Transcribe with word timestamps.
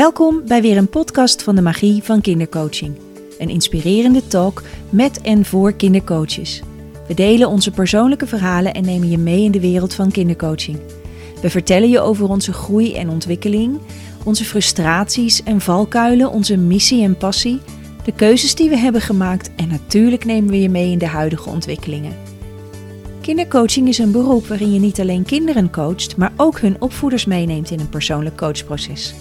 Welkom 0.00 0.42
bij 0.46 0.62
weer 0.62 0.76
een 0.76 0.88
podcast 0.88 1.42
van 1.42 1.54
de 1.54 1.62
Magie 1.62 2.02
van 2.02 2.20
Kindercoaching. 2.20 2.98
Een 3.38 3.48
inspirerende 3.48 4.26
talk 4.26 4.62
met 4.90 5.20
en 5.20 5.44
voor 5.44 5.72
kindercoaches. 5.72 6.62
We 7.08 7.14
delen 7.14 7.48
onze 7.48 7.70
persoonlijke 7.70 8.26
verhalen 8.26 8.74
en 8.74 8.84
nemen 8.84 9.10
je 9.10 9.18
mee 9.18 9.44
in 9.44 9.50
de 9.50 9.60
wereld 9.60 9.94
van 9.94 10.10
kindercoaching. 10.10 10.78
We 11.42 11.50
vertellen 11.50 11.88
je 11.88 12.00
over 12.00 12.28
onze 12.28 12.52
groei 12.52 12.94
en 12.94 13.08
ontwikkeling, 13.08 13.78
onze 14.24 14.44
frustraties 14.44 15.42
en 15.42 15.60
valkuilen, 15.60 16.30
onze 16.30 16.56
missie 16.56 17.02
en 17.02 17.16
passie, 17.16 17.60
de 18.04 18.12
keuzes 18.12 18.54
die 18.54 18.68
we 18.68 18.76
hebben 18.76 19.00
gemaakt 19.00 19.50
en 19.56 19.68
natuurlijk 19.68 20.24
nemen 20.24 20.50
we 20.50 20.60
je 20.60 20.68
mee 20.68 20.90
in 20.90 20.98
de 20.98 21.06
huidige 21.06 21.48
ontwikkelingen. 21.48 22.16
Kindercoaching 23.20 23.88
is 23.88 23.98
een 23.98 24.12
beroep 24.12 24.46
waarin 24.46 24.72
je 24.72 24.80
niet 24.80 25.00
alleen 25.00 25.24
kinderen 25.24 25.70
coacht, 25.70 26.16
maar 26.16 26.32
ook 26.36 26.60
hun 26.60 26.76
opvoeders 26.78 27.24
meeneemt 27.24 27.70
in 27.70 27.80
een 27.80 27.88
persoonlijk 27.88 28.36
coachproces. 28.36 29.14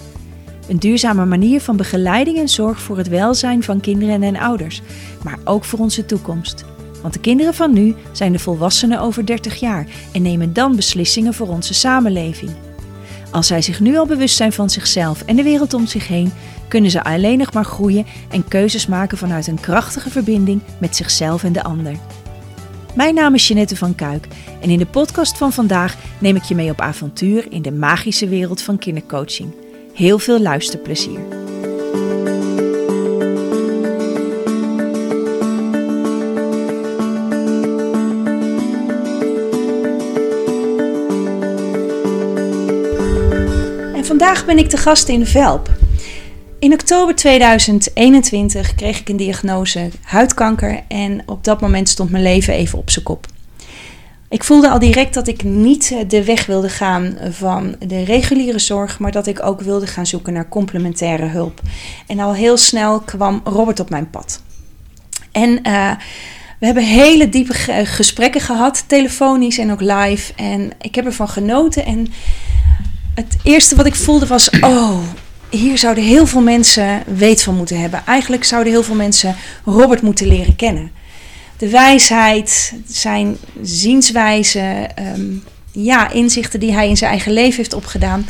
Een 0.70 0.80
duurzame 0.80 1.26
manier 1.26 1.62
van 1.62 1.78
begeleiding 1.78 2.38
en 2.38 2.50
zorg 2.50 2.82
voor 2.82 2.98
het 2.98 3.08
welzijn 3.08 3.64
van 3.64 3.80
kinderen 3.80 4.24
en 4.24 4.38
ouders, 4.38 4.82
maar 5.24 5.40
ook 5.44 5.64
voor 5.64 5.80
onze 5.80 6.06
toekomst. 6.06 6.66
Want 7.02 7.14
de 7.14 7.20
kinderen 7.20 7.54
van 7.54 7.74
nu 7.74 7.96
zijn 8.12 8.32
de 8.32 8.40
volwassenen 8.40 9.00
over 9.00 9.26
30 9.26 9.60
jaar 9.60 9.88
en 10.12 10.22
nemen 10.22 10.54
dan 10.54 10.76
beslissingen 10.76 11.34
voor 11.34 11.48
onze 11.48 11.74
samenleving. 11.74 12.52
Als 13.32 13.48
zij 13.48 13.62
zich 13.62 13.80
nu 13.80 13.98
al 13.98 14.06
bewust 14.06 14.36
zijn 14.36 14.52
van 14.52 14.70
zichzelf 14.70 15.22
en 15.22 15.36
de 15.36 15.44
wereld 15.44 15.74
om 15.74 15.88
zich 15.88 16.08
heen, 16.08 16.32
kunnen 16.68 16.92
ze 16.92 17.04
alleen 17.04 17.38
nog 17.38 17.54
maar 17.54 17.66
groeien 17.66 18.06
en 18.30 18.48
keuzes 18.48 18.88
maken 18.88 19.18
vanuit 19.18 19.48
een 19.48 19.60
krachtige 19.60 20.10
verbinding 20.10 20.62
met 20.78 20.96
zichzelf 20.96 21.44
en 21.44 21.54
de 21.54 21.64
ander. 21.64 21.96
Mijn 22.96 23.16
naam 23.16 23.34
is 23.34 23.48
Jeanette 23.48 23.76
van 23.76 23.96
Kuik 23.96 24.28
en 24.62 24.70
in 24.70 24.78
de 24.80 24.86
podcast 24.86 25.38
van 25.38 25.54
vandaag 25.54 25.98
neem 26.20 26.36
ik 26.36 26.44
je 26.44 26.56
mee 26.56 26.70
op 26.70 26.82
avontuur 26.82 27.52
in 27.52 27.62
de 27.62 27.72
magische 27.72 28.28
wereld 28.28 28.62
van 28.62 28.78
kindercoaching. 28.78 29.54
Heel 30.00 30.20
veel 30.20 30.40
luisterplezier. 30.40 31.20
En 43.96 44.06
vandaag 44.06 44.46
ben 44.46 44.58
ik 44.58 44.70
de 44.70 44.78
gast 44.78 45.10
in 45.10 45.26
Velp. 45.26 45.70
In 46.60 46.74
oktober 46.74 47.16
2021 47.16 48.76
kreeg 48.76 49.00
ik 49.00 49.10
een 49.10 49.18
diagnose 49.18 49.90
huidkanker 50.02 50.84
en 50.88 51.22
op 51.26 51.44
dat 51.44 51.62
moment 51.62 51.90
stond 51.90 52.10
mijn 52.10 52.24
leven 52.24 52.54
even 52.54 52.80
op 52.80 52.90
zijn 52.90 53.06
kop. 53.06 53.26
Ik 54.30 54.44
voelde 54.44 54.70
al 54.70 54.80
direct 54.80 55.14
dat 55.14 55.28
ik 55.28 55.44
niet 55.44 55.96
de 56.08 56.24
weg 56.24 56.46
wilde 56.46 56.70
gaan 56.70 57.18
van 57.32 57.76
de 57.88 58.04
reguliere 58.04 58.60
zorg, 58.60 59.00
maar 59.00 59.12
dat 59.12 59.28
ik 59.28 59.44
ook 59.44 59.62
wilde 59.62 59.88
gaan 59.88 60.06
zoeken 60.06 60.34
naar 60.34 60.50
complementaire 60.50 61.26
hulp. 61.26 61.62
En 62.08 62.20
al 62.20 62.34
heel 62.34 62.58
snel 62.58 63.00
kwam 63.00 63.42
Robert 63.44 63.80
op 63.80 63.90
mijn 63.90 64.10
pad. 64.10 64.42
En 65.32 65.50
uh, 65.50 65.92
we 66.60 66.66
hebben 66.66 66.84
hele 66.84 67.30
diepe 67.30 67.54
gesprekken 67.86 68.42
gehad, 68.42 68.84
telefonisch 68.88 69.58
en 69.58 69.72
ook 69.72 69.82
live. 69.82 70.34
En 70.36 70.72
ik 70.82 70.96
heb 70.96 71.06
ervan 71.06 71.30
genoten. 71.30 71.86
En 71.86 72.08
het 73.14 73.38
eerste 73.44 73.76
wat 73.76 73.86
ik 73.86 73.96
voelde 73.96 74.28
was: 74.28 74.50
oh, 74.50 75.00
hier 75.50 75.78
zouden 75.78 76.04
heel 76.04 76.28
veel 76.28 76.42
mensen 76.42 77.04
weet 77.16 77.44
van 77.44 77.56
moeten 77.56 77.80
hebben. 77.80 78.06
Eigenlijk 78.06 78.44
zouden 78.44 78.74
heel 78.74 78.84
veel 78.84 78.96
mensen 78.96 79.36
Robert 79.66 80.02
moeten 80.02 80.28
leren 80.28 80.56
kennen. 80.56 80.92
De 81.60 81.70
wijsheid, 81.70 82.74
zijn 82.88 83.38
zienswijze, 83.62 84.90
um, 85.18 85.44
ja, 85.72 86.10
inzichten 86.12 86.60
die 86.60 86.74
hij 86.74 86.90
in 86.90 86.98
zijn 86.98 87.12
eigen 87.12 87.32
leven 87.32 87.58
heeft 87.58 87.74
opgedaan. 87.74 88.26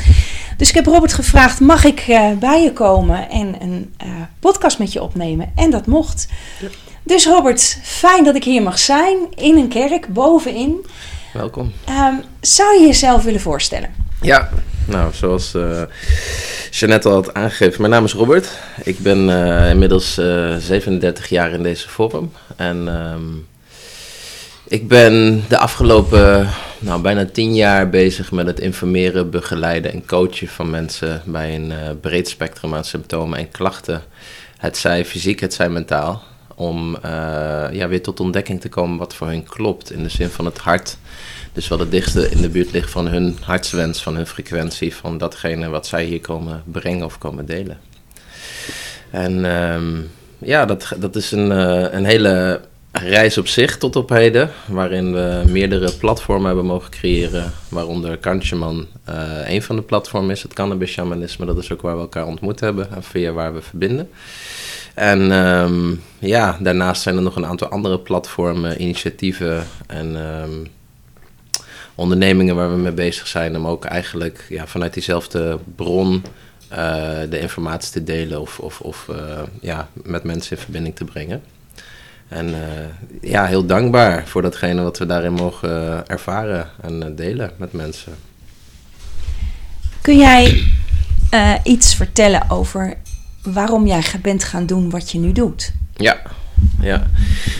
Dus 0.56 0.68
ik 0.68 0.74
heb 0.74 0.86
Robert 0.86 1.12
gevraagd: 1.12 1.60
mag 1.60 1.84
ik 1.84 2.08
uh, 2.08 2.30
bij 2.32 2.62
je 2.62 2.72
komen 2.72 3.30
en 3.30 3.56
een 3.60 3.94
uh, 4.04 4.10
podcast 4.40 4.78
met 4.78 4.92
je 4.92 5.02
opnemen? 5.02 5.52
En 5.54 5.70
dat 5.70 5.86
mocht. 5.86 6.28
Ja. 6.60 6.68
Dus 7.02 7.26
Robert, 7.26 7.78
fijn 7.82 8.24
dat 8.24 8.34
ik 8.34 8.44
hier 8.44 8.62
mag 8.62 8.78
zijn 8.78 9.16
in 9.34 9.56
een 9.56 9.68
kerk 9.68 10.12
bovenin. 10.12 10.86
Welkom. 11.32 11.72
Um, 11.88 12.22
zou 12.40 12.80
je 12.80 12.86
jezelf 12.86 13.22
willen 13.22 13.40
voorstellen? 13.40 13.90
Ja, 14.20 14.48
nou, 14.90 15.14
zoals 15.14 15.54
uh, 15.54 15.82
Jeannette 16.70 17.08
al 17.08 17.14
had 17.14 17.34
aangegeven, 17.34 17.80
mijn 17.80 17.92
naam 17.92 18.04
is 18.04 18.12
Robert. 18.12 18.58
Ik 18.82 18.98
ben 18.98 19.28
uh, 19.28 19.70
inmiddels 19.70 20.18
uh, 20.18 20.56
37 20.56 21.28
jaar 21.28 21.52
in 21.52 21.62
deze 21.62 21.88
vorm. 21.88 22.32
En 22.56 22.88
um, 23.12 23.46
ik 24.64 24.88
ben 24.88 25.44
de 25.48 25.58
afgelopen 25.58 26.48
nou, 26.78 27.02
bijna 27.02 27.24
10 27.24 27.54
jaar 27.54 27.90
bezig 27.90 28.32
met 28.32 28.46
het 28.46 28.60
informeren, 28.60 29.30
begeleiden 29.30 29.92
en 29.92 30.06
coachen 30.06 30.48
van 30.48 30.70
mensen 30.70 31.22
bij 31.24 31.54
een 31.54 32.00
breed 32.00 32.28
spectrum 32.28 32.74
aan 32.74 32.84
symptomen 32.84 33.38
en 33.38 33.50
klachten. 33.50 34.02
Het 34.56 34.76
zij 34.76 35.04
fysiek, 35.04 35.40
het 35.40 35.54
zij 35.54 35.68
mentaal. 35.68 36.22
Om 36.54 36.98
ja, 37.72 37.88
weer 37.88 38.02
tot 38.02 38.20
ontdekking 38.20 38.60
te 38.60 38.68
komen 38.68 38.98
wat 38.98 39.14
voor 39.14 39.26
hen 39.26 39.44
klopt 39.44 39.92
in 39.92 40.02
de 40.02 40.08
zin 40.08 40.28
van 40.28 40.44
het 40.44 40.58
hart 40.58 40.96
dus 41.52 41.68
wat 41.68 41.78
het 41.78 41.90
dichtste 41.90 42.30
in 42.30 42.42
de 42.42 42.48
buurt 42.48 42.72
ligt 42.72 42.90
van 42.90 43.08
hun 43.08 43.36
hartswens, 43.40 44.02
van 44.02 44.16
hun 44.16 44.26
frequentie, 44.26 44.94
van 44.94 45.18
datgene 45.18 45.68
wat 45.68 45.86
zij 45.86 46.04
hier 46.04 46.20
komen 46.20 46.62
brengen 46.64 47.04
of 47.04 47.18
komen 47.18 47.46
delen. 47.46 47.78
En 49.10 49.44
um, 49.44 50.10
ja, 50.38 50.64
dat, 50.64 50.92
dat 50.98 51.16
is 51.16 51.32
een, 51.32 51.50
uh, 51.50 51.92
een 51.92 52.04
hele 52.04 52.60
reis 52.92 53.38
op 53.38 53.46
zich 53.46 53.78
tot 53.78 53.96
op 53.96 54.08
heden, 54.08 54.50
waarin 54.66 55.12
we 55.12 55.42
meerdere 55.48 55.92
platformen 55.92 56.46
hebben 56.46 56.64
mogen 56.64 56.90
creëren, 56.90 57.52
waaronder 57.68 58.16
Kantjeman 58.16 58.86
uh, 59.08 59.14
een 59.46 59.62
van 59.62 59.76
de 59.76 59.82
platformen 59.82 60.30
is, 60.30 60.42
het 60.42 60.52
cannabis 60.52 60.90
shamanisme, 60.90 61.46
dat 61.46 61.58
is 61.58 61.72
ook 61.72 61.82
waar 61.82 61.94
we 61.94 62.00
elkaar 62.00 62.26
ontmoet 62.26 62.60
hebben 62.60 62.90
en 62.94 63.02
via 63.02 63.32
waar 63.32 63.54
we 63.54 63.62
verbinden. 63.62 64.10
En 64.94 65.30
um, 65.30 66.02
ja, 66.18 66.56
daarnaast 66.60 67.02
zijn 67.02 67.16
er 67.16 67.22
nog 67.22 67.36
een 67.36 67.46
aantal 67.46 67.68
andere 67.68 67.98
platformen, 67.98 68.82
initiatieven 68.82 69.66
en 69.86 70.16
um, 70.16 70.68
ondernemingen 72.00 72.56
waar 72.56 72.70
we 72.70 72.76
mee 72.76 72.92
bezig 72.92 73.26
zijn 73.26 73.56
om 73.56 73.66
ook 73.66 73.84
eigenlijk 73.84 74.46
ja, 74.48 74.66
vanuit 74.66 74.94
diezelfde 74.94 75.58
bron 75.76 76.22
uh, 76.72 76.78
de 77.30 77.40
informatie 77.40 77.92
te 77.92 78.04
delen 78.04 78.40
of, 78.40 78.58
of, 78.58 78.80
of 78.80 79.06
uh, 79.10 79.16
ja, 79.60 79.88
met 79.92 80.24
mensen 80.24 80.56
in 80.56 80.62
verbinding 80.62 80.96
te 80.96 81.04
brengen. 81.04 81.42
En 82.28 82.48
uh, 82.48 82.56
ja, 83.30 83.46
heel 83.46 83.66
dankbaar 83.66 84.26
voor 84.26 84.42
datgene 84.42 84.82
wat 84.82 84.98
we 84.98 85.06
daarin 85.06 85.32
mogen 85.32 86.06
ervaren 86.08 86.68
en 86.80 87.14
delen 87.16 87.50
met 87.56 87.72
mensen. 87.72 88.12
Kun 90.00 90.16
jij 90.16 90.64
iets 91.62 91.94
vertellen 91.94 92.50
over 92.50 92.94
waarom 93.42 93.86
jij 93.86 94.02
bent 94.22 94.44
gaan 94.44 94.66
doen 94.66 94.90
wat 94.90 95.10
je 95.10 95.18
nu 95.18 95.32
doet? 95.32 95.72
Ja, 95.96 96.20
ja. 96.80 97.10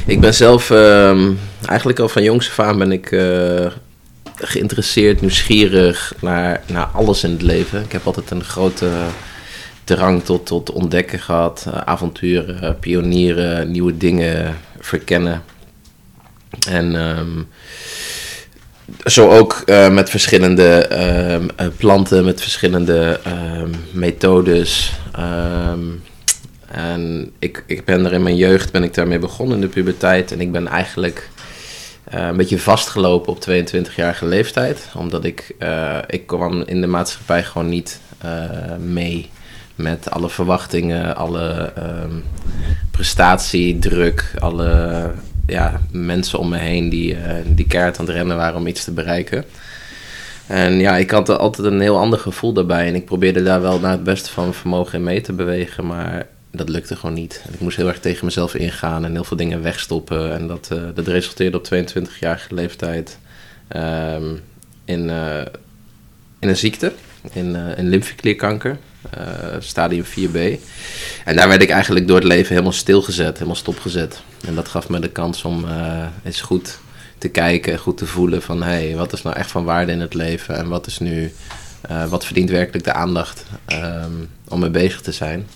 ik 0.06 0.20
ben 0.20 0.34
zelf 0.34 0.70
uh, 0.70 1.28
eigenlijk 1.66 1.98
al 1.98 2.08
van 2.08 2.22
jongs 2.22 2.48
af 2.48 2.60
aan 2.60 2.78
ben 2.78 2.92
ik 2.92 3.10
geïnteresseerd, 4.40 5.20
nieuwsgierig 5.20 6.14
naar, 6.20 6.62
naar 6.66 6.86
alles 6.86 7.24
in 7.24 7.30
het 7.30 7.42
leven. 7.42 7.82
Ik 7.82 7.92
heb 7.92 8.06
altijd 8.06 8.30
een 8.30 8.44
grote 8.44 8.88
drang 9.84 10.24
tot, 10.24 10.46
tot 10.46 10.70
ontdekken 10.70 11.18
gehad. 11.18 11.64
Uh, 11.68 11.74
avonturen, 11.74 12.78
pionieren, 12.78 13.70
nieuwe 13.70 13.96
dingen 13.96 14.56
verkennen. 14.78 15.42
En 16.68 16.94
um, 16.94 17.48
zo 19.04 19.28
ook 19.28 19.62
uh, 19.66 19.88
met 19.88 20.10
verschillende 20.10 20.88
uh, 21.60 21.66
planten, 21.76 22.24
met 22.24 22.40
verschillende 22.40 23.20
ehm, 23.24 23.70
methodes. 23.90 24.92
En 26.70 27.32
ik, 27.38 27.64
ik 27.66 27.84
ben 27.84 28.04
er 28.04 28.12
in 28.12 28.22
mijn 28.22 28.36
jeugd 28.36 28.72
ben 28.72 28.82
ik 28.82 28.94
daarmee 28.94 29.18
begonnen 29.18 29.54
in 29.54 29.60
de 29.60 29.68
puberteit. 29.68 30.32
En 30.32 30.40
ik 30.40 30.52
ben 30.52 30.66
eigenlijk 30.66 31.28
uh, 32.14 32.26
een 32.26 32.36
beetje 32.36 32.58
vastgelopen 32.58 33.32
op 33.32 33.46
22-jarige 33.50 34.26
leeftijd. 34.26 34.88
Omdat 34.96 35.24
ik, 35.24 35.54
uh, 35.58 35.98
ik 36.06 36.26
kwam 36.26 36.62
in 36.62 36.80
de 36.80 36.86
maatschappij 36.86 37.44
gewoon 37.44 37.68
niet 37.68 38.00
uh, 38.24 38.76
mee 38.78 39.30
met 39.74 40.10
alle 40.10 40.30
verwachtingen, 40.30 41.16
alle 41.16 41.72
um, 41.78 42.24
prestatiedruk, 42.90 44.34
alle 44.38 45.10
ja, 45.46 45.80
mensen 45.90 46.38
om 46.38 46.48
me 46.48 46.58
heen 46.58 46.88
die, 46.88 47.16
die 47.46 47.66
keihard 47.66 47.98
aan 47.98 48.04
het 48.04 48.14
rennen 48.14 48.36
waren 48.36 48.56
om 48.56 48.66
iets 48.66 48.84
te 48.84 48.92
bereiken. 48.92 49.44
En 50.50 50.78
ja, 50.78 50.96
ik 50.96 51.10
had 51.10 51.38
altijd 51.38 51.66
een 51.66 51.80
heel 51.80 51.98
ander 51.98 52.18
gevoel 52.18 52.52
daarbij. 52.52 52.86
En 52.86 52.94
ik 52.94 53.04
probeerde 53.04 53.42
daar 53.42 53.60
wel 53.60 53.80
naar 53.80 53.90
het 53.90 54.04
beste 54.04 54.30
van 54.30 54.42
mijn 54.42 54.54
vermogen 54.54 54.98
in 54.98 55.04
mee 55.04 55.20
te 55.20 55.32
bewegen. 55.32 55.86
Maar 55.86 56.26
dat 56.50 56.68
lukte 56.68 56.96
gewoon 56.96 57.14
niet. 57.14 57.44
Ik 57.52 57.60
moest 57.60 57.76
heel 57.76 57.88
erg 57.88 58.00
tegen 58.00 58.24
mezelf 58.24 58.54
ingaan 58.54 59.04
en 59.04 59.12
heel 59.12 59.24
veel 59.24 59.36
dingen 59.36 59.62
wegstoppen. 59.62 60.32
En 60.32 60.46
dat, 60.46 60.68
uh, 60.72 60.82
dat 60.94 61.06
resulteerde 61.06 61.56
op 61.56 61.68
22-jarige 61.74 62.54
leeftijd 62.54 63.18
um, 63.76 64.40
in, 64.84 65.08
uh, 65.08 65.40
in 66.38 66.48
een 66.48 66.56
ziekte, 66.56 66.92
in, 67.32 67.48
uh, 67.48 67.62
lymfeklierkanker, 67.76 68.78
stadium 69.58 70.04
4b. 70.04 70.38
En 71.24 71.36
daar 71.36 71.48
werd 71.48 71.62
ik 71.62 71.70
eigenlijk 71.70 72.06
door 72.06 72.16
het 72.16 72.26
leven 72.26 72.48
helemaal 72.48 72.72
stilgezet, 72.72 73.34
helemaal 73.34 73.54
stopgezet. 73.54 74.22
En 74.46 74.54
dat 74.54 74.68
gaf 74.68 74.88
me 74.88 75.00
de 75.00 75.10
kans 75.10 75.44
om 75.44 75.64
eens 76.24 76.40
goed 76.40 76.78
te 77.18 77.28
kijken, 77.28 77.78
goed 77.78 77.96
te 77.96 78.06
voelen 78.06 78.42
van... 78.42 78.62
hé, 78.62 78.68
hey, 78.68 78.96
wat 78.96 79.12
is 79.12 79.22
nou 79.22 79.36
echt 79.36 79.50
van 79.50 79.64
waarde 79.64 79.92
in 79.92 80.00
het 80.00 80.14
leven 80.14 80.56
en 80.56 80.68
wat 80.68 80.86
is 80.86 80.98
nu 80.98 81.32
wat 82.08 82.24
verdient 82.24 82.50
werkelijk 82.50 82.84
de 82.84 82.92
aandacht 82.92 83.44
ehm, 83.66 84.12
om 84.48 84.60
mee 84.60 84.70
bezig 84.70 85.00
te 85.00 85.12
zijn? 85.12 85.46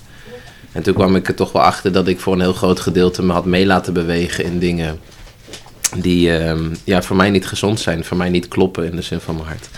En 0.75 0.83
toen 0.83 0.95
kwam 0.95 1.17
ik 1.17 1.29
er 1.29 1.35
toch 1.35 1.53
wel 1.53 1.63
achter 1.63 1.93
dat 1.93 2.09
ik 2.09 2.21
voor 2.21 2.33
een 2.33 2.41
heel 2.41 2.53
groot 2.53 2.81
gedeelte 2.81 3.23
me 3.23 3.33
had 3.33 3.45
mee 3.45 3.67
laten 3.67 3.93
bewegen 3.93 4.45
in 4.45 4.59
dingen 4.59 4.99
die 5.97 6.37
ehm, 6.37 6.75
ja, 6.85 7.03
voor 7.03 7.17
mij 7.17 7.31
niet 7.31 7.47
gezond 7.47 7.81
zijn, 7.81 8.05
voor 8.05 8.17
mij 8.17 8.29
niet 8.29 8.49
kloppen 8.49 8.87
in 8.87 8.97
de 8.97 9.03
zin 9.03 9.21
van 9.21 9.35
mijn 9.35 9.47
hart. 9.47 9.69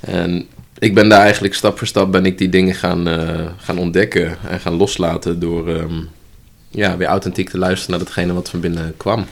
En 0.00 0.46
ik 0.78 0.94
ben 0.94 1.08
daar 1.08 1.20
eigenlijk 1.20 1.54
stap 1.54 1.78
voor 1.78 1.86
stap 1.86 2.12
ben 2.12 2.26
ik 2.26 2.38
die 2.38 2.48
dingen 2.48 2.74
gaan, 2.74 3.08
uh, 3.08 3.46
gaan 3.56 3.78
ontdekken 3.78 4.36
en 4.48 4.60
gaan 4.60 4.74
loslaten 4.74 5.40
door 5.40 5.68
ehm, 5.68 6.00
ja, 6.70 6.96
weer 6.96 7.08
authentiek 7.08 7.48
te 7.48 7.58
luisteren 7.58 7.90
naar 7.90 8.04
datgene 8.04 8.32
wat 8.32 8.50
van 8.50 8.60
binnen 8.60 8.94
kwam. 8.96 9.26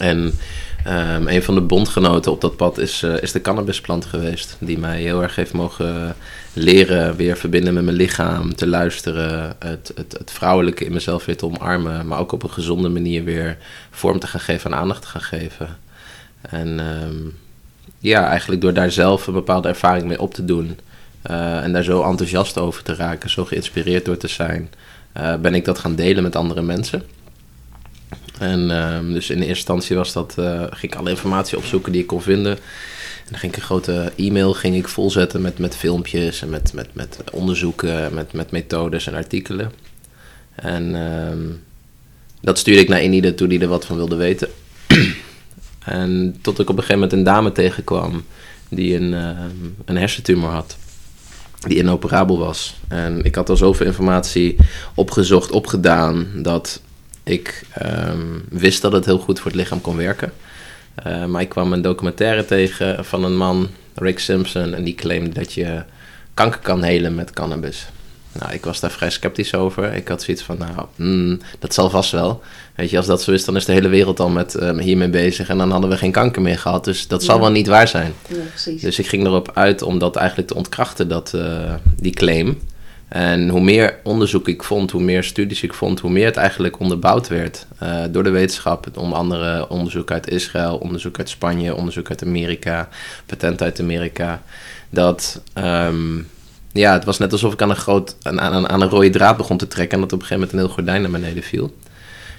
En 0.00 0.34
um, 0.86 1.28
een 1.28 1.42
van 1.42 1.54
de 1.54 1.60
bondgenoten 1.60 2.32
op 2.32 2.40
dat 2.40 2.56
pad 2.56 2.78
is, 2.78 3.02
uh, 3.02 3.22
is 3.22 3.32
de 3.32 3.40
cannabisplant 3.40 4.04
geweest. 4.04 4.56
Die 4.58 4.78
mij 4.78 5.00
heel 5.00 5.22
erg 5.22 5.34
heeft 5.34 5.52
mogen 5.52 6.16
leren 6.52 7.16
weer 7.16 7.36
verbinden 7.36 7.74
met 7.74 7.84
mijn 7.84 7.96
lichaam. 7.96 8.54
Te 8.54 8.66
luisteren. 8.66 9.56
Het, 9.58 9.92
het, 9.94 10.12
het 10.18 10.30
vrouwelijke 10.30 10.84
in 10.84 10.92
mezelf 10.92 11.24
weer 11.24 11.36
te 11.36 11.46
omarmen. 11.46 12.06
Maar 12.06 12.18
ook 12.18 12.32
op 12.32 12.42
een 12.42 12.50
gezonde 12.50 12.88
manier 12.88 13.24
weer 13.24 13.56
vorm 13.90 14.18
te 14.18 14.26
gaan 14.26 14.40
geven 14.40 14.70
en 14.70 14.78
aandacht 14.78 15.02
te 15.02 15.08
gaan 15.08 15.22
geven. 15.22 15.76
En 16.40 16.80
um, 17.02 17.36
ja, 17.98 18.28
eigenlijk 18.28 18.60
door 18.60 18.72
daar 18.72 18.90
zelf 18.90 19.26
een 19.26 19.32
bepaalde 19.32 19.68
ervaring 19.68 20.06
mee 20.06 20.20
op 20.20 20.34
te 20.34 20.44
doen. 20.44 20.78
Uh, 21.30 21.62
en 21.62 21.72
daar 21.72 21.82
zo 21.82 22.02
enthousiast 22.02 22.58
over 22.58 22.82
te 22.82 22.94
raken. 22.94 23.30
Zo 23.30 23.44
geïnspireerd 23.44 24.04
door 24.04 24.16
te 24.16 24.28
zijn. 24.28 24.70
Uh, 25.16 25.36
ben 25.36 25.54
ik 25.54 25.64
dat 25.64 25.78
gaan 25.78 25.94
delen 25.94 26.22
met 26.22 26.36
andere 26.36 26.62
mensen. 26.62 27.02
En 28.38 28.70
um, 28.70 29.12
dus 29.12 29.30
in 29.30 29.36
eerste 29.36 29.48
instantie 29.48 29.96
was 29.96 30.12
dat, 30.12 30.34
uh, 30.38 30.62
ging 30.70 30.92
ik 30.92 30.94
alle 30.94 31.10
informatie 31.10 31.56
opzoeken 31.56 31.92
die 31.92 32.00
ik 32.00 32.06
kon 32.06 32.22
vinden. 32.22 32.52
En 32.52 33.30
dan 33.30 33.38
ging 33.38 33.52
ik 33.52 33.58
een 33.58 33.64
grote 33.64 34.12
e-mail 34.16 34.54
ging 34.54 34.76
ik 34.76 34.88
volzetten 34.88 35.42
met, 35.42 35.58
met 35.58 35.76
filmpjes 35.76 36.42
en 36.42 36.48
met, 36.48 36.72
met, 36.72 36.88
met 36.92 37.18
onderzoeken, 37.32 38.14
met, 38.14 38.32
met 38.32 38.50
methodes 38.50 39.06
en 39.06 39.14
artikelen. 39.14 39.72
En 40.54 40.94
um, 40.94 41.62
dat 42.40 42.58
stuurde 42.58 42.80
ik 42.80 42.88
naar 42.88 43.02
Inide 43.02 43.34
toe 43.34 43.48
die 43.48 43.60
er 43.60 43.68
wat 43.68 43.86
van 43.86 43.96
wilde 43.96 44.16
weten. 44.16 44.48
en 45.84 46.36
tot 46.40 46.58
ik 46.58 46.68
op 46.68 46.76
een 46.76 46.82
gegeven 46.82 46.94
moment 46.94 47.12
een 47.12 47.24
dame 47.24 47.52
tegenkwam 47.52 48.24
die 48.68 48.96
een, 48.96 49.12
uh, 49.12 49.30
een 49.84 49.96
hersentumor 49.96 50.50
had. 50.50 50.76
Die 51.66 51.78
inoperabel 51.78 52.38
was. 52.38 52.76
En 52.88 53.24
ik 53.24 53.34
had 53.34 53.48
al 53.48 53.56
zoveel 53.56 53.86
informatie 53.86 54.56
opgezocht, 54.94 55.50
opgedaan, 55.50 56.26
dat 56.36 56.80
ik 57.24 57.66
um, 57.82 58.44
wist 58.48 58.82
dat 58.82 58.92
het 58.92 59.04
heel 59.04 59.18
goed 59.18 59.40
voor 59.40 59.50
het 59.50 59.60
lichaam 59.60 59.80
kon 59.80 59.96
werken. 59.96 60.32
Uh, 61.06 61.24
maar 61.24 61.42
ik 61.42 61.48
kwam 61.48 61.72
een 61.72 61.82
documentaire 61.82 62.44
tegen 62.44 63.04
van 63.04 63.24
een 63.24 63.36
man, 63.36 63.68
Rick 63.94 64.18
Simpson, 64.18 64.74
en 64.74 64.84
die 64.84 64.94
claimde 64.94 65.30
dat 65.30 65.52
je 65.52 65.82
kanker 66.34 66.60
kan 66.60 66.82
helen 66.82 67.14
met 67.14 67.30
cannabis. 67.30 67.86
Nou, 68.38 68.52
ik 68.52 68.64
was 68.64 68.80
daar 68.80 68.90
vrij 68.90 69.10
sceptisch 69.10 69.54
over. 69.54 69.92
Ik 69.92 70.08
had 70.08 70.22
zoiets 70.22 70.42
van, 70.42 70.58
nou, 70.58 70.86
mm, 70.96 71.40
dat 71.58 71.74
zal 71.74 71.90
vast 71.90 72.10
wel. 72.10 72.42
Weet 72.74 72.90
je, 72.90 72.96
als 72.96 73.06
dat 73.06 73.22
zo 73.22 73.32
is, 73.32 73.44
dan 73.44 73.56
is 73.56 73.64
de 73.64 73.72
hele 73.72 73.88
wereld 73.88 74.20
al 74.20 74.28
met 74.28 74.62
um, 74.62 74.78
hiermee 74.78 75.08
bezig. 75.08 75.48
En 75.48 75.58
dan 75.58 75.70
hadden 75.70 75.90
we 75.90 75.96
geen 75.96 76.12
kanker 76.12 76.42
meer 76.42 76.58
gehad. 76.58 76.84
Dus 76.84 77.06
dat 77.06 77.20
ja. 77.20 77.26
zal 77.26 77.40
wel 77.40 77.50
niet 77.50 77.66
waar 77.66 77.88
zijn. 77.88 78.12
Ja, 78.28 78.74
dus 78.80 78.98
ik 78.98 79.06
ging 79.06 79.26
erop 79.26 79.50
uit 79.54 79.82
om 79.82 79.98
dat 79.98 80.16
eigenlijk 80.16 80.48
te 80.48 80.54
ontkrachten, 80.54 81.08
dat, 81.08 81.32
uh, 81.34 81.74
die 81.96 82.12
claim. 82.12 82.58
En 83.14 83.48
hoe 83.48 83.60
meer 83.60 83.98
onderzoek 84.02 84.48
ik 84.48 84.62
vond, 84.62 84.90
hoe 84.90 85.02
meer 85.02 85.24
studies 85.24 85.62
ik 85.62 85.74
vond, 85.74 86.00
hoe 86.00 86.10
meer 86.10 86.24
het 86.24 86.36
eigenlijk 86.36 86.78
onderbouwd 86.78 87.28
werd 87.28 87.66
uh, 87.82 88.02
door 88.10 88.22
de 88.22 88.30
wetenschap. 88.30 88.86
Onder 88.94 89.18
andere 89.18 89.68
onderzoek 89.68 90.10
uit 90.10 90.30
Israël, 90.30 90.76
onderzoek 90.76 91.18
uit 91.18 91.28
Spanje, 91.28 91.74
onderzoek 91.74 92.08
uit 92.08 92.24
Amerika, 92.24 92.88
patent 93.26 93.62
uit 93.62 93.80
Amerika. 93.80 94.42
Dat, 94.90 95.42
um, 95.58 96.28
ja, 96.72 96.92
het 96.92 97.04
was 97.04 97.18
net 97.18 97.32
alsof 97.32 97.52
ik 97.52 97.62
aan 97.62 97.70
een, 97.70 97.76
groot, 97.76 98.16
aan, 98.22 98.40
aan, 98.40 98.68
aan 98.68 98.80
een 98.80 98.88
rode 98.88 99.10
draad 99.10 99.36
begon 99.36 99.56
te 99.56 99.68
trekken 99.68 99.94
en 99.94 100.00
dat 100.00 100.12
op 100.12 100.20
een 100.20 100.26
gegeven 100.26 100.48
moment 100.48 100.52
een 100.52 100.66
heel 100.66 100.74
gordijn 100.76 101.02
naar 101.02 101.20
beneden 101.20 101.42
viel. 101.42 101.74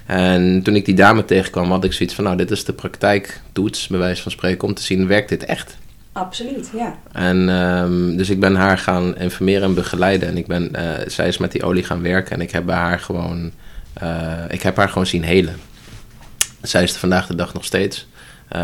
En 0.05 0.61
toen 0.63 0.75
ik 0.75 0.85
die 0.85 0.95
dame 0.95 1.25
tegenkwam, 1.25 1.71
had 1.71 1.83
ik 1.83 1.93
zoiets 1.93 2.15
van, 2.15 2.23
nou, 2.23 2.37
dit 2.37 2.51
is 2.51 2.65
de 2.65 2.73
praktijktoets, 2.73 3.87
bij 3.87 3.99
wijze 3.99 4.21
van 4.21 4.31
spreken, 4.31 4.67
om 4.67 4.73
te 4.73 4.83
zien, 4.83 5.07
werkt 5.07 5.29
dit 5.29 5.45
echt? 5.45 5.77
Absoluut, 6.15 6.69
ja. 6.73 6.97
En 7.11 7.49
um, 7.49 8.17
dus 8.17 8.29
ik 8.29 8.39
ben 8.39 8.55
haar 8.55 8.77
gaan 8.77 9.17
informeren 9.17 9.63
en 9.63 9.73
begeleiden. 9.73 10.27
En 10.27 10.37
ik 10.37 10.47
ben, 10.47 10.71
uh, 10.75 10.91
zij 11.07 11.27
is 11.27 11.37
met 11.37 11.51
die 11.51 11.63
olie 11.63 11.83
gaan 11.83 12.01
werken 12.01 12.35
en 12.35 12.41
ik 12.41 12.51
heb 12.51 12.65
bij 12.65 12.75
haar 12.75 12.99
gewoon, 12.99 13.51
uh, 14.03 14.43
ik 14.49 14.61
heb 14.61 14.77
haar 14.77 14.89
gewoon 14.89 15.05
zien 15.05 15.23
helen. 15.23 15.55
Zij 16.61 16.83
is 16.83 16.93
er 16.93 16.99
vandaag 16.99 17.27
de 17.27 17.35
dag 17.35 17.53
nog 17.53 17.65
steeds. 17.65 18.07
Uh, 18.55 18.61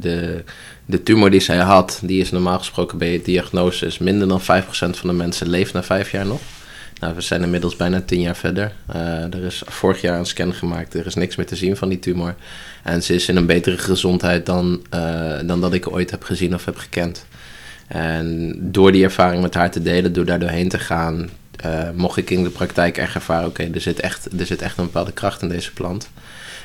de, 0.00 0.44
de 0.86 1.02
tumor 1.02 1.30
die 1.30 1.40
zij 1.40 1.56
had, 1.56 2.00
die 2.02 2.20
is 2.20 2.30
normaal 2.30 2.58
gesproken 2.58 2.98
bij 2.98 3.12
je 3.12 3.22
diagnose, 3.22 3.86
is 3.86 3.98
minder 3.98 4.28
dan 4.28 4.40
5% 4.40 4.44
van 4.74 5.08
de 5.08 5.12
mensen 5.12 5.48
leeft 5.48 5.72
na 5.72 5.82
vijf 5.82 6.10
jaar 6.10 6.26
nog. 6.26 6.40
Nou, 7.02 7.14
we 7.14 7.20
zijn 7.20 7.42
inmiddels 7.42 7.76
bijna 7.76 8.00
tien 8.00 8.20
jaar 8.20 8.36
verder. 8.36 8.72
Uh, 8.94 9.34
er 9.34 9.44
is 9.44 9.62
vorig 9.66 10.00
jaar 10.00 10.18
een 10.18 10.26
scan 10.26 10.54
gemaakt. 10.54 10.94
Er 10.94 11.06
is 11.06 11.14
niks 11.14 11.36
meer 11.36 11.46
te 11.46 11.56
zien 11.56 11.76
van 11.76 11.88
die 11.88 11.98
tumor. 11.98 12.34
En 12.82 13.02
ze 13.02 13.14
is 13.14 13.28
in 13.28 13.36
een 13.36 13.46
betere 13.46 13.78
gezondheid 13.78 14.46
dan, 14.46 14.82
uh, 14.94 15.38
dan 15.44 15.60
dat 15.60 15.72
ik 15.72 15.92
ooit 15.92 16.10
heb 16.10 16.22
gezien 16.22 16.54
of 16.54 16.64
heb 16.64 16.76
gekend. 16.76 17.26
En 17.86 18.56
door 18.58 18.92
die 18.92 19.04
ervaring 19.04 19.42
met 19.42 19.54
haar 19.54 19.70
te 19.70 19.82
delen, 19.82 20.12
door 20.12 20.24
daar 20.24 20.38
doorheen 20.38 20.68
te 20.68 20.78
gaan, 20.78 21.30
uh, 21.66 21.90
mocht 21.94 22.16
ik 22.16 22.30
in 22.30 22.42
de 22.42 22.50
praktijk 22.50 22.98
echt 22.98 23.14
ervaren: 23.14 23.48
oké, 23.48 23.70
er, 23.74 23.80
zit 23.80 24.00
echt, 24.00 24.40
er 24.40 24.46
zit 24.46 24.62
echt 24.62 24.78
een 24.78 24.84
bepaalde 24.84 25.12
kracht 25.12 25.42
in 25.42 25.48
deze 25.48 25.72
plant. 25.72 26.10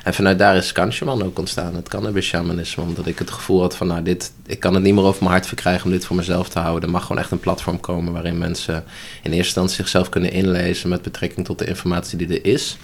En 0.08 0.14
vanuit 0.14 0.40
daar 0.40 0.56
is 0.56 0.72
Kanshaman 0.72 1.24
ook 1.24 1.40
ontstaan, 1.40 1.76
het 1.76 1.90
cannabis 1.90 2.26
shamanisme. 2.26 2.84
Omdat 2.84 3.08
ik 3.08 3.20
het 3.20 3.32
gevoel 3.32 3.62
had 3.62 3.76
van, 3.76 3.88
nou, 3.88 4.04
dit, 4.04 4.32
ik 4.46 4.60
kan 4.60 4.74
het 4.74 4.84
niet 4.84 4.94
meer 4.94 5.04
over 5.04 5.20
mijn 5.20 5.32
hart 5.32 5.48
verkrijgen 5.48 5.86
om 5.86 5.92
dit 5.92 6.06
voor 6.06 6.16
mezelf 6.16 6.50
te 6.50 6.60
houden. 6.60 6.84
Er 6.84 6.90
mag 6.90 7.02
gewoon 7.06 7.22
echt 7.22 7.32
een 7.32 7.40
platform 7.40 7.80
komen 7.80 8.14
waarin 8.14 8.38
mensen 8.38 8.76
in 8.76 8.84
eerste 9.32 9.36
instantie 9.36 9.76
zichzelf 9.76 10.10
kunnen 10.10 10.32
inlezen 10.32 10.90
met 10.90 11.02
betrekking 11.02 11.46
tot 11.46 11.60
de 11.60 11.66
informatie 11.66 12.18
die 12.18 12.28
er 12.28 12.46
is. 12.46 12.78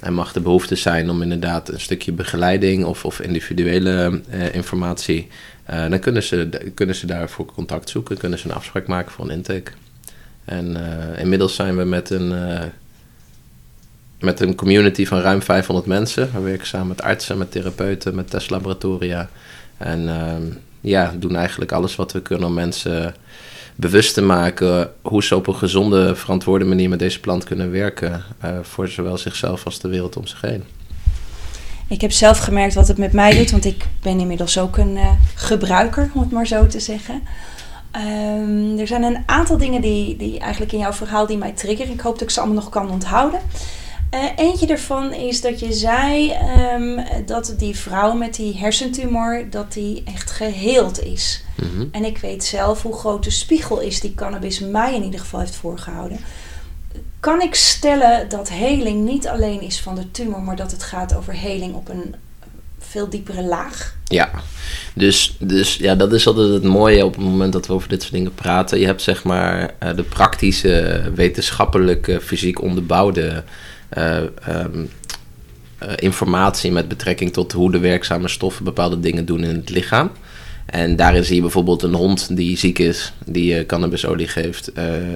En 0.00 0.14
mag 0.14 0.32
de 0.32 0.40
behoefte 0.40 0.74
zijn 0.74 1.10
om 1.10 1.22
inderdaad 1.22 1.68
een 1.68 1.80
stukje 1.80 2.12
begeleiding 2.12 2.84
of, 2.84 3.04
of 3.04 3.20
individuele 3.20 4.20
uh, 4.30 4.54
informatie. 4.54 5.28
Uh, 5.70 5.88
dan 5.88 5.98
kunnen 5.98 6.22
ze, 6.22 6.48
kunnen 6.74 6.94
ze 6.94 7.06
daarvoor 7.06 7.46
contact 7.46 7.88
zoeken, 7.90 8.18
kunnen 8.18 8.38
ze 8.38 8.48
een 8.48 8.54
afspraak 8.54 8.86
maken 8.86 9.12
voor 9.12 9.24
een 9.24 9.36
intake. 9.36 9.72
En 10.44 10.76
uh, 10.76 11.20
inmiddels 11.20 11.54
zijn 11.54 11.76
we 11.76 11.84
met 11.84 12.10
een 12.10 12.32
met 14.24 14.40
een 14.40 14.54
community 14.54 15.06
van 15.06 15.20
ruim 15.20 15.42
500 15.42 15.86
mensen. 15.86 16.30
We 16.34 16.40
werken 16.40 16.66
samen 16.66 16.88
met 16.88 17.02
artsen, 17.02 17.38
met 17.38 17.50
therapeuten, 17.50 18.14
met 18.14 18.30
testlaboratoria. 18.30 19.28
En 19.76 20.02
uh, 20.02 20.56
ja, 20.80 21.14
doen 21.18 21.36
eigenlijk 21.36 21.72
alles 21.72 21.96
wat 21.96 22.12
we 22.12 22.22
kunnen 22.22 22.48
om 22.48 22.54
mensen 22.54 23.14
bewust 23.76 24.14
te 24.14 24.22
maken 24.22 24.92
hoe 25.02 25.22
ze 25.22 25.36
op 25.36 25.46
een 25.46 25.54
gezonde, 25.54 26.16
verantwoorde 26.16 26.64
manier 26.64 26.88
met 26.88 26.98
deze 26.98 27.20
plant 27.20 27.44
kunnen 27.44 27.70
werken. 27.70 28.22
Uh, 28.44 28.50
voor 28.62 28.88
zowel 28.88 29.18
zichzelf 29.18 29.64
als 29.64 29.80
de 29.80 29.88
wereld 29.88 30.16
om 30.16 30.26
zich 30.26 30.40
heen. 30.40 30.64
Ik 31.88 32.00
heb 32.00 32.12
zelf 32.12 32.38
gemerkt 32.38 32.74
wat 32.74 32.88
het 32.88 32.98
met 32.98 33.12
mij 33.12 33.36
doet, 33.36 33.50
want 33.50 33.64
ik 33.64 33.86
ben 34.02 34.20
inmiddels 34.20 34.58
ook 34.58 34.76
een 34.76 34.96
uh, 34.96 35.10
gebruiker, 35.34 36.10
om 36.14 36.20
het 36.20 36.30
maar 36.30 36.46
zo 36.46 36.66
te 36.66 36.80
zeggen. 36.80 37.22
Um, 37.96 38.78
er 38.78 38.86
zijn 38.86 39.02
een 39.02 39.22
aantal 39.26 39.58
dingen 39.58 39.80
die, 39.80 40.16
die 40.16 40.38
eigenlijk 40.38 40.72
in 40.72 40.78
jouw 40.78 40.92
verhaal 40.92 41.26
die 41.26 41.36
mij 41.36 41.52
triggeren. 41.52 41.92
Ik 41.92 42.00
hoop 42.00 42.12
dat 42.12 42.22
ik 42.22 42.30
ze 42.30 42.40
allemaal 42.40 42.62
nog 42.62 42.68
kan 42.68 42.90
onthouden. 42.90 43.40
Uh, 44.14 44.24
eentje 44.36 44.66
ervan 44.66 45.12
is 45.12 45.40
dat 45.40 45.60
je 45.60 45.72
zei 45.72 46.32
um, 46.74 47.04
dat 47.26 47.54
die 47.58 47.76
vrouw 47.76 48.12
met 48.12 48.34
die 48.34 48.58
hersentumor, 48.58 49.46
dat 49.50 49.72
die 49.72 50.02
echt 50.04 50.30
geheeld 50.30 51.02
is. 51.02 51.44
Mm 51.56 51.70
-hmm. 51.76 51.88
En 51.92 52.04
ik 52.04 52.18
weet 52.18 52.44
zelf 52.44 52.82
hoe 52.82 52.94
groot 52.94 53.24
de 53.24 53.30
spiegel 53.30 53.80
is 53.80 54.00
die 54.00 54.14
cannabis 54.14 54.58
mij 54.58 54.94
in 54.94 55.02
ieder 55.02 55.20
geval 55.20 55.40
heeft 55.40 55.56
voorgehouden. 55.56 56.18
Kan 57.20 57.40
ik 57.40 57.54
stellen 57.54 58.28
dat 58.28 58.48
heling 58.48 59.04
niet 59.04 59.28
alleen 59.28 59.60
is 59.60 59.80
van 59.80 59.94
de 59.94 60.10
tumor, 60.10 60.42
maar 60.42 60.56
dat 60.56 60.70
het 60.70 60.82
gaat 60.82 61.14
over 61.14 61.32
heling 61.32 61.74
op 61.74 61.88
een 61.88 62.14
veel 62.78 63.08
diepere 63.08 63.42
laag? 63.42 63.96
Ja, 64.04 64.30
dus, 64.94 65.36
dus 65.38 65.76
ja, 65.76 65.94
dat 65.94 66.12
is 66.12 66.26
altijd 66.26 66.48
het 66.48 66.62
mooie 66.62 67.04
op 67.04 67.14
het 67.14 67.24
moment 67.24 67.52
dat 67.52 67.66
we 67.66 67.72
over 67.72 67.88
dit 67.88 68.02
soort 68.02 68.14
dingen 68.14 68.34
praten. 68.34 68.78
Je 68.78 68.86
hebt 68.86 69.02
zeg 69.02 69.24
maar 69.24 69.74
uh, 69.82 69.96
de 69.96 70.02
praktische, 70.02 71.02
wetenschappelijke, 71.14 72.20
fysiek 72.20 72.62
onderbouwde 72.62 73.44
um, 73.96 74.90
uh, 75.82 75.88
informatie 75.96 76.72
met 76.72 76.88
betrekking 76.88 77.32
tot 77.32 77.52
hoe 77.52 77.70
de 77.70 77.78
werkzame 77.78 78.28
stoffen 78.28 78.64
bepaalde 78.64 79.00
dingen 79.00 79.24
doen 79.24 79.44
in 79.44 79.56
het 79.56 79.70
lichaam. 79.70 80.10
En 80.66 80.96
daarin 80.96 81.24
zie 81.24 81.34
je 81.34 81.40
bijvoorbeeld 81.40 81.82
een 81.82 81.94
hond 81.94 82.36
die 82.36 82.56
ziek 82.56 82.78
is, 82.78 83.12
die 83.26 83.58
uh, 83.58 83.66
cannabisolie 83.66 84.28
geeft, 84.28 84.70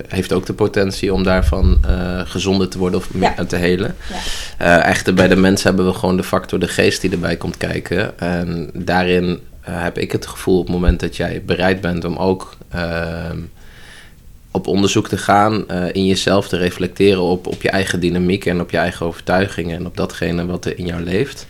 heeft 0.09 0.33
ook 0.33 0.47
de 0.47 0.53
potentie 0.53 1.15
om 1.15 1.23
daarvan 1.23 1.81
gezonder 2.25 2.69
te 2.69 2.79
worden 2.79 3.01
of 3.01 3.09
ja. 3.21 3.45
te 3.45 3.57
helen. 3.57 3.97
Ja. 4.59 4.83
echter, 4.83 5.15
bij 5.15 5.29
de 5.29 5.37
mensen 5.37 5.69
hebben 5.69 5.87
we 5.87 5.99
gewoon 5.99 6.17
de 6.17 6.25
factor 6.25 6.59
de 6.59 6.69
geest 6.69 7.01
die 7.01 7.11
erbij 7.11 7.37
komt 7.37 7.57
kijken. 7.57 8.19
En 8.19 8.71
daarin 8.75 9.39
heb 9.61 9.99
ik 9.99 10.13
het 10.13 10.27
gevoel 10.27 10.59
op 10.59 10.67
het 10.67 10.75
moment 10.75 11.01
dat 11.01 11.17
jij 11.17 11.43
bereid 11.47 11.81
bent 11.81 12.05
om 12.05 12.17
ook 12.17 12.57
ehm, 12.71 13.39
op 14.59 14.67
onderzoek 14.67 15.09
te 15.09 15.19
gaan, 15.19 15.65
uh, 15.71 15.85
in 15.93 16.07
jezelf 16.07 16.49
te 16.49 16.57
reflecteren 16.57 17.23
op, 17.23 17.47
op 17.47 17.63
je 17.63 17.71
eigen 17.71 18.01
dynamiek 18.01 18.47
en 18.47 18.61
op 18.61 18.71
je 18.71 18.77
eigen 18.77 19.07
overtuigingen 19.07 19.77
en 19.77 19.87
op 19.87 19.97
datgene 19.97 20.47
wat 20.47 20.65
er 20.65 20.79
in 20.79 20.87
jou 20.87 21.03
leeft. 21.03 21.47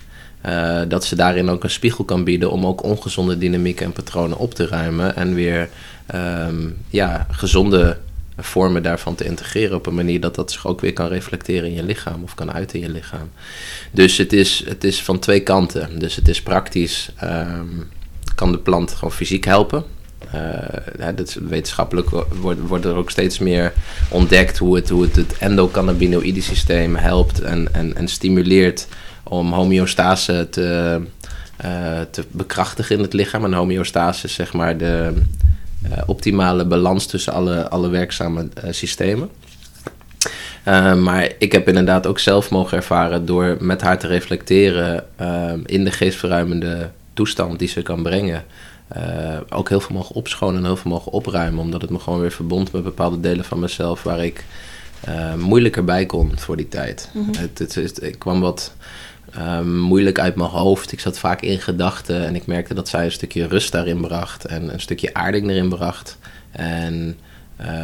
uh, 0.46 0.80
dat 0.88 1.04
ze 1.04 1.16
daarin 1.16 1.48
ook 1.48 1.64
een 1.64 1.70
spiegel 1.70 2.04
kan 2.04 2.24
bieden 2.24 2.50
om 2.50 2.66
ook 2.66 2.82
ongezonde 2.82 3.38
dynamieken 3.38 3.86
en 3.86 3.92
patronen 3.92 4.38
op 4.38 4.54
te 4.54 4.66
ruimen 4.66 5.16
en 5.16 5.34
weer 5.34 5.68
um, 6.14 6.76
ja, 6.88 7.26
gezonde 7.30 7.96
vormen 8.38 8.82
daarvan 8.82 9.14
te 9.14 9.24
integreren 9.24 9.76
op 9.76 9.86
een 9.86 9.94
manier 9.94 10.20
dat 10.20 10.34
dat 10.34 10.52
zich 10.52 10.66
ook 10.66 10.80
weer 10.80 10.92
kan 10.92 11.08
reflecteren 11.08 11.68
in 11.68 11.74
je 11.74 11.82
lichaam 11.82 12.22
of 12.22 12.34
kan 12.34 12.52
uiten 12.52 12.80
in 12.80 12.86
je 12.86 12.92
lichaam. 12.92 13.30
Dus 13.90 14.16
het 14.16 14.32
is, 14.32 14.62
het 14.66 14.84
is 14.84 15.02
van 15.02 15.18
twee 15.18 15.40
kanten. 15.40 15.98
Dus 15.98 16.16
het 16.16 16.28
is 16.28 16.42
praktisch, 16.42 17.10
um, 17.24 17.88
kan 18.34 18.52
de 18.52 18.58
plant 18.58 18.92
gewoon 18.92 19.12
fysiek 19.12 19.44
helpen. 19.44 19.84
Uh, 20.34 21.16
dat 21.16 21.38
wetenschappelijk 21.48 22.10
wordt, 22.40 22.60
wordt 22.60 22.84
er 22.84 22.94
ook 22.94 23.10
steeds 23.10 23.38
meer 23.38 23.72
ontdekt 24.08 24.58
hoe 24.58 24.76
het, 24.76 24.88
hoe 24.88 25.02
het, 25.02 25.16
het 25.16 25.38
endocannabinoïde 25.38 26.42
systeem 26.42 26.96
helpt 26.96 27.40
en, 27.40 27.74
en, 27.74 27.96
en 27.96 28.08
stimuleert 28.08 28.86
om 29.22 29.52
homeostase 29.52 30.46
te, 30.50 31.00
uh, 31.64 32.00
te 32.10 32.24
bekrachtigen 32.30 32.96
in 32.96 33.02
het 33.02 33.12
lichaam. 33.12 33.44
En 33.44 33.52
homeostase 33.52 34.26
is 34.26 34.34
zeg 34.34 34.52
maar 34.52 34.76
de 34.76 35.12
uh, 35.84 35.92
optimale 36.06 36.64
balans 36.64 37.06
tussen 37.06 37.32
alle, 37.32 37.68
alle 37.68 37.88
werkzame 37.88 38.48
systemen. 38.70 39.30
maar 41.02 41.32
ik 41.38 41.52
heb 41.52 41.68
inderdaad 41.68 42.06
ook 42.06 42.18
zelf 42.18 42.50
mogen 42.50 42.76
ervaren 42.76 43.26
door 43.26 43.56
met 43.60 43.80
haar 43.80 43.98
te 43.98 44.06
reflecteren 44.06 45.04
in 45.66 45.84
de 45.84 45.90
geestverruimende 45.90 46.90
toestand 47.14 47.58
die 47.58 47.68
ze 47.68 47.82
kan 47.82 48.02
brengen. 48.02 48.44
Uh, 48.96 49.36
ook 49.48 49.68
heel 49.68 49.80
veel 49.80 49.96
mogen 49.96 50.14
opschonen 50.14 50.56
en 50.56 50.64
heel 50.64 50.76
veel 50.76 50.90
mogen 50.90 51.12
opruimen. 51.12 51.60
Omdat 51.60 51.80
het 51.80 51.90
me 51.90 51.98
gewoon 51.98 52.20
weer 52.20 52.32
verbond 52.32 52.72
met 52.72 52.82
bepaalde 52.82 53.20
delen 53.20 53.44
van 53.44 53.58
mezelf 53.58 54.02
waar 54.02 54.24
ik 54.24 54.44
uh, 55.08 55.34
moeilijker 55.34 55.84
bij 55.84 56.06
kon 56.06 56.32
voor 56.38 56.56
die 56.56 56.68
tijd. 56.68 57.10
Mm 57.12 57.24
-hmm. 57.24 57.34
het, 57.34 57.58
het, 57.58 57.74
het, 57.74 58.02
ik 58.02 58.18
kwam 58.18 58.40
wat 58.40 58.74
uh, 59.36 59.60
moeilijk 59.60 60.18
uit 60.18 60.34
mijn 60.34 60.50
hoofd. 60.50 60.92
Ik 60.92 61.00
zat 61.00 61.18
vaak 61.18 61.42
in 61.42 61.60
gedachten 61.60 62.26
en 62.26 62.34
ik 62.34 62.46
merkte 62.46 62.74
dat 62.74 62.88
zij 62.88 63.04
een 63.04 63.12
stukje 63.12 63.46
rust 63.46 63.72
daarin 63.72 64.00
bracht 64.00 64.44
en 64.44 64.72
een 64.72 64.80
stukje 64.80 65.14
aarding 65.14 65.50
erin 65.50 65.68
bracht. 65.68 66.18
En 66.50 67.16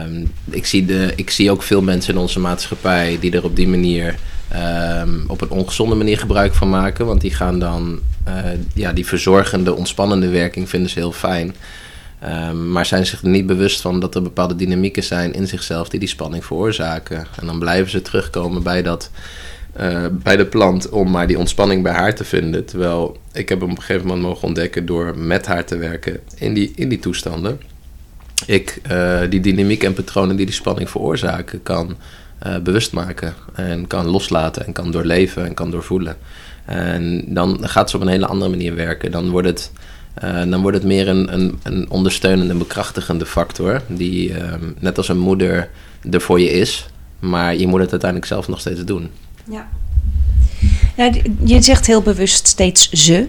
um, 0.07 0.33
ik, 0.51 0.67
zie 0.67 0.85
de, 0.85 1.13
ik 1.17 1.31
zie 1.31 1.51
ook 1.51 1.63
veel 1.63 1.83
mensen 1.83 2.15
in 2.15 2.21
onze 2.21 2.41
maatschappij 2.41 3.19
die 3.21 3.33
er 3.33 3.45
op 3.45 3.57
die 3.57 3.69
manier 3.69 4.15
um, 4.55 5.25
op 5.27 5.41
een 5.41 5.51
ongezonde 5.51 5.95
manier 5.95 6.19
gebruik 6.19 6.55
van 6.55 6.69
maken. 6.69 7.07
Want 7.07 7.21
die 7.21 7.35
gaan 7.35 7.59
dan 7.59 8.01
uh, 8.29 8.35
ja, 8.75 8.93
die 8.93 9.07
verzorgende, 9.07 9.75
ontspannende 9.75 10.29
werking 10.29 10.69
vinden 10.69 10.91
ze 10.91 10.99
heel 10.99 11.13
fijn. 11.13 11.55
Um, 12.49 12.71
maar 12.71 12.87
zijn 12.87 13.07
zich 13.07 13.23
er 13.23 13.29
niet 13.29 13.47
bewust 13.47 13.81
van 13.81 14.01
dat 14.01 14.15
er 14.15 14.23
bepaalde 14.23 14.57
dynamieken 14.57 15.05
zijn 15.05 15.33
in 15.33 15.47
zichzelf 15.47 15.89
die 15.89 16.01
die 16.01 16.09
spanning 16.09 16.45
veroorzaken. 16.45 17.27
En 17.41 17.47
dan 17.47 17.59
blijven 17.59 17.91
ze 17.91 18.03
terugkomen 18.03 18.63
bij, 18.63 18.83
dat, 18.83 19.11
uh, 19.81 20.07
bij 20.11 20.37
de 20.37 20.47
plant 20.47 20.89
om 20.89 21.11
maar 21.11 21.27
die 21.27 21.39
ontspanning 21.39 21.83
bij 21.83 21.93
haar 21.93 22.15
te 22.15 22.25
vinden. 22.25 22.65
Terwijl 22.65 23.17
ik 23.33 23.49
heb 23.49 23.63
op 23.63 23.69
een 23.69 23.81
gegeven 23.81 24.07
moment 24.07 24.27
mogen 24.27 24.47
ontdekken 24.47 24.87
door 24.87 25.19
met 25.19 25.47
haar 25.47 25.65
te 25.65 25.77
werken 25.77 26.21
in 26.37 26.55
die, 26.55 26.73
in 26.77 26.89
die 26.89 26.99
toestanden. 26.99 27.61
Ik 28.47 28.81
uh, 28.91 29.21
die 29.29 29.41
dynamiek 29.41 29.83
en 29.83 29.95
patronen 29.95 30.37
die 30.37 30.47
die 30.47 30.55
spanning 30.55 30.91
veroorzaken 30.91 31.63
kan 31.63 31.97
uh, 32.47 32.59
bewust 32.59 32.93
maken. 32.93 33.35
En 33.55 33.87
kan 33.87 34.07
loslaten 34.07 34.67
en 34.67 34.73
kan 34.73 34.91
doorleven 34.91 35.47
en 35.47 35.55
kan 35.55 35.71
doorvoelen. 35.71 36.17
En 36.65 37.25
dan 37.29 37.59
gaat 37.61 37.91
ze 37.91 37.97
op 37.97 38.03
een 38.03 38.09
hele 38.09 38.27
andere 38.27 38.51
manier 38.51 38.75
werken. 38.75 39.11
Dan 39.11 39.31
wordt 39.31 39.47
het, 39.47 39.73
uh, 40.25 40.51
dan 40.51 40.61
wordt 40.61 40.77
het 40.77 40.87
meer 40.87 41.09
een, 41.09 41.35
een, 41.35 41.59
een 41.63 41.91
ondersteunende, 41.91 42.55
bekrachtigende 42.55 43.27
factor. 43.27 43.83
Die 43.87 44.31
uh, 44.31 44.53
net 44.79 44.97
als 44.97 45.09
een 45.09 45.19
moeder 45.19 45.69
er 46.11 46.21
voor 46.21 46.41
je 46.41 46.51
is. 46.51 46.87
Maar 47.19 47.57
je 47.57 47.67
moet 47.67 47.81
het 47.81 47.91
uiteindelijk 47.91 48.31
zelf 48.31 48.49
nog 48.49 48.61
steeds 48.61 48.85
doen. 48.85 49.11
Ja. 49.51 49.69
Nou, 50.97 51.23
je 51.45 51.63
zegt 51.63 51.87
heel 51.87 52.03
bewust 52.03 52.47
steeds 52.47 52.91
ze. 52.91 53.29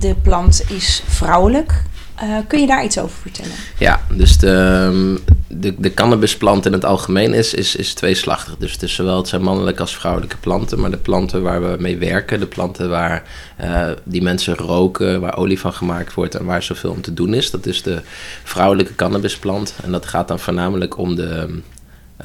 De 0.00 0.14
plant 0.22 0.64
is 0.68 1.02
vrouwelijk. 1.06 1.82
Uh, 2.22 2.38
kun 2.48 2.60
je 2.60 2.66
daar 2.66 2.84
iets 2.84 2.98
over 2.98 3.16
vertellen? 3.20 3.52
Ja, 3.78 4.00
dus 4.10 4.38
de, 4.38 4.50
ehm, 4.50 5.16
de, 5.60 5.74
de 5.78 5.94
cannabisplant 5.94 6.66
in 6.66 6.72
het 6.72 6.84
algemeen 6.84 7.34
is, 7.34 7.54
is, 7.54 7.76
is 7.76 7.94
tweeslachtig. 7.94 8.56
Dus 8.58 8.72
het 8.72 8.82
is 8.82 8.94
zowel 8.94 9.16
het 9.16 9.28
zijn 9.28 9.42
mannelijke 9.42 9.80
als 9.80 9.96
vrouwelijke 9.96 10.36
planten. 10.36 10.80
Maar 10.80 10.90
de 10.90 10.96
planten 10.96 11.42
waar 11.42 11.62
we 11.62 11.76
mee 11.78 11.96
werken, 11.96 12.40
de 12.40 12.46
planten 12.46 12.88
waar 12.88 13.22
uh, 13.60 13.88
die 14.04 14.22
mensen 14.22 14.56
roken, 14.56 15.20
waar 15.20 15.36
olie 15.36 15.60
van 15.60 15.72
gemaakt 15.72 16.14
wordt 16.14 16.34
en 16.34 16.44
waar 16.44 16.62
zoveel 16.62 16.90
om 16.90 17.00
te 17.00 17.14
doen 17.14 17.34
is, 17.34 17.50
dat 17.50 17.66
is 17.66 17.82
de 17.82 18.00
vrouwelijke 18.44 18.94
cannabisplant. 18.94 19.74
En 19.82 19.92
dat 19.92 20.06
gaat 20.06 20.28
dan 20.28 20.38
voornamelijk 20.38 20.98
om 20.98 21.14
de 21.14 21.60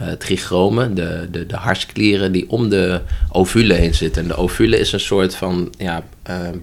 uh, 0.02 0.08
de, 0.96 1.28
de, 1.32 1.46
de 1.46 1.56
harsklieren 1.56 2.32
die 2.32 2.50
om 2.50 2.70
de 2.70 3.02
ovule 3.32 3.74
heen 3.74 3.94
zitten. 3.94 4.22
En 4.22 4.28
de 4.28 4.36
ovule 4.36 4.80
is 4.80 4.92
een 4.92 5.00
soort 5.00 5.36
van 5.36 5.74
ja, 5.78 6.04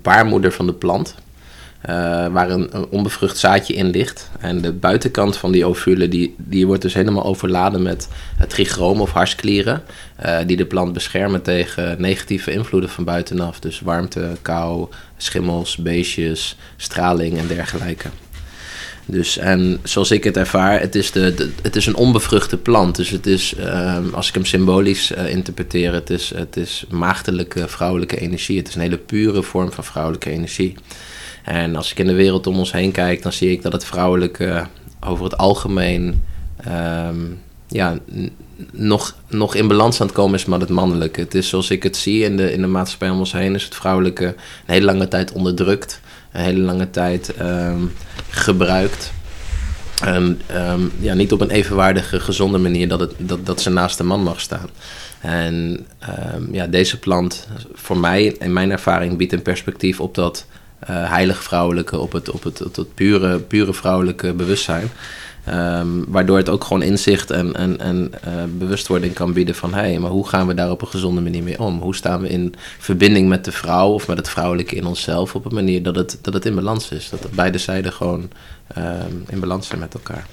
baarmoeder 0.02 0.52
van 0.52 0.66
de 0.66 0.72
plant. 0.72 1.14
Uh, 1.88 2.26
waar 2.26 2.50
een, 2.50 2.76
een, 2.76 2.86
onbevrucht 2.88 3.38
zaadje 3.38 3.74
in 3.74 3.90
ligt. 3.90 4.30
En 4.38 4.60
de 4.60 4.72
buitenkant 4.72 5.36
van 5.36 5.52
die 5.52 5.64
ovule 5.64 6.08
die, 6.08 6.34
die 6.38 6.66
wordt 6.66 6.82
dus 6.82 6.94
helemaal 6.94 7.24
overladen 7.24 7.82
met 7.82 8.08
trichroom 8.48 9.00
of 9.00 9.10
harsklieren. 9.10 9.82
Uh, 10.24 10.38
die 10.46 10.56
de 10.56 10.66
plant 10.66 10.92
beschermen 10.92 11.42
tegen 11.42 12.00
negatieve 12.00 12.52
invloeden 12.52 12.90
van 12.90 13.04
buitenaf. 13.04 13.60
Dus 13.60 13.80
warmte, 13.80 14.36
kou, 14.42 14.88
schimmels, 15.16 15.76
beestjes, 15.76 16.56
straling 16.76 17.38
en 17.38 17.46
dergelijke. 17.46 18.08
Dus 19.06 19.38
en 19.38 19.78
zoals 19.82 20.10
ik 20.10 20.24
het 20.24 20.36
ervaar, 20.36 20.80
het 20.80 20.94
is, 20.94 21.10
de, 21.10 21.50
het 21.62 21.76
is 21.76 21.86
een 21.86 21.94
onbevruchte 21.94 22.56
plant. 22.56 22.96
Dus 22.96 23.10
het 23.10 23.26
is, 23.26 23.54
uh, 23.58 23.96
als 24.12 24.28
ik 24.28 24.34
hem 24.34 24.44
symbolisch 24.44 25.12
uh, 25.12 25.28
interpreteer, 25.30 25.92
het 25.92 26.10
is, 26.10 26.32
het 26.34 26.56
is 26.56 26.84
maagdelijke 26.90 27.68
vrouwelijke 27.68 28.20
energie. 28.20 28.58
Het 28.58 28.68
is 28.68 28.74
een 28.74 28.80
hele 28.80 28.98
pure 28.98 29.42
vorm 29.42 29.72
van 29.72 29.84
vrouwelijke 29.84 30.30
energie. 30.30 30.74
En 31.44 31.76
als 31.76 31.90
ik 31.90 31.98
in 31.98 32.06
de 32.06 32.14
wereld 32.14 32.46
om 32.46 32.58
ons 32.58 32.72
heen 32.72 32.92
kijk, 32.92 33.22
dan 33.22 33.32
zie 33.32 33.50
ik 33.50 33.62
dat 33.62 33.72
het 33.72 33.84
vrouwelijke 33.84 34.66
over 35.00 35.24
het 35.24 35.36
algemeen 35.36 36.24
um, 36.68 37.40
ja, 37.68 37.98
nog, 38.72 39.16
nog 39.28 39.54
in 39.54 39.68
balans 39.68 40.00
aan 40.00 40.06
het 40.06 40.16
komen 40.16 40.34
is 40.34 40.44
met 40.44 40.60
het 40.60 40.70
mannelijke. 40.70 41.20
Het 41.20 41.34
is 41.34 41.48
zoals 41.48 41.70
ik 41.70 41.82
het 41.82 41.96
zie 41.96 42.24
in 42.24 42.36
de, 42.36 42.52
in 42.52 42.60
de 42.60 42.66
maatschappij 42.66 43.10
om 43.10 43.18
ons 43.18 43.32
heen, 43.32 43.54
is 43.54 43.64
het 43.64 43.74
vrouwelijke 43.74 44.24
een 44.26 44.34
hele 44.74 44.84
lange 44.84 45.08
tijd 45.08 45.32
onderdrukt, 45.32 46.00
een 46.32 46.40
hele 46.40 46.60
lange 46.60 46.90
tijd 46.90 47.34
um, 47.40 47.92
gebruikt. 48.28 49.12
En 50.02 50.40
um, 50.56 50.92
ja, 51.00 51.14
niet 51.14 51.32
op 51.32 51.40
een 51.40 51.50
evenwaardige, 51.50 52.20
gezonde 52.20 52.58
manier 52.58 52.88
dat, 52.88 53.00
het, 53.00 53.12
dat, 53.18 53.46
dat 53.46 53.60
ze 53.60 53.70
naast 53.70 53.98
de 53.98 54.04
man 54.04 54.22
mag 54.22 54.40
staan. 54.40 54.68
En 55.20 55.86
ja, 56.52 56.66
deze 56.66 56.98
plant, 56.98 57.48
voor 57.72 57.98
mij, 57.98 58.24
in 58.24 58.52
mijn 58.52 58.70
ervaring, 58.70 59.16
biedt 59.16 59.32
een 59.32 59.42
perspectief 59.42 60.00
op 60.00 60.14
dat 60.14 60.46
heilig 60.92 61.42
vrouwelijke, 61.42 61.98
op 61.98 62.12
het, 62.12 62.30
op 62.30 62.42
het, 62.42 62.78
op 62.78 62.88
pure, 62.94 63.38
pure 63.38 63.74
vrouwelijke 63.74 64.32
bewustzijn. 64.32 64.90
Um, 65.48 66.04
waardoor 66.08 66.36
het 66.36 66.48
ook 66.48 66.64
gewoon 66.64 66.82
inzicht 66.82 67.30
en, 67.30 67.54
en, 67.54 67.80
en 67.80 68.12
uh, 68.26 68.32
bewustwording 68.58 69.14
kan 69.14 69.32
bieden 69.32 69.54
van 69.54 69.74
hé, 69.74 69.80
hey, 69.80 69.98
maar 69.98 70.10
hoe 70.10 70.28
gaan 70.28 70.46
we 70.46 70.54
daar 70.54 70.70
op 70.70 70.82
een 70.82 70.88
gezonde 70.88 71.20
manier 71.20 71.42
mee 71.42 71.60
om? 71.60 71.80
Hoe 71.80 71.94
staan 71.94 72.20
we 72.20 72.28
in 72.28 72.54
verbinding 72.78 73.28
met 73.28 73.44
de 73.44 73.52
vrouw 73.52 73.92
of 73.92 74.08
met 74.08 74.16
het 74.16 74.28
vrouwelijke 74.28 74.74
in 74.74 74.86
onszelf 74.86 75.34
op 75.34 75.44
een 75.44 75.54
manier 75.54 75.82
dat 75.82 75.96
het, 75.96 76.18
dat 76.20 76.34
het 76.34 76.46
in 76.46 76.54
balans 76.54 76.88
is? 76.88 77.10
Dat 77.10 77.30
beide 77.30 77.58
zijden 77.58 77.92
gewoon 77.92 78.30
um, 78.78 79.24
in 79.28 79.40
balans 79.40 79.66
zijn 79.66 79.80
met 79.80 79.94
elkaar. 79.94 80.26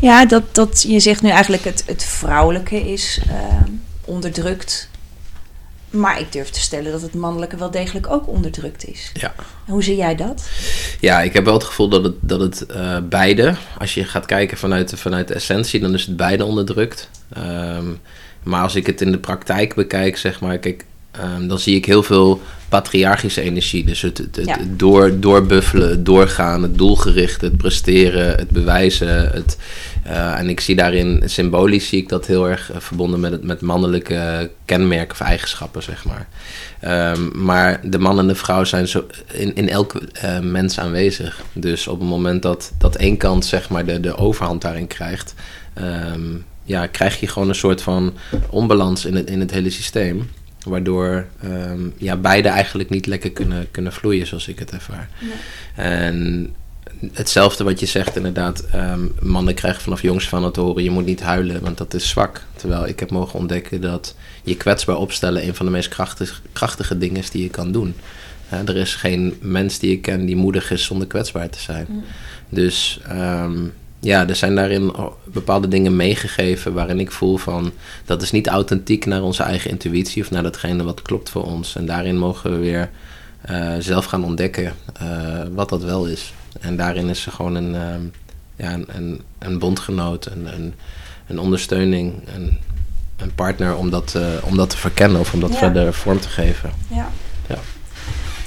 Ja, 0.00 0.26
dat, 0.26 0.42
dat 0.52 0.84
je 0.88 1.00
zegt 1.00 1.22
nu 1.22 1.28
eigenlijk 1.28 1.64
het, 1.64 1.82
het 1.86 2.04
vrouwelijke 2.04 2.92
is 2.92 3.20
uh, 3.28 3.34
onderdrukt 4.04 4.88
maar 5.94 6.20
ik 6.20 6.32
durf 6.32 6.50
te 6.50 6.60
stellen 6.60 6.92
dat 6.92 7.02
het 7.02 7.14
mannelijke 7.14 7.56
wel 7.56 7.70
degelijk 7.70 8.10
ook 8.10 8.28
onderdrukt 8.28 8.88
is. 8.88 9.10
Ja. 9.14 9.34
Hoe 9.66 9.82
zie 9.82 9.96
jij 9.96 10.14
dat? 10.14 10.48
Ja, 11.00 11.22
ik 11.22 11.32
heb 11.32 11.44
wel 11.44 11.54
het 11.54 11.64
gevoel 11.64 11.88
dat 11.88 12.04
het, 12.04 12.14
dat 12.20 12.40
het 12.40 12.66
uh, 12.70 12.96
beide, 13.08 13.54
als 13.78 13.94
je 13.94 14.04
gaat 14.04 14.26
kijken 14.26 14.58
vanuit, 14.58 14.92
vanuit 14.96 15.28
de 15.28 15.34
essentie, 15.34 15.80
dan 15.80 15.94
is 15.94 16.06
het 16.06 16.16
beide 16.16 16.44
onderdrukt. 16.44 17.08
Um, 17.38 18.00
maar 18.42 18.62
als 18.62 18.74
ik 18.74 18.86
het 18.86 19.00
in 19.00 19.10
de 19.10 19.18
praktijk 19.18 19.74
bekijk, 19.74 20.16
zeg 20.16 20.40
maar, 20.40 20.58
kijk, 20.58 20.84
um, 21.20 21.48
dan 21.48 21.58
zie 21.58 21.76
ik 21.76 21.84
heel 21.84 22.02
veel 22.02 22.40
patriarchische 22.68 23.40
energie. 23.40 23.84
Dus 23.84 24.00
het, 24.00 24.18
het, 24.18 24.36
het 24.36 24.46
ja. 24.46 24.58
door, 24.68 25.20
doorbuffelen, 25.20 25.90
het 25.90 26.06
doorgaan, 26.06 26.62
het 26.62 26.78
doelgericht, 26.78 27.40
het 27.40 27.56
presteren, 27.56 28.36
het 28.36 28.50
bewijzen. 28.50 29.30
Het, 29.32 29.56
uh, 30.06 30.38
en 30.38 30.48
ik 30.48 30.60
zie 30.60 30.76
daarin, 30.76 31.22
symbolisch 31.24 31.88
zie 31.88 32.00
ik 32.00 32.08
dat 32.08 32.26
heel 32.26 32.48
erg 32.48 32.70
uh, 32.70 32.76
verbonden 32.78 33.20
met, 33.20 33.32
het, 33.32 33.42
met 33.42 33.60
mannelijke 33.60 34.50
kenmerken 34.64 35.10
of 35.10 35.20
eigenschappen, 35.20 35.82
zeg 35.82 36.04
maar. 36.04 36.26
Um, 37.12 37.44
maar 37.44 37.80
de 37.82 37.98
man 37.98 38.18
en 38.18 38.26
de 38.26 38.34
vrouw 38.34 38.64
zijn 38.64 38.88
zo 38.88 39.06
in, 39.32 39.54
in 39.54 39.68
elk 39.68 39.94
uh, 40.24 40.38
mens 40.40 40.78
aanwezig. 40.78 41.42
Dus 41.52 41.88
op 41.88 42.00
het 42.00 42.08
moment 42.08 42.42
dat, 42.42 42.72
dat 42.78 42.96
één 42.96 43.16
kant, 43.16 43.46
zeg 43.46 43.68
maar, 43.68 43.84
de, 43.84 44.00
de 44.00 44.16
overhand 44.16 44.62
daarin 44.62 44.86
krijgt... 44.86 45.34
Um, 46.14 46.44
ja, 46.66 46.86
krijg 46.86 47.20
je 47.20 47.26
gewoon 47.26 47.48
een 47.48 47.54
soort 47.54 47.82
van 47.82 48.14
onbalans 48.50 49.04
in 49.04 49.14
het, 49.14 49.30
in 49.30 49.40
het 49.40 49.50
hele 49.50 49.70
systeem. 49.70 50.30
Waardoor 50.64 51.26
um, 51.44 51.94
ja, 51.96 52.16
beide 52.16 52.48
eigenlijk 52.48 52.90
niet 52.90 53.06
lekker 53.06 53.30
kunnen, 53.30 53.68
kunnen 53.70 53.92
vloeien, 53.92 54.26
zoals 54.26 54.48
ik 54.48 54.58
het 54.58 54.70
ervaar. 54.70 55.08
Nee. 55.20 55.86
En 55.86 56.48
hetzelfde 57.12 57.64
wat 57.64 57.80
je 57.80 57.86
zegt 57.86 58.16
inderdaad. 58.16 58.64
Ehm, 58.72 59.00
mannen 59.20 59.54
krijgen 59.54 59.82
vanaf 59.82 60.02
jongs 60.02 60.28
van 60.28 60.44
het 60.44 60.56
horen, 60.56 60.82
je 60.82 60.90
moet 60.90 61.04
niet 61.04 61.22
huilen, 61.22 61.62
want 61.62 61.78
dat 61.78 61.94
is 61.94 62.08
zwak. 62.08 62.42
Terwijl 62.56 62.86
ik 62.86 63.00
heb 63.00 63.10
mogen 63.10 63.38
ontdekken 63.38 63.80
dat 63.80 64.14
je 64.42 64.56
kwetsbaar 64.56 64.96
opstellen 64.96 65.46
een 65.46 65.54
van 65.54 65.66
de 65.66 65.72
meest 65.72 65.88
krachtige, 65.88 66.40
krachtige 66.52 66.98
dingen 66.98 67.16
is 67.16 67.30
die 67.30 67.42
je 67.42 67.50
kan 67.50 67.72
doen. 67.72 67.94
er 68.48 68.76
is 68.76 68.94
geen 68.94 69.36
mens 69.40 69.78
die 69.78 69.92
ik 69.92 70.02
ken 70.02 70.26
die 70.26 70.36
moedig 70.36 70.70
is 70.70 70.84
zonder 70.84 71.06
kwetsbaar 71.06 71.50
te 71.50 71.60
zijn. 71.60 71.86
Mm. 71.88 72.04
Dus 72.48 73.00
ehm, 73.08 73.66
ja, 74.04 74.28
er 74.28 74.36
zijn 74.36 74.54
daarin 74.54 74.94
bepaalde 75.24 75.68
dingen 75.68 75.96
meegegeven 75.96 76.72
waarin 76.72 77.00
ik 77.00 77.10
voel 77.10 77.36
van 77.36 77.72
dat 78.04 78.22
is 78.22 78.30
niet 78.30 78.46
authentiek 78.46 79.06
naar 79.06 79.22
onze 79.22 79.42
eigen 79.42 79.70
intuïtie 79.70 80.22
of 80.22 80.30
naar 80.30 80.42
datgene 80.42 80.82
wat 80.82 81.02
klopt 81.02 81.30
voor 81.30 81.44
ons. 81.44 81.76
En 81.76 81.86
daarin 81.86 82.18
mogen 82.18 82.50
we 82.50 82.56
weer 82.56 82.90
uh, 83.50 83.74
zelf 83.78 84.04
gaan 84.04 84.24
ontdekken 84.24 84.72
uh, 85.02 85.42
wat 85.54 85.68
dat 85.68 85.82
wel 85.82 86.06
is. 86.06 86.32
En 86.60 86.76
daarin 86.76 87.08
is 87.08 87.22
ze 87.22 87.30
gewoon 87.30 87.54
een, 87.54 87.74
uh, 87.74 88.10
ja, 88.56 88.72
een, 88.72 88.86
een, 88.88 89.20
een, 89.38 89.58
bondgenoot, 89.58 90.26
een, 90.26 90.54
een, 90.54 90.74
een 91.26 91.38
ondersteuning, 91.38 92.14
een, 92.34 92.58
een 93.16 93.34
partner 93.34 93.76
om 93.76 93.90
dat, 93.90 94.18
om 94.42 94.56
dat 94.56 94.70
te 94.70 94.76
verkennen 94.76 95.20
of 95.20 95.32
om 95.32 95.40
dat 95.40 95.56
verder 95.56 95.94
vorm 95.94 96.20
te 96.20 96.28
geven. 96.28 96.72
Ja. 96.88 97.10
ja. 97.48 97.58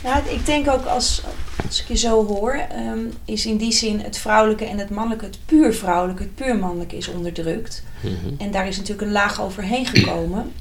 Ja, 0.03 0.23
ik 0.25 0.45
denk 0.45 0.69
ook 0.69 0.85
als, 0.85 1.21
als 1.65 1.81
ik 1.81 1.87
je 1.87 1.97
zo 1.97 2.25
hoor, 2.25 2.59
um, 2.93 3.13
is 3.25 3.45
in 3.45 3.57
die 3.57 3.71
zin 3.71 3.99
het 3.99 4.17
vrouwelijke 4.17 4.65
en 4.65 4.77
het 4.77 4.89
mannelijke, 4.89 5.25
het 5.25 5.37
puur 5.45 5.73
vrouwelijke, 5.73 6.23
het 6.23 6.35
puur 6.35 6.57
mannelijke 6.57 6.97
is 6.97 7.07
onderdrukt. 7.07 7.83
Mm 8.01 8.17
-hmm. 8.23 8.35
En 8.37 8.51
daar 8.51 8.67
is 8.67 8.77
natuurlijk 8.77 9.07
een 9.07 9.13
laag 9.13 9.41
overheen 9.41 9.85
gekomen, 9.85 10.51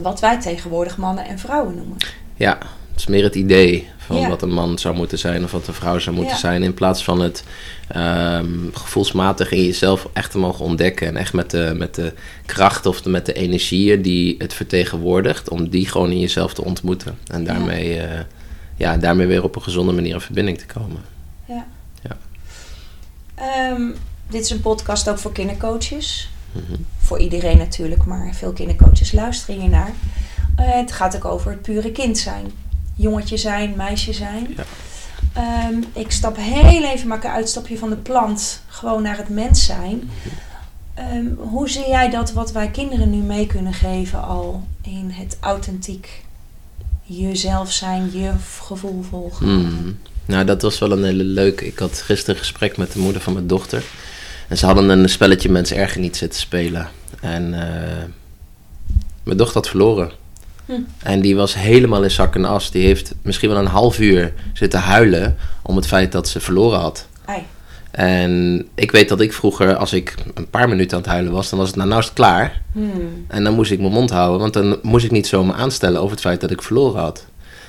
wat 0.00 0.20
wij 0.20 0.40
tegenwoordig 0.40 0.96
mannen 0.96 1.26
en 1.26 1.38
vrouwen 1.38 1.74
noemen. 1.74 1.96
Ja, 2.34 2.58
het 2.90 3.00
is 3.00 3.06
meer 3.06 3.22
het 3.22 3.34
idee 3.34 3.88
van 4.08 4.28
wat 4.28 4.42
een 4.42 4.52
man 4.52 4.78
zou 4.78 4.96
moeten 4.96 5.18
zijn 5.18 5.44
of 5.44 5.52
wat 5.52 5.66
een 5.66 5.74
vrouw 5.74 5.98
zou 5.98 6.16
moeten 6.16 6.36
zijn. 6.36 6.62
In 6.62 6.74
plaats 6.74 7.04
van 7.04 7.20
het 7.20 7.44
um, 7.96 8.70
gevoelsmatig 8.72 9.52
in 9.52 9.64
jezelf 9.64 10.08
echt 10.12 10.30
te 10.30 10.38
mogen 10.38 10.64
ontdekken. 10.64 11.06
En 11.06 11.16
echt 11.16 11.32
met 11.32 11.50
de, 11.50 11.74
met 11.76 11.94
de 11.94 12.12
kracht 12.46 12.86
of 12.86 13.04
met 13.04 13.26
de 13.26 13.32
energieën 13.32 14.02
die 14.02 14.34
het 14.38 14.54
vertegenwoordigt. 14.54 15.48
Om 15.48 15.68
die 15.68 15.88
gewoon 15.88 16.10
in 16.10 16.20
jezelf 16.20 16.54
te 16.54 16.64
ontmoeten. 16.64 17.18
En 17.26 17.44
daarmee, 17.44 17.94
ja. 17.94 18.12
Uh, 18.12 18.20
ja, 18.76 18.96
daarmee 18.96 19.26
weer 19.26 19.42
op 19.42 19.56
een 19.56 19.62
gezonde 19.62 19.92
manier 19.92 20.14
in 20.14 20.20
verbinding 20.20 20.58
te 20.58 20.66
komen. 20.66 21.02
Ja. 21.44 21.66
ja. 22.02 22.16
Um, 23.72 23.94
dit 24.28 24.44
is 24.44 24.50
een 24.50 24.60
podcast 24.60 25.10
ook 25.10 25.18
voor 25.18 25.32
kindercoaches. 25.32 26.30
Mm 26.52 26.62
-hmm. 26.66 26.86
Voor 26.98 27.18
iedereen 27.18 27.58
natuurlijk, 27.58 28.04
maar 28.04 28.34
veel 28.34 28.52
kindercoaches 28.52 29.12
luisteren 29.12 29.60
hier 29.60 29.70
naar. 29.70 29.92
Uh, 30.60 30.74
het 30.74 30.92
gaat 30.92 31.16
ook 31.16 31.24
over 31.24 31.50
het 31.50 31.62
pure 31.62 31.92
kind 31.92 32.18
zijn 32.18 32.52
jongetje 32.98 33.36
zijn, 33.36 33.74
meisje 33.76 34.12
zijn. 34.12 34.56
Ja. 34.56 34.64
Um, 35.68 35.84
ik 35.92 36.10
stap 36.10 36.36
heel 36.36 36.84
even, 36.84 37.08
maak 37.08 37.24
een 37.24 37.30
uitstapje 37.30 37.78
van 37.78 37.90
de 37.90 37.96
plant, 37.96 38.62
gewoon 38.66 39.02
naar 39.02 39.16
het 39.16 39.28
mens 39.28 39.64
zijn. 39.64 40.10
Um, 41.14 41.38
hoe 41.38 41.68
zie 41.68 41.88
jij 41.88 42.10
dat 42.10 42.32
wat 42.32 42.52
wij 42.52 42.70
kinderen 42.70 43.10
nu 43.10 43.16
mee 43.16 43.46
kunnen 43.46 43.72
geven 43.72 44.22
al 44.22 44.66
in 44.82 45.10
het 45.10 45.36
authentiek 45.40 46.22
jezelf 47.02 47.72
zijn, 47.72 48.10
je 48.12 48.32
gevoel 48.62 49.02
volgen? 49.02 49.46
Hmm. 49.46 49.98
Nou, 50.26 50.44
dat 50.44 50.62
was 50.62 50.78
wel 50.78 50.92
een 50.92 51.04
hele 51.04 51.24
leuke. 51.24 51.66
Ik 51.66 51.78
had 51.78 52.00
gisteren 52.00 52.34
een 52.34 52.40
gesprek 52.40 52.76
met 52.76 52.92
de 52.92 52.98
moeder 52.98 53.22
van 53.22 53.32
mijn 53.32 53.46
dochter. 53.46 53.84
En 54.48 54.58
ze 54.58 54.66
hadden 54.66 54.88
een 54.88 55.08
spelletje 55.08 55.48
Mens 55.48 55.72
Erger 55.72 56.00
niet 56.00 56.16
zitten 56.16 56.40
spelen. 56.40 56.88
En 57.20 57.44
uh, 57.44 58.04
mijn 59.22 59.36
dochter 59.36 59.54
had 59.54 59.68
verloren. 59.68 60.10
Hm. 60.68 60.80
En 61.02 61.20
die 61.20 61.36
was 61.36 61.54
helemaal 61.54 62.02
in 62.02 62.10
zak 62.10 62.34
en 62.34 62.44
as. 62.44 62.70
Die 62.70 62.84
heeft 62.84 63.14
misschien 63.22 63.48
wel 63.48 63.58
een 63.58 63.66
half 63.66 63.98
uur 63.98 64.32
zitten 64.52 64.80
huilen 64.80 65.36
om 65.62 65.76
het 65.76 65.86
feit 65.86 66.12
dat 66.12 66.28
ze 66.28 66.40
verloren 66.40 66.78
had. 66.78 67.08
Ai. 67.24 67.42
En 67.90 68.66
ik 68.74 68.90
weet 68.90 69.08
dat 69.08 69.20
ik 69.20 69.32
vroeger, 69.32 69.76
als 69.76 69.92
ik 69.92 70.14
een 70.34 70.50
paar 70.50 70.68
minuten 70.68 70.96
aan 70.96 71.02
het 71.02 71.12
huilen 71.12 71.32
was, 71.32 71.50
dan 71.50 71.58
was 71.58 71.68
het 71.68 71.76
nou, 71.76 71.88
nou 71.88 72.00
is 72.00 72.06
het 72.06 72.16
klaar. 72.16 72.62
Hm. 72.72 72.80
En 73.28 73.44
dan 73.44 73.54
moest 73.54 73.70
ik 73.70 73.80
mijn 73.80 73.92
mond 73.92 74.10
houden, 74.10 74.40
want 74.40 74.52
dan 74.52 74.78
moest 74.82 75.04
ik 75.04 75.10
niet 75.10 75.26
zomaar 75.26 75.56
aanstellen 75.56 76.00
over 76.00 76.10
het 76.10 76.20
feit 76.20 76.40
dat 76.40 76.50
ik 76.50 76.62
verloren 76.62 77.00
had. 77.00 77.26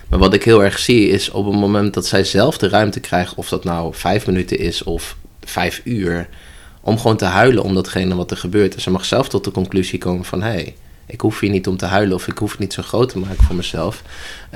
Maar 0.10 0.20
wat 0.20 0.34
ik 0.34 0.44
heel 0.44 0.64
erg 0.64 0.80
zie 0.80 1.10
is 1.10 1.30
op 1.30 1.46
het 1.46 1.56
moment 1.56 1.94
dat 1.94 2.06
zij 2.06 2.24
zelf 2.24 2.58
de 2.58 2.70
ruimte 2.70 3.00
krijgt, 3.00 3.36
of 3.36 3.50
dat 3.50 3.64
nou 3.64 3.94
vijf 3.96 4.28
minuten 4.28 4.60
is 4.60 4.84
of 4.84 5.18
vijf 5.44 5.82
uur, 5.84 6.30
om 6.82 6.98
gewoon 6.98 7.18
te 7.18 7.26
huilen 7.26 7.64
om 7.64 7.74
datgene 7.74 8.16
wat 8.16 8.32
er 8.32 8.38
gebeurt. 8.38 8.76
En 8.76 8.82
ze 8.82 8.92
mag 8.92 9.06
zelf 9.06 9.30
tot 9.30 9.44
de 9.44 9.52
conclusie 9.52 10.00
komen 10.00 10.26
van 10.26 10.42
hé, 10.42 10.52
hey, 10.52 10.76
ik 11.10 11.22
hoef 11.22 11.40
hier 11.40 11.50
niet 11.50 11.68
om 11.68 11.78
te 11.78 11.86
huilen 11.86 12.16
of 12.16 12.28
ik 12.28 12.38
hoef 12.38 12.52
het 12.52 12.60
niet 12.60 12.74
zo 12.74 12.82
groot 12.82 13.10
te 13.10 13.20
maken 13.20 13.44
voor 13.44 13.56
mezelf. 13.56 14.04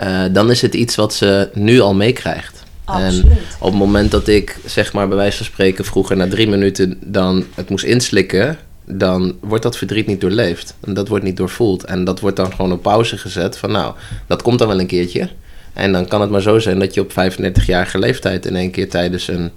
Uh, 0.03 0.23
dan 0.31 0.51
is 0.51 0.61
het 0.61 0.73
iets 0.73 0.95
wat 0.95 1.13
ze 1.13 1.49
nu 1.53 1.79
al 1.79 1.93
meekrijgt. 1.93 2.63
Absoluut. 2.85 3.23
En 3.23 3.37
op 3.59 3.69
het 3.69 3.79
moment 3.79 4.11
dat 4.11 4.27
ik, 4.27 4.57
zeg 4.65 4.93
maar 4.93 5.07
bij 5.07 5.17
wijze 5.17 5.37
van 5.37 5.45
spreken, 5.45 5.85
vroeger 5.85 6.17
na 6.17 6.27
drie 6.27 6.47
minuten 6.47 6.97
dan 7.01 7.45
het 7.55 7.69
moest 7.69 7.85
inslikken, 7.85 8.57
dan 8.85 9.35
wordt 9.39 9.63
dat 9.63 9.77
verdriet 9.77 10.07
niet 10.07 10.21
doorleefd. 10.21 10.75
En 10.79 10.93
dat 10.93 11.07
wordt 11.07 11.23
niet 11.23 11.37
doorvoeld. 11.37 11.83
En 11.83 12.03
dat 12.03 12.19
wordt 12.19 12.37
dan 12.37 12.53
gewoon 12.53 12.71
op 12.71 12.81
pauze 12.81 13.17
gezet 13.17 13.57
van 13.57 13.71
nou, 13.71 13.93
dat 14.27 14.41
komt 14.41 14.59
dan 14.59 14.67
wel 14.67 14.79
een 14.79 14.87
keertje. 14.87 15.29
En 15.73 15.91
dan 15.91 16.07
kan 16.07 16.21
het 16.21 16.29
maar 16.29 16.41
zo 16.41 16.59
zijn 16.59 16.79
dat 16.79 16.93
je 16.93 17.01
op 17.01 17.11
35-jarige 17.11 17.99
leeftijd 17.99 18.45
in 18.45 18.55
één 18.55 18.71
keer 18.71 18.89
tijdens 18.89 19.27
een 19.27 19.51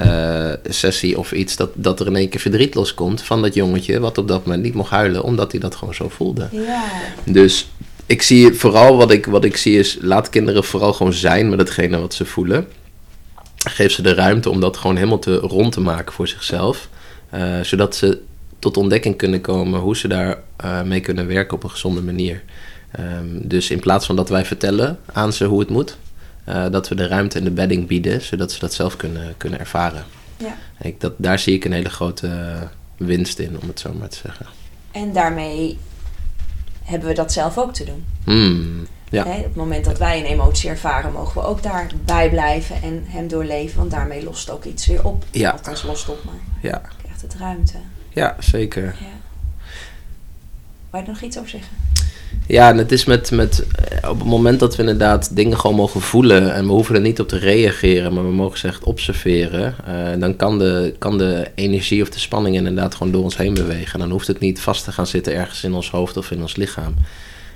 uh, 0.00 0.52
sessie 0.64 1.18
of 1.18 1.32
iets, 1.32 1.56
dat, 1.56 1.70
dat 1.74 2.00
er 2.00 2.06
in 2.06 2.16
één 2.16 2.28
keer 2.28 2.40
verdriet 2.40 2.74
loskomt 2.74 3.22
van 3.22 3.42
dat 3.42 3.54
jongetje, 3.54 4.00
wat 4.00 4.18
op 4.18 4.28
dat 4.28 4.44
moment 4.44 4.62
niet 4.62 4.74
mocht 4.74 4.90
huilen, 4.90 5.22
omdat 5.22 5.52
hij 5.52 5.60
dat 5.60 5.74
gewoon 5.74 5.94
zo 5.94 6.08
voelde. 6.08 6.48
Ja. 6.50 6.84
Dus 7.24 7.68
ik 8.06 8.22
zie 8.22 8.54
vooral 8.54 8.96
wat 8.96 9.10
ik, 9.10 9.26
wat 9.26 9.44
ik 9.44 9.56
zie 9.56 9.78
is, 9.78 9.98
laat 10.00 10.28
kinderen 10.28 10.64
vooral 10.64 10.92
gewoon 10.92 11.12
zijn 11.12 11.48
met 11.48 11.58
hetgene 11.58 11.98
wat 11.98 12.14
ze 12.14 12.24
voelen. 12.24 12.66
Geef 13.68 13.92
ze 13.92 14.02
de 14.02 14.14
ruimte 14.14 14.50
om 14.50 14.60
dat 14.60 14.76
gewoon 14.76 14.96
helemaal 14.96 15.18
te 15.18 15.34
rond 15.34 15.72
te 15.72 15.80
maken 15.80 16.12
voor 16.12 16.28
zichzelf. 16.28 16.88
Uh, 17.34 17.60
zodat 17.60 17.96
ze 17.96 18.20
tot 18.58 18.76
ontdekking 18.76 19.16
kunnen 19.16 19.40
komen 19.40 19.80
hoe 19.80 19.96
ze 19.96 20.08
daar 20.08 20.38
uh, 20.64 20.82
mee 20.82 21.00
kunnen 21.00 21.26
werken 21.26 21.56
op 21.56 21.62
een 21.64 21.70
gezonde 21.70 22.02
manier. 22.02 22.42
Um, 23.00 23.48
dus 23.48 23.70
in 23.70 23.80
plaats 23.80 24.06
van 24.06 24.16
dat 24.16 24.28
wij 24.28 24.44
vertellen 24.44 24.98
aan 25.12 25.32
ze 25.32 25.44
hoe 25.44 25.60
het 25.60 25.70
moet, 25.70 25.96
uh, 26.48 26.70
dat 26.70 26.88
we 26.88 26.94
de 26.94 27.06
ruimte 27.06 27.38
en 27.38 27.44
de 27.44 27.50
bedding 27.50 27.86
bieden, 27.86 28.22
zodat 28.22 28.52
ze 28.52 28.58
dat 28.58 28.74
zelf 28.74 28.96
kunnen, 28.96 29.34
kunnen 29.36 29.58
ervaren. 29.58 30.04
Ja. 30.36 30.56
Ik, 30.80 31.00
dat, 31.00 31.12
daar 31.16 31.38
zie 31.38 31.54
ik 31.54 31.64
een 31.64 31.72
hele 31.72 31.90
grote 31.90 32.58
winst 32.96 33.38
in, 33.38 33.60
om 33.60 33.68
het 33.68 33.80
zo 33.80 33.92
maar 33.92 34.08
te 34.08 34.18
zeggen. 34.18 34.46
En 34.90 35.12
daarmee 35.12 35.78
hebben 36.82 37.08
we 37.08 37.14
dat 37.14 37.32
zelf 37.32 37.58
ook 37.58 37.74
te 37.74 37.84
doen. 37.84 38.04
Mm, 38.24 38.86
ja. 39.08 39.24
Hè, 39.24 39.38
op 39.38 39.44
het 39.44 39.54
moment 39.54 39.84
dat 39.84 39.98
wij 39.98 40.18
een 40.18 40.24
emotie 40.24 40.70
ervaren, 40.70 41.12
mogen 41.12 41.40
we 41.40 41.46
ook 41.46 41.62
daarbij 41.62 42.30
blijven 42.30 42.82
en 42.82 43.04
hem 43.06 43.28
doorleven, 43.28 43.78
want 43.78 43.90
daarmee 43.90 44.24
lost 44.24 44.50
ook 44.50 44.64
iets 44.64 44.86
weer 44.86 45.04
op. 45.04 45.24
Ja. 45.30 45.50
Althans, 45.50 45.82
lost 45.82 46.08
op, 46.08 46.24
maar 46.24 46.34
ja. 46.60 46.82
krijgt 47.02 47.22
het 47.22 47.34
ruimte. 47.34 47.76
Ja, 48.08 48.36
zeker. 48.38 48.84
Ja. 48.84 49.06
Wou 50.90 51.04
je 51.04 51.08
er 51.08 51.14
nog 51.14 51.22
iets 51.22 51.38
over 51.38 51.50
zeggen? 51.50 51.76
Ja, 52.46 52.70
en 52.70 52.76
het 52.76 52.92
is 52.92 53.04
met, 53.04 53.30
met 53.30 53.66
eh, 53.74 54.10
op 54.10 54.18
het 54.18 54.28
moment 54.28 54.60
dat 54.60 54.76
we 54.76 54.82
inderdaad 54.82 55.36
dingen 55.36 55.58
gewoon 55.58 55.76
mogen 55.76 56.00
voelen 56.00 56.54
en 56.54 56.66
we 56.66 56.72
hoeven 56.72 56.94
er 56.94 57.00
niet 57.00 57.20
op 57.20 57.28
te 57.28 57.38
reageren, 57.38 58.14
maar 58.14 58.24
we 58.24 58.32
mogen 58.32 58.58
ze 58.58 58.66
echt 58.66 58.84
observeren, 58.84 59.74
uh, 59.88 60.20
dan 60.20 60.36
kan 60.36 60.58
de, 60.58 60.94
kan 60.98 61.18
de 61.18 61.50
energie 61.54 62.02
of 62.02 62.08
de 62.10 62.18
spanning 62.18 62.56
inderdaad 62.56 62.94
gewoon 62.94 63.12
door 63.12 63.22
ons 63.22 63.36
heen 63.36 63.54
bewegen. 63.54 63.92
En 63.92 63.98
dan 63.98 64.10
hoeft 64.10 64.26
het 64.26 64.40
niet 64.40 64.60
vast 64.60 64.84
te 64.84 64.92
gaan 64.92 65.06
zitten 65.06 65.34
ergens 65.34 65.64
in 65.64 65.74
ons 65.74 65.90
hoofd 65.90 66.16
of 66.16 66.30
in 66.30 66.40
ons 66.40 66.56
lichaam. 66.56 66.94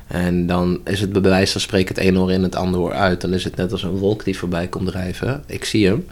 En 0.07 0.47
dan 0.47 0.81
is 0.85 1.01
het 1.01 1.13
bij 1.13 1.23
wijze 1.23 1.53
van 1.53 1.61
spreken 1.61 1.95
het 1.95 2.05
ene 2.05 2.19
oor 2.19 2.33
in, 2.33 2.43
het 2.43 2.55
andere 2.55 2.83
oor 2.83 2.93
uit. 2.93 3.21
Dan 3.21 3.35
is 3.35 3.45
het 3.45 3.57
net 3.57 3.73
als 3.73 3.83
een 3.83 3.99
wolk 3.99 4.25
die 4.25 4.39
voorbij 4.39 4.67
komt 4.67 4.87
drijven. 4.87 5.43
Ik 5.47 5.65
zie 5.65 5.87
hem. 5.87 6.07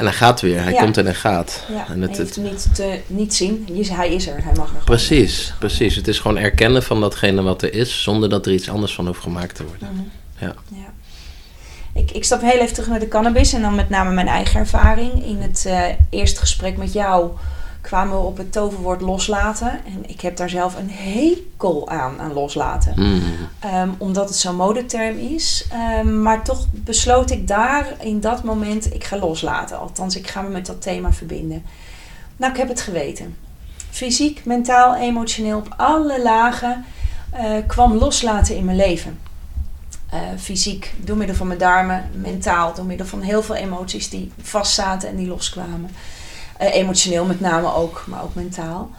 En 0.00 0.06
hij 0.06 0.14
gaat 0.14 0.40
weer, 0.40 0.62
hij 0.62 0.72
Ja. 0.72 0.82
komt 0.82 0.96
en 0.96 1.04
hij 1.04 1.14
gaat. 1.14 1.64
Ja, 1.68 1.86
en 1.88 2.00
je 2.00 2.06
het, 2.06 2.16
hoeft 2.16 2.18
het, 2.18 2.34
hem 2.34 2.44
niet 2.44 2.74
te 2.74 3.00
niet 3.06 3.34
zien. 3.34 3.68
Hij 3.90 4.14
is 4.14 4.26
er, 4.26 4.34
hij 4.34 4.42
mag 4.44 4.58
er 4.58 4.66
gewoon 4.68 4.84
precies, 4.84 5.54
precies. 5.58 5.96
Het 5.96 6.08
is 6.08 6.18
gewoon 6.18 6.38
erkennen 6.38 6.82
van 6.82 7.00
datgene 7.00 7.42
wat 7.42 7.62
er 7.62 7.74
is, 7.74 8.02
zonder 8.02 8.28
dat 8.28 8.46
er 8.46 8.52
iets 8.52 8.70
anders 8.70 8.94
van 8.94 9.06
hoeft 9.06 9.22
gemaakt 9.22 9.54
te 9.54 9.64
worden. 9.64 9.88
Mhm. 9.92 10.44
Ja. 10.44 10.54
Ja. 10.68 10.92
Ik, 11.94 12.10
ik 12.10 12.24
stap 12.24 12.40
heel 12.40 12.60
even 12.60 12.72
terug 12.74 12.88
naar 12.88 12.98
de 12.98 13.08
cannabis 13.08 13.52
en 13.52 13.62
dan 13.62 13.74
met 13.74 13.88
name 13.88 14.10
mijn 14.10 14.28
eigen 14.28 14.60
ervaring. 14.60 15.24
In 15.24 15.40
het 15.40 15.64
eh, 15.66 15.82
eerste 16.10 16.40
gesprek 16.40 16.76
met 16.76 16.92
jou 16.92 17.30
kwamen 17.90 18.16
we 18.16 18.22
op 18.22 18.36
het 18.36 18.52
toverwoord 18.52 19.00
loslaten. 19.00 19.70
En 19.70 20.04
ik 20.06 20.20
heb 20.20 20.36
daar 20.36 20.48
zelf 20.48 20.76
een 20.76 20.90
hekel 20.90 21.88
aan, 21.88 22.20
aan 22.20 22.32
loslaten. 22.32 22.92
Mm. 22.96 23.22
Ehm, 23.58 23.88
omdat 23.98 24.28
het 24.28 24.38
zo'n 24.38 24.56
modeterm 24.56 25.18
is. 25.18 25.66
Ehm, 25.72 26.22
maar 26.22 26.42
toch 26.44 26.66
besloot 26.70 27.30
ik 27.30 27.48
daar 27.48 27.94
in 28.00 28.20
dat 28.20 28.44
moment, 28.44 28.94
ik 28.94 29.04
ga 29.04 29.18
loslaten. 29.18 29.78
Althans, 29.78 30.16
ik 30.16 30.28
ga 30.28 30.42
me 30.42 30.48
met 30.48 30.66
dat 30.66 30.82
thema 30.82 31.12
verbinden. 31.12 31.62
Nou, 32.36 32.52
ik 32.52 32.58
heb 32.58 32.68
het 32.68 32.80
geweten. 32.80 33.36
Fysiek, 33.90 34.44
mentaal, 34.44 34.96
emotioneel, 34.96 35.58
op 35.58 35.74
alle 35.76 36.22
lagen 36.22 36.84
eh, 37.30 37.52
kwam 37.66 37.92
loslaten 37.94 38.56
in 38.56 38.64
mijn 38.64 38.76
leven. 38.76 39.18
Eh, 40.10 40.18
fysiek 40.38 40.94
door 41.04 41.16
middel 41.16 41.36
van 41.36 41.46
mijn 41.46 41.58
darmen, 41.58 42.10
mentaal 42.12 42.74
door 42.74 42.84
middel 42.84 43.06
van 43.06 43.20
heel 43.20 43.42
veel 43.42 43.54
emoties 43.54 44.10
die 44.10 44.32
vastzaten 44.42 45.08
en 45.08 45.16
die 45.16 45.28
loskwamen. 45.28 45.90
Eh, 46.60 46.74
emotioneel 46.74 47.24
met 47.24 47.40
name 47.40 47.74
ook, 47.74 48.04
maar 48.06 48.22
ook 48.22 48.34
mentaal. 48.34 48.90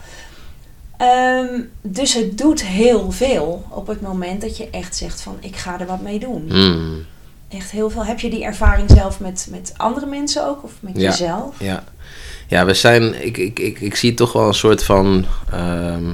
Ehm, 0.96 1.60
dus 1.82 2.14
het 2.14 2.38
doet 2.38 2.64
heel 2.64 3.10
veel 3.10 3.64
op 3.68 3.86
het 3.86 4.00
moment 4.00 4.40
dat 4.40 4.56
je 4.56 4.70
echt 4.70 4.96
zegt 4.96 5.20
van 5.20 5.36
ik 5.40 5.56
ga 5.56 5.80
er 5.80 5.86
wat 5.86 6.02
mee 6.02 6.18
doen. 6.18 6.44
Mm. 6.48 7.04
Echt 7.48 7.70
heel 7.70 7.90
veel. 7.90 8.04
Heb 8.04 8.20
je 8.20 8.30
die 8.30 8.44
ervaring 8.44 8.90
zelf 8.90 9.20
met, 9.20 9.46
met 9.50 9.74
andere 9.76 10.06
mensen 10.06 10.46
ook? 10.48 10.64
Of 10.64 10.72
met 10.80 10.92
Ja. 10.96 11.10
jezelf? 11.10 11.54
Ja, 11.58 11.84
ja 12.48 12.64
we 12.64 12.74
zijn, 12.74 13.24
ik, 13.24 13.36
ik, 13.38 13.58
ik, 13.58 13.80
ik 13.80 13.96
zie 13.96 14.14
toch 14.14 14.32
wel 14.32 14.46
een 14.46 14.54
soort 14.54 14.84
van 14.84 15.24
ehm, 15.52 16.10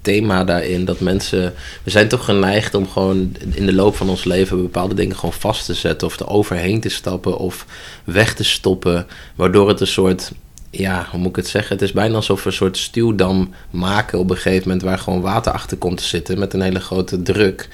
thema 0.00 0.44
daarin. 0.44 0.84
Dat 0.84 1.00
mensen, 1.00 1.54
we 1.82 1.90
zijn 1.90 2.08
toch 2.08 2.24
geneigd 2.24 2.74
om 2.74 2.88
gewoon 2.88 3.36
in 3.54 3.66
de 3.66 3.72
loop 3.74 3.96
van 3.96 4.08
ons 4.08 4.24
leven 4.24 4.62
bepaalde 4.62 4.94
dingen 4.94 5.16
gewoon 5.16 5.32
vast 5.34 5.64
te 5.66 5.74
zetten. 5.74 6.06
Of 6.06 6.20
er 6.20 6.28
overheen 6.28 6.80
te 6.80 6.88
stappen 6.88 7.38
of 7.38 7.66
weg 8.04 8.34
te 8.34 8.44
stoppen. 8.44 9.06
Waardoor 9.34 9.68
het 9.68 9.80
een 9.80 9.86
soort, 9.86 10.32
ja, 10.74 11.06
hoe 11.10 11.20
moet 11.20 11.28
ik 11.28 11.36
het 11.36 11.48
zeggen? 11.48 11.72
Het 11.72 11.82
is 11.82 11.92
bijna 11.92 12.14
alsof 12.14 12.42
we 12.42 12.48
een 12.48 12.56
soort 12.56 12.76
stuwdam 12.76 13.50
maken 13.70 14.18
op 14.18 14.30
een 14.30 14.36
gegeven 14.36 14.62
moment. 14.62 14.82
Waar 14.82 14.98
gewoon 14.98 15.20
water 15.20 15.52
achter 15.52 15.76
komt 15.76 15.96
te 15.96 16.04
zitten 16.04 16.38
met 16.38 16.54
een 16.54 16.60
hele 16.60 16.80
grote 16.80 17.22
druk. 17.22 17.68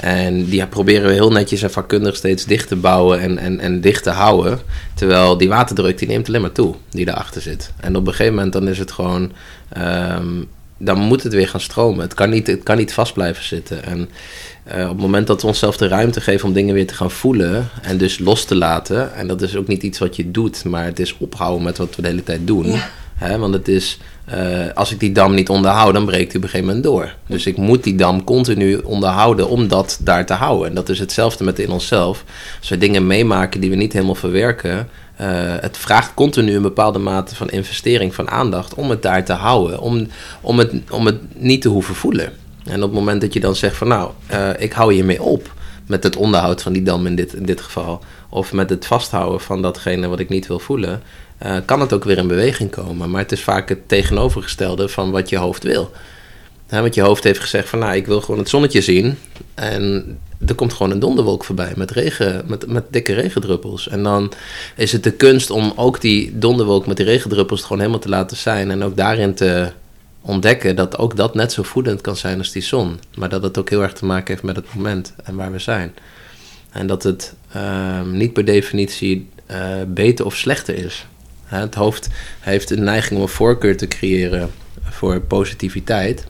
En 0.00 0.44
die 0.44 0.66
proberen 0.66 1.08
we 1.08 1.12
heel 1.12 1.30
netjes 1.30 1.62
en 1.62 1.70
vakkundig 1.70 2.16
steeds 2.16 2.44
dicht 2.44 2.68
te 2.68 2.76
bouwen 2.76 3.20
en, 3.20 3.38
en, 3.38 3.60
en 3.60 3.80
dicht 3.80 4.02
te 4.02 4.10
houden. 4.10 4.58
Terwijl 4.94 5.38
die 5.38 5.48
waterdruk 5.48 5.98
die 5.98 6.08
neemt 6.08 6.28
alleen 6.28 6.40
maar 6.40 6.52
toe, 6.52 6.74
die 6.90 7.04
daarachter 7.04 7.42
zit. 7.42 7.72
En 7.76 7.96
op 7.96 8.06
een 8.06 8.12
gegeven 8.12 8.34
moment 8.34 8.52
dan 8.52 8.68
is 8.68 8.78
het 8.78 8.92
gewoon... 8.92 9.32
ehm, 9.68 10.42
dan 10.78 10.98
moet 10.98 11.22
het 11.22 11.32
weer 11.32 11.48
gaan 11.48 11.60
stromen. 11.60 12.00
Het 12.00 12.14
kan 12.14 12.30
niet, 12.30 12.46
het 12.46 12.62
kan 12.62 12.76
niet 12.76 12.92
vast 12.92 13.12
blijven 13.12 13.44
zitten. 13.44 13.84
En 13.84 14.08
eh, 14.64 14.82
op 14.82 14.88
het 14.88 15.00
moment 15.00 15.26
dat 15.26 15.40
we 15.42 15.46
onszelf 15.46 15.76
de 15.76 15.88
ruimte 15.88 16.20
geven 16.20 16.48
om 16.48 16.54
dingen 16.54 16.74
weer 16.74 16.86
te 16.86 16.94
gaan 16.94 17.10
voelen... 17.10 17.68
en 17.82 17.98
dus 17.98 18.18
los 18.18 18.44
te 18.44 18.54
laten... 18.54 19.14
en 19.14 19.26
dat 19.26 19.42
is 19.42 19.56
ook 19.56 19.66
niet 19.66 19.82
iets 19.82 19.98
wat 19.98 20.16
je 20.16 20.30
doet... 20.30 20.64
maar 20.64 20.84
het 20.84 20.98
is 20.98 21.16
ophouden 21.18 21.62
met 21.62 21.78
wat 21.78 21.96
we 21.96 22.02
de 22.02 22.08
hele 22.08 22.22
tijd 22.22 22.46
doen... 22.46 22.66
Ja. 22.66 22.90
Hè, 23.18 23.38
want 23.38 23.54
het 23.54 23.68
is, 23.68 23.98
eh, 24.24 24.66
als 24.74 24.92
ik 24.92 25.00
die 25.00 25.12
dam 25.12 25.34
niet 25.34 25.48
onderhoud, 25.48 25.94
dan 25.94 26.04
breekt 26.04 26.32
hij 26.32 26.36
op 26.36 26.42
een 26.42 26.48
gegeven 26.48 26.66
moment 26.66 26.84
door. 26.84 27.14
Dus 27.26 27.46
ik 27.46 27.56
moet 27.56 27.84
die 27.84 27.94
dam 27.94 28.24
continu 28.24 28.76
onderhouden 28.76 29.48
om 29.48 29.68
dat 29.68 29.98
daar 30.02 30.26
te 30.26 30.32
houden. 30.32 30.68
En 30.68 30.74
dat 30.74 30.88
is 30.88 30.98
hetzelfde 30.98 31.44
met 31.44 31.58
in 31.58 31.70
onszelf. 31.70 32.24
Als 32.58 32.68
we 32.68 32.78
dingen 32.78 33.06
meemaken 33.06 33.60
die 33.60 33.70
we 33.70 33.76
niet 33.76 33.92
helemaal 33.92 34.14
verwerken, 34.14 34.88
eh, 35.18 35.54
het 35.60 35.76
vraagt 35.76 36.14
continu 36.14 36.54
een 36.54 36.62
bepaalde 36.62 36.98
mate 36.98 37.34
van 37.34 37.48
investering, 37.48 38.14
van 38.14 38.30
aandacht, 38.30 38.74
om 38.74 38.90
het 38.90 39.02
daar 39.02 39.24
te 39.24 39.32
houden. 39.32 39.80
Om, 39.80 40.08
om, 40.40 40.58
het, 40.58 40.72
om 40.90 41.06
het 41.06 41.40
niet 41.42 41.62
te 41.62 41.68
hoeven 41.68 41.94
voelen. 41.94 42.32
En 42.64 42.76
op 42.76 42.90
het 42.90 42.98
moment 42.98 43.20
dat 43.20 43.32
je 43.32 43.40
dan 43.40 43.56
zegt 43.56 43.76
van 43.76 43.88
nou, 43.88 44.10
eh, 44.26 44.50
ik 44.58 44.72
hou 44.72 44.92
hiermee 44.92 45.22
op 45.22 45.52
met 45.86 46.02
het 46.02 46.16
onderhoud 46.16 46.62
van 46.62 46.72
die 46.72 46.82
dam 46.82 47.06
in 47.06 47.14
dit, 47.14 47.34
in 47.34 47.46
dit 47.46 47.60
geval. 47.60 48.00
Of 48.28 48.52
met 48.52 48.70
het 48.70 48.86
vasthouden 48.86 49.40
van 49.40 49.62
datgene 49.62 50.08
wat 50.08 50.18
ik 50.18 50.28
niet 50.28 50.46
wil 50.46 50.58
voelen. 50.58 51.02
eh, 51.38 51.56
kan 51.64 51.80
het 51.80 51.92
ook 51.92 52.04
weer 52.04 52.18
in 52.18 52.28
beweging 52.28 52.70
komen. 52.70 53.10
Maar 53.10 53.20
het 53.20 53.32
is 53.32 53.42
vaak 53.42 53.68
het 53.68 53.88
tegenovergestelde 53.88 54.88
van 54.88 55.10
wat 55.10 55.28
je 55.28 55.36
hoofd 55.36 55.62
wil. 55.62 55.90
Want 56.68 56.94
je 56.94 57.00
hoofd 57.00 57.24
heeft 57.24 57.40
gezegd 57.40 57.68
van 57.68 57.78
nou, 57.78 57.96
ik 57.96 58.06
wil 58.06 58.20
gewoon 58.20 58.38
het 58.38 58.48
zonnetje 58.48 58.80
zien. 58.80 59.18
En 59.54 60.18
er 60.46 60.54
komt 60.54 60.72
gewoon 60.72 60.92
een 60.92 60.98
donderwolk 60.98 61.44
voorbij 61.44 61.72
met, 61.76 61.90
regen, 61.90 62.44
met, 62.46 62.66
met 62.66 62.84
dikke 62.90 63.14
regendruppels. 63.14 63.88
En 63.88 64.02
dan 64.02 64.32
is 64.76 64.92
het 64.92 65.04
de 65.04 65.12
kunst 65.12 65.50
om 65.50 65.72
ook 65.76 66.00
die 66.00 66.38
donderwolk 66.38 66.86
met 66.86 66.96
die 66.96 67.06
regendruppels 67.06 67.62
gewoon 67.62 67.78
helemaal 67.78 68.00
te 68.00 68.08
laten 68.08 68.36
zijn. 68.36 68.70
En 68.70 68.82
ook 68.82 68.96
daarin 68.96 69.34
te 69.34 69.72
ontdekken 70.20 70.76
dat 70.76 70.98
ook 70.98 71.16
dat 71.16 71.34
net 71.34 71.52
zo 71.52 71.62
voedend 71.62 72.00
kan 72.00 72.16
zijn 72.16 72.38
als 72.38 72.52
die 72.52 72.62
zon. 72.62 73.00
Maar 73.14 73.28
dat 73.28 73.42
het 73.42 73.58
ook 73.58 73.70
heel 73.70 73.82
erg 73.82 73.92
te 73.92 74.04
maken 74.04 74.26
heeft 74.26 74.42
met 74.42 74.56
het 74.56 74.74
moment 74.74 75.14
en 75.24 75.36
waar 75.36 75.52
we 75.52 75.58
zijn. 75.58 75.94
En 76.70 76.86
dat 76.86 77.02
het 77.02 77.34
ehm, 77.52 78.16
niet 78.16 78.32
per 78.32 78.44
definitie 78.44 79.28
eh, 79.46 79.76
beter 79.86 80.24
of 80.24 80.36
slechter 80.36 80.74
is. 80.74 81.06
Het 81.44 81.74
hoofd 81.74 82.08
heeft 82.40 82.70
een 82.70 82.84
neiging 82.84 83.16
om 83.16 83.22
een 83.22 83.28
voorkeur 83.28 83.76
te 83.76 83.88
creëren 83.88 84.50
voor 84.82 85.20
positiviteit. 85.20 86.26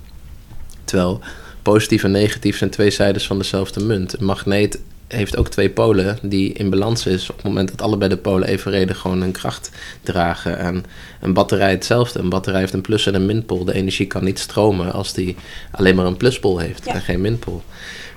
Terwijl 0.89 1.21
positief 1.63 2.05
en 2.05 2.11
negatief 2.11 2.57
zijn 2.57 2.71
twee 2.71 2.91
zijdes 2.91 3.27
van 3.27 3.39
dezelfde 3.39 3.85
munt. 3.85 4.19
Een 4.19 4.25
magneet 4.25 4.81
heeft 5.09 5.37
ook 5.37 5.49
twee 5.49 5.71
polen 5.71 6.19
die 6.23 6.53
in 6.53 6.71
balans 6.71 7.07
is 7.07 7.31
op 7.31 7.37
het 7.37 7.45
moment 7.45 7.69
dat 7.69 7.83
allebei 7.83 8.11
de 8.11 8.17
polen 8.17 8.49
evenredig 8.49 8.99
gewoon 8.99 9.21
hun 9.21 9.33
kracht 9.33 9.71
dragen. 10.03 10.59
En 10.59 10.85
een 11.21 11.33
batterij 11.33 11.71
hetzelfde. 11.71 12.19
Een 12.19 12.29
batterij 12.29 12.61
heeft 12.61 12.73
een 12.73 12.81
plus 12.81 13.07
en 13.07 13.15
een 13.15 13.27
minpool. 13.27 13.65
De 13.65 13.75
energie 13.75 14.07
kan 14.07 14.25
niet 14.25 14.39
stromen 14.39 14.93
als 14.93 15.13
die 15.13 15.37
alleen 15.71 15.95
maar 15.95 16.07
een 16.07 16.17
pluspol 16.17 16.59
heeft 16.59 16.85
Ja. 16.85 16.95
en 16.95 17.01
geen 17.01 17.21
minpool. 17.21 17.63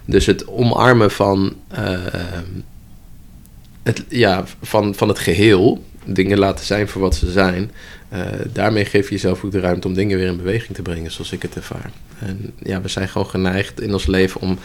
Dus 0.05 0.25
het 0.25 0.47
omarmen 0.47 1.11
van, 1.11 1.55
eh, 1.67 1.99
het, 3.83 4.03
ja, 4.09 4.43
van, 4.61 4.95
van 4.95 5.07
het 5.07 5.19
geheel, 5.19 5.83
dingen 6.05 6.37
laten 6.37 6.65
zijn 6.65 6.87
voor 6.87 7.01
wat 7.01 7.15
ze 7.15 7.31
zijn, 7.31 7.71
daarmee 8.53 8.85
geef 8.85 9.07
je 9.07 9.15
jezelf 9.15 9.43
ook 9.43 9.51
de 9.51 9.59
ruimte 9.59 9.87
om 9.87 9.93
dingen 9.93 10.17
weer 10.17 10.27
in 10.27 10.37
beweging 10.37 10.75
te 10.75 10.81
brengen, 10.81 11.11
zoals 11.11 11.31
ik 11.31 11.41
het 11.41 11.55
ervaar. 11.55 11.91
En 12.19 12.53
ja, 12.63 12.81
we 12.81 12.87
zijn 12.87 13.07
gewoon 13.07 13.27
geneigd 13.27 13.81
in 13.81 13.93
ons 13.93 14.05
leven 14.05 14.41
om 14.41 14.57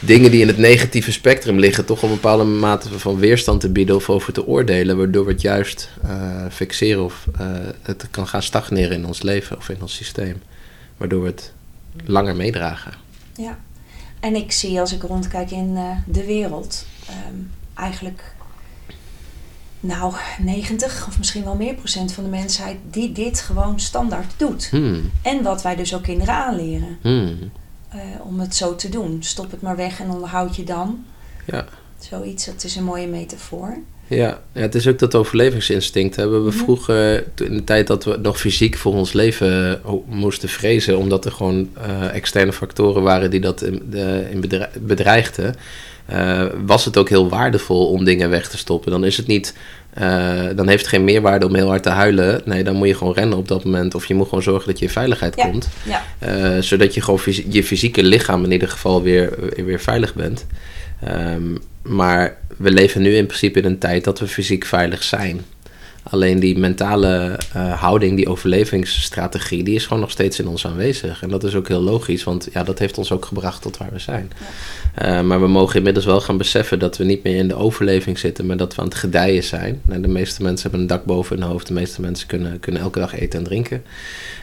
dingen 0.00 0.30
die 0.30 0.40
in 0.40 0.46
het 0.46 0.58
negatieve 0.58 1.12
spectrum 1.12 1.58
liggen, 1.58 1.84
toch 1.84 2.02
een 2.02 2.08
bepaalde 2.08 2.44
mate 2.44 2.98
van 2.98 3.18
weerstand 3.18 3.60
te 3.60 3.68
bieden 3.70 3.96
of 3.96 4.10
over 4.10 4.32
te 4.32 4.46
oordelen, 4.46 4.96
waardoor 4.96 5.24
we 5.24 5.32
het 5.32 5.40
juist 5.40 5.90
eh, 6.02 6.44
fixeren 6.50 7.04
of 7.04 7.26
eh, 7.38 7.46
het 7.82 8.06
kan 8.10 8.26
gaan 8.26 8.42
stagneren 8.42 8.96
in 8.96 9.06
ons 9.06 9.22
leven 9.22 9.56
of 9.56 9.68
in 9.68 9.82
ons 9.82 9.94
systeem. 9.94 10.42
Waardoor 10.96 11.22
we 11.22 11.28
het 11.28 11.52
langer 12.04 12.36
meedragen. 12.36 12.92
Ja. 13.36 13.58
En 14.20 14.36
ik 14.36 14.52
zie 14.52 14.80
als 14.80 14.92
ik 14.92 15.02
rondkijk 15.02 15.50
in 15.50 15.76
eh, 15.76 15.96
de 16.06 16.24
wereld, 16.24 16.86
ehm, 17.08 17.36
eigenlijk 17.74 18.34
nou 19.82 20.14
90 20.38 21.06
of 21.08 21.18
misschien 21.18 21.44
wel 21.44 21.54
meer 21.54 21.74
procent 21.74 22.12
van 22.12 22.24
de 22.24 22.30
mensheid 22.30 22.76
die 22.90 23.12
dit 23.12 23.40
gewoon 23.40 23.80
standaard 23.80 24.34
doet. 24.36 24.68
Hmm, 24.70 25.10
En 25.22 25.42
wat 25.42 25.62
wij 25.62 25.76
dus 25.76 25.94
ook 25.94 26.02
kinderen 26.02 26.34
aanleren 26.34 26.98
hmm, 27.00 27.50
eh, 27.88 28.00
om 28.22 28.40
het 28.40 28.56
zo 28.56 28.76
te 28.76 28.88
doen. 28.88 29.22
Stop 29.22 29.50
het 29.50 29.62
maar 29.62 29.76
weg 29.76 30.00
en 30.00 30.10
onderhoud 30.10 30.56
je 30.56 30.64
dan. 30.64 31.04
ja. 31.46 31.64
Zoiets, 31.98 32.44
dat 32.44 32.64
is 32.64 32.76
een 32.76 32.84
mooie 32.84 33.06
metafoor. 33.06 33.78
Ja, 34.14 34.40
ja, 34.52 34.60
het 34.60 34.74
is 34.74 34.86
ook 34.86 34.98
dat 34.98 35.14
overlevingsinstinct. 35.14 36.16
Hè. 36.16 36.26
We 36.28 36.32
hebben 36.34 36.54
Mhm. 36.54 36.64
vroeger, 36.64 37.24
in 37.44 37.56
de 37.56 37.64
tijd 37.64 37.86
dat 37.86 38.04
we 38.04 38.18
nog 38.22 38.40
fysiek 38.40 38.76
voor 38.76 38.94
ons 38.94 39.12
leven 39.12 39.80
eh, 39.84 39.92
moesten 40.06 40.48
vrezen, 40.48 40.98
omdat 40.98 41.24
er 41.24 41.32
gewoon 41.32 41.68
eh, 41.82 42.14
externe 42.14 42.52
factoren 42.52 43.02
waren 43.02 43.30
die 43.30 43.40
dat 43.40 43.62
in, 43.62 43.82
de, 43.90 44.26
in 44.30 44.40
bedre- 44.40 44.70
bedreigden, 44.80 45.54
eh, 46.06 46.44
was 46.64 46.84
het 46.84 46.96
ook 46.96 47.08
heel 47.08 47.28
waardevol 47.28 47.86
om 47.88 48.04
dingen 48.04 48.30
weg 48.30 48.48
te 48.48 48.58
stoppen. 48.58 48.90
Dan 48.90 49.04
is 49.04 49.16
het 49.16 49.26
niet, 49.26 49.54
dan 50.56 50.68
heeft 50.68 50.80
het 50.80 50.86
geen 50.88 51.04
meerwaarde 51.04 51.46
om 51.46 51.54
heel 51.54 51.68
hard 51.68 51.82
te 51.82 51.88
huilen. 51.88 52.42
Nee, 52.44 52.64
dan 52.64 52.76
moet 52.76 52.88
je 52.88 52.94
gewoon 52.94 53.14
rennen 53.14 53.38
op 53.38 53.48
dat 53.48 53.64
moment. 53.64 53.94
Of 53.94 54.06
je 54.06 54.14
moet 54.14 54.28
gewoon 54.28 54.42
zorgen 54.42 54.66
dat 54.68 54.78
je 54.78 54.84
in 54.84 54.90
veiligheid 54.90 55.36
Ja. 55.36 55.44
komt. 55.44 55.68
Ja. 55.82 56.60
Zodat 56.62 56.94
je 56.94 57.00
gewoon 57.00 57.20
je 57.48 57.64
fysieke 57.64 58.02
lichaam 58.02 58.44
in 58.44 58.52
ieder 58.52 58.68
geval 58.68 59.02
weer, 59.02 59.32
weer 59.64 59.80
veilig 59.80 60.14
bent. 60.14 60.46
Ehm, 61.04 61.56
maar 61.82 62.36
we 62.56 62.70
leven 62.70 63.02
nu 63.02 63.14
in 63.14 63.26
principe 63.26 63.58
in 63.58 63.64
een 63.64 63.78
tijd 63.78 64.04
dat 64.04 64.18
we 64.18 64.26
fysiek 64.26 64.64
veilig 64.64 65.02
zijn. 65.02 65.40
Alleen 66.10 66.40
die 66.40 66.58
mentale 66.58 67.38
eh, 67.52 67.80
houding, 67.80 68.16
die 68.16 68.28
overlevingsstrategie, 68.28 69.62
die 69.62 69.74
is 69.74 69.86
gewoon 69.86 70.00
nog 70.00 70.10
steeds 70.10 70.38
in 70.38 70.46
ons 70.46 70.66
aanwezig. 70.66 71.22
En 71.22 71.28
dat 71.28 71.44
is 71.44 71.54
ook 71.54 71.68
heel 71.68 71.80
logisch, 71.80 72.24
want 72.24 72.48
ja, 72.52 72.62
dat 72.62 72.78
heeft 72.78 72.98
ons 72.98 73.12
ook 73.12 73.24
gebracht 73.24 73.62
tot 73.62 73.76
waar 73.76 73.92
we 73.92 73.98
zijn. 73.98 74.30
Eh, 74.94 75.20
maar 75.20 75.40
we 75.40 75.46
mogen 75.46 75.76
inmiddels 75.76 76.04
wel 76.04 76.20
gaan 76.20 76.36
beseffen 76.36 76.78
dat 76.78 76.96
we 76.96 77.04
niet 77.04 77.22
meer 77.22 77.36
in 77.36 77.48
de 77.48 77.54
overleving 77.54 78.18
zitten, 78.18 78.46
maar 78.46 78.56
dat 78.56 78.74
we 78.74 78.80
aan 78.80 78.88
het 78.88 78.96
gedijen 78.96 79.42
zijn. 79.42 79.80
Nou, 79.82 80.00
de 80.00 80.08
meeste 80.08 80.42
mensen 80.42 80.62
hebben 80.62 80.80
een 80.80 80.86
dak 80.86 81.04
boven 81.04 81.38
hun 81.38 81.48
hoofd, 81.48 81.66
de 81.66 81.72
meeste 81.72 82.00
mensen 82.00 82.26
kunnen, 82.26 82.60
kunnen 82.60 82.82
elke 82.82 82.98
dag 82.98 83.18
eten 83.18 83.38
en 83.38 83.44
drinken. 83.44 83.82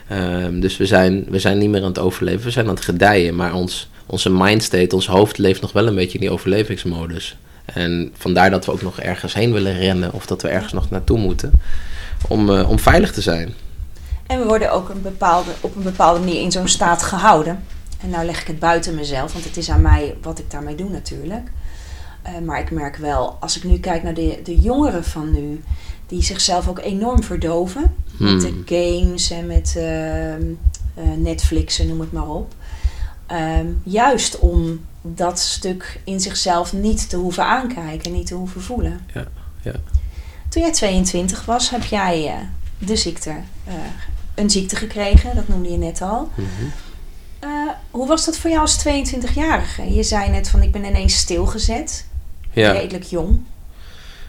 Ehm, 0.08 0.60
dus 0.60 0.78
we 0.78 0.86
zijn, 0.86 1.26
we 1.30 1.39
zijn 1.39 1.58
niet 1.58 1.69
meer 1.69 1.82
aan 1.82 1.88
het 1.88 2.00
overleven, 2.00 2.43
we 2.43 2.52
zijn 2.52 2.67
aan 2.67 2.76
het 2.76 2.84
gedijen, 2.84 3.36
maar 3.36 3.54
ons, 3.54 3.89
onze 4.10 4.30
mindstate, 4.30 4.95
ons 4.95 5.08
hoofd 5.08 5.38
leeft 5.38 5.62
nog 5.62 5.72
wel 5.72 5.88
een 5.88 5.95
beetje 5.95 6.13
in 6.13 6.19
die 6.19 6.32
overlevingsmodus. 6.32 7.38
En 7.65 8.13
vandaar 8.17 8.50
dat 8.50 8.65
we 8.65 8.72
ook 8.72 8.82
nog 8.82 9.00
ergens 9.00 9.34
heen 9.34 9.54
willen 9.54 9.78
rennen 9.78 10.13
of 10.13 10.26
dat 10.26 10.41
we 10.41 10.48
ergens 10.48 10.74
nog 10.74 10.89
naartoe 10.89 11.17
moeten 11.17 11.52
om, 12.28 12.50
eh, 12.50 12.69
om 12.69 12.80
veilig 12.80 13.12
te 13.12 13.22
zijn. 13.22 13.54
En 14.28 14.39
we 14.39 14.45
worden 14.45 14.72
ook 14.72 14.89
een 14.89 15.02
bepaalde, 15.02 15.52
op 15.62 15.76
een 15.76 15.84
bepaalde 15.84 16.19
manier 16.19 16.41
in 16.41 16.52
zo'n 16.52 16.67
staat 16.67 17.04
gehouden. 17.04 17.63
En 18.02 18.10
nou 18.10 18.26
leg 18.26 18.41
ik 18.41 18.48
het 18.48 18.60
buiten 18.60 18.95
mezelf, 18.95 19.34
want 19.34 19.45
het 19.45 19.58
is 19.58 19.69
aan 19.69 19.82
mij 19.82 20.15
wat 20.22 20.39
ik 20.39 20.52
daarmee 20.52 20.76
doe 20.76 20.89
natuurlijk. 20.89 21.52
Eh, 22.22 22.32
maar 22.45 22.60
ik 22.60 22.72
merk 22.72 22.95
wel, 22.95 23.38
als 23.39 23.58
ik 23.58 23.63
nu 23.63 23.80
kijk 23.80 24.04
naar 24.04 24.13
de, 24.13 24.39
de 24.43 24.56
jongeren 24.56 25.04
van 25.04 25.32
nu, 25.32 25.63
die 26.08 26.24
zichzelf 26.24 26.67
ook 26.67 26.80
enorm 26.80 27.24
verdoven. 27.24 27.95
Met 28.17 28.41
de 28.41 28.48
Hmm. 28.48 28.63
games 28.65 29.32
en 29.32 29.48
met 29.48 29.74
ehm, 29.78 30.43
eh, 30.93 31.17
Netflix 31.17 31.80
en 31.80 31.88
noem 31.88 32.00
het 32.00 32.12
maar 32.12 32.30
op. 32.30 32.54
Ehm, 33.30 33.65
juist 33.84 34.39
om 34.39 34.86
dat 35.02 35.39
stuk 35.39 36.00
in 36.04 36.20
zichzelf 36.20 36.74
niet 36.74 37.10
te 37.10 37.15
hoeven 37.15 37.46
aankijken, 37.46 38.12
niet 38.12 38.28
te 38.28 38.34
hoeven 38.34 38.62
voelen. 38.62 39.00
Ja, 39.13 39.28
ja. 39.62 39.74
Toen 40.50 40.62
jij 40.62 40.72
22 40.72 41.46
was, 41.46 41.70
heb 41.70 41.84
jij 41.84 42.28
eh, 42.28 42.34
de 42.78 42.96
ziekte, 42.96 43.30
eh, 43.65 43.74
een 44.36 44.50
ziekte 44.50 44.76
gekregen, 44.76 45.36
dat 45.36 45.48
noemde 45.48 45.72
je 45.72 45.78
net 45.78 46.02
al. 46.02 46.30
Mhm. 46.36 46.48
Eh, 47.39 47.50
hoe 47.92 48.08
was 48.08 48.26
dat 48.26 48.38
voor 48.38 48.50
jou 48.50 48.62
als 48.62 48.78
22-jarige? 48.78 49.94
Je 49.94 50.04
zei 50.04 50.30
net 50.30 50.50
van 50.50 50.62
ik 50.62 50.72
ben 50.72 50.86
ineens 50.86 51.18
stilgezet, 51.18 52.06
Ja. 52.52 52.72
redelijk 52.72 53.04
jong. 53.04 53.39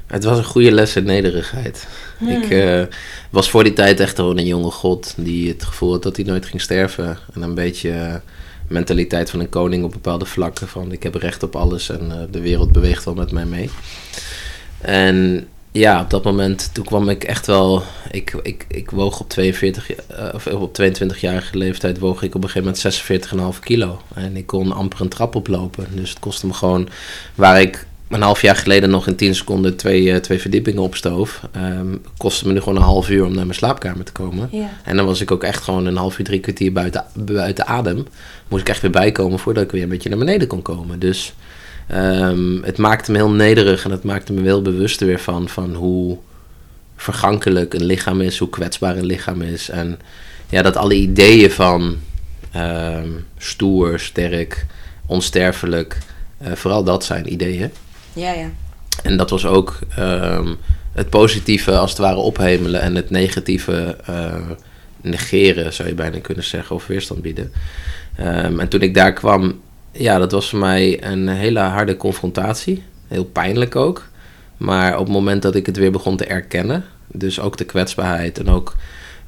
Het 0.07 0.25
was 0.25 0.39
een 0.39 0.45
goede 0.45 0.73
les 0.73 0.97
in 0.97 1.05
nederigheid. 1.05 1.87
Hmm. 2.19 2.29
Ik 2.29 2.89
was 3.31 3.51
voor 3.51 3.65
die 3.65 3.73
tijd 3.73 4.01
echt 4.01 4.17
gewoon 4.17 4.39
een 4.39 4.47
jonge 4.47 4.71
god 4.71 5.15
die 5.17 5.49
het 5.49 5.65
gevoel 5.65 5.93
had 5.93 6.03
dat 6.03 6.17
hij 6.17 6.25
nooit 6.25 6.47
ging 6.47 6.61
sterven. 6.61 7.19
En 7.35 7.43
een 7.43 7.55
beetje, 7.55 8.23
mentaliteit 8.71 9.31
van 9.31 9.41
een 9.41 9.49
koning 9.49 9.85
op 9.85 9.93
bepaalde 9.93 10.27
vlakken. 10.27 10.69
Van 10.69 10.93
ik 10.93 11.03
heb 11.03 11.15
recht 11.15 11.43
op 11.43 11.57
alles 11.57 11.91
en 11.91 12.29
de 12.31 12.41
wereld 12.41 12.73
beweegt 12.73 13.05
wel 13.05 13.15
met 13.15 13.33
mij 13.33 13.45
mee. 13.45 13.71
En 14.79 15.49
ja, 15.73 16.01
op 16.01 16.11
dat 16.11 16.25
moment, 16.25 16.71
toen 16.73 16.85
kwam 16.85 17.09
ik 17.09 17.25
echt 17.25 17.47
wel. 17.47 17.83
Ik, 18.11 18.35
ik, 18.43 18.65
ik 18.69 18.91
woog 18.91 19.21
op 19.21 19.29
42, 19.29 19.91
uh, 19.91 19.97
of 20.35 20.47
op 20.47 20.81
22-jarige 20.83 21.59
leeftijd 21.59 21.99
woog 21.99 22.23
ik 22.23 22.35
op 22.35 22.43
een 22.45 22.51
gegeven 22.51 23.31
moment 23.33 23.55
46,5 23.57 23.61
kilo. 23.61 24.01
En 24.15 24.37
ik 24.37 24.47
kon 24.47 24.73
amper 24.73 25.01
een 25.01 25.09
trap 25.09 25.35
oplopen. 25.35 25.87
Dus 25.91 26.11
het 26.11 26.19
kostte 26.19 26.47
me 26.47 26.53
gewoon, 26.53 26.89
waar 27.35 27.61
ik 27.61 27.87
een 28.11 28.23
half 28.23 28.43
jaar 28.43 28.57
geleden 28.57 28.91
nog 28.91 29.07
in 29.07 29.17
10 29.17 29.35
seconden 29.35 29.77
twee, 29.77 30.03
uh, 30.03 30.17
twee 30.17 30.41
verdiepingen 30.41 30.83
opstoof, 30.83 31.41
um, 31.57 32.03
kostte 32.17 32.47
me 32.47 32.53
nu 32.53 32.59
gewoon 32.59 32.77
een 32.77 32.83
half 32.83 33.11
uur 33.11 33.25
om 33.25 33.35
naar 33.35 33.45
mijn 33.45 33.59
slaapkamer 33.59 34.05
te 34.05 34.13
komen. 34.13 34.49
Ja. 34.53 34.71
En 34.85 34.97
dan 34.97 35.07
was 35.07 35.21
ik 35.21 35.31
ook 35.31 35.45
echt 35.45 35.63
gewoon 35.63 35.87
een 35.87 35.97
half 35.97 36.19
uur, 36.19 36.25
drie 36.25 36.41
kwartier 36.41 36.73
buiten, 36.73 37.05
buiten 37.15 37.67
adem. 37.67 38.07
Moest 38.49 38.63
ik 38.63 38.69
echt 38.69 38.83
weer 38.83 38.91
bijkomen 38.91 39.39
voordat 39.39 39.65
ik 39.65 39.71
weer 39.71 39.83
een 39.83 39.89
beetje 39.89 40.09
naar 40.09 40.19
beneden 40.19 40.49
kon 40.49 40.63
komen. 40.63 40.99
Dus 40.99 41.35
Um, 41.95 42.63
het 42.63 42.79
maakte 42.79 43.11
me 43.11 43.17
heel 43.17 43.31
nederig 43.31 43.85
en 43.85 43.91
het 43.91 44.05
maakte 44.05 44.33
me 44.33 44.43
wel 44.43 44.63
bewuster 44.63 45.07
weer 45.07 45.21
van, 45.21 45.49
van 45.49 45.75
hoe 45.75 46.19
vergankelijk 46.97 47.75
een 47.75 47.85
lichaam 47.85 48.21
is, 48.21 48.39
hoe 48.39 48.49
kwetsbaar 48.49 48.97
een 48.97 49.07
lichaam 49.07 49.43
is. 49.43 49.69
En 49.69 49.99
ja, 50.49 50.63
dat 50.63 50.77
alle 50.77 50.95
ideeën 50.95 51.51
van 51.51 51.97
um, 52.57 53.27
stoer, 53.39 54.01
sterk, 54.01 54.67
onsterfelijk, 55.07 55.99
uh, 56.43 56.53
vooral 56.53 56.85
dat 56.85 57.05
zijn 57.05 57.33
ideeën. 57.33 57.71
Ja, 58.13 58.33
ja. 58.33 58.51
En 59.03 59.17
dat 59.17 59.31
was 59.31 59.47
ook 59.47 59.79
um, 59.99 60.57
het 60.93 61.11
positieve 61.11 61.77
als 61.79 61.91
het 61.91 61.99
ware 61.99 62.17
ophemelen 62.17 62.81
en 62.81 62.95
het 62.95 63.11
negatieve 63.11 63.97
uh, 64.11 64.35
negeren, 65.01 65.73
zou 65.73 65.89
je 65.89 65.95
bijna 65.95 66.19
kunnen 66.19 66.45
zeggen, 66.45 66.77
of 66.77 66.87
weerstand 66.87 67.23
bieden. 67.23 67.53
en 68.17 68.69
toen 68.69 68.81
ik 68.81 68.95
daar 68.95 69.13
kwam, 69.13 69.61
ja, 69.93 70.19
dat 70.19 70.33
was 70.33 70.49
voor 70.49 70.59
mij 70.59 71.05
een 71.05 71.29
hele 71.29 71.59
harde 71.59 71.97
confrontatie. 71.97 72.83
Heel 73.09 73.25
pijnlijk 73.25 73.77
ook. 73.77 74.09
Maar 74.57 74.99
op 74.99 75.05
het 75.05 75.15
moment 75.15 75.43
dat 75.43 75.55
ik 75.55 75.67
het 75.67 75.77
weer 75.77 75.91
begon 75.91 76.17
te 76.17 76.25
erkennen, 76.25 76.85
dus 77.07 77.41
ook 77.41 77.57
de 77.57 77.65
kwetsbaarheid 77.65 78.39
en 78.39 78.49
ook 78.49 78.77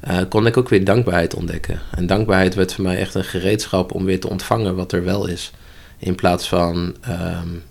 uh, 0.07 0.17
kon 0.29 0.45
ik 0.45 0.57
ook 0.57 0.69
weer 0.69 0.83
dankbaarheid 0.83 1.35
ontdekken. 1.35 1.79
En 1.95 2.07
dankbaarheid 2.07 2.55
werd 2.55 2.73
voor 2.73 2.83
mij 2.83 2.97
echt 2.97 3.15
een 3.15 3.23
gereedschap 3.23 3.93
om 3.93 4.05
weer 4.05 4.19
te 4.19 4.29
ontvangen 4.29 4.75
wat 4.75 4.91
er 4.91 5.03
wel 5.03 5.27
is. 5.27 5.51
In 5.97 6.15
plaats 6.15 6.47
van 6.47 6.95
um, 7.09 7.63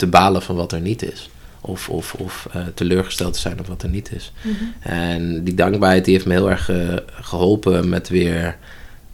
te 0.00 0.06
balen 0.06 0.42
van 0.42 0.56
wat 0.56 0.72
er 0.72 0.80
niet 0.80 1.02
is. 1.02 1.30
Of, 1.60 1.88
of, 1.88 2.14
of 2.14 2.48
uh, 2.56 2.62
teleurgesteld 2.74 3.32
te 3.32 3.40
zijn 3.40 3.58
op 3.60 3.66
wat 3.66 3.82
er 3.82 3.88
niet 3.88 4.12
is. 4.12 4.32
Mm 4.42 4.56
-hmm. 4.58 4.92
En 4.92 5.44
die 5.44 5.54
dankbaarheid 5.54 6.04
die 6.04 6.14
heeft 6.14 6.26
me 6.26 6.32
heel 6.32 6.50
erg 6.50 6.70
uh, 6.70 6.96
geholpen 7.10 7.88
met 7.88 8.08
weer 8.08 8.56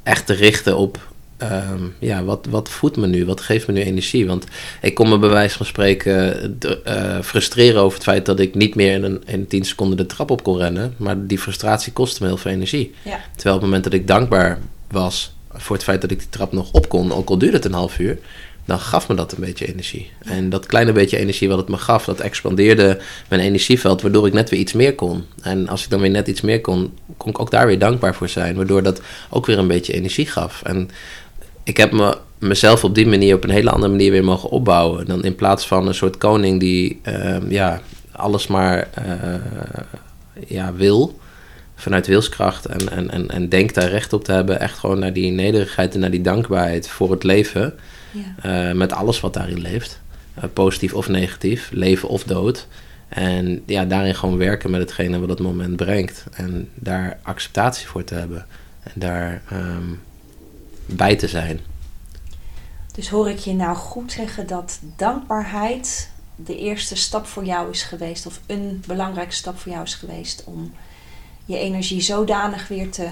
echt 0.02 0.26
te 0.26 0.32
richten 0.32 0.76
op 0.76 1.14
Um, 1.42 1.94
ja, 1.98 2.24
wat, 2.24 2.46
wat 2.50 2.68
voedt 2.68 2.96
me 2.96 3.06
nu? 3.06 3.24
Wat 3.24 3.40
geeft 3.40 3.66
me 3.66 3.72
nu 3.72 3.82
energie? 3.82 4.26
Want 4.26 4.44
ik 4.80 4.94
kon 4.94 5.08
me 5.08 5.18
bij 5.18 5.28
wijze 5.28 5.56
van 5.56 5.66
spreken 5.66 6.56
de, 6.58 6.80
uh, 6.86 7.22
frustreren 7.22 7.80
over 7.80 7.94
het 7.94 8.06
feit 8.06 8.26
dat 8.26 8.40
ik 8.40 8.54
niet 8.54 8.74
meer 8.74 8.92
in, 8.92 9.02
een, 9.02 9.22
in 9.26 9.46
10 9.46 9.64
seconden 9.64 9.96
de 9.96 10.06
trap 10.06 10.30
op 10.30 10.42
kon 10.42 10.56
rennen. 10.56 10.94
Maar 10.96 11.26
die 11.26 11.38
frustratie 11.38 11.92
kostte 11.92 12.22
me 12.22 12.28
heel 12.28 12.36
veel 12.36 12.50
energie. 12.50 12.94
Ja. 13.02 13.20
Terwijl 13.34 13.54
op 13.54 13.60
het 13.62 13.70
moment 13.70 13.84
dat 13.84 13.92
ik 13.92 14.06
dankbaar 14.06 14.58
was 14.90 15.34
voor 15.50 15.76
het 15.76 15.84
feit 15.84 16.00
dat 16.00 16.10
ik 16.10 16.18
die 16.18 16.28
trap 16.28 16.52
nog 16.52 16.72
op 16.72 16.88
kon, 16.88 17.12
ook 17.12 17.28
al 17.28 17.38
duurde 17.38 17.56
het 17.56 17.64
een 17.64 17.72
half 17.72 17.98
uur, 17.98 18.18
dan 18.66 18.78
gaf 18.78 19.08
me 19.08 19.14
dat 19.14 19.32
een 19.32 19.40
beetje 19.40 19.68
energie. 19.68 20.10
En 20.18 20.50
dat 20.50 20.66
kleine 20.66 20.92
beetje 20.92 21.18
energie 21.18 21.48
wat 21.48 21.58
het 21.58 21.68
me 21.68 21.76
gaf, 21.76 22.04
dat 22.04 22.20
expandeerde 22.20 22.98
mijn 23.28 23.40
energieveld, 23.40 24.02
waardoor 24.02 24.26
ik 24.26 24.32
net 24.32 24.50
weer 24.50 24.60
iets 24.60 24.72
meer 24.72 24.94
kon. 24.94 25.24
En 25.42 25.68
als 25.68 25.84
ik 25.84 25.90
dan 25.90 26.00
weer 26.00 26.10
net 26.10 26.28
iets 26.28 26.40
meer 26.40 26.60
kon, 26.60 26.94
kon 27.16 27.30
ik 27.30 27.40
ook 27.40 27.50
daar 27.50 27.66
weer 27.66 27.78
dankbaar 27.78 28.14
voor 28.14 28.28
zijn, 28.28 28.56
waardoor 28.56 28.82
dat 28.82 29.00
ook 29.30 29.46
weer 29.46 29.58
een 29.58 29.66
beetje 29.66 29.92
energie 29.92 30.26
gaf. 30.26 30.62
En 30.62 30.90
ik 31.64 31.76
heb 31.76 31.92
me, 31.92 32.18
mezelf 32.38 32.84
op 32.84 32.94
die 32.94 33.06
manier 33.06 33.34
op 33.34 33.44
een 33.44 33.50
hele 33.50 33.70
andere 33.70 33.92
manier 33.92 34.10
weer 34.10 34.24
mogen 34.24 34.50
opbouwen. 34.50 35.06
Dan 35.06 35.24
in 35.24 35.34
plaats 35.34 35.66
van 35.66 35.86
een 35.86 35.94
soort 35.94 36.18
koning 36.18 36.60
die 36.60 37.00
uh, 37.08 37.36
ja, 37.48 37.80
alles 38.12 38.46
maar 38.46 38.88
uh, 38.98 39.34
ja, 40.46 40.72
wil. 40.74 41.18
Vanuit 41.74 42.06
wilskracht 42.06 42.66
en, 42.66 42.88
en, 42.90 43.10
en, 43.10 43.30
en 43.30 43.48
denkt 43.48 43.74
daar 43.74 43.88
recht 43.88 44.12
op 44.12 44.24
te 44.24 44.32
hebben. 44.32 44.60
Echt 44.60 44.78
gewoon 44.78 44.98
naar 44.98 45.12
die 45.12 45.30
nederigheid 45.30 45.94
en 45.94 46.00
naar 46.00 46.10
die 46.10 46.20
dankbaarheid 46.20 46.88
voor 46.88 47.10
het 47.10 47.22
leven. 47.22 47.74
Ja. 48.16 48.68
Uh, 48.68 48.76
met 48.76 48.92
alles 48.92 49.20
wat 49.20 49.34
daarin 49.34 49.60
leeft. 49.60 50.00
positief 50.52 50.94
of 50.94 51.08
negatief. 51.08 51.70
Leven 51.72 52.08
of 52.08 52.24
dood. 52.24 52.66
En 53.08 53.62
ja, 53.66 53.84
daarin 53.84 54.14
gewoon 54.14 54.38
werken 54.38 54.70
met 54.70 54.80
hetgene 54.80 55.18
wat 55.18 55.28
het 55.28 55.40
moment 55.40 55.76
brengt. 55.76 56.24
En 56.32 56.68
daar 56.74 57.18
acceptatie 57.22 57.86
voor 57.86 58.04
te 58.04 58.14
hebben. 58.14 58.46
En 58.82 58.92
daar... 58.94 59.42
Um, 59.52 60.00
bij 60.86 61.16
te 61.16 61.28
zijn. 61.28 61.60
Dus 62.92 63.08
hoor 63.08 63.28
ik 63.28 63.38
je 63.38 63.54
nou 63.54 63.76
goed 63.76 64.12
zeggen 64.12 64.46
dat 64.46 64.78
dankbaarheid 64.96 66.10
de 66.36 66.58
eerste 66.58 66.96
stap 66.96 67.26
voor 67.26 67.44
jou 67.44 67.70
is 67.70 67.82
geweest, 67.82 68.26
of 68.26 68.40
een 68.46 68.82
belangrijke 68.86 69.34
stap 69.34 69.58
voor 69.58 69.72
jou 69.72 69.84
is 69.84 69.94
geweest 69.94 70.44
om 70.44 70.74
je 71.44 71.58
energie 71.58 72.00
zodanig 72.00 72.68
weer 72.68 72.90
te 72.90 73.08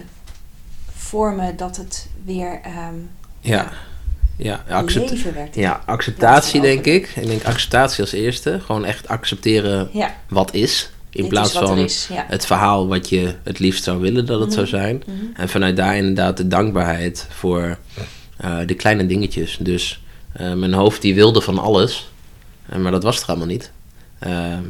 vormen 0.95 1.57
dat 1.57 1.77
het 1.77 2.09
weer 2.25 2.61
um, 2.67 3.11
ja. 3.41 3.73
Ja, 4.37 4.65
accept 4.69 5.11
leven 5.11 5.35
werd. 5.35 5.55
Ja, 5.55 5.83
acceptatie 5.87 6.61
denk 6.61 6.85
ik. 6.85 7.09
Ik 7.17 7.27
denk 7.27 7.45
acceptatie 7.45 8.01
als 8.01 8.13
eerste. 8.13 8.61
Gewoon 8.65 8.85
echt 8.85 9.09
accepteren 9.09 9.89
ja. 9.93 10.15
wat 10.29 10.55
is. 10.55 10.91
In 11.11 11.21
Dit 11.21 11.31
plaats 11.31 11.53
van 11.53 11.79
is, 11.79 12.09
ja. 12.13 12.25
het 12.29 12.47
verhaal 12.47 12.89
wat 12.89 13.09
je 13.09 13.35
het 13.43 13.59
liefst 13.59 13.85
zou 13.85 14.01
willen 14.01 14.27
dat 14.27 14.41
het 14.41 14.53
zou 14.53 14.67
Mhm. 14.67 14.77
zijn. 14.77 15.03
Mhm. 15.07 15.17
En 15.35 15.49
vanuit 15.49 15.77
daar 15.77 15.97
inderdaad 15.97 16.37
de 16.37 16.49
dankbaarheid 16.49 17.27
voor 17.31 17.79
eh, 18.37 18.59
de 18.67 18.75
kleine 18.75 19.07
dingetjes. 19.07 19.57
Dus 19.61 20.03
eh, 20.33 20.53
mijn 20.53 20.73
hoofd 20.73 21.03
die 21.03 21.15
wilde 21.15 21.41
van 21.41 21.59
alles, 21.59 22.11
eh, 22.69 22.79
maar 22.79 22.93
dat 22.93 23.03
was 23.03 23.19
het 23.19 23.27
allemaal 23.27 23.47
niet. 23.47 23.71
Ehm, 24.19 24.65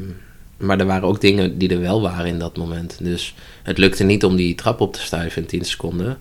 maar 0.56 0.80
er 0.80 0.86
waren 0.86 1.08
ook 1.08 1.20
dingen 1.20 1.58
die 1.58 1.68
er 1.68 1.80
wel 1.80 2.00
waren 2.02 2.26
in 2.26 2.38
dat 2.38 2.56
moment. 2.56 2.96
Dus 3.00 3.34
het 3.62 3.78
lukte 3.78 4.04
niet 4.04 4.24
om 4.24 4.36
die 4.36 4.54
trap 4.54 4.80
op 4.80 4.92
te 4.92 5.00
stuiven 5.00 5.42
in 5.42 5.48
10 5.48 5.64
seconden. 5.64 6.18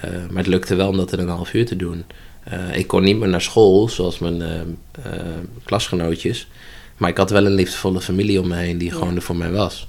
Maar 0.00 0.36
het 0.42 0.46
lukte 0.46 0.74
wel 0.74 0.88
om 0.88 0.96
dat 0.96 1.12
in 1.12 1.18
een 1.18 1.28
half 1.28 1.54
uur 1.54 1.66
te 1.66 1.76
doen. 1.76 2.04
Eh, 2.46 2.76
ik 2.76 2.86
kon 2.86 3.02
niet 3.02 3.18
meer 3.18 3.28
naar 3.28 3.42
school, 3.42 3.88
zoals 3.88 4.18
mijn 4.18 4.42
eh, 4.42 4.60
eh, 5.02 5.20
klasgenootjes. 5.64 6.48
Maar 6.96 7.10
ik 7.10 7.16
had 7.16 7.30
wel 7.30 7.46
een 7.46 7.54
liefdevolle 7.54 8.00
familie 8.00 8.40
om 8.40 8.48
me 8.48 8.56
heen 8.56 8.78
die 8.78 8.88
Ja. 8.90 8.94
gewoon 8.94 9.16
er 9.16 9.22
voor 9.22 9.36
mij 9.36 9.50
was. 9.50 9.88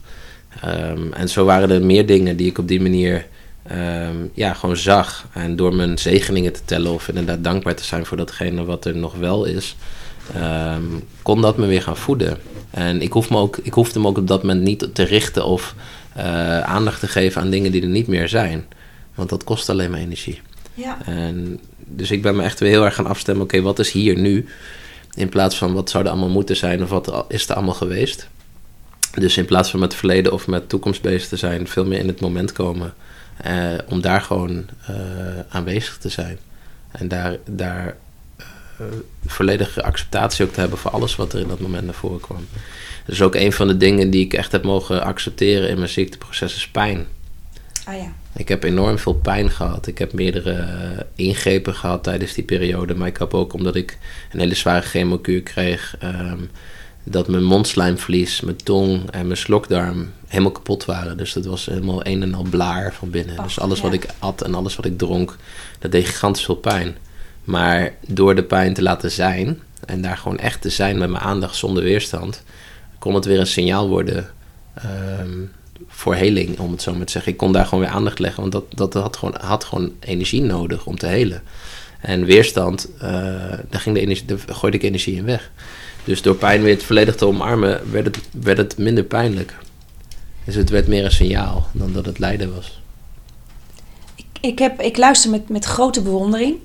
Ehm, 0.62 1.14
en 1.14 1.30
zo 1.30 1.46
waren 1.46 1.70
er 1.70 1.86
meer 1.86 2.06
dingen 2.06 2.38
die 2.38 2.48
ik 2.48 2.58
op 2.58 2.68
die 2.68 2.82
manier 2.82 3.26
ehm, 3.68 4.16
ja, 4.34 4.54
gewoon 4.54 4.78
zag. 4.78 5.28
En 5.34 5.56
door 5.56 5.76
mijn 5.76 5.98
zegeningen 5.98 6.54
te 6.54 6.60
tellen 6.66 6.92
of 6.92 7.08
inderdaad 7.08 7.44
dankbaar 7.44 7.76
te 7.76 7.84
zijn 7.84 8.06
voor 8.06 8.18
datgene 8.18 8.64
wat 8.64 8.86
er 8.86 8.96
nog 8.96 9.16
wel 9.16 9.46
is, 9.46 9.76
ehm, 10.34 10.84
kon 11.22 11.42
dat 11.42 11.58
me 11.58 11.66
weer 11.66 11.82
gaan 11.82 11.98
voeden. 11.98 12.38
En 12.70 13.02
ik, 13.02 13.12
hoef 13.12 13.30
me 13.30 13.38
ook, 13.38 13.58
ik 13.58 13.74
hoefde 13.74 14.00
me 14.00 14.08
ook 14.08 14.18
op 14.18 14.28
dat 14.28 14.44
moment 14.44 14.62
niet 14.62 14.90
te 14.94 15.04
richten 15.04 15.46
of 15.46 15.76
aandacht 16.64 17.00
te 17.00 17.08
geven 17.08 17.42
aan 17.42 17.50
dingen 17.50 17.72
die 17.72 17.82
er 17.82 17.88
niet 17.88 18.08
meer 18.08 18.30
zijn. 18.30 18.66
Want 19.16 19.30
dat 19.30 19.44
kost 19.44 19.70
alleen 19.70 19.92
maar 19.92 20.00
energie. 20.00 20.42
Ja. 20.74 20.98
En 21.06 21.60
dus 21.90 22.12
ik 22.12 22.22
ben 22.22 22.36
me 22.36 22.44
echt 22.44 22.60
weer 22.60 22.70
heel 22.70 22.86
erg 22.86 22.96
gaan 22.96 23.08
afstemmen. 23.08 23.44
Oké, 23.44 23.62
wat 23.62 23.80
is 23.80 23.92
hier 23.92 24.18
nu? 24.18 24.46
In 25.16 25.30
plaats 25.30 25.58
van 25.58 25.74
wat 25.74 25.90
zou 25.90 26.04
er 26.04 26.10
allemaal 26.10 26.30
moeten 26.30 26.56
zijn 26.56 26.84
of 26.84 26.90
wat 26.90 27.26
is 27.28 27.50
er 27.50 27.56
allemaal 27.56 27.74
geweest. 27.74 28.28
Dus 29.14 29.38
in 29.38 29.46
plaats 29.46 29.70
van 29.70 29.80
met 29.80 29.90
het 29.92 30.00
verleden 30.00 30.32
of 30.32 30.48
met 30.48 30.70
toekomst 30.70 31.02
bezig 31.02 31.28
te 31.28 31.38
zijn, 31.38 31.68
veel 31.68 31.86
meer 31.86 32.00
in 32.00 32.08
het 32.08 32.20
moment 32.20 32.52
komen. 32.52 32.94
eh, 33.38 33.74
om 33.88 34.02
daar 34.02 34.22
gewoon 34.22 34.66
eh, 34.88 34.96
aanwezig 35.50 35.98
te 35.98 36.10
zijn. 36.10 36.40
En 36.92 37.08
daar, 37.08 37.38
daar 37.46 37.96
eh, 38.38 38.86
volledige 39.26 39.84
acceptatie 39.84 40.46
ook 40.46 40.54
te 40.54 40.60
hebben 40.60 40.78
voor 40.78 40.92
alles 40.92 41.16
wat 41.16 41.34
er 41.34 41.40
in 41.40 41.48
dat 41.48 41.60
moment 41.60 41.86
naar 41.86 41.94
voren 41.94 42.20
kwam. 42.20 42.48
Dus 43.06 43.22
ook 43.22 43.36
een 43.36 43.54
van 43.54 43.68
de 43.68 43.78
dingen 43.78 44.10
die 44.10 44.26
ik 44.26 44.34
echt 44.34 44.52
heb 44.52 44.64
mogen 44.64 45.04
accepteren 45.04 45.70
in 45.70 45.78
mijn 45.78 45.90
ziekteproces 45.90 46.56
is 46.56 46.68
pijn. 46.68 47.08
Ah 47.88 47.98
ja. 47.98 48.12
Ik 48.36 48.48
heb 48.48 48.64
enorm 48.64 48.98
veel 48.98 49.14
pijn 49.14 49.50
gehad. 49.50 49.88
Ik 49.88 49.98
heb 49.98 50.14
meerdere 50.14 50.52
eh, 50.52 51.04
ingrepen 51.16 51.76
gehad 51.76 52.04
tijdens 52.04 52.34
die 52.34 52.44
periode. 52.44 52.96
Maar 52.96 53.08
ik 53.08 53.18
heb 53.18 53.34
ook, 53.34 53.54
omdat 53.54 53.76
ik 53.76 53.98
een 54.32 54.40
hele 54.40 54.56
zware 54.56 54.82
chemokuur 54.82 55.42
kreeg, 55.42 55.96
ehm, 56.00 56.40
dat 57.04 57.28
mijn 57.28 57.44
mondslijmvlies, 57.44 58.42
mijn 58.42 58.64
tong 58.64 59.12
en 59.12 59.26
mijn 59.26 59.38
slokdarm 59.38 60.12
helemaal 60.28 60.52
kapot 60.52 60.86
waren. 60.86 61.18
Dus 61.18 61.34
dat 61.34 61.46
was 61.46 61.66
helemaal 61.66 62.06
een 62.06 62.22
en 62.22 62.34
al 62.34 62.46
blaar 62.50 62.94
van 62.94 63.10
binnen. 63.10 63.44
Dus 63.44 63.60
alles 63.60 63.82
wat 63.82 63.94
ik 63.94 64.06
at 64.20 64.42
en 64.42 64.56
alles 64.56 64.76
wat 64.76 64.86
ik 64.86 64.98
dronk, 64.98 65.36
dat 65.80 65.92
deed 65.92 66.06
gigantisch 66.06 66.46
veel 66.46 66.56
pijn. 66.56 66.98
Maar 67.44 67.94
door 68.08 68.36
de 68.36 68.44
pijn 68.44 68.74
te 68.74 68.82
laten 68.82 69.12
zijn 69.12 69.60
en 69.86 70.02
daar 70.02 70.18
gewoon 70.18 70.40
echt 70.40 70.62
te 70.62 70.70
zijn 70.70 70.98
met 70.98 71.10
mijn 71.10 71.24
aandacht 71.24 71.56
zonder 71.56 71.84
weerstand, 71.84 72.44
kon 73.00 73.16
het 73.16 73.26
weer 73.26 73.40
een 73.40 73.48
signaal 73.48 73.88
worden 73.90 74.30
ehm, 74.74 75.40
voor 75.88 76.16
heling, 76.16 76.60
om 76.60 76.72
het 76.72 76.82
zo 76.82 76.96
maar 76.96 77.06
te 77.06 77.12
zeggen. 77.12 77.32
Ik 77.32 77.38
kon 77.38 77.52
daar 77.52 77.66
gewoon 77.66 77.84
weer 77.84 77.94
aandacht 77.94 78.20
leggen, 78.20 78.42
want 78.42 78.52
dat, 78.52 78.66
dat 78.70 78.94
had, 78.94 79.18
gewoon, 79.18 79.36
had 79.40 79.64
gewoon 79.64 79.92
energie 80.00 80.42
nodig 80.42 80.86
om 80.86 80.98
te 80.98 81.08
helen. 81.08 81.42
En 82.02 82.26
weerstand, 82.26 82.90
eh, 83.00 83.10
daar, 83.70 83.82
ging 83.82 83.96
de 83.96 84.02
energie, 84.02 84.26
daar 84.26 84.40
gooide 84.48 84.78
ik 84.78 84.84
energie 84.84 85.16
in 85.16 85.26
weg. 85.26 85.52
Dus 86.04 86.22
door 86.22 86.36
pijn 86.36 86.62
weer 86.62 86.80
volledig 86.80 87.16
te 87.16 87.26
omarmen, 87.26 87.92
werd 87.92 88.06
het, 88.06 88.20
werd 88.42 88.58
het 88.58 88.78
minder 88.78 89.04
pijnlijk. 89.04 89.56
Dus 90.44 90.56
het 90.56 90.70
werd 90.70 90.88
meer 90.88 91.06
een 91.06 91.12
signaal 91.12 91.68
dan 91.72 91.94
dat 91.94 92.06
het 92.06 92.20
lijden 92.20 92.56
was. 92.56 92.82
Ik, 94.16 94.26
ik, 94.42 94.60
heb, 94.60 94.82
ik 94.82 94.98
luister 94.98 95.30
met, 95.30 95.50
met 95.50 95.66
grote 95.66 96.02
bewondering. 96.02 96.56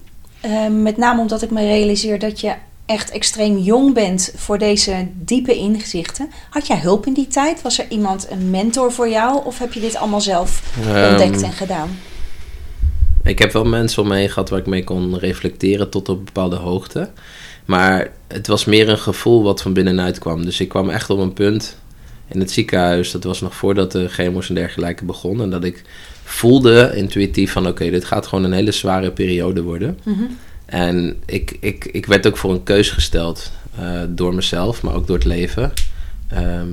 Uh, 0.44 0.68
met 0.68 0.96
name 0.96 1.20
omdat 1.20 1.42
ik 1.42 1.50
me 1.50 1.60
realiseer 1.60 2.18
dat 2.18 2.40
je 2.40 2.54
echt 2.92 3.10
extreem 3.10 3.58
jong 3.58 3.94
bent 3.94 4.32
voor 4.36 4.58
deze 4.58 5.08
diepe 5.14 5.54
inzichten. 5.54 6.30
Had 6.50 6.66
jij 6.66 6.78
hulp 6.78 7.06
in 7.06 7.12
die 7.12 7.26
tijd? 7.26 7.62
Was 7.62 7.78
er 7.78 7.86
iemand, 7.88 8.26
een 8.30 8.50
mentor 8.50 8.92
voor 8.92 9.08
jou? 9.08 9.44
Of 9.44 9.58
heb 9.58 9.72
je 9.72 9.80
dit 9.80 9.96
allemaal 9.96 10.20
zelf 10.20 10.62
ontdekt 10.76 11.34
Ehm, 11.34 11.44
en 11.44 11.52
gedaan? 11.52 11.98
Ik 13.22 13.38
heb 13.38 13.52
wel 13.52 13.64
mensen 13.64 14.02
om 14.02 14.08
me 14.08 14.16
heen 14.16 14.30
gehad 14.30 14.48
waar 14.50 14.58
ik 14.58 14.66
mee 14.66 14.84
kon 14.84 15.18
reflecteren 15.18 15.90
tot 15.90 16.08
op 16.08 16.24
bepaalde 16.24 16.56
hoogte. 16.56 17.10
Maar 17.64 18.10
het 18.28 18.46
was 18.46 18.64
meer 18.64 18.88
een 18.88 18.98
gevoel 18.98 19.42
wat 19.42 19.62
van 19.62 19.72
binnenuit 19.72 20.18
kwam. 20.18 20.44
Dus 20.44 20.60
ik 20.60 20.68
kwam 20.68 20.90
echt 20.90 21.10
op 21.10 21.18
een 21.18 21.32
punt 21.32 21.76
in 22.28 22.40
het 22.40 22.50
ziekenhuis. 22.50 23.10
Dat 23.10 23.24
was 23.24 23.40
nog 23.40 23.54
voordat 23.54 23.92
de 23.92 24.08
chemo's 24.08 24.48
en 24.48 24.54
dergelijke 24.54 25.04
begonnen. 25.04 25.50
Dat 25.50 25.64
ik 25.64 25.82
voelde 26.24 26.92
intuïtief 26.94 27.52
van 27.52 27.66
oké, 27.66 27.90
dit 27.90 28.04
gaat 28.04 28.26
gewoon 28.26 28.44
een 28.44 28.52
hele 28.52 28.72
zware 28.72 29.10
periode 29.10 29.62
worden. 29.62 29.98
Mhm. 30.02 30.22
En 30.72 31.22
ik, 31.26 31.56
ik, 31.60 31.84
ik 31.84 32.06
werd 32.06 32.26
ook 32.26 32.36
voor 32.36 32.52
een 32.52 32.62
keus 32.62 32.90
gesteld. 32.90 33.52
eh, 33.78 34.00
door 34.08 34.34
mezelf, 34.34 34.82
maar 34.82 34.94
ook 34.94 35.06
door 35.06 35.16
het 35.16 35.24
leven. 35.26 35.72
Ehm, 36.28 36.68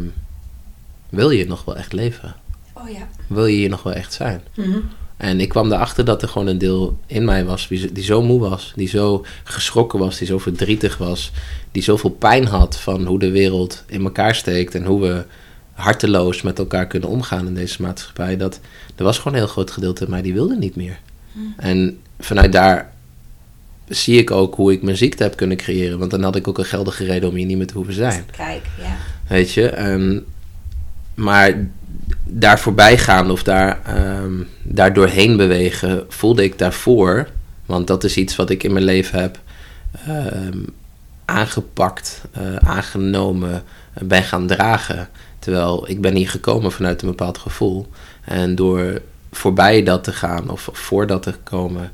wil 1.10 1.30
je 1.30 1.48
nog 1.48 1.66
wel 1.66 1.76
echt 1.78 1.94
leven? 1.94 2.36
Oh 2.74 2.90
ja. 2.90 3.08
Wil 3.28 3.46
je 3.46 3.56
hier 3.58 3.70
nog 3.70 3.84
wel 3.84 3.94
echt 3.94 4.14
zijn? 4.14 4.42
Mhm. 4.56 4.78
En 5.18 5.40
ik 5.40 5.50
kwam 5.50 5.72
erachter 5.72 6.06
dat 6.06 6.22
er 6.22 6.28
gewoon 6.28 6.48
een 6.48 6.58
deel 6.58 6.98
in 7.08 7.26
mij 7.26 7.46
was 7.46 7.68
die, 7.68 7.78
zo- 7.80 7.88
die 7.92 8.04
zo 8.04 8.22
moe 8.22 8.40
was, 8.40 8.74
die 8.76 8.88
zo 8.88 9.26
geschrokken 9.44 10.00
was, 10.00 10.18
die 10.18 10.28
zo 10.28 10.38
verdrietig 10.38 10.98
was, 10.98 11.32
die 11.72 11.84
zoveel 11.84 12.10
pijn 12.10 12.46
had 12.48 12.78
van 12.78 13.06
hoe 13.06 13.20
de 13.20 13.32
wereld 13.32 13.84
in 13.88 14.04
elkaar 14.04 14.36
steekt 14.36 14.76
en 14.76 14.86
hoe 14.86 15.02
we 15.02 15.26
harteloos 15.74 16.42
met 16.42 16.60
elkaar 16.60 16.88
kunnen 16.88 17.10
omgaan 17.10 17.48
in 17.48 17.56
deze 17.56 17.82
maatschappij. 17.82 18.38
Dat 18.38 18.60
er 18.96 19.04
was 19.04 19.18
gewoon 19.18 19.34
een 19.34 19.40
heel 19.44 19.50
groot 19.52 19.72
gedeelte 19.72 20.04
in 20.04 20.10
mij 20.10 20.22
die 20.22 20.34
wilde 20.34 20.56
niet 20.58 20.76
meer. 20.76 21.00
En 21.58 22.00
vanuit 22.20 22.52
daar 22.52 22.94
zie 23.90 24.20
ik 24.20 24.32
ook 24.32 24.56
hoe 24.56 24.72
ik 24.72 24.82
mijn 24.82 24.98
ziekte 24.98 25.24
heb 25.24 25.36
kunnen 25.36 25.58
creëren, 25.58 26.00
want 26.00 26.12
dan 26.12 26.24
had 26.24 26.36
ik 26.36 26.48
ook 26.48 26.58
een 26.58 26.66
geldige 26.66 27.06
reden 27.06 27.30
om 27.30 27.36
hier 27.36 27.46
niet 27.46 27.58
meer 27.58 27.68
te 27.68 27.74
hoeven 27.74 27.94
zijn. 27.94 28.26
Kijk, 28.32 28.66
ja. 28.78 28.96
Weet 29.28 29.52
je, 29.52 29.70
en, 29.70 30.26
maar 31.14 31.68
daar 32.24 32.60
voorbij 32.60 32.98
gaan 32.98 33.32
of 33.32 33.44
daar, 33.44 33.80
ehm, 33.86 34.34
daar 34.64 34.94
doorheen 34.94 35.38
bewegen, 35.38 36.06
voelde 36.08 36.44
ik 36.44 36.58
daarvoor, 36.58 37.28
want 37.66 37.88
dat 37.88 38.04
is 38.04 38.18
iets 38.18 38.36
wat 38.36 38.50
ik 38.50 38.64
in 38.64 38.74
mijn 38.74 38.86
leven 38.86 39.20
heb 39.20 39.40
ehm, 40.06 40.58
aangepakt, 41.26 42.22
eh, 42.32 42.56
aangenomen, 42.56 43.64
eh, 43.94 44.04
ben 44.04 44.24
gaan 44.24 44.48
dragen. 44.48 45.10
Terwijl 45.40 45.90
ik 45.90 46.02
ben 46.02 46.16
hier 46.16 46.30
gekomen 46.30 46.72
vanuit 46.72 47.02
een 47.02 47.08
bepaald 47.08 47.38
gevoel. 47.38 47.88
En 48.24 48.56
door 48.56 49.02
voorbij 49.32 49.84
dat 49.84 50.04
te 50.04 50.12
gaan 50.12 50.50
of 50.50 50.70
voor 50.74 51.08
dat 51.08 51.24
te 51.24 51.34
komen, 51.44 51.92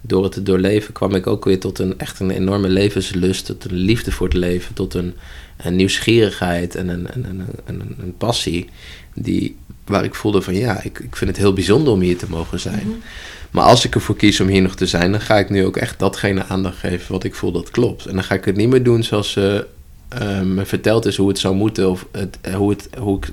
door 0.00 0.22
het 0.22 0.32
te 0.32 0.42
doorleven, 0.42 0.92
kwam 0.92 1.14
ik 1.14 1.26
ook 1.26 1.44
weer 1.44 1.60
tot 1.60 1.78
een 1.78 1.98
echt 1.98 2.20
een 2.20 2.30
enorme 2.30 2.68
levenslust, 2.68 3.46
tot 3.46 3.64
een 3.64 3.76
liefde 3.76 4.12
voor 4.12 4.26
het 4.26 4.36
leven, 4.36 4.74
tot 4.74 4.94
een, 4.94 5.14
een 5.56 5.76
nieuwsgierigheid 5.76 6.74
en 6.74 6.88
een, 6.88 7.08
een, 7.12 7.24
een, 7.64 7.96
een, 8.00 8.14
passie. 8.18 8.68
Die, 9.14 9.56
waar 9.84 10.04
ik 10.04 10.14
voelde 10.14 10.42
van 10.42 10.54
ja, 10.54 10.82
ik, 10.82 10.98
ik 10.98 11.16
vind 11.16 11.30
het 11.30 11.38
heel 11.38 11.52
bijzonder 11.52 11.92
om 11.92 12.00
hier 12.00 12.18
te 12.18 12.28
mogen 12.28 12.60
zijn. 12.60 13.02
Maar 13.50 13.64
als 13.64 13.84
ik 13.84 13.94
ervoor 13.94 14.16
kies 14.16 14.40
om 14.40 14.48
hier 14.48 14.62
nog 14.62 14.74
te 14.74 14.86
zijn, 14.86 15.10
dan 15.10 15.20
ga 15.20 15.38
ik 15.38 15.50
nu 15.50 15.64
ook 15.64 15.76
echt 15.76 15.98
datgene 15.98 16.44
aandacht 16.44 16.78
geven 16.78 17.12
wat 17.12 17.24
ik 17.24 17.34
voel 17.34 17.52
dat 17.52 17.70
klopt. 17.70 18.06
En 18.06 18.14
dan 18.14 18.24
ga 18.24 18.34
ik 18.34 18.44
het 18.44 18.56
niet 18.56 18.68
meer 18.68 18.82
doen 18.82 19.02
zoals 19.02 19.32
ze 19.32 19.66
eh, 20.08 20.40
me 20.40 20.64
verteld 20.64 21.06
is 21.06 21.16
hoe 21.16 21.28
het 21.28 21.38
zou 21.38 21.54
moeten, 21.54 21.90
of 21.90 22.06
het, 22.12 22.38
eh, 22.40 22.54
hoe, 22.54 22.70
het, 22.70 22.88
hoe 22.98 23.16
ik 23.16 23.32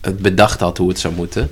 het 0.00 0.18
bedacht 0.18 0.60
had 0.60 0.78
hoe 0.78 0.88
het 0.88 0.98
zou 0.98 1.14
moeten. 1.14 1.50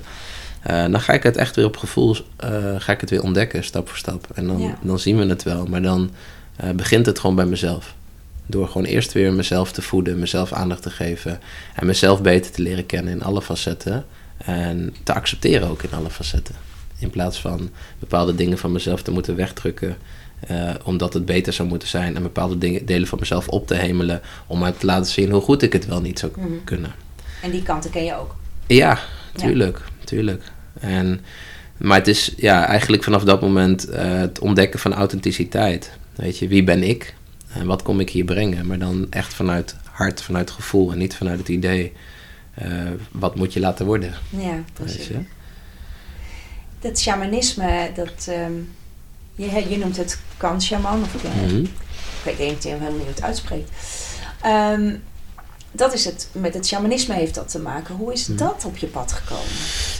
Eh, 0.63 0.81
dan 0.91 1.01
ga 1.01 1.13
ik 1.13 1.23
het 1.23 1.37
echt 1.37 1.55
weer 1.55 1.65
op 1.65 1.77
gevoel, 1.77 2.15
eh, 2.37 2.49
ga 2.77 2.91
ik 2.93 3.01
het 3.01 3.09
weer 3.09 3.23
ontdekken, 3.23 3.63
stap 3.63 3.87
voor 3.89 3.97
stap. 3.97 4.27
En 4.33 4.47
dan, 4.47 4.59
Ja. 4.59 4.77
dan 4.81 4.99
zien 4.99 5.17
we 5.17 5.25
het 5.25 5.43
wel. 5.43 5.65
Maar 5.65 5.81
dan 5.81 6.11
eh, 6.55 6.69
begint 6.69 7.05
het 7.05 7.19
gewoon 7.19 7.35
bij 7.35 7.45
mezelf. 7.45 7.95
Door 8.45 8.67
gewoon 8.67 8.87
eerst 8.87 9.11
weer 9.13 9.33
mezelf 9.33 9.71
te 9.71 9.81
voeden, 9.81 10.19
mezelf 10.19 10.51
aandacht 10.53 10.81
te 10.81 10.89
geven. 10.89 11.39
En 11.75 11.85
mezelf 11.85 12.21
beter 12.21 12.51
te 12.51 12.61
leren 12.61 12.85
kennen 12.85 13.13
in 13.13 13.23
alle 13.23 13.41
facetten. 13.41 14.05
En 14.37 14.95
te 15.03 15.13
accepteren 15.13 15.67
ook 15.69 15.83
in 15.83 15.93
alle 15.97 16.09
facetten. 16.09 16.55
In 16.99 17.09
plaats 17.09 17.41
van 17.41 17.69
bepaalde 17.99 18.35
dingen 18.35 18.57
van 18.57 18.71
mezelf 18.71 19.01
te 19.01 19.11
moeten 19.11 19.35
wegdrukken. 19.35 19.97
omdat 20.83 21.13
het 21.13 21.25
beter 21.25 21.53
zou 21.53 21.67
moeten 21.67 21.87
zijn. 21.87 22.15
En 22.15 22.21
bepaalde 22.21 22.57
dingen, 22.57 22.85
delen 22.85 23.07
van 23.07 23.19
mezelf 23.19 23.47
op 23.47 23.67
te 23.67 23.75
hemelen. 23.75 24.21
Om 24.47 24.59
maar 24.59 24.77
te 24.77 24.85
laten 24.85 25.11
zien 25.11 25.31
hoe 25.31 25.41
goed 25.41 25.61
ik 25.61 25.73
het 25.73 25.85
wel 25.85 26.01
niet 26.01 26.19
zou 26.19 26.31
Mhm. 26.35 26.47
kunnen. 26.63 26.91
En 27.41 27.51
die 27.51 27.63
kanten 27.63 27.91
ken 27.91 28.03
je 28.03 28.15
ook. 28.15 28.35
Ja, 28.67 28.99
tuurlijk, 29.35 29.81
tuurlijk. 30.13 30.43
En, 30.79 31.21
maar 31.77 31.97
het 31.97 32.07
is 32.07 32.33
ja, 32.37 32.65
eigenlijk 32.67 33.03
vanaf 33.03 33.23
dat 33.23 33.41
moment 33.41 33.89
eh, 33.89 34.17
het 34.17 34.39
ontdekken 34.39 34.79
van 34.79 34.93
authenticiteit. 34.93 35.91
Weet 36.15 36.37
je, 36.37 36.47
wie 36.47 36.63
ben 36.63 36.83
ik? 36.83 37.13
En 37.53 37.65
wat 37.65 37.81
kom 37.81 37.99
ik 37.99 38.09
hier 38.09 38.25
brengen? 38.25 38.67
Maar 38.67 38.79
dan 38.79 39.07
echt 39.09 39.33
vanuit 39.33 39.75
hart, 39.91 40.21
vanuit 40.21 40.51
gevoel 40.51 40.91
en 40.91 40.97
niet 40.97 41.15
vanuit 41.15 41.39
het 41.39 41.47
idee. 41.49 41.93
eh, 42.53 42.67
wat 43.11 43.35
moet 43.35 43.53
je 43.53 43.59
laten 43.59 43.85
worden? 43.85 44.13
Ja, 44.29 44.63
precies. 44.73 45.09
Dat 46.79 46.99
shamanisme, 46.99 47.89
dat, 47.95 48.27
ehm, 48.29 48.51
je, 49.35 49.69
je 49.69 49.77
noemt 49.77 49.97
het 49.97 50.19
kan-shaman, 50.37 51.01
of 51.01 51.13
ik, 51.13 51.23
Mhm. 51.23 51.59
ik 51.63 51.69
weet 52.23 52.39
niet 52.39 52.63
hoe 52.63 53.07
het 53.07 53.21
uitspreekt. 53.21 53.69
Ehm, 54.41 54.95
dat 55.75 55.93
is 55.93 56.05
het, 56.05 56.27
met 56.31 56.53
het 56.53 56.67
shamanisme 56.67 57.13
heeft 57.13 57.35
dat 57.35 57.49
te 57.51 57.59
maken. 57.59 57.95
Hoe 57.95 58.13
is 58.13 58.27
Mhm. 58.27 58.37
dat 58.37 58.63
op 58.65 58.77
je 58.77 58.87
pad 58.87 59.11
gekomen? 59.11 59.45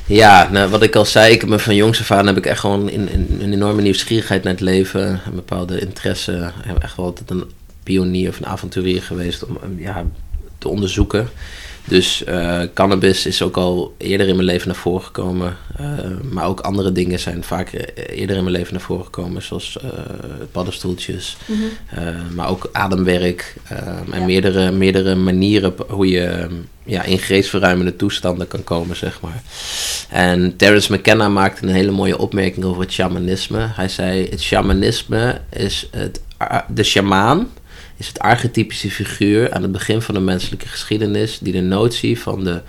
Ja, 0.06 0.50
nou, 0.52 0.70
wat 0.70 0.82
ik 0.84 0.96
al 0.96 1.06
zei, 1.06 1.34
ik 1.34 1.40
heb 1.42 1.50
me 1.50 1.60
van 1.60 1.76
jongs 1.76 2.00
af 2.00 2.12
aan 2.12 2.28
heb 2.28 2.38
ik 2.38 2.46
echt 2.46 2.60
gewoon 2.60 2.90
in, 2.90 3.10
in- 3.10 3.38
een 3.42 3.54
enorme 3.54 3.82
nieuwsgierigheid 3.82 4.44
naar 4.44 4.54
het 4.54 4.62
leven, 4.62 5.02
een 5.26 5.36
bepaalde 5.36 5.80
interesse. 5.80 6.32
Ik 6.32 6.66
heb 6.66 6.78
echt 6.84 6.96
wel 6.96 7.06
altijd 7.06 7.30
een 7.30 7.44
pionier 7.84 8.30
of 8.30 8.38
een 8.40 8.46
avonturier 8.46 9.02
geweest 9.04 9.46
om 9.46 9.58
ja, 9.78 10.04
te 10.58 10.68
onderzoeken. 10.68 11.30
Dus 11.88 12.24
eh, 12.24 12.62
cannabis 12.74 13.26
is 13.26 13.42
ook 13.42 13.58
al 13.58 13.94
eerder 13.98 14.28
in 14.28 14.36
mijn 14.36 14.48
leven 14.48 14.68
naar 14.68 14.78
voren 14.78 15.04
gekomen. 15.06 15.58
eh, 15.78 15.86
maar 16.32 16.46
ook 16.46 16.60
andere 16.60 16.92
dingen 16.92 17.20
zijn 17.20 17.44
vaak 17.44 17.70
eh, 17.70 18.20
eerder 18.20 18.36
in 18.36 18.44
mijn 18.44 18.56
leven 18.56 18.74
naar 18.74 18.82
voren 18.82 19.04
gekomen, 19.06 19.42
zoals 19.42 19.78
paddenstoeltjes. 20.52 21.38
Eh, 21.90 22.04
maar 22.36 22.50
ook 22.50 22.70
ademwerk 22.72 23.56
eh, 23.68 23.78
en 24.12 24.20
Ja. 24.20 24.26
meerdere, 24.26 24.72
meerdere 24.72 25.16
manieren 25.16 25.74
hoe 25.88 26.08
je 26.08 26.48
ja, 26.86 27.04
in 27.04 27.20
geestverruimende 27.20 27.96
toestanden 27.96 28.48
kan 28.48 28.64
komen, 28.64 28.96
zeg 28.96 29.22
maar. 29.22 29.44
En 30.10 30.56
Terence 30.56 30.94
McKenna 30.94 31.30
maakte 31.30 31.64
een 31.68 31.74
hele 31.74 31.92
mooie 31.92 32.18
opmerking 32.18 32.66
over 32.66 32.82
het 32.82 32.92
shamanisme. 32.92 33.68
Hij 33.74 33.88
zei, 33.90 34.28
het 34.30 34.42
shamanisme 34.42 35.42
is 35.50 35.88
het, 35.92 36.22
de 36.68 36.84
shamaan 36.84 37.48
is 38.04 38.10
het 38.10 38.20
archetypische 38.20 38.92
figuur 38.92 39.54
aan 39.54 39.62
het 39.62 39.72
begin 39.72 40.02
van 40.02 40.14
de 40.14 40.20
menselijke 40.20 40.68
geschiedenis 40.68 41.40
die 41.40 41.54
de 41.54 41.62
notie 41.62 42.20
van 42.20 42.44
de 42.44 42.62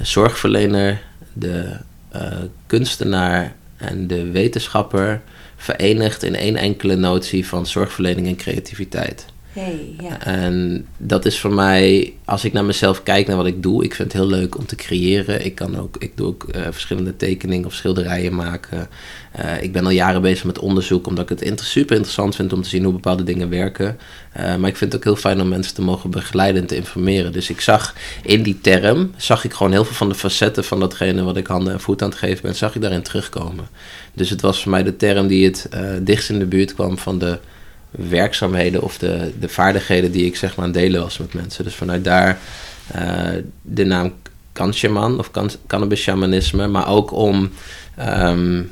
zorgverlener, 0.00 1.02
de 1.32 1.76
eh, 2.08 2.38
kunstenaar 2.66 3.54
en 3.76 4.06
de 4.06 4.30
wetenschapper 4.30 5.22
verenigt 5.56 6.22
in 6.22 6.34
één 6.34 6.56
enkele 6.56 6.96
notie 6.96 7.46
van 7.46 7.66
zorgverlening 7.66 8.26
en 8.26 8.36
creativiteit. 8.36 9.26
Hey, 9.56 9.94
ja. 10.00 10.24
En 10.24 10.86
dat 10.96 11.24
is 11.24 11.40
voor 11.40 11.52
mij, 11.52 12.14
als 12.24 12.44
ik 12.44 12.52
naar 12.52 12.64
mezelf 12.64 13.02
kijk, 13.02 13.26
naar 13.26 13.36
wat 13.36 13.46
ik 13.46 13.62
doe, 13.62 13.84
ik 13.84 13.94
vind 13.94 14.12
het 14.12 14.22
heel 14.22 14.30
leuk 14.30 14.58
om 14.58 14.66
te 14.66 14.76
creëren. 14.76 15.44
Ik, 15.44 15.54
kan 15.54 15.78
ook, 15.78 15.96
ik 15.98 16.16
doe 16.16 16.26
ook 16.26 16.44
eh, 16.44 16.62
verschillende 16.70 17.16
tekeningen 17.16 17.66
of 17.66 17.72
schilderijen 17.72 18.34
maken. 18.34 18.88
Eh, 19.32 19.62
ik 19.62 19.72
ben 19.72 19.84
al 19.84 19.90
jaren 19.90 20.22
bezig 20.22 20.44
met 20.44 20.58
onderzoek, 20.58 21.06
omdat 21.06 21.24
ik 21.24 21.28
het 21.38 21.42
inter- 21.42 21.66
super 21.66 21.94
interessant 21.94 22.36
vind 22.36 22.52
om 22.52 22.62
te 22.62 22.68
zien 22.68 22.84
hoe 22.84 22.92
bepaalde 22.92 23.22
dingen 23.22 23.48
werken. 23.48 23.98
Eh, 24.32 24.56
maar 24.56 24.70
ik 24.70 24.76
vind 24.76 24.92
het 24.92 25.00
ook 25.00 25.06
heel 25.06 25.22
fijn 25.22 25.40
om 25.40 25.48
mensen 25.48 25.74
te 25.74 25.82
mogen 25.82 26.10
begeleiden 26.10 26.60
en 26.60 26.68
te 26.68 26.76
informeren. 26.76 27.32
Dus 27.32 27.50
ik 27.50 27.60
zag 27.60 27.94
in 28.22 28.42
die 28.42 28.60
term, 28.60 29.12
zag 29.16 29.44
ik 29.44 29.52
gewoon 29.52 29.72
heel 29.72 29.84
veel 29.84 29.94
van 29.94 30.08
de 30.08 30.14
facetten 30.14 30.64
van 30.64 30.80
datgene 30.80 31.22
wat 31.22 31.36
ik 31.36 31.46
handen 31.46 31.72
en 31.72 31.80
voet 31.80 32.02
aan 32.02 32.08
het 32.08 32.18
geven 32.18 32.42
ben, 32.42 32.54
zag 32.54 32.74
ik 32.74 32.80
daarin 32.80 33.02
terugkomen. 33.02 33.68
Dus 34.14 34.30
het 34.30 34.40
was 34.40 34.62
voor 34.62 34.70
mij 34.70 34.82
de 34.82 34.96
term 34.96 35.26
die 35.26 35.44
het 35.44 35.68
dichtst 36.02 36.30
in 36.30 36.38
de 36.38 36.46
buurt 36.46 36.74
kwam 36.74 36.98
van 36.98 37.18
de 37.18 37.38
werkzaamheden 37.96 38.82
of 38.82 38.98
de, 38.98 39.32
de 39.40 39.48
vaardigheden 39.48 40.12
die 40.12 40.26
ik 40.26 40.36
zeg 40.36 40.56
maar 40.56 40.64
aan 40.64 40.72
het 40.72 40.80
delen 40.80 41.00
was 41.00 41.18
met 41.18 41.34
mensen. 41.34 41.64
Dus 41.64 41.74
vanuit 41.74 42.04
daar 42.04 42.38
eh, 42.86 43.28
de 43.62 43.84
naam 43.84 44.12
kanshaman 44.52 45.18
of 45.18 45.30
kan, 45.30 45.50
cannabis 45.66 46.00
shamanisme, 46.00 46.66
maar 46.66 46.88
ook 46.88 47.12
om 47.12 47.50
ehm, 47.96 48.62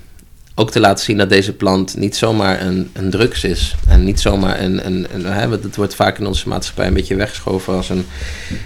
ook 0.54 0.70
te 0.70 0.80
laten 0.80 1.04
zien 1.04 1.16
dat 1.16 1.28
deze 1.28 1.52
plant 1.52 1.96
niet 1.96 2.16
zomaar 2.16 2.60
een, 2.60 2.90
een 2.92 3.10
drugs 3.10 3.44
is. 3.44 3.74
En 3.88 4.04
niet 4.04 4.20
zomaar 4.20 4.60
een, 4.60 4.86
een, 4.86 5.06
een 5.12 5.24
hè, 5.24 5.48
want 5.48 5.62
het 5.62 5.76
wordt 5.76 5.94
vaak 5.94 6.18
in 6.18 6.26
onze 6.26 6.48
maatschappij 6.48 6.86
een 6.86 6.94
beetje 6.94 7.14
weggeschoven 7.14 7.74
als 7.74 7.88
een, 7.88 8.06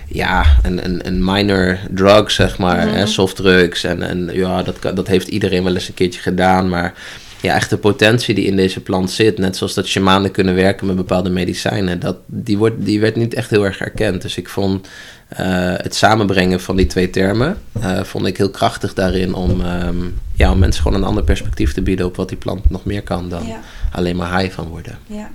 ja, 0.09 0.59
een, 0.63 0.85
een, 0.85 1.07
een 1.07 1.25
minor 1.25 1.79
drug, 1.91 2.31
zeg 2.31 2.59
maar. 2.59 2.87
Mhm. 2.87 2.95
hè, 2.95 3.07
softdrugs. 3.07 3.85
En, 3.85 4.03
en 4.03 4.31
ja, 4.33 4.63
dat, 4.63 4.97
dat 4.97 5.07
heeft 5.07 5.29
iedereen 5.29 5.65
wel 5.65 5.75
eens 5.75 5.89
een 5.89 5.95
keertje 5.95 6.21
gedaan. 6.21 6.69
Maar 6.69 6.95
ja, 7.41 7.55
echt 7.55 7.71
de 7.71 7.77
potentie 7.77 8.35
die 8.35 8.45
in 8.45 8.57
deze 8.57 8.81
plant 8.81 9.11
zit, 9.11 9.39
net 9.39 9.57
zoals 9.57 9.75
dat 9.75 9.87
shamanen 9.87 10.31
kunnen 10.31 10.55
werken 10.55 10.87
met 10.87 10.97
bepaalde 10.97 11.31
medicijnen, 11.31 12.01
dat, 12.01 12.17
die, 12.27 12.59
wordt, 12.59 12.85
die 12.85 13.01
werd 13.01 13.17
niet 13.17 13.35
echt 13.35 13.51
heel 13.51 13.65
erg 13.65 13.81
erkend. 13.81 14.23
Dus 14.23 14.37
ik 14.37 14.49
vond 14.49 14.89
eh, 15.29 15.75
het 15.77 15.95
samenbrengen 15.95 16.61
van 16.61 16.77
die 16.77 16.87
twee 16.87 17.11
termen, 17.11 17.59
uh, 17.79 18.03
vond 18.03 18.27
ik 18.27 18.37
heel 18.37 18.51
krachtig 18.51 18.95
daarin 18.95 19.35
om, 19.35 19.61
ehm, 19.61 19.97
ja, 20.35 20.53
om 20.53 20.59
mensen 20.59 20.83
gewoon 20.83 20.99
een 20.99 21.09
ander 21.09 21.25
perspectief 21.25 21.73
te 21.73 21.83
bieden 21.83 22.07
op 22.07 22.17
wat 22.17 22.29
die 22.29 22.39
plant 22.39 22.71
nog 22.71 22.85
meer 22.85 23.03
kan 23.03 23.29
dan 23.29 23.47
alleen 23.93 24.17
maar 24.17 24.39
high 24.39 24.55
van 24.55 24.69
worden. 24.69 24.99
Ja. 25.07 25.31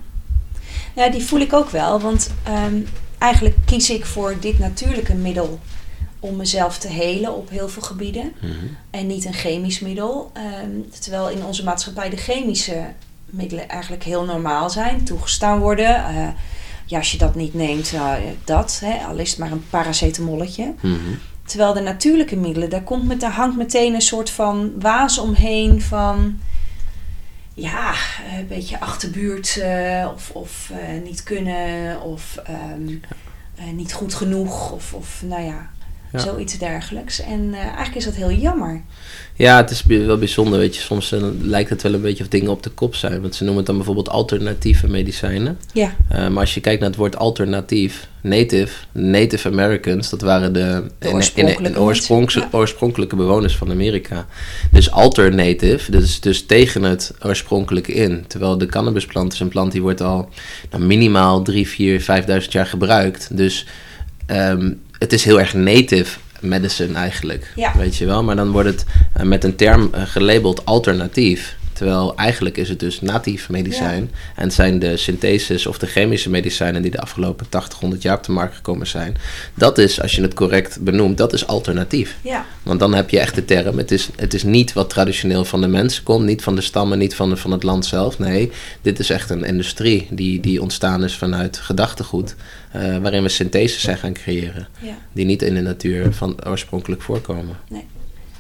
ja, 0.96 1.10
die 1.10 1.24
voel 1.24 1.40
ik 1.40 1.54
ook 1.54 1.70
wel, 1.70 2.00
want 2.00 2.32
ehm, 2.44 2.76
eigenlijk 3.18 3.56
kies 3.66 3.90
ik 3.90 4.06
voor 4.06 4.36
dit 4.40 4.60
natuurlijke 4.60 5.14
middel 5.14 5.60
om 6.24 6.36
mezelf 6.36 6.78
te 6.78 6.88
helen 6.88 7.36
op 7.36 7.50
heel 7.50 7.70
veel 7.70 7.82
gebieden. 7.82 8.34
Mhm. 8.42 8.54
En 8.90 9.08
niet 9.08 9.26
een 9.26 9.34
chemisch 9.34 9.80
middel. 9.80 10.32
Ehm, 10.34 11.00
terwijl 11.00 11.30
in 11.30 11.46
onze 11.46 11.64
maatschappij 11.64 12.10
de 12.10 12.18
chemische 12.18 12.86
middelen 13.26 13.70
eigenlijk 13.70 14.04
heel 14.04 14.24
normaal 14.24 14.70
zijn, 14.70 15.04
toegestaan 15.04 15.60
worden. 15.60 15.90
Uh, 15.90 16.28
ja, 16.86 16.98
als 16.98 17.12
je 17.12 17.18
dat 17.18 17.36
niet 17.36 17.54
neemt, 17.54 17.94
uh, 17.94 18.14
dat, 18.44 18.82
hè, 18.86 19.06
al 19.06 19.18
is 19.18 19.30
het 19.30 19.40
maar 19.40 19.52
een 19.52 19.70
paracetamolletje. 19.70 20.74
Mhm. 20.82 20.96
Terwijl 21.46 21.74
de 21.74 21.80
natuurlijke 21.80 22.36
middelen, 22.36 22.70
daar, 22.70 22.84
komt 22.84 23.08
met, 23.08 23.20
daar 23.20 23.32
hangt 23.32 23.58
meteen 23.58 23.94
een 23.94 24.02
soort 24.02 24.30
van 24.30 24.72
waas 24.80 25.18
omheen 25.18 25.82
van 25.82 26.40
ja, 27.54 27.94
een 28.40 28.48
beetje 28.48 28.80
achterbuurt 28.80 29.56
uh, 29.60 30.10
of, 30.14 30.30
of 30.30 30.72
niet 31.04 31.24
kunnen 31.24 32.02
of 32.02 32.40
um, 32.74 33.02
niet 33.76 33.94
goed 33.94 34.14
genoeg 34.14 34.72
of, 34.72 34.94
of 34.94 35.22
nou 35.26 35.42
ja, 35.44 35.70
Zoiets 36.22 36.58
dergelijks. 36.58 37.22
En 37.22 37.42
uh, 37.44 37.60
eigenlijk 37.60 37.96
is 37.96 38.06
dat 38.06 38.16
heel 38.16 38.32
jammer. 38.32 38.82
Ja, 39.36 39.58
het 39.58 39.70
is 39.70 39.84
wel 39.86 40.18
bijzonder. 40.18 40.60
Weet 40.60 40.76
je, 40.76 40.82
soms 40.82 41.12
uh, 41.12 41.24
lijkt 41.42 41.70
het 41.70 41.82
wel 41.82 41.94
een 41.94 42.02
beetje 42.02 42.24
of 42.24 42.30
dingen 42.30 42.52
op 42.52 42.64
de 42.64 42.70
kop 42.70 42.96
zijn. 42.96 43.22
Want 43.22 43.36
ze 43.36 43.44
noemen 43.44 43.58
het 43.58 43.68
dan 43.68 43.76
bijvoorbeeld 43.76 44.10
alternatieve 44.10 44.88
medicijnen. 44.88 45.60
Ja. 45.74 45.96
Uh, 46.12 46.28
maar 46.28 46.40
als 46.40 46.54
je 46.54 46.62
kijkt 46.62 46.80
naar 46.80 46.90
het 46.90 46.98
woord 46.98 47.18
alternatief, 47.18 48.08
native, 48.22 48.86
Native 48.92 49.48
Americans, 49.48 50.10
dat 50.10 50.22
waren 50.22 50.54
de, 50.54 50.84
de 51.00 51.10
oorspronkelijke, 51.10 51.64
in, 51.64 51.80
oorspronkelijke, 51.80 52.50
ja. 52.52 52.58
oorspronkelijke 52.58 53.16
bewoners 53.16 53.56
van 53.56 53.72
Amerika. 53.72 54.26
Dus 54.72 54.92
alternative, 54.92 55.92
dus, 55.92 56.20
dus 56.20 56.46
tegen 56.46 56.84
het 56.84 57.14
oorspronkelijke 57.22 57.94
in. 57.94 58.26
Terwijl 58.28 58.58
de 58.58 58.66
cannabisplant 58.66 59.34
is 59.34 59.40
een 59.40 59.48
plant 59.48 59.72
die 59.72 59.82
wordt 59.82 60.02
al 60.02 60.30
nou, 60.72 60.84
minimaal 60.84 61.42
3, 61.42 61.68
4, 61.68 62.02
5.000 62.42 62.48
jaar 62.50 62.66
gebruikt. 62.66 63.38
Dus 63.38 63.66
um, 64.28 64.82
het 64.98 65.14
is 65.14 65.24
heel 65.24 65.40
erg 65.40 65.54
native 65.54 66.20
medicine 66.40 66.94
eigenlijk. 66.94 67.52
Ja. 67.56 67.78
Weet 67.78 67.96
je 67.96 68.06
wel, 68.06 68.24
maar 68.24 68.36
dan 68.36 68.52
wordt 68.52 68.70
het 68.70 68.86
uh, 69.18 69.24
met 69.24 69.44
een 69.44 69.56
term 69.56 69.90
uh, 69.96 70.02
gelabeld 70.06 70.66
alternatief. 70.66 71.56
Terwijl 71.74 72.16
eigenlijk 72.16 72.58
is 72.58 72.70
het 72.70 72.80
dus 72.80 73.02
natief 73.02 73.50
medicijn. 73.50 74.12
En 74.36 74.52
zijn 74.52 74.80
de 74.80 74.98
syntheses 74.98 75.66
of 75.66 75.78
de 75.78 75.88
chemische 75.88 76.30
medicijnen 76.30 76.82
die 76.82 76.92
de 76.92 77.00
afgelopen 77.00 77.50
80, 77.50 77.80
100 77.80 78.02
jaar 78.02 78.18
op 78.18 78.24
de 78.24 78.32
markt 78.32 78.56
gekomen 78.56 78.88
zijn. 78.88 79.18
Dat 79.54 79.78
is, 79.78 80.02
als 80.02 80.16
je 80.16 80.22
het 80.22 80.34
correct 80.34 80.84
benoemt, 80.84 81.18
dat 81.18 81.34
is 81.34 81.48
alternatief. 81.48 82.16
Ja. 82.22 82.46
Want 82.64 82.80
dan 82.80 82.94
heb 82.94 83.10
je 83.10 83.20
echt 83.20 83.36
de 83.36 83.46
term. 83.46 83.78
Het 83.78 83.92
is, 83.92 84.10
het 84.16 84.34
is 84.34 84.44
niet 84.44 84.74
wat 84.74 84.90
traditioneel 84.90 85.46
van 85.46 85.62
de 85.62 85.68
mensen 85.68 86.04
komt. 86.04 86.26
Niet 86.26 86.44
van 86.44 86.56
de 86.56 86.62
stammen, 86.62 86.98
niet 86.98 87.16
van, 87.16 87.30
de, 87.30 87.36
van 87.38 87.52
het 87.52 87.64
land 87.64 87.86
zelf. 87.86 88.20
Nee, 88.20 88.52
dit 88.82 89.00
is 89.00 89.10
echt 89.10 89.30
een 89.30 89.44
industrie 89.44 90.08
die, 90.12 90.40
die 90.40 90.62
ontstaan 90.62 91.04
is 91.04 91.18
vanuit 91.18 91.58
gedachtegoed. 91.58 92.36
Uh, 92.76 92.98
waarin 92.98 93.24
we 93.24 93.30
syntheses 93.30 93.82
zijn 93.82 93.98
gaan 93.98 94.14
creëren. 94.14 94.68
Ja. 94.80 94.98
Die 95.12 95.26
niet 95.26 95.42
in 95.42 95.54
de 95.54 95.62
natuur 95.62 96.14
van 96.14 96.46
oorspronkelijk 96.46 97.02
voorkomen. 97.02 97.58
Nee. 97.70 97.86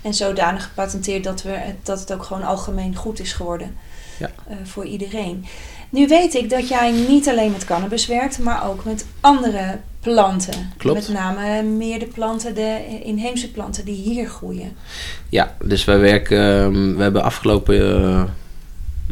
En 0.03 0.13
zodanig 0.13 0.63
gepatenteerd 0.63 1.23
dat, 1.23 1.43
we, 1.43 1.57
dat 1.83 1.99
het 1.99 2.13
ook 2.13 2.23
gewoon 2.23 2.43
algemeen 2.43 2.95
goed 2.95 3.19
is 3.19 3.33
geworden 3.33 3.75
ja. 4.19 4.31
uh, 4.49 4.55
voor 4.63 4.85
iedereen. 4.85 5.45
Nu 5.89 6.07
weet 6.07 6.33
ik 6.33 6.49
dat 6.49 6.67
jij 6.67 6.91
niet 6.91 7.29
alleen 7.29 7.51
met 7.51 7.65
cannabis 7.65 8.07
werkt, 8.07 8.39
maar 8.39 8.69
ook 8.69 8.85
met 8.85 9.05
andere 9.19 9.79
planten. 9.99 10.71
Klopt. 10.77 11.07
Met 11.07 11.17
name 11.17 11.63
meer 11.63 11.99
de 11.99 12.05
planten, 12.05 12.55
de 12.55 12.99
inheemse 13.03 13.51
planten 13.51 13.85
die 13.85 13.95
hier 13.95 14.27
groeien. 14.27 14.71
Ja, 15.29 15.55
dus 15.63 15.85
wij 15.85 15.99
werken, 15.99 16.39
um, 16.39 16.95
we 16.95 17.03
hebben 17.03 17.23
afgelopen 17.23 17.75
uh, 17.75 18.23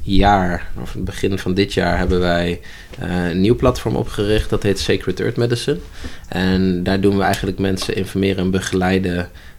jaar, 0.02 0.68
of 0.82 0.94
het 0.94 1.06
begin 1.06 1.40
van 1.40 1.54
dit 1.54 1.74
jaar, 1.74 1.98
hebben 1.98 2.20
wij 2.20 2.62
een 3.00 3.42
nieuw 3.42 3.56
platform 3.56 3.96
opgericht. 3.96 4.50
Dat 4.50 4.64
heet 4.64 4.80
Sacred 4.80 5.20
Earth 5.20 5.38
Medicine. 5.38 5.80
En 6.28 6.84
daar 6.84 7.02
doen 7.02 7.18
we 7.18 7.24
eigenlijk 7.24 7.60
mensen 7.60 7.96
informeren 7.96 8.44
en 8.44 8.52
begeleiden 8.52 9.16
Ehm, 9.16 9.51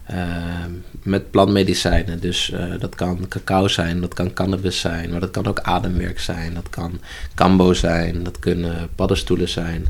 met 1.02 1.30
plantmedicijnen. 1.30 2.20
Dus 2.20 2.50
uh, 2.50 2.64
dat 2.80 2.94
kan 2.94 3.28
cacao 3.28 3.68
zijn, 3.68 4.00
dat 4.00 4.14
kan 4.14 4.32
cannabis 4.32 4.80
zijn, 4.80 5.10
maar 5.10 5.20
dat 5.20 5.30
kan 5.30 5.46
ook 5.46 5.60
ademwerk 5.60 6.20
zijn, 6.20 6.54
dat 6.54 6.70
kan 6.70 7.00
kambo 7.34 7.72
zijn, 7.72 8.22
dat 8.22 8.38
kunnen 8.38 8.88
paddenstoelen 8.94 9.48
zijn. 9.48 9.86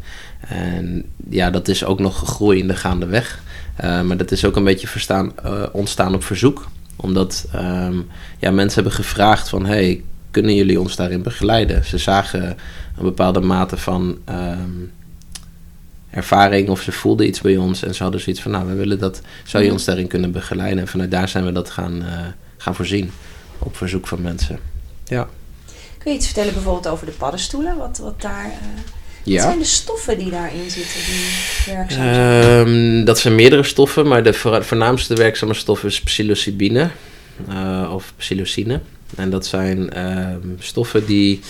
En 0.48 1.04
ja, 1.30 1.50
dat 1.50 1.68
is 1.68 1.84
ook 1.84 1.98
nog 2.00 2.18
gegroeid 2.18 2.78
gaandeweg. 2.78 3.42
Uh, 3.84 4.02
maar 4.02 4.16
dat 4.16 4.30
is 4.30 4.44
ook 4.44 4.56
een 4.56 4.64
beetje 4.64 4.88
verstaan, 4.88 5.32
ontstaan 5.72 6.14
op 6.14 6.24
verzoek. 6.24 6.68
Omdat 6.96 7.48
um, 7.54 8.06
ja, 8.38 8.50
mensen 8.50 8.82
hebben 8.82 9.04
gevraagd 9.04 9.48
van, 9.48 9.66
hey, 9.66 10.02
kunnen 10.30 10.54
jullie 10.54 10.80
ons 10.80 10.96
daarin 10.96 11.22
begeleiden? 11.22 11.84
Ze 11.84 11.98
zagen 11.98 12.56
een 12.96 13.04
bepaalde 13.04 13.40
mate 13.40 13.76
van... 13.76 14.18
Um, 14.28 14.90
ervaring 16.12 16.68
of 16.68 16.82
ze 16.82 16.92
voelden 16.92 17.26
iets 17.26 17.40
bij 17.40 17.56
ons 17.56 17.82
en 17.82 17.94
ze 17.94 18.02
hadden 18.02 18.20
zoiets 18.20 18.42
van, 18.42 18.50
nou, 18.50 18.66
we 18.66 18.74
willen 18.74 18.98
dat, 18.98 19.20
zou 19.44 19.64
je 19.64 19.72
ons 19.72 19.84
daarin 19.84 20.06
kunnen 20.06 20.32
begeleiden? 20.32 20.78
En 20.78 20.88
vanuit 20.88 21.10
daar 21.10 21.28
zijn 21.28 21.44
we 21.44 21.52
dat 21.52 21.70
gaan, 21.70 22.02
uh, 22.02 22.18
gaan 22.56 22.74
voorzien 22.74 23.10
op 23.58 23.76
verzoek 23.76 24.06
van 24.06 24.22
mensen. 24.22 24.58
Ja. 25.06 25.28
Kun 25.98 26.10
je 26.10 26.16
iets 26.16 26.26
vertellen 26.26 26.52
bijvoorbeeld 26.52 26.88
over 26.88 27.06
de 27.06 27.12
paddenstoelen? 27.12 27.76
Wat, 27.76 27.98
wat 27.98 28.20
daar... 28.20 28.46
Uh, 28.46 28.80
ja. 29.22 29.34
Wat 29.34 29.42
zijn 29.42 29.58
de 29.58 29.64
stoffen 29.64 30.18
die 30.18 30.30
daarin 30.30 30.70
zitten 30.70 31.00
die 31.06 31.74
werkzaam 31.74 32.14
zijn? 32.14 32.68
Um, 32.68 33.04
dat 33.04 33.18
zijn 33.18 33.34
meerdere 33.34 33.62
stoffen, 33.62 34.08
maar 34.08 34.22
de 34.22 34.32
voornaamste 34.62 35.14
werkzame 35.14 35.54
stof 35.54 35.84
is 35.84 36.00
psilocybine 36.00 36.90
uh, 37.48 37.90
of 37.94 38.12
psilocine. 38.16 38.80
En 39.16 39.30
dat 39.30 39.46
zijn 39.46 39.90
uh, 39.96 40.26
stoffen 40.58 41.06
die 41.06 41.40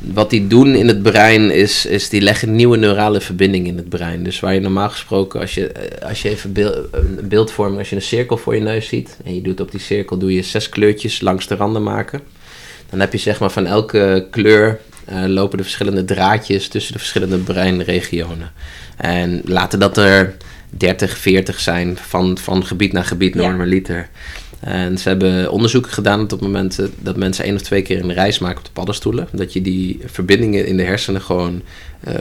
wat 0.00 0.30
die 0.30 0.46
doen 0.46 0.74
in 0.74 0.88
het 0.88 1.02
brein 1.02 1.50
is, 1.50 1.86
is 1.86 2.08
die 2.08 2.20
leggen 2.20 2.54
nieuwe 2.54 2.76
neurale 2.76 3.20
verbindingen 3.20 3.66
in 3.66 3.76
het 3.76 3.88
brein. 3.88 4.22
Dus 4.22 4.40
waar 4.40 4.54
je 4.54 4.60
normaal 4.60 4.90
gesproken, 4.90 5.40
als 5.40 5.54
je, 5.54 5.68
eh, 5.68 6.08
als 6.08 6.22
je 6.22 6.28
even 6.28 6.52
beeld, 6.52 6.76
een 6.90 7.18
beeld 7.28 7.50
vormt, 7.50 7.78
als 7.78 7.90
je 7.90 7.96
een 7.96 8.02
cirkel 8.02 8.36
voor 8.36 8.54
je 8.54 8.60
neus 8.60 8.88
ziet 8.88 9.16
en 9.24 9.34
je 9.34 9.42
doet 9.42 9.60
op 9.60 9.70
die 9.70 9.80
cirkel 9.80 10.18
doe 10.18 10.32
je 10.32 10.42
zes 10.42 10.68
kleurtjes 10.68 11.20
langs 11.20 11.46
de 11.46 11.54
randen 11.54 11.82
maken. 11.82 12.20
Dan 12.90 13.00
heb 13.00 13.12
je 13.12 13.18
zeg 13.18 13.40
maar 13.40 13.50
van 13.50 13.66
elke 13.66 14.26
kleur 14.30 14.80
uh, 15.10 15.24
lopen 15.26 15.56
de 15.56 15.62
verschillende 15.62 16.04
draadjes 16.04 16.68
tussen 16.68 16.92
de 16.92 16.98
verschillende 16.98 17.38
breinregionen. 17.38 18.52
En 18.96 19.42
laten 19.44 19.78
dat 19.78 19.96
er 19.96 20.36
30, 20.70 21.18
40 21.18 21.60
zijn 21.60 21.96
van, 21.96 22.38
van 22.38 22.66
gebied 22.66 22.92
naar 22.92 23.04
gebied 23.04 23.34
normaliter. 23.34 24.08
En 24.66 24.98
ze 24.98 25.08
hebben 25.08 25.50
onderzoeken 25.50 25.92
gedaan 25.92 26.20
op 26.20 26.30
het 26.30 26.40
moment 26.40 26.80
dat 26.98 27.16
mensen 27.16 27.44
één 27.44 27.54
of 27.54 27.62
twee 27.62 27.82
keer 27.82 28.02
een 28.02 28.12
reis 28.12 28.38
maken 28.38 28.58
op 28.58 28.64
de 28.64 28.70
paddenstoelen. 28.72 29.28
Dat 29.32 29.52
je 29.52 29.62
die 29.62 30.00
verbindingen 30.04 30.66
in 30.66 30.76
de 30.76 30.82
hersenen 30.82 31.20
gewoon 31.20 31.62
uh, 32.08 32.14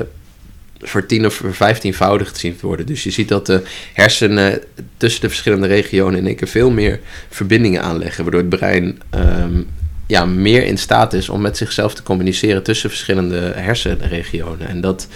voor 0.80 1.06
tien 1.06 1.26
of 1.26 1.42
vijftienvoudig 1.50 2.38
ziet 2.38 2.62
worden. 2.62 2.86
Dus 2.86 3.04
je 3.04 3.12
ziet 3.12 3.28
dat 3.28 3.46
de 3.46 3.62
hersenen 3.94 4.62
tussen 4.98 5.22
de 5.22 5.28
verschillende 5.30 5.68
regionen 5.68 6.20
in 6.20 6.28
één 6.28 6.36
keer 6.36 6.48
veel 6.48 6.70
meer 6.70 7.00
verbindingen 7.30 7.82
aanleggen. 7.82 8.24
Waardoor 8.24 8.42
het 8.42 8.50
brein 8.50 9.00
um, 9.16 9.68
ja, 10.08 10.26
meer 10.26 10.64
in 10.64 10.78
staat 10.78 11.14
is 11.14 11.30
om 11.30 11.42
met 11.42 11.58
zichzelf 11.58 11.96
te 11.96 12.04
communiceren 12.04 12.64
tussen 12.64 12.90
verschillende 12.90 13.52
hersenregionen. 13.56 14.68
En 14.68 14.82
dat, 14.82 15.08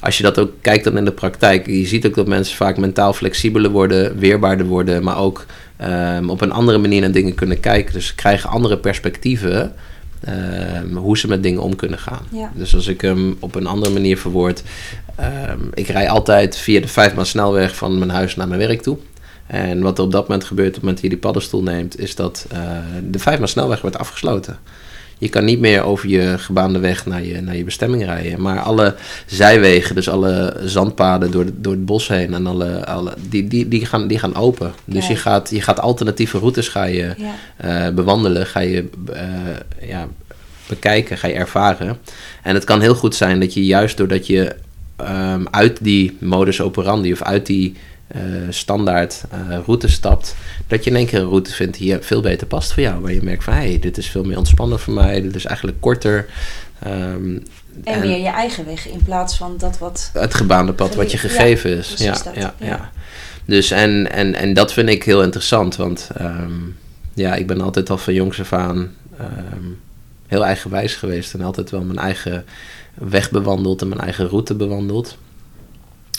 als 0.00 0.16
je 0.16 0.22
dat 0.22 0.38
ook 0.38 0.52
kijkt 0.60 0.84
dan 0.84 0.96
in 0.96 1.04
de 1.04 1.12
praktijk, 1.12 1.66
je 1.66 1.86
ziet 1.86 2.06
ook 2.06 2.14
dat 2.14 2.26
mensen 2.26 2.56
vaak 2.56 2.76
mentaal 2.76 3.12
flexibeler 3.12 3.70
worden, 3.70 4.18
weerbaarder 4.18 4.66
worden, 4.66 5.02
maar 5.02 5.18
ook 5.18 5.46
um, 5.80 6.30
op 6.30 6.40
een 6.40 6.52
andere 6.52 6.78
manier 6.78 7.00
naar 7.00 7.12
dingen 7.12 7.34
kunnen 7.34 7.60
kijken. 7.60 7.92
Dus 7.92 8.06
ze 8.06 8.14
krijgen 8.14 8.50
andere 8.50 8.78
perspectieven. 8.78 9.72
Um, 10.82 10.96
hoe 10.96 11.18
ze 11.18 11.28
met 11.28 11.42
dingen 11.42 11.62
om 11.62 11.76
kunnen 11.76 11.98
gaan. 11.98 12.26
Ja. 12.30 12.52
Dus 12.54 12.74
als 12.74 12.86
ik 12.86 13.00
hem 13.00 13.36
op 13.38 13.54
een 13.54 13.66
andere 13.66 13.92
manier 13.92 14.18
verwoord. 14.18 14.62
Um, 15.20 15.70
ik 15.74 15.88
rij 15.88 16.08
altijd 16.08 16.56
via 16.56 16.80
de 16.80 16.88
vijfmaal 16.88 17.24
snelweg 17.24 17.76
van 17.76 17.98
mijn 17.98 18.10
huis 18.10 18.36
naar 18.36 18.48
mijn 18.48 18.60
werk 18.60 18.82
toe. 18.82 18.98
En 19.46 19.80
wat 19.80 19.98
er 19.98 20.04
op 20.04 20.12
dat 20.12 20.28
moment 20.28 20.46
gebeurt, 20.46 20.68
op 20.68 20.74
het 20.74 20.82
moment 20.82 21.00
dat 21.00 21.10
je 21.10 21.16
die 21.16 21.24
paddenstoel 21.24 21.62
neemt, 21.62 21.98
is 21.98 22.14
dat 22.14 22.46
uh, 22.52 22.58
de 23.10 23.18
vijfmaal 23.18 23.48
snelweg 23.48 23.80
wordt 23.80 23.98
afgesloten. 23.98 24.58
Je 25.18 25.28
kan 25.28 25.44
niet 25.44 25.60
meer 25.60 25.82
over 25.82 26.08
je 26.08 26.34
gebaande 26.38 26.78
weg 26.78 27.06
naar 27.06 27.24
je, 27.24 27.40
naar 27.40 27.56
je 27.56 27.64
bestemming 27.64 28.04
rijden. 28.04 28.40
Maar 28.40 28.60
alle 28.60 28.94
zijwegen, 29.26 29.94
dus 29.94 30.08
alle 30.08 30.56
zandpaden 30.64 31.30
door, 31.30 31.44
door 31.54 31.72
het 31.72 31.86
bos 31.86 32.08
heen, 32.08 32.34
en 32.34 32.46
alle, 32.46 32.86
alle, 32.86 33.14
die, 33.28 33.48
die, 33.48 33.68
die, 33.68 33.86
gaan, 33.86 34.06
die 34.06 34.18
gaan 34.18 34.34
open. 34.34 34.72
Dus 34.84 35.06
je, 35.06 35.16
gaat, 35.16 35.50
je 35.50 35.60
gaat 35.60 35.80
alternatieve 35.80 36.38
routes 36.38 36.68
ga 36.68 36.84
je, 36.84 37.14
uh, 37.64 37.88
bewandelen, 37.88 38.46
ga 38.46 38.60
je 38.60 38.88
uh, 39.12 39.88
ja, 39.88 40.08
bekijken, 40.68 41.18
ga 41.18 41.28
je 41.28 41.34
ervaren. 41.34 41.98
En 42.42 42.54
het 42.54 42.64
kan 42.64 42.80
heel 42.80 42.94
goed 42.94 43.14
zijn 43.14 43.40
dat 43.40 43.54
je 43.54 43.64
juist 43.64 43.96
doordat 43.96 44.26
je 44.26 44.54
um, 45.00 45.46
uit 45.50 45.78
die 45.80 46.16
modus 46.20 46.60
operandi 46.60 47.12
of 47.12 47.22
uit 47.22 47.46
die 47.46 47.74
uh, 48.16 48.22
standaard 48.50 49.24
uh, 49.48 49.58
route 49.66 49.88
stapt, 49.88 50.34
dat 50.66 50.84
je 50.84 50.90
in 50.90 50.96
één 50.96 51.06
keer 51.06 51.20
een 51.20 51.28
route 51.28 51.52
vindt 51.52 51.78
die 51.78 51.98
veel 52.00 52.20
beter 52.20 52.46
past 52.46 52.72
voor 52.72 52.82
jou. 52.82 53.00
Waar 53.00 53.12
je 53.12 53.22
merkt 53.22 53.44
van, 53.44 53.52
hé, 53.52 53.68
hey, 53.68 53.78
dit 53.78 53.98
is 53.98 54.06
veel 54.06 54.24
meer 54.24 54.38
ontspannen 54.38 54.78
voor 54.78 54.94
mij, 54.94 55.22
dit 55.22 55.34
is 55.34 55.44
eigenlijk 55.44 55.80
korter. 55.80 56.26
Um, 56.86 57.42
en, 57.84 58.00
meer 58.00 58.18
je 58.18 58.28
eigen 58.28 58.64
weg 58.64 58.88
in 58.88 59.02
plaats 59.04 59.36
van 59.36 59.56
dat 59.58 59.78
wat... 59.78 60.10
Het 60.12 60.34
gebaande 60.34 60.72
pad 60.72 60.94
wat 60.94 61.10
je 61.10 61.18
gegeven 61.18 61.70
ja, 61.70 61.76
is. 61.76 61.94
Ja, 61.98 62.16
ja, 62.34 62.54
ja, 62.58 62.90
Dus 63.44 63.70
en, 63.70 64.12
en, 64.12 64.34
en 64.34 64.54
dat 64.54 64.72
vind 64.72 64.88
ik 64.88 65.02
heel 65.02 65.22
interessant, 65.22 65.76
want 65.76 66.10
um, 66.20 66.76
ja, 67.14 67.34
ik 67.34 67.46
ben 67.46 67.60
altijd 67.60 67.90
al 67.90 67.98
van 67.98 68.14
jongs 68.14 68.40
af 68.40 68.52
aan 68.52 68.76
um, 69.20 69.80
heel 70.26 70.44
eigenwijs 70.44 70.94
geweest 70.94 71.34
en 71.34 71.40
altijd 71.40 71.70
wel 71.70 71.82
mijn 71.82 71.98
eigen 71.98 72.44
weg 72.94 73.30
bewandeld 73.30 73.82
en 73.82 73.88
mijn 73.88 74.00
eigen 74.00 74.28
route 74.28 74.54
bewandeld. 74.54 75.16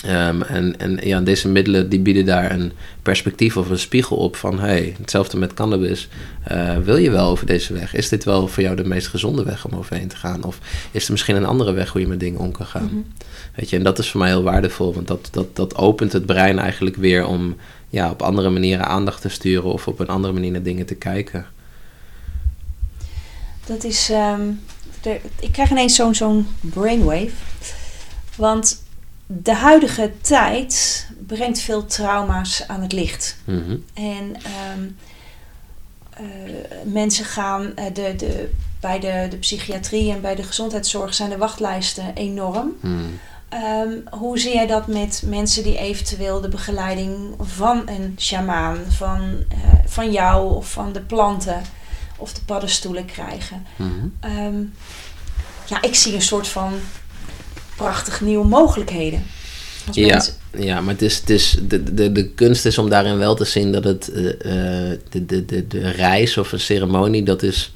Um, 0.04 0.42
en, 0.42 0.80
en 0.80 1.00
ja, 1.04 1.22
deze 1.22 1.48
middelen 1.48 1.90
die 1.90 2.00
bieden 2.00 2.26
daar 2.26 2.52
een 2.52 2.72
perspectief 3.02 3.58
of 3.58 3.70
een 3.70 3.80
spiegel 3.80 4.18
op 4.18 4.36
van 4.36 4.60
hey, 4.60 4.96
hetzelfde 5.00 5.38
met 5.38 5.54
cannabis. 5.54 6.08
Uh, 6.52 6.78
wil 6.78 6.98
je 6.98 7.10
wel 7.10 7.30
over 7.30 7.46
deze 7.46 7.74
weg? 7.74 7.94
Is 7.94 8.10
dit 8.10 8.24
wel 8.24 8.48
voor 8.48 8.64
jou 8.64 8.76
de 8.76 8.84
meest 8.84 9.08
gezonde 9.08 9.44
weg 9.44 9.66
om 9.66 9.78
overheen 9.78 10.08
te 10.08 10.16
gaan? 10.16 10.44
Of 10.44 10.60
is 10.92 11.06
er 11.06 11.12
misschien 11.12 11.36
een 11.36 11.46
andere 11.46 11.72
weg 11.72 11.90
hoe 11.90 12.02
je 12.02 12.08
met 12.08 12.20
dingen 12.20 12.40
om 12.40 12.52
kan 12.52 12.66
gaan? 12.66 12.84
Mm 12.84 12.90
-hmm. 12.90 13.06
Weet 13.56 13.70
je, 13.70 13.78
en 13.78 13.84
dat 13.84 14.00
is 14.00 14.10
voor 14.10 14.20
mij 14.20 14.30
heel 14.30 14.44
waardevol, 14.44 14.94
want 14.94 15.08
dat, 15.08 15.28
dat, 15.32 15.56
dat 15.56 15.76
opent 15.76 16.14
het 16.14 16.26
brein 16.26 16.60
eigenlijk 16.60 16.96
weer 16.96 17.26
om 17.26 17.56
ja, 17.90 18.10
op 18.10 18.22
andere 18.22 18.50
manieren 18.50 18.86
aandacht 18.86 19.22
te 19.22 19.30
sturen 19.30 19.72
of 19.72 19.88
op 19.88 20.00
een 20.00 20.08
andere 20.08 20.34
manier 20.34 20.52
naar 20.52 20.64
dingen 20.64 20.86
te 20.86 20.96
kijken. 20.96 21.46
Dat 23.66 23.84
is, 23.84 24.10
um, 24.10 24.60
de, 25.02 25.20
ik 25.40 25.52
krijg 25.52 25.72
ineens 25.72 25.96
zo'n 25.96 26.16
zo'n 26.16 26.48
brainwave. 26.60 27.32
Want 28.36 28.84
de 29.26 29.54
huidige 29.54 30.12
tijd 30.22 31.08
brengt 31.28 31.60
veel 31.60 31.86
trauma's 31.86 32.68
aan 32.68 32.82
het 32.82 32.92
licht. 32.92 33.38
Mm 33.46 33.64
-hmm. 33.64 33.86
En 33.94 34.36
um, 34.76 34.98
uh, 36.22 36.28
mensen 36.84 37.26
gaan 37.26 37.62
uh, 37.62 37.86
de, 37.94 38.16
de, 38.16 38.50
bij 38.80 39.00
de, 39.00 39.28
de 39.30 39.38
psychiatrie 39.38 40.12
en 40.12 40.22
bij 40.22 40.36
de 40.36 40.44
gezondheidszorg 40.44 41.14
zijn 41.14 41.30
de 41.30 41.38
wachtlijsten 41.38 42.16
enorm. 42.16 42.76
Mm. 42.80 43.20
Um, 43.54 44.04
hoe 44.10 44.40
zie 44.40 44.54
jij 44.54 44.68
dat 44.68 44.88
met 44.88 45.24
mensen 45.26 45.64
die 45.64 45.78
eventueel 45.78 46.42
de 46.42 46.48
begeleiding 46.48 47.36
van 47.40 47.84
een 47.86 48.16
sjamaan, 48.18 48.78
van, 48.90 49.22
uh, 49.22 49.58
van 49.86 50.12
jou 50.12 50.56
of 50.56 50.72
van 50.72 50.94
de 50.94 51.02
planten 51.02 51.62
of 52.18 52.34
de 52.34 52.42
paddenstoelen 52.46 53.06
krijgen? 53.06 53.66
Mm 53.76 54.14
-hmm. 54.22 54.32
um, 54.38 54.74
ja, 55.66 55.82
ik 55.82 55.96
zie 55.96 56.14
een 56.14 56.22
soort 56.22 56.48
van 56.48 56.74
prachtig 57.78 58.22
nieuwe 58.22 58.46
mogelijkheden. 58.46 59.24
Als 59.88 59.96
Ja, 59.96 60.08
mensen- 60.08 60.34
ja, 60.58 60.82
maar 60.82 60.94
het 60.94 61.02
is, 61.02 61.16
het 61.20 61.30
is, 61.30 61.58
de, 61.68 61.94
de, 61.94 62.12
de 62.12 62.30
kunst 62.30 62.66
is 62.66 62.78
om 62.78 62.90
daarin 62.90 63.18
wel 63.18 63.36
te 63.36 63.46
zien 63.46 63.72
dat 63.72 63.84
het 63.84 64.12
eh, 64.12 64.26
eh, 64.92 65.00
de, 65.10 65.26
de, 65.26 65.46
de, 65.46 65.68
de 65.68 65.90
reis 65.90 66.38
of 66.38 66.52
een 66.52 66.60
ceremonie, 66.60 67.24
dat 67.24 67.44
is 67.44 67.74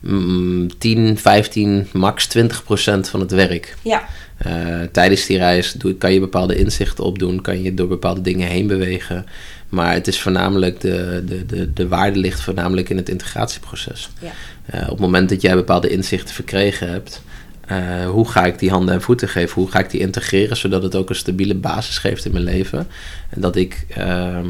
mm, 0.00 0.78
10, 0.78 1.18
15, 1.18 1.88
max 1.92 2.26
20 2.26 2.64
procent 2.64 3.08
van 3.08 3.20
het 3.20 3.30
werk. 3.30 3.76
ja, 3.82 4.04
Eh, 4.36 4.80
tijdens 4.92 5.26
die 5.26 5.38
reis 5.38 5.72
doe, 5.72 5.94
kan 5.94 6.12
je 6.12 6.20
bepaalde 6.20 6.56
inzichten 6.56 7.04
opdoen, 7.04 7.40
kan 7.40 7.62
je 7.62 7.74
door 7.74 7.88
bepaalde 7.88 8.20
dingen 8.20 8.48
heen 8.48 8.66
bewegen. 8.66 9.26
Maar 9.68 9.92
het 9.92 10.06
is 10.08 10.20
voornamelijk, 10.20 10.80
de, 10.80 11.22
de, 11.26 11.46
de, 11.46 11.72
de 11.72 11.88
waarde 11.88 12.18
ligt 12.18 12.40
voornamelijk 12.40 12.88
in 12.90 12.96
het 12.96 13.08
integratieproces. 13.08 14.08
Ja. 14.20 14.82
Op 14.82 14.88
het 14.90 14.98
moment 14.98 15.28
dat 15.28 15.42
jij 15.42 15.54
bepaalde 15.54 15.88
inzichten 15.88 16.34
verkregen 16.34 16.90
hebt, 16.90 17.22
eh, 17.66 18.08
hoe 18.10 18.28
ga 18.28 18.44
ik 18.44 18.58
die 18.58 18.70
handen 18.70 18.94
en 18.94 19.02
voeten 19.02 19.28
geven? 19.28 19.54
Hoe 19.54 19.70
ga 19.70 19.78
ik 19.78 19.90
die 19.90 20.00
integreren 20.00 20.56
zodat 20.56 20.82
het 20.82 20.94
ook 20.94 21.08
een 21.08 21.14
stabiele 21.14 21.54
basis 21.54 21.98
geeft 21.98 22.24
in 22.24 22.32
mijn 22.32 22.44
leven? 22.44 22.88
En 23.28 23.40
dat 23.40 23.56
ik, 23.56 23.86
ehm, 23.88 24.46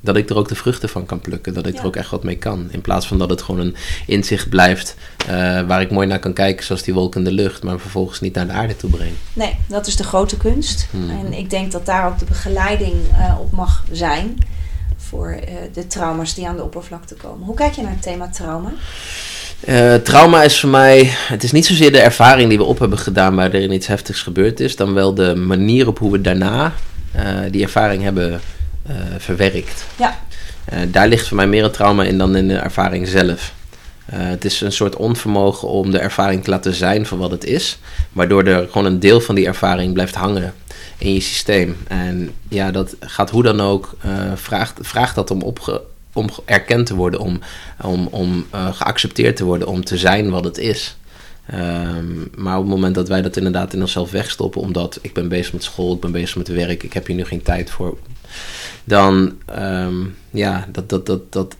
dat 0.00 0.16
ik 0.16 0.30
er 0.30 0.36
ook 0.36 0.48
de 0.48 0.54
vruchten 0.54 0.88
van 0.88 1.06
kan 1.06 1.20
plukken, 1.20 1.54
dat 1.54 1.66
ik 1.66 1.74
Ja. 1.74 1.80
er 1.80 1.86
ook 1.86 1.96
echt 1.96 2.10
wat 2.10 2.24
mee 2.24 2.36
kan. 2.36 2.68
In 2.70 2.80
plaats 2.80 3.06
van 3.06 3.18
dat 3.18 3.30
het 3.30 3.42
gewoon 3.42 3.60
een 3.60 3.76
inzicht 4.06 4.48
blijft 4.48 4.96
eh, 5.26 5.60
waar 5.66 5.80
ik 5.80 5.90
mooi 5.90 6.06
naar 6.06 6.18
kan 6.18 6.32
kijken, 6.32 6.64
zoals 6.64 6.82
die 6.82 6.94
wolk 6.94 7.16
in 7.16 7.24
de 7.24 7.32
lucht, 7.32 7.62
maar 7.62 7.78
vervolgens 7.78 8.20
niet 8.20 8.34
naar 8.34 8.46
de 8.46 8.52
aarde 8.52 8.76
toe 8.76 8.90
breng. 8.90 9.12
nee, 9.32 9.56
dat 9.68 9.86
is 9.86 9.96
de 9.96 10.04
grote 10.04 10.36
kunst. 10.36 10.86
Hmm. 10.90 11.10
En 11.10 11.32
ik 11.32 11.50
denk 11.50 11.72
dat 11.72 11.86
daar 11.86 12.06
ook 12.06 12.18
de 12.18 12.24
begeleiding 12.24 12.94
eh, 13.18 13.36
op 13.40 13.52
mag 13.52 13.84
zijn 13.92 14.38
voor 14.96 15.40
de 15.72 15.86
trauma's 15.86 16.34
die 16.34 16.48
aan 16.48 16.56
de 16.56 16.62
oppervlakte 16.62 17.14
komen. 17.14 17.46
Hoe 17.46 17.54
kijk 17.56 17.72
je 17.74 17.82
naar 17.82 17.90
het 17.90 18.02
thema 18.02 18.28
trauma? 18.28 18.72
Eh, 19.66 19.94
trauma 19.94 20.42
is 20.42 20.60
voor 20.60 20.70
mij, 20.70 21.04
het 21.10 21.42
is 21.42 21.52
niet 21.52 21.66
zozeer 21.66 21.92
de 21.92 22.00
ervaring 22.00 22.48
die 22.48 22.58
we 22.58 22.64
op 22.64 22.78
hebben 22.78 22.98
gedaan 22.98 23.34
waar 23.34 23.52
er 23.52 23.72
iets 23.72 23.86
heftigs 23.86 24.22
gebeurd 24.22 24.60
is, 24.60 24.76
dan 24.76 24.94
wel 24.94 25.14
de 25.14 25.34
manier 25.34 25.88
op 25.88 25.98
hoe 25.98 26.12
we 26.12 26.20
daarna 26.20 26.72
eh, 27.12 27.24
die 27.50 27.62
ervaring 27.62 28.02
hebben 28.02 28.40
eh, 28.86 28.94
verwerkt. 29.18 29.84
Ja. 29.96 30.18
Daar 30.88 31.08
ligt 31.08 31.28
voor 31.28 31.36
mij 31.36 31.46
meer 31.46 31.64
een 31.64 31.70
trauma 31.70 32.04
in 32.04 32.18
dan 32.18 32.36
in 32.36 32.48
de 32.48 32.56
ervaring 32.56 33.08
zelf. 33.08 33.52
Het 34.04 34.44
is 34.44 34.60
een 34.60 34.72
soort 34.72 34.96
onvermogen 34.96 35.68
om 35.68 35.90
de 35.90 35.98
ervaring 35.98 36.44
te 36.44 36.50
laten 36.50 36.74
zijn 36.74 37.06
voor 37.06 37.18
wat 37.18 37.30
het 37.30 37.44
is, 37.44 37.78
waardoor 38.12 38.44
er 38.44 38.66
gewoon 38.66 38.86
een 38.86 39.00
deel 39.00 39.20
van 39.20 39.34
die 39.34 39.46
ervaring 39.46 39.92
blijft 39.92 40.14
hangen 40.14 40.54
in 40.98 41.14
je 41.14 41.20
systeem. 41.20 41.76
En 41.88 42.30
ja, 42.48 42.70
dat 42.70 42.96
gaat 43.00 43.30
hoe 43.30 43.42
dan 43.42 43.60
ook, 43.60 43.96
vraagt, 44.34 44.78
vraagt 44.80 45.14
dat 45.14 45.30
om, 45.30 45.42
opge, 45.42 45.82
om 46.14 46.28
erkend 46.44 46.86
te 46.86 46.94
worden, 46.94 47.20
om, 47.20 47.40
om, 47.82 48.06
om 48.06 48.46
eh, 48.50 48.74
geaccepteerd 48.74 49.36
te 49.36 49.44
worden, 49.44 49.68
om 49.68 49.84
te 49.84 49.98
zijn 49.98 50.30
wat 50.30 50.44
het 50.44 50.58
is. 50.58 50.96
Ehm, 51.46 52.16
maar 52.36 52.56
op 52.56 52.62
het 52.62 52.72
moment 52.72 52.94
dat 52.94 53.08
wij 53.08 53.22
dat 53.22 53.36
inderdaad 53.36 53.72
in 53.72 53.80
onszelf 53.80 54.10
wegstoppen, 54.10 54.60
omdat 54.60 54.98
ik 55.02 55.12
ben 55.12 55.28
bezig 55.28 55.52
met 55.52 55.62
school, 55.62 55.94
ik 55.94 56.00
ben 56.00 56.12
bezig 56.12 56.36
met 56.36 56.48
werk, 56.48 56.82
ik 56.82 56.92
heb 56.92 57.06
hier 57.06 57.16
nu 57.16 57.24
geen 57.24 57.42
tijd 57.42 57.70
voor, 57.70 57.98
dan 58.84 59.32
ehm, 59.46 59.96
ja, 60.30 60.68
dat, 60.72 60.88
dat, 60.88 61.06
dat, 61.06 61.32
dat, 61.32 61.56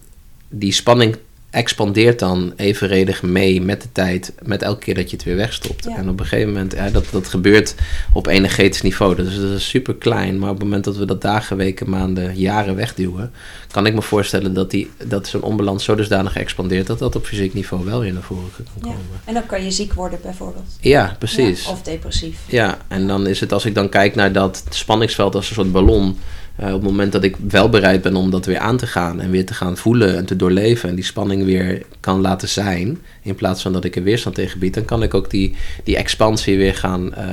die 0.49 0.73
spanning 0.73 1.17
expandeert 1.55 2.19
dan 2.19 2.53
evenredig 2.57 3.23
mee 3.23 3.63
met 3.63 3.83
de 3.83 3.89
tijd, 3.93 4.33
met 4.43 4.63
elke 4.63 4.81
keer 4.81 4.95
dat 4.95 5.11
je 5.11 5.17
het 5.17 5.25
weer 5.25 5.37
wegstopt. 5.37 5.85
Ja. 5.85 5.97
En 5.97 6.09
op 6.09 6.21
een 6.21 6.27
gegeven 6.27 6.53
moment, 6.53 6.73
ja, 6.73 6.91
dat, 6.91 7.05
dat 7.11 7.29
gebeurt 7.29 7.75
op 8.13 8.27
energetisch 8.27 8.83
niveau. 8.83 9.15
Dus 9.17 9.37
dat 9.41 9.51
is 9.51 9.69
super 9.69 9.95
klein, 9.95 10.39
maar 10.39 10.51
op 10.51 10.55
het 10.55 10.65
moment 10.65 10.85
dat 10.85 10.97
we 10.97 11.05
dat 11.05 11.21
dagen, 11.23 11.57
weken, 11.57 11.91
maanden, 11.91 12.37
jaren 12.37 12.77
wegduwen, 12.77 13.33
kan 13.71 13.87
ik 13.87 13.95
me 13.95 14.03
voorstellen 14.03 14.55
dat, 14.55 14.71
die, 14.71 14.91
dat 15.07 15.27
zo'n 15.29 15.43
onbalans 15.43 15.85
zo 15.85 15.95
dusdanig 15.95 16.37
expandeert 16.37 16.87
dat 16.87 16.99
dat 16.99 17.17
op 17.17 17.27
fysiek 17.27 17.55
niveau 17.55 17.85
wel 17.85 18.01
weer 18.01 18.13
naar 18.13 18.23
voren 18.23 18.51
kan 18.57 18.65
Ja. 18.75 18.81
komen. 18.83 19.21
En 19.25 19.35
dan 19.35 19.47
kan 19.47 19.65
je 19.65 19.71
ziek 19.71 19.93
worden 19.93 20.19
bijvoorbeeld. 20.23 20.67
Ja, 20.81 21.17
precies. 21.19 21.65
Ja, 21.65 21.71
of 21.71 21.83
depressief. 21.83 22.39
Ja, 22.47 22.79
en 22.89 23.07
dan 23.07 23.27
is 23.27 23.41
het 23.41 23.53
als 23.53 23.65
ik 23.65 23.75
dan 23.75 23.89
kijk 23.89 24.15
naar 24.15 24.33
dat 24.33 24.65
spanningsveld 24.69 25.35
als 25.35 25.49
een 25.49 25.55
soort 25.55 25.73
ballon. 25.73 26.19
Eh, 26.57 26.67
op 26.67 26.73
het 26.73 26.91
moment 26.91 27.13
dat 27.13 27.25
ik 27.25 27.37
wel 27.49 27.69
bereid 27.69 28.03
ben 28.03 28.17
om 28.17 28.31
dat 28.31 28.47
weer 28.47 28.59
aan 28.59 28.77
te 28.77 28.87
gaan 28.87 29.21
en 29.21 29.31
weer 29.31 29.47
te 29.47 29.55
gaan 29.55 29.77
voelen 29.77 30.17
en 30.17 30.25
te 30.25 30.37
doorleven 30.37 30.89
en 30.89 30.95
die 30.95 31.05
spanning 31.05 31.45
weer 31.45 31.83
kan 32.01 32.21
laten 32.21 32.49
zijn, 32.49 32.99
in 33.23 33.35
plaats 33.35 33.63
van 33.63 33.73
dat 33.73 33.85
ik 33.85 33.97
er 33.97 34.03
weerstand 34.03 34.35
tegen 34.35 34.59
bied, 34.59 34.75
dan 34.75 34.85
kan 34.85 35.03
ik 35.03 35.15
ook 35.15 35.31
die, 35.31 35.55
die 35.85 35.97
expansie 35.97 36.57
weer 36.57 36.75
gaan, 36.75 37.15
eh, 37.15 37.27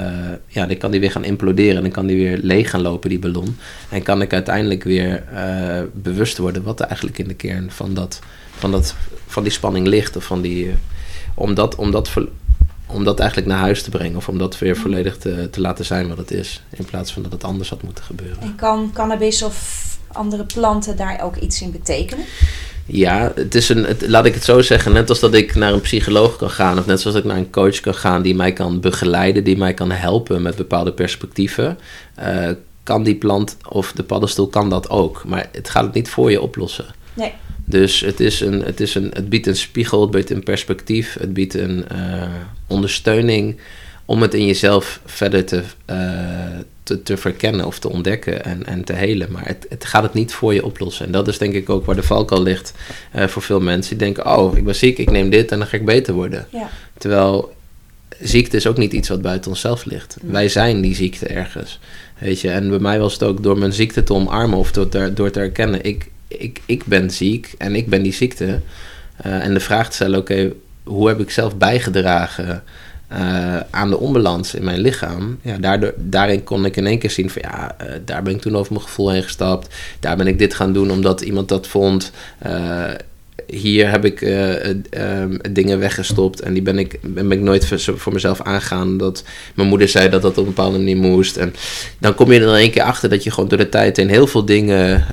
ja, 0.48 0.66
dan 0.66 0.78
kan 0.78 0.92
die 0.92 1.00
weer 1.00 1.12
gaan 1.12 1.24
imploderen 1.24 1.76
en 1.76 1.82
dan 1.82 1.92
kan 1.92 2.06
die 2.06 2.18
weer 2.18 2.40
leeg 2.42 2.70
gaan 2.70 2.82
lopen, 2.82 3.10
die 3.10 3.20
ballon. 3.20 3.58
En 3.90 4.04
kan 4.04 4.22
ik 4.22 4.34
uiteindelijk 4.34 4.84
weer 4.84 5.24
eh, 5.34 5.82
bewust 5.94 6.38
worden 6.38 6.64
wat 6.64 6.80
er 6.80 6.86
eigenlijk 6.86 7.18
in 7.18 7.28
de 7.28 7.34
kern 7.34 7.72
van, 7.72 7.94
dat, 7.94 8.20
van, 8.52 8.72
dat, 8.72 8.96
van 9.28 9.44
die 9.44 9.52
spanning 9.52 9.88
ligt. 9.88 10.16
Of 10.16 10.24
van 10.24 10.42
die, 10.42 10.72
om, 11.34 11.54
dat, 11.54 11.76
om, 11.76 11.92
dat, 11.92 12.12
om 12.94 13.04
dat 13.04 13.20
eigenlijk 13.20 13.50
naar 13.50 13.60
huis 13.60 13.84
te 13.84 13.90
brengen 13.90 14.16
of 14.18 14.28
om 14.28 14.38
dat 14.38 14.60
weer 14.60 14.78
volledig 14.78 15.18
te, 15.18 15.48
te 15.52 15.62
laten 15.62 15.86
zijn 15.86 16.08
wat 16.08 16.18
het 16.18 16.32
is. 16.32 16.62
In 16.70 16.86
plaats 16.86 17.14
van 17.14 17.22
dat 17.22 17.32
het 17.32 17.44
anders 17.44 17.70
had 17.70 17.84
moeten 17.84 18.04
gebeuren. 18.04 18.42
En 18.42 18.56
kan 18.56 18.92
cannabis 18.94 19.44
of 19.44 19.88
andere 20.08 20.46
planten 20.46 20.96
daar 20.96 21.22
ook 21.24 21.36
iets 21.36 21.62
in 21.62 21.72
betekenen? 21.72 22.26
Ja, 22.86 23.32
het 23.36 23.56
is 23.56 23.70
een, 23.70 23.84
het, 23.84 24.08
laat 24.08 24.26
ik 24.26 24.34
het 24.34 24.44
zo 24.44 24.62
zeggen, 24.62 24.94
net 24.94 25.10
als 25.10 25.20
dat 25.20 25.34
ik 25.34 25.56
naar 25.56 25.74
een 25.74 25.82
psycholoog 25.82 26.36
kan 26.36 26.50
gaan, 26.50 26.80
of 26.80 26.86
net 26.86 27.02
zoals 27.02 27.18
ik 27.18 27.24
naar 27.24 27.38
een 27.38 27.50
coach 27.50 27.80
kan 27.80 27.96
gaan 27.96 28.22
die 28.22 28.36
mij 28.36 28.54
kan 28.54 28.80
begeleiden, 28.80 29.44
die 29.44 29.58
mij 29.58 29.74
kan 29.74 29.92
helpen 29.92 30.42
met 30.42 30.56
bepaalde 30.56 30.94
perspectieven, 30.94 31.78
eh, 32.16 32.50
kan 32.84 33.04
die 33.04 33.16
plant 33.16 33.58
of 33.70 33.92
de 33.92 34.04
paddenstoel 34.04 34.48
kan 34.48 34.70
dat 34.70 34.90
ook. 34.90 35.24
Maar 35.26 35.50
het 35.52 35.70
gaat 35.70 35.84
het 35.84 35.94
niet 35.94 36.10
voor 36.10 36.32
je 36.32 36.42
oplossen. 36.42 36.86
Nee. 37.14 37.34
Dus 37.72 38.00
het, 38.00 38.20
is 38.20 38.40
een, 38.40 38.62
het, 38.62 38.80
is 38.80 38.96
een, 38.96 39.12
het 39.14 39.30
biedt 39.30 39.48
een 39.48 39.56
spiegel, 39.56 40.02
het 40.02 40.12
biedt 40.12 40.30
een 40.30 40.44
perspectief, 40.44 41.18
het 41.20 41.34
biedt 41.34 41.54
een 41.54 41.88
eh, 41.88 42.24
ondersteuning 42.68 43.58
om 44.06 44.22
het 44.22 44.34
in 44.34 44.46
jezelf 44.46 45.00
verder 45.06 45.46
te, 45.46 45.62
eh, 45.86 45.98
te, 46.84 47.04
te 47.04 47.18
verkennen 47.18 47.66
of 47.66 47.80
te 47.80 47.90
ontdekken 47.90 48.44
en, 48.44 48.66
en 48.66 48.84
te 48.84 48.94
helen. 48.94 49.32
Maar 49.32 49.48
het, 49.48 49.66
het 49.70 49.86
gaat 49.86 50.04
het 50.04 50.14
niet 50.14 50.34
voor 50.34 50.54
je 50.54 50.66
oplossen. 50.66 51.06
En 51.06 51.12
dat 51.12 51.28
is 51.28 51.38
denk 51.38 51.54
ik 51.54 51.70
ook 51.70 51.86
waar 51.86 51.96
de 51.96 52.04
valkuil 52.04 52.44
ligt 52.44 52.74
eh, 53.12 53.28
voor 53.28 53.42
veel 53.42 53.60
mensen. 53.60 53.98
Die 53.98 54.06
denken, 54.06 54.38
oh, 54.38 54.58
ik 54.58 54.64
ben 54.64 54.76
ziek, 54.76 54.98
ik 54.98 55.12
neem 55.12 55.30
dit 55.30 55.52
en 55.52 55.58
dan 55.60 55.68
ga 55.68 55.78
ik 55.78 55.86
beter 55.86 56.14
worden. 56.14 56.48
Ja. 56.52 56.70
Terwijl 56.98 57.54
ziekte 58.20 58.58
is 58.58 58.68
ook 58.68 58.78
niet 58.78 58.94
iets 58.94 59.10
wat 59.10 59.22
buiten 59.22 59.52
onszelf 59.52 59.86
ligt. 59.86 60.18
Wij 60.22 60.50
zijn 60.50 60.82
die 60.82 60.96
ziekte 60.96 61.28
ergens. 61.28 61.80
Weet 62.18 62.42
je, 62.42 62.50
en 62.50 62.70
bij 62.70 62.80
mij 62.80 63.00
was 63.00 63.14
het 63.14 63.24
ook 63.24 63.44
door 63.44 63.58
mijn 63.58 63.74
ziekte 63.74 64.04
te 64.04 64.14
omarmen 64.14 64.58
of 64.58 64.72
door, 64.72 64.90
te- 64.90 65.14
door 65.14 65.32
te 65.32 65.40
erkennen, 65.40 65.84
ik, 65.84 66.10
ik, 66.38 66.62
ik 66.66 66.86
ben 66.86 67.12
ziek 67.12 67.54
en 67.58 67.76
ik 67.76 67.88
ben 67.88 68.02
die 68.02 68.14
ziekte. 68.14 68.60
Eh, 69.18 69.44
en 69.44 69.54
de 69.54 69.60
vraag 69.60 69.90
te 69.90 69.96
stellen, 69.96 70.20
oké, 70.20 70.52
hoe 70.84 71.08
heb 71.08 71.20
ik 71.20 71.30
zelf 71.30 71.58
bijgedragen 71.58 72.64
uh, 73.14 73.60
aan 73.70 73.90
de 73.90 73.98
onbalans 73.98 74.54
in 74.54 74.64
mijn 74.64 74.80
lichaam. 74.80 75.40
Ja, 75.42 75.58
daardoor, 75.58 75.94
daarin 75.98 76.44
kon 76.44 76.66
ik 76.66 76.78
in 76.78 76.86
één 76.86 77.00
keer 77.00 77.10
zien 77.10 77.30
van 77.30 77.42
ja, 77.46 77.76
uh, 77.82 77.92
daar 78.06 78.24
ben 78.24 78.34
ik 78.34 78.42
toen 78.42 78.58
over 78.58 78.74
mijn 78.74 78.86
gevoel 78.86 79.10
heen 79.10 79.24
gestapt. 79.24 79.76
Daar 80.00 80.18
ben 80.18 80.28
ik 80.28 80.40
dit 80.40 80.54
gaan 80.54 80.74
doen 80.74 80.92
omdat 80.92 81.22
iemand 81.22 81.50
dat 81.50 81.68
vond. 81.68 82.12
Hier 83.48 83.90
heb 83.90 84.06
ik 84.06 84.20
dingen 85.52 85.80
weggestopt 85.80 86.40
en 86.40 86.54
die 86.54 86.62
ben 86.62 86.80
ik, 86.80 87.00
ben 87.02 87.32
ik 87.32 87.40
nooit 87.40 87.68
voor, 87.68 87.98
voor 88.00 88.14
mezelf 88.14 88.42
aangegaan. 88.42 88.98
Dat 88.98 89.24
mijn 89.56 89.68
moeder 89.68 89.88
zei 89.88 90.10
dat 90.10 90.22
dat 90.22 90.32
op 90.32 90.38
een 90.38 90.54
bepaalde 90.54 90.78
manier 90.78 90.98
moest. 90.98 91.38
En 91.38 91.54
dan 92.00 92.16
kom 92.16 92.32
je 92.32 92.40
er 92.40 92.48
in 92.48 92.56
één 92.56 92.72
keer 92.72 92.84
achter 92.84 93.10
dat 93.10 93.24
je 93.24 93.32
gewoon 93.32 93.50
door 93.50 93.58
de 93.58 93.70
tijd 93.70 93.98
in 93.98 94.10
heel 94.10 94.28
veel 94.28 94.46
dingen 94.46 95.06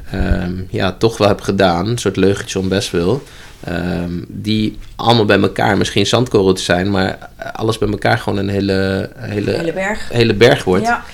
ja, 0.70 0.92
toch 0.92 1.18
wel 1.18 1.28
hebt 1.28 1.44
gedaan. 1.44 1.86
Een 1.88 1.98
soort 1.98 2.16
leugentje 2.16 2.58
om 2.58 2.68
best 2.68 2.90
wil. 2.90 3.22
Um, 3.68 4.24
die 4.28 4.78
allemaal 4.96 5.24
bij 5.24 5.40
elkaar 5.40 5.76
misschien 5.76 6.06
zandkorreltjes 6.06 6.66
zijn, 6.66 6.90
maar 6.90 7.18
alles 7.52 7.78
bij 7.78 7.88
elkaar 7.88 8.18
gewoon 8.18 8.38
een 8.38 8.48
hele, 8.48 9.10
hele, 9.16 9.50
hele 9.50 9.72
berg, 9.72 10.08
hele 10.12 10.34
berg 10.34 10.64
wordt. 10.64 10.84
Ja. 10.84 11.04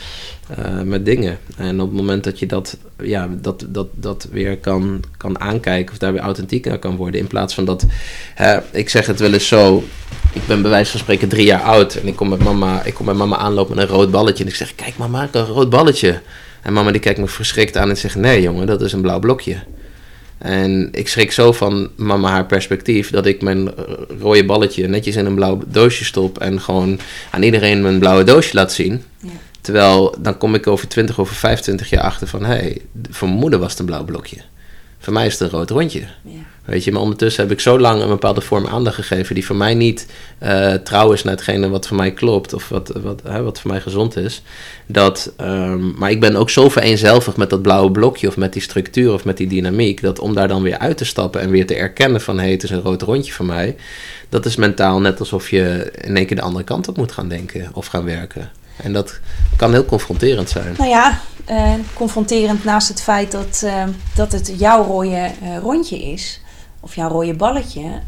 Uh, 0.59 0.80
met 0.80 1.05
dingen. 1.05 1.38
En 1.57 1.80
op 1.80 1.88
het 1.88 1.96
moment 1.96 2.24
dat 2.24 2.38
je 2.38 2.46
dat, 2.46 2.76
ja, 3.02 3.28
dat, 3.40 3.66
dat, 3.68 3.86
dat 3.92 4.28
weer 4.30 4.59
kan, 4.59 5.02
kan 5.16 5.40
aankijken 5.40 5.92
of 5.92 5.98
daar 5.98 6.12
weer 6.12 6.22
authentiek 6.22 6.76
kan 6.80 6.96
worden, 6.96 7.20
in 7.20 7.26
plaats 7.26 7.55
van 7.55 7.64
dat, 7.64 7.86
ik 8.70 8.88
zeg 8.88 9.07
het 9.07 9.20
wel 9.20 9.32
eens 9.32 9.48
zo, 9.48 9.84
ik 10.32 10.46
ben 10.46 10.62
bij 10.62 10.70
wijze 10.70 10.90
van 10.90 11.00
spreken 11.00 11.28
drie 11.28 11.46
jaar 11.46 11.62
oud 11.62 11.94
en 11.94 12.07
ik 12.07 12.16
kom 12.16 12.28
met 12.28 12.42
mama, 12.42 12.82
ik 12.82 12.94
kom 12.94 13.07
met 13.07 13.16
mama 13.16 13.36
aanlopen 13.36 13.76
met 13.76 13.88
een 13.88 13.94
rood 13.94 14.11
balletje 14.11 14.44
en 14.44 14.50
ik 14.50 14.57
zeg, 14.57 14.74
kijk 14.74 14.96
mama, 14.96 15.28
een 15.32 15.44
rood 15.44 15.70
balletje. 15.70 16.20
En 16.62 16.72
mama 16.72 16.90
die 16.90 17.00
kijkt 17.00 17.18
me 17.18 17.28
verschrikt 17.28 17.76
aan 17.76 17.88
en 17.88 17.96
zegt, 17.96 18.14
nee 18.14 18.42
jongen, 18.42 18.66
dat 18.66 18.80
is 18.80 18.92
een 18.92 19.00
blauw 19.00 19.18
blokje. 19.18 19.57
En 20.38 20.88
ik 20.92 21.09
schrik 21.09 21.32
zo 21.32 21.52
van 21.52 21.90
mama 21.96 22.30
haar 22.30 22.46
perspectief 22.46 23.11
dat 23.11 23.26
ik 23.26 23.42
mijn 23.42 23.70
rode 24.20 24.44
balletje 24.44 24.88
netjes 24.88 25.16
in 25.16 25.26
een 25.26 25.34
blauw 25.34 25.61
doosje 25.66 26.05
stop 26.05 26.38
en 26.38 26.61
gewoon 26.61 26.98
aan 27.30 27.42
iedereen 27.42 27.82
mijn 27.82 27.98
blauwe 27.98 28.24
doosje 28.24 28.55
laat 28.55 28.72
zien. 28.72 29.02
Ja. 29.18 29.28
Terwijl 29.64 30.14
dan 30.18 30.38
kom 30.38 30.54
ik 30.54 30.66
over 30.66 30.88
20 30.88 31.18
of 31.18 31.30
25 31.30 31.90
jaar 31.90 32.02
achter 32.02 32.26
van 32.26 32.44
hé, 32.44 32.54
hey, 32.54 32.80
voor 33.10 33.28
mijn 33.28 33.40
moeder 33.40 33.58
was 33.58 33.70
het 33.70 33.78
een 33.78 33.86
blauw 33.86 34.04
blokje. 34.04 34.36
Voor 34.98 35.12
mij 35.12 35.26
is 35.26 35.32
het 35.32 35.40
een 35.40 35.58
rood 35.58 35.70
rondje. 35.70 36.00
Ja. 36.22 36.30
Weet 36.64 36.84
je, 36.84 36.92
maar 36.92 37.00
ondertussen 37.00 37.42
heb 37.42 37.52
ik 37.52 37.60
zo 37.60 37.78
lang 37.78 38.02
een 38.02 38.08
bepaalde 38.08 38.40
vorm 38.40 38.66
aandacht 38.66 38.94
gegeven 38.94 39.34
die 39.34 39.46
voor 39.46 39.56
mij 39.56 39.74
niet 39.74 40.06
uh, 40.42 40.72
trouw 40.72 41.12
is 41.12 41.22
naar 41.22 41.34
hetgene 41.34 41.68
wat 41.68 41.86
voor 41.86 41.96
mij 41.96 42.12
klopt 42.12 42.52
of 42.52 42.68
wat, 42.68 42.92
wat, 43.02 43.22
hè, 43.24 43.42
wat 43.42 43.60
voor 43.60 43.70
mij 43.70 43.80
gezond 43.80 44.16
is. 44.16 44.42
Dat, 44.86 45.32
um, 45.40 45.94
maar 45.98 46.10
ik 46.10 46.20
ben 46.20 46.36
ook 46.36 46.50
zo 46.50 46.68
vereenzelvig 46.68 47.36
met 47.36 47.50
dat 47.50 47.62
blauwe 47.62 47.90
blokje 47.90 48.28
of 48.28 48.36
met 48.36 48.52
die 48.52 48.62
structuur 48.62 49.12
of 49.12 49.24
met 49.24 49.36
die 49.36 49.46
dynamiek, 49.46 50.02
dat 50.02 50.18
om 50.18 50.34
daar 50.34 50.48
dan 50.48 50.62
weer 50.62 50.78
uit 50.78 50.96
te 50.96 51.04
stappen 51.04 51.40
en 51.40 51.50
weer 51.50 51.66
te 51.66 51.74
erkennen 51.74 52.20
van 52.20 52.36
hé, 52.36 52.42
hey, 52.42 52.52
het 52.52 52.62
is 52.62 52.70
een 52.70 52.82
rood 52.82 53.02
rondje 53.02 53.32
voor 53.32 53.46
mij, 53.46 53.76
dat 54.28 54.46
is 54.46 54.56
mentaal 54.56 55.00
net 55.00 55.20
alsof 55.20 55.50
je 55.50 55.92
in 56.00 56.16
één 56.16 56.26
keer 56.26 56.36
de 56.36 56.42
andere 56.42 56.64
kant 56.64 56.88
op 56.88 56.96
moet 56.96 57.12
gaan 57.12 57.28
denken 57.28 57.70
of 57.72 57.86
gaan 57.86 58.04
werken. 58.04 58.50
En 58.77 58.93
dat 58.93 59.20
kan 59.57 59.72
heel 59.72 59.85
confronterend 59.85 60.49
zijn. 60.49 60.75
Nou 60.79 60.91
ja, 60.91 61.20
uh, 61.51 61.75
confronterend 61.95 62.64
naast 62.64 62.89
het 62.89 63.01
feit 63.01 63.33
dat, 63.33 63.62
uh, 63.64 63.85
dat 64.14 64.33
het 64.33 64.55
jouw 64.59 64.85
rode 64.85 65.31
uh, 65.43 65.59
rondje 65.59 65.99
is, 65.99 66.41
of 66.81 66.95
jouw 66.95 67.09
rode 67.09 67.35
balletje, 67.35 68.01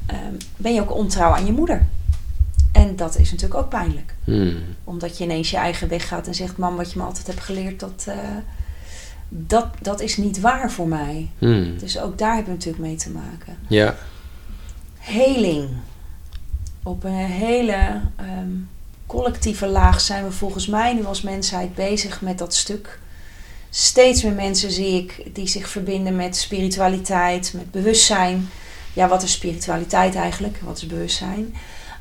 ben 0.57 0.75
je 0.75 0.81
ook 0.81 0.95
ontrouw 0.95 1.33
aan 1.33 1.47
je 1.47 1.53
moeder. 1.53 1.87
En 2.73 2.97
dat 2.97 3.19
is 3.19 3.31
natuurlijk 3.31 3.61
ook 3.61 3.69
pijnlijk. 3.69 4.14
Hmm. 4.25 4.57
Omdat 4.85 5.19
je 5.19 5.25
ineens 5.25 5.51
je 5.51 5.57
eigen 5.57 5.89
weg 5.89 6.09
gaat 6.09 6.27
en 6.27 6.35
zegt: 6.35 6.57
Mam, 6.57 6.77
wat 6.77 6.93
je 6.93 6.99
me 6.99 7.05
altijd 7.05 7.27
hebt 7.27 7.41
geleerd, 7.41 7.81
dat, 7.81 8.07
dat, 9.29 9.67
dat 9.83 10.01
is 10.01 10.17
niet 10.17 10.41
waar 10.41 10.71
voor 10.71 10.89
mij. 10.89 11.31
Hmm. 11.39 11.79
Dus 11.79 11.99
ook 12.01 12.19
daar 12.19 12.35
hebben 12.35 12.53
we 12.53 12.59
natuurlijk 12.59 12.85
mee 12.85 12.97
te 12.97 13.11
maken. 13.11 13.57
Ja. 13.69 13.95
Heling. 14.99 15.69
Op 16.83 17.05
een 17.05 17.14
hele 17.14 18.01
um, 18.21 18.69
collectieve 19.07 19.66
laag 19.66 20.00
zijn 20.00 20.24
we 20.24 20.32
volgens 20.32 20.66
mij 20.66 20.94
nu 20.94 21.04
als 21.04 21.22
mensheid 21.22 21.74
bezig 21.74 22.20
met 22.20 22.38
dat 22.38 22.54
stuk. 22.54 22.98
Steeds 23.70 24.22
meer 24.22 24.32
mensen 24.32 24.70
zie 24.70 25.02
ik 25.02 25.34
die 25.34 25.48
zich 25.48 25.68
verbinden 25.68 26.16
met 26.16 26.36
spiritualiteit, 26.36 27.52
met 27.54 27.70
bewustzijn. 27.70 28.48
Ja, 28.92 29.09
wat 29.09 29.22
is 29.22 29.32
spiritualiteit 29.32 30.14
eigenlijk? 30.14 30.59
Wat 30.62 30.76
is 30.76 30.86
bewustzijn? 30.86 31.54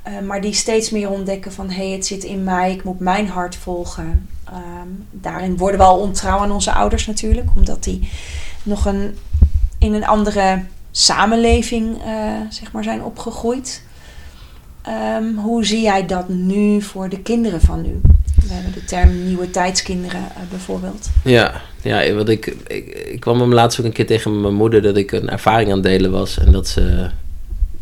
Uh, 0.08 0.20
maar 0.20 0.42
die 0.42 0.54
steeds 0.54 0.90
meer 0.90 1.10
ontdekken 1.10 1.54
van 1.54 1.70
hé, 1.70 1.88
hey, 1.88 1.96
het 1.96 2.06
zit 2.06 2.24
in 2.24 2.44
mij, 2.44 2.72
ik 2.72 2.84
moet 2.84 3.00
mijn 3.00 3.28
hart 3.28 3.56
volgen. 3.56 4.30
Um, 4.50 5.08
daarin 5.12 5.58
worden 5.58 5.80
we 5.80 5.86
al 5.86 6.00
ontrouw 6.00 6.40
aan 6.40 6.52
onze 6.52 6.74
ouders 6.74 7.06
natuurlijk, 7.06 7.50
omdat 7.56 7.84
die 7.84 8.10
nog 8.64 8.86
een, 8.86 9.18
in 9.78 9.94
een 9.94 10.06
andere 10.06 10.64
samenleving 10.92 12.06
uh, 12.06 12.34
zeg 12.50 12.72
maar 12.72 12.84
zijn 12.84 13.04
opgegroeid. 13.04 13.82
Um, 14.88 15.38
hoe 15.38 15.66
zie 15.66 15.82
jij 15.82 16.06
dat 16.06 16.30
nu 16.30 16.82
voor 16.82 17.10
de 17.10 17.20
kinderen 17.20 17.62
van 17.62 17.82
nu? 17.82 18.02
We 18.48 18.54
hebben 18.54 18.74
de 18.74 18.86
term 18.86 19.26
nieuwe 19.26 19.50
tijdskinderen 19.50 20.22
uh, 20.22 20.50
bijvoorbeeld. 20.50 21.10
Ja, 21.24 21.62
ja 21.82 22.14
wat 22.14 22.30
ik, 22.30 22.56
ik, 22.68 22.88
ik 22.88 23.20
kwam 23.20 23.40
hem 23.40 23.54
laatst 23.54 23.80
ook 23.80 23.86
een 23.86 23.92
keer 23.92 24.06
tegen 24.06 24.42
mijn 24.42 24.54
moeder 24.54 24.82
dat 24.82 24.98
ik 24.98 25.12
een 25.12 25.30
ervaring 25.30 25.70
aan 25.70 25.76
het 25.76 25.84
delen 25.84 26.12
was. 26.12 26.38
En 26.38 26.52
dat 26.52 26.68
ze, 26.68 27.10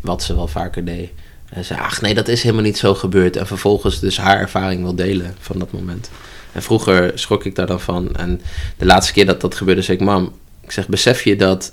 wat 0.00 0.22
ze 0.22 0.34
wel 0.34 0.48
vaker 0.48 0.84
deed. 0.84 1.10
En 1.48 1.64
ze 1.64 1.78
ach 1.78 2.00
nee, 2.00 2.14
dat 2.14 2.28
is 2.28 2.42
helemaal 2.42 2.64
niet 2.64 2.78
zo 2.78 2.94
gebeurd. 2.94 3.36
En 3.36 3.46
vervolgens 3.46 4.00
dus 4.00 4.16
haar 4.16 4.38
ervaring 4.38 4.82
wil 4.82 4.94
delen 4.94 5.34
van 5.40 5.58
dat 5.58 5.72
moment. 5.72 6.10
En 6.52 6.62
vroeger 6.62 7.12
schrok 7.14 7.44
ik 7.44 7.54
daar 7.54 7.66
dan 7.66 7.80
van. 7.80 8.16
En 8.16 8.40
de 8.76 8.84
laatste 8.84 9.12
keer 9.12 9.26
dat 9.26 9.40
dat 9.40 9.54
gebeurde, 9.54 9.82
zei 9.82 9.96
ik, 9.98 10.04
mam, 10.04 10.32
ik 10.60 10.70
zeg, 10.70 10.88
besef 10.88 11.22
je 11.22 11.36
dat 11.36 11.72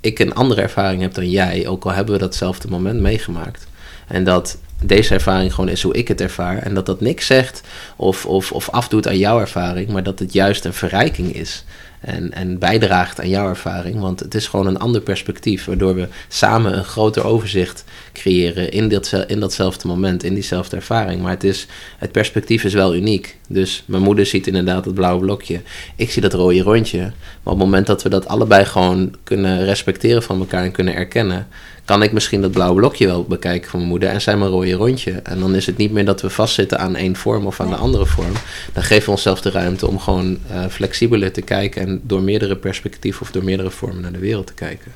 ik 0.00 0.18
een 0.18 0.34
andere 0.34 0.60
ervaring 0.60 1.02
heb 1.02 1.14
dan 1.14 1.30
jij, 1.30 1.66
ook 1.66 1.84
al 1.84 1.92
hebben 1.92 2.14
we 2.14 2.20
datzelfde 2.20 2.68
moment 2.68 3.00
meegemaakt. 3.00 3.66
En 4.06 4.24
dat 4.24 4.58
deze 4.82 5.14
ervaring 5.14 5.54
gewoon 5.54 5.70
is 5.70 5.82
hoe 5.82 5.94
ik 5.94 6.08
het 6.08 6.20
ervaar. 6.20 6.58
En 6.58 6.74
dat 6.74 6.86
dat 6.86 7.00
niks 7.00 7.26
zegt 7.26 7.60
of, 7.96 8.26
of, 8.26 8.52
of 8.52 8.70
afdoet 8.70 9.08
aan 9.08 9.18
jouw 9.18 9.40
ervaring, 9.40 9.88
maar 9.88 10.02
dat 10.02 10.18
het 10.18 10.32
juist 10.32 10.64
een 10.64 10.72
verrijking 10.72 11.34
is. 11.34 11.64
En, 12.00 12.32
en 12.32 12.58
bijdraagt 12.58 13.20
aan 13.20 13.28
jouw 13.28 13.48
ervaring. 13.48 14.00
Want 14.00 14.20
het 14.20 14.34
is 14.34 14.46
gewoon 14.46 14.66
een 14.66 14.78
ander 14.78 15.00
perspectief. 15.00 15.64
Waardoor 15.64 15.94
we 15.94 16.08
samen 16.28 16.76
een 16.76 16.84
groter 16.84 17.24
overzicht 17.24 17.84
creëren 18.12 18.70
in, 18.70 18.88
dit, 18.88 19.12
in 19.26 19.40
datzelfde 19.40 19.88
moment, 19.88 20.24
in 20.24 20.34
diezelfde 20.34 20.76
ervaring. 20.76 21.22
Maar 21.22 21.30
het, 21.30 21.44
is, 21.44 21.66
het 21.98 22.12
perspectief 22.12 22.64
is 22.64 22.74
wel 22.74 22.94
uniek. 22.94 23.38
Dus 23.48 23.82
mijn 23.86 24.02
moeder 24.02 24.26
ziet 24.26 24.46
inderdaad 24.46 24.84
het 24.84 24.94
blauwe 24.94 25.20
blokje. 25.20 25.60
Ik 25.96 26.10
zie 26.10 26.22
dat 26.22 26.32
rode 26.32 26.62
rondje. 26.62 26.98
Maar 26.98 27.54
op 27.54 27.58
het 27.58 27.58
moment 27.58 27.86
dat 27.86 28.02
we 28.02 28.08
dat 28.08 28.28
allebei 28.28 28.64
gewoon 28.64 29.14
kunnen 29.24 29.64
respecteren 29.64 30.22
van 30.22 30.38
elkaar 30.38 30.64
en 30.64 30.72
kunnen 30.72 30.94
erkennen 30.94 31.46
kan 31.86 32.02
ik 32.02 32.12
misschien 32.12 32.40
dat 32.40 32.50
blauwe 32.50 32.76
blokje 32.76 33.06
wel 33.06 33.24
bekijken 33.24 33.70
van 33.70 33.78
mijn 33.78 33.90
moeder 33.90 34.08
en 34.08 34.20
zijn 34.20 34.38
mijn 34.38 34.50
rode 34.50 34.72
rondje. 34.72 35.12
En 35.12 35.38
dan 35.38 35.54
is 35.54 35.66
het 35.66 35.76
niet 35.76 35.92
meer 35.92 36.04
dat 36.04 36.20
we 36.20 36.30
vastzitten 36.30 36.78
aan 36.78 36.96
één 36.96 37.16
vorm 37.16 37.46
of 37.46 37.60
aan 37.60 37.68
de 37.68 37.76
andere 37.76 38.06
vorm. 38.06 38.32
Dan 38.72 38.82
geven 38.82 39.04
we 39.04 39.10
onszelf 39.10 39.40
de 39.40 39.50
ruimte 39.50 39.86
om 39.86 39.98
gewoon 39.98 40.38
uh, 40.50 40.66
flexibeler 40.66 41.32
te 41.32 41.42
kijken 41.42 41.86
en 41.86 42.00
door 42.02 42.22
meerdere 42.22 42.56
perspectieven 42.56 43.22
of 43.22 43.30
door 43.30 43.44
meerdere 43.44 43.70
vormen 43.70 44.02
naar 44.02 44.12
de 44.12 44.18
wereld 44.18 44.46
te 44.46 44.54
kijken. 44.54 44.92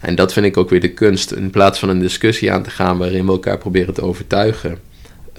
En 0.00 0.14
dat 0.14 0.32
vind 0.32 0.46
ik 0.46 0.56
ook 0.56 0.70
weer 0.70 0.80
de 0.80 0.92
kunst. 0.92 1.32
In 1.32 1.50
plaats 1.50 1.78
van 1.78 1.88
een 1.88 2.00
discussie 2.00 2.52
aan 2.52 2.62
te 2.62 2.70
gaan 2.70 2.98
waarin 2.98 3.26
we 3.26 3.32
elkaar 3.32 3.58
proberen 3.58 3.94
te 3.94 4.02
overtuigen 4.02 4.78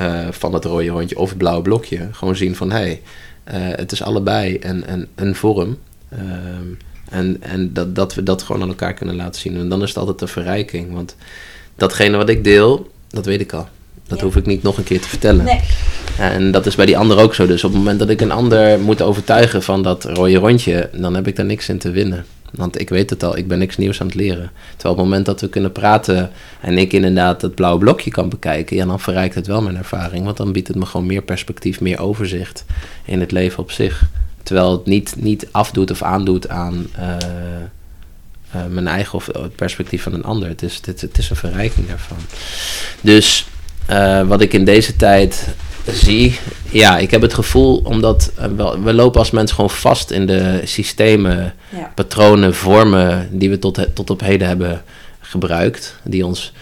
uh, 0.02 0.28
van 0.32 0.54
het 0.54 0.66
rode 0.66 0.88
rondje 0.88 1.18
of 1.18 1.30
het 1.30 1.38
blauwe 1.38 1.62
blokje. 1.62 2.08
Gewoon 2.12 2.36
zien 2.36 2.56
van 2.56 2.72
hé, 2.72 2.78
hey, 2.78 3.02
uh, 3.72 3.78
het 3.78 3.92
is 3.92 4.04
allebei 4.04 4.58
een, 4.62 4.92
een, 4.92 5.08
een 5.16 5.36
vorm. 5.36 5.78
En, 7.12 7.38
en 7.40 7.74
dat, 7.74 7.96
dat 7.96 8.16
we 8.16 8.24
dat 8.24 8.44
gewoon 8.44 8.62
aan 8.62 8.68
elkaar 8.68 8.94
kunnen 8.94 9.16
laten 9.16 9.42
zien. 9.42 9.58
En 9.58 9.70
dan 9.70 9.82
is 9.82 9.90
het 9.90 9.98
altijd 9.98 10.22
een 10.22 10.28
verrijking. 10.28 10.94
Want 10.94 11.16
datgene 11.76 12.18
wat 12.18 12.30
ik 12.30 12.44
deel, 12.44 12.92
dat 13.10 13.26
weet 13.26 13.42
ik 13.42 13.54
al. 13.54 13.68
Dat 14.08 14.22
hoef 14.22 14.36
ik 14.36 14.46
niet 14.46 14.64
nog 14.64 14.78
een 14.78 14.84
keer 14.84 15.02
te 15.02 15.08
vertellen. 15.08 15.46
Nee. 15.46 15.60
En 16.18 16.52
dat 16.52 16.66
is 16.66 16.76
bij 16.76 16.86
die 16.86 16.98
ander 16.98 17.18
ook 17.18 17.36
zo. 17.36 17.48
Dus 17.48 17.64
op 17.64 17.70
het 17.70 17.80
moment 17.80 18.00
dat 18.00 18.10
ik 18.10 18.22
een 18.22 18.32
ander 18.32 18.80
moet 18.80 19.02
overtuigen 19.02 19.64
van 19.64 19.84
dat 19.84 20.04
rode 20.04 20.36
rondje, 20.36 20.90
dan 20.94 21.16
heb 21.16 21.28
ik 21.28 21.36
daar 21.36 21.46
niks 21.46 21.70
in 21.70 21.78
te 21.78 21.92
winnen. 21.92 22.26
Want 22.52 22.80
ik 22.80 22.90
weet 22.90 23.10
het 23.10 23.24
al, 23.24 23.38
ik 23.38 23.48
ben 23.48 23.60
niks 23.60 23.78
nieuws 23.78 24.02
aan 24.02 24.08
het 24.08 24.16
leren. 24.16 24.52
Terwijl 24.72 24.94
op 24.94 25.00
het 25.00 25.06
moment 25.06 25.26
dat 25.26 25.42
we 25.42 25.50
kunnen 25.50 25.72
praten 25.72 26.32
en 26.62 26.78
ik 26.78 26.94
inderdaad 26.94 27.42
het 27.42 27.56
blauwe 27.56 27.80
blokje 27.80 28.12
kan 28.12 28.30
bekijken, 28.30 28.76
ja, 28.76 28.86
dan 28.86 29.00
verrijkt 29.00 29.36
het 29.36 29.48
wel 29.48 29.62
mijn 29.62 29.78
ervaring. 29.78 30.26
Want 30.26 30.38
dan 30.38 30.52
biedt 30.52 30.68
het 30.68 30.78
me 30.78 30.86
gewoon 30.86 31.06
meer 31.06 31.22
perspectief, 31.22 31.82
meer 31.82 32.00
overzicht 32.00 32.66
in 33.06 33.20
het 33.20 33.32
leven 33.32 33.60
op 33.60 33.72
zich. 33.72 34.04
Terwijl 34.44 34.72
het 34.72 34.86
niet, 34.86 35.14
niet 35.18 35.48
afdoet 35.52 35.92
of 35.92 36.02
aandoet 36.02 36.50
aan 36.50 36.88
uh, 37.00 37.16
uh, 38.56 38.66
mijn 38.70 38.88
eigen 38.88 39.14
of 39.14 39.26
het 39.26 39.56
perspectief 39.56 40.04
van 40.04 40.14
een 40.14 40.24
ander. 40.24 40.48
Het 40.48 40.62
is, 40.62 40.80
het, 40.86 41.02
het 41.02 41.18
is 41.18 41.30
een 41.30 41.36
verrijking 41.36 41.88
daarvan. 41.88 42.18
Dus 43.02 43.48
uh, 43.90 44.28
wat 44.28 44.42
ik 44.42 44.54
in 44.54 44.66
deze 44.66 44.96
tijd 44.96 45.48
zie, 45.88 46.40
ja, 46.70 46.98
ik 46.98 47.12
heb 47.12 47.22
het 47.22 47.34
gevoel, 47.34 47.78
omdat 47.78 48.32
we, 48.56 48.80
we 48.84 48.94
lopen 48.94 49.20
als 49.20 49.32
mensen 49.32 49.56
gewoon 49.56 49.70
vast 49.70 50.12
in 50.12 50.26
de 50.26 50.62
systemen, 50.64 51.54
ja. 51.70 51.92
patronen, 51.96 52.56
vormen 52.56 53.30
die 53.32 53.50
we 53.50 53.60
tot, 53.60 53.88
tot 53.94 54.10
op 54.10 54.22
heden 54.22 54.48
hebben 54.48 54.84
gebruikt, 55.20 55.96
die 56.04 56.26
ons 56.26 56.54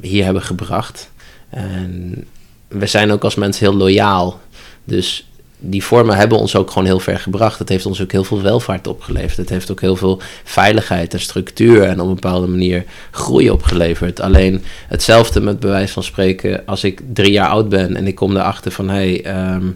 hier 0.00 0.24
hebben 0.24 0.42
gebracht. 0.42 1.10
En 1.50 2.24
we 2.68 2.86
zijn 2.86 3.12
ook 3.12 3.24
als 3.24 3.34
mensen 3.34 3.66
heel 3.66 3.76
loyaal. 3.76 4.40
Dus 4.84 5.28
die 5.64 5.84
vormen 5.84 6.16
hebben 6.16 6.38
ons 6.38 6.56
ook 6.56 6.70
gewoon 6.70 6.84
heel 6.84 7.00
ver 7.00 7.18
gebracht. 7.18 7.58
Het 7.58 7.68
heeft 7.68 7.86
ons 7.86 8.02
ook 8.02 8.12
heel 8.12 8.24
veel 8.24 8.42
welvaart 8.42 8.86
opgeleverd. 8.86 9.36
Het 9.36 9.48
heeft 9.48 9.70
ook 9.70 9.80
heel 9.80 9.96
veel 9.96 10.20
veiligheid 10.44 11.12
en 11.12 11.20
structuur 11.20 11.82
en 11.82 12.00
op 12.00 12.08
een 12.08 12.14
bepaalde 12.14 12.46
manier 12.46 12.84
groei 13.10 13.50
opgeleverd. 13.50 14.20
Alleen 14.20 14.64
hetzelfde 14.88 15.40
met 15.40 15.60
bewijs 15.60 15.90
van 15.90 16.02
spreken, 16.02 16.62
als 16.66 16.84
ik 16.84 17.00
drie 17.12 17.32
jaar 17.32 17.48
oud 17.48 17.68
ben 17.68 17.96
en 17.96 18.06
ik 18.06 18.14
kom 18.14 18.36
erachter 18.36 18.70
van 18.70 18.88
hé, 18.88 18.94
hey, 18.94 19.24
ehm, 19.24 19.66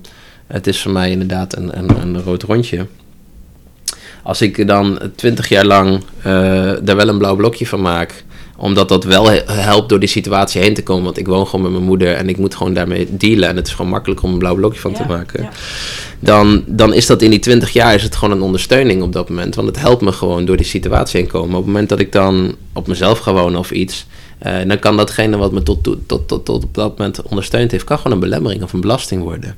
het 0.47 0.67
is 0.67 0.83
voor 0.83 0.93
mij 0.93 1.11
inderdaad 1.11 1.57
een, 1.57 1.79
een, 1.79 2.01
een 2.01 2.23
rood 2.23 2.43
rondje 2.43 2.87
als 4.29 4.43
ik 4.43 4.67
dan 4.67 4.99
twintig 5.15 5.49
jaar 5.49 5.65
lang 5.65 6.03
uh, 6.19 6.25
daar 6.83 6.97
wel 6.97 7.09
een 7.09 7.19
blauw 7.19 7.37
blokje 7.37 7.67
van 7.67 7.81
maak, 7.81 8.25
omdat 8.61 8.89
dat 8.89 9.05
wel 9.05 9.31
helpt 9.47 9.89
door 9.89 10.01
die 10.01 10.09
situatie 10.09 10.61
heen 10.61 10.75
te 10.75 10.83
komen. 10.83 11.05
Want 11.05 11.19
ik 11.19 11.27
woon 11.27 11.47
gewoon 11.47 11.63
met 11.63 11.71
mijn 11.71 11.85
moeder 11.85 12.15
en 12.15 12.29
ik 12.29 12.37
moet 12.37 12.55
gewoon 12.55 12.75
daarmee 12.75 13.07
dealen. 13.11 13.49
En 13.49 13.57
het 13.57 13.67
is 13.67 13.73
gewoon 13.73 13.91
makkelijk 13.91 14.23
om 14.23 14.33
een 14.33 14.39
blauw 14.39 14.55
blokje 14.55 14.81
van 14.81 14.93
te 14.93 15.05
maken. 15.09 15.43
Ja. 15.43 15.51
Dan, 16.21 16.63
dan 16.67 16.95
is 16.95 17.07
dat 17.07 17.23
in 17.23 17.31
die 17.31 17.39
20 17.39 17.73
jaar 17.73 17.95
is 17.95 18.03
het 18.03 18.17
gewoon 18.17 18.37
een 18.37 18.43
ondersteuning 18.43 19.03
op 19.03 19.13
dat 19.13 19.29
moment. 19.29 19.55
Want 19.55 19.69
het 19.69 19.79
helpt 19.79 20.03
me 20.03 20.13
gewoon 20.13 20.45
door 20.45 20.57
die 20.57 20.67
situatie 20.67 21.21
heen 21.21 21.29
komen. 21.29 21.51
Op 21.51 21.57
het 21.57 21.67
moment 21.67 21.89
dat 21.89 22.01
ik 22.01 22.13
dan 22.13 22.55
op 22.73 22.87
mezelf 22.87 23.19
ga 23.19 23.33
wonen 23.33 23.59
of 23.59 23.71
iets. 23.71 24.07
Uh, 24.47 24.57
dan 24.67 24.79
kan 24.79 24.97
datgene 24.97 25.37
wat 25.37 25.53
me 25.53 25.63
tot, 25.63 25.83
tot, 25.83 25.99
tot, 26.07 26.29
tot, 26.29 26.45
tot 26.45 26.65
op 26.65 26.75
dat 26.75 26.99
moment 26.99 27.23
ondersteund 27.23 27.71
heeft, 27.71 27.85
kan 27.85 27.97
gewoon 27.97 28.13
een 28.13 28.21
belemmering 28.21 28.63
of 28.63 28.73
een 28.73 28.81
belasting 28.81 29.23
worden. 29.23 29.57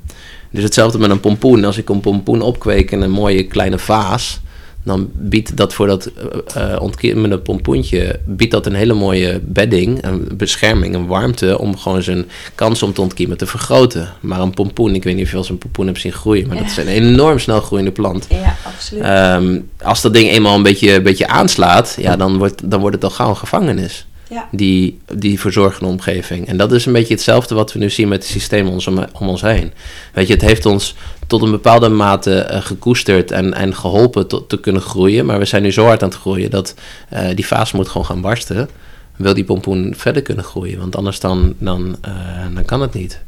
Dus 0.51 0.63
hetzelfde 0.63 0.97
met 0.97 1.09
een 1.09 1.19
pompoen. 1.19 1.65
Als 1.65 1.77
ik 1.77 1.89
een 1.89 1.99
pompoen 1.99 2.41
opkweek 2.41 2.91
in 2.91 3.01
een 3.01 3.11
mooie 3.11 3.43
kleine 3.43 3.79
vaas 3.79 4.39
dan 4.83 5.09
biedt 5.13 5.57
dat 5.57 5.73
voor 5.73 5.87
dat 5.87 6.11
uh, 6.57 7.37
pompoentje 7.43 8.19
biedt 8.25 8.51
dat 8.51 8.65
een 8.65 8.73
hele 8.73 8.93
mooie 8.93 9.39
bedding, 9.43 10.03
een 10.03 10.27
bescherming, 10.37 10.95
een 10.95 11.07
warmte 11.07 11.59
om 11.59 11.77
gewoon 11.77 12.03
zijn 12.03 12.25
kans 12.55 12.83
om 12.83 12.93
te 12.93 13.01
ontkiemen 13.01 13.37
te 13.37 13.45
vergroten. 13.45 14.13
Maar 14.19 14.39
een 14.39 14.53
pompoen, 14.53 14.95
ik 14.95 15.03
weet 15.03 15.15
niet 15.15 15.23
of 15.23 15.29
je 15.29 15.35
wel 15.35 15.41
eens 15.41 15.51
een 15.51 15.57
pompoen 15.57 15.87
hebt 15.87 15.99
zien 15.99 16.11
groeien, 16.11 16.47
maar 16.47 16.57
dat 16.57 16.65
is 16.65 16.77
een 16.77 16.87
enorm 16.87 17.39
snel 17.39 17.61
groeiende 17.61 17.91
plant. 17.91 18.27
Ja, 18.29 18.55
absoluut. 18.65 19.03
Um, 19.05 19.69
als 19.81 20.01
dat 20.01 20.13
ding 20.13 20.29
eenmaal 20.29 20.55
een 20.55 20.63
beetje, 20.63 20.93
een 20.93 21.03
beetje 21.03 21.27
aanslaat, 21.27 21.95
ja, 21.99 22.15
dan, 22.15 22.37
wordt, 22.37 22.71
dan 22.71 22.79
wordt 22.79 22.95
het 22.95 23.03
al 23.03 23.09
gauw 23.09 23.29
een 23.29 23.37
gevangenis. 23.37 24.05
Ja. 24.31 24.47
Die, 24.51 24.99
die 25.13 25.39
verzorgende 25.39 25.89
omgeving. 25.89 26.47
En 26.47 26.57
dat 26.57 26.71
is 26.71 26.85
een 26.85 26.93
beetje 26.93 27.13
hetzelfde 27.13 27.55
wat 27.55 27.73
we 27.73 27.79
nu 27.79 27.89
zien 27.89 28.07
met 28.07 28.23
het 28.23 28.31
systeem 28.31 28.67
om, 28.67 28.79
om 29.19 29.29
ons 29.29 29.41
heen. 29.41 29.71
Weet 30.13 30.27
je, 30.27 30.33
het 30.33 30.41
heeft 30.41 30.65
ons 30.65 30.95
tot 31.27 31.41
een 31.41 31.51
bepaalde 31.51 31.89
mate 31.89 32.49
uh, 32.51 32.61
gekoesterd 32.61 33.31
en, 33.31 33.53
en 33.53 33.75
geholpen 33.75 34.27
te 34.47 34.59
kunnen 34.61 34.81
groeien. 34.81 35.25
Maar 35.25 35.39
we 35.39 35.45
zijn 35.45 35.63
nu 35.63 35.71
zo 35.71 35.85
hard 35.85 36.03
aan 36.03 36.09
het 36.09 36.17
groeien 36.17 36.49
dat 36.49 36.75
uh, 37.13 37.27
die 37.35 37.45
fase 37.45 37.75
moet 37.75 37.87
gewoon 37.87 38.05
gaan 38.05 38.21
barsten. 38.21 38.69
Wil 39.15 39.33
die 39.33 39.43
pompoen 39.43 39.93
verder 39.97 40.21
kunnen 40.21 40.43
groeien, 40.43 40.79
want 40.79 40.95
anders 40.95 41.19
dan, 41.19 41.53
dan, 41.57 41.95
uh, 42.07 42.55
dan 42.55 42.65
kan 42.65 42.81
het 42.81 42.93
niet. 42.93 43.21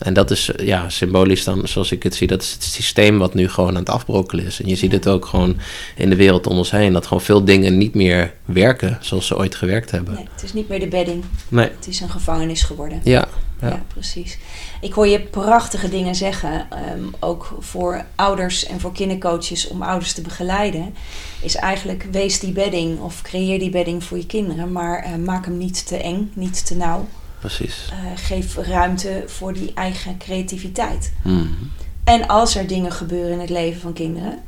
En 0.00 0.12
dat 0.12 0.30
is 0.30 0.50
ja, 0.56 0.88
symbolisch 0.88 1.44
dan, 1.44 1.68
zoals 1.68 1.92
ik 1.92 2.02
het 2.02 2.14
zie, 2.14 2.26
dat 2.26 2.42
is 2.42 2.52
het 2.52 2.62
systeem 2.62 3.18
wat 3.18 3.34
nu 3.34 3.48
gewoon 3.48 3.68
aan 3.68 3.74
het 3.74 3.88
afbrokkelen 3.88 4.44
is. 4.44 4.62
En 4.62 4.68
je 4.68 4.76
ziet 4.76 4.92
het 4.92 5.08
ook 5.08 5.26
gewoon 5.26 5.56
in 5.96 6.10
de 6.10 6.16
wereld 6.16 6.46
om 6.46 6.56
ons 6.56 6.70
heen, 6.70 6.92
dat 6.92 7.06
gewoon 7.06 7.22
veel 7.22 7.44
dingen 7.44 7.78
niet 7.78 7.94
meer 7.94 8.34
werken 8.44 8.98
zoals 9.00 9.26
ze 9.26 9.36
ooit 9.36 9.54
gewerkt 9.54 9.90
hebben. 9.90 10.14
Nee, 10.14 10.26
het 10.32 10.42
is 10.42 10.52
niet 10.52 10.68
meer 10.68 10.80
de 10.80 10.88
bedding. 10.88 11.24
Nee. 11.48 11.68
Het 11.76 11.86
is 11.86 12.00
een 12.00 12.10
gevangenis 12.10 12.62
geworden. 12.62 13.00
Ja, 13.04 13.28
ja. 13.60 13.68
ja 13.68 13.82
precies. 13.92 14.38
Ik 14.80 14.92
hoor 14.92 15.06
je 15.06 15.20
prachtige 15.20 15.88
dingen 15.88 16.14
zeggen, 16.14 16.68
um, 16.96 17.14
ook 17.18 17.56
voor 17.58 18.04
ouders 18.14 18.66
en 18.66 18.80
voor 18.80 18.92
kindercoaches 18.92 19.68
om 19.68 19.82
ouders 19.82 20.12
te 20.12 20.22
begeleiden. 20.22 20.94
Is 21.40 21.54
eigenlijk 21.54 22.06
wees 22.10 22.40
die 22.40 22.52
bedding 22.52 23.00
of 23.00 23.22
creëer 23.22 23.58
die 23.58 23.70
bedding 23.70 24.04
voor 24.04 24.16
je 24.16 24.26
kinderen, 24.26 24.72
maar 24.72 25.06
uh, 25.06 25.24
maak 25.24 25.44
hem 25.44 25.56
niet 25.58 25.86
te 25.86 25.96
eng, 25.96 26.30
niet 26.34 26.66
te 26.66 26.76
nauw 26.76 27.08
precies. 27.40 27.88
Uh, 27.92 28.10
geef 28.14 28.56
ruimte 28.56 29.22
voor 29.26 29.52
die 29.52 29.72
eigen 29.74 30.18
creativiteit. 30.18 31.12
Mm. 31.22 31.70
En 32.04 32.26
als 32.26 32.56
er 32.56 32.66
dingen 32.66 32.92
gebeuren 32.92 33.32
in 33.32 33.40
het 33.40 33.50
leven 33.50 33.80
van 33.80 33.92
kinderen, 33.92 34.38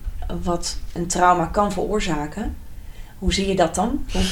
wat 0.42 0.78
een 0.92 1.06
trauma 1.06 1.46
kan 1.46 1.72
veroorzaken, 1.72 2.56
hoe 3.18 3.34
zie 3.34 3.48
je 3.48 3.56
dat 3.56 3.74
dan? 3.74 4.04
Hoe... 4.12 4.22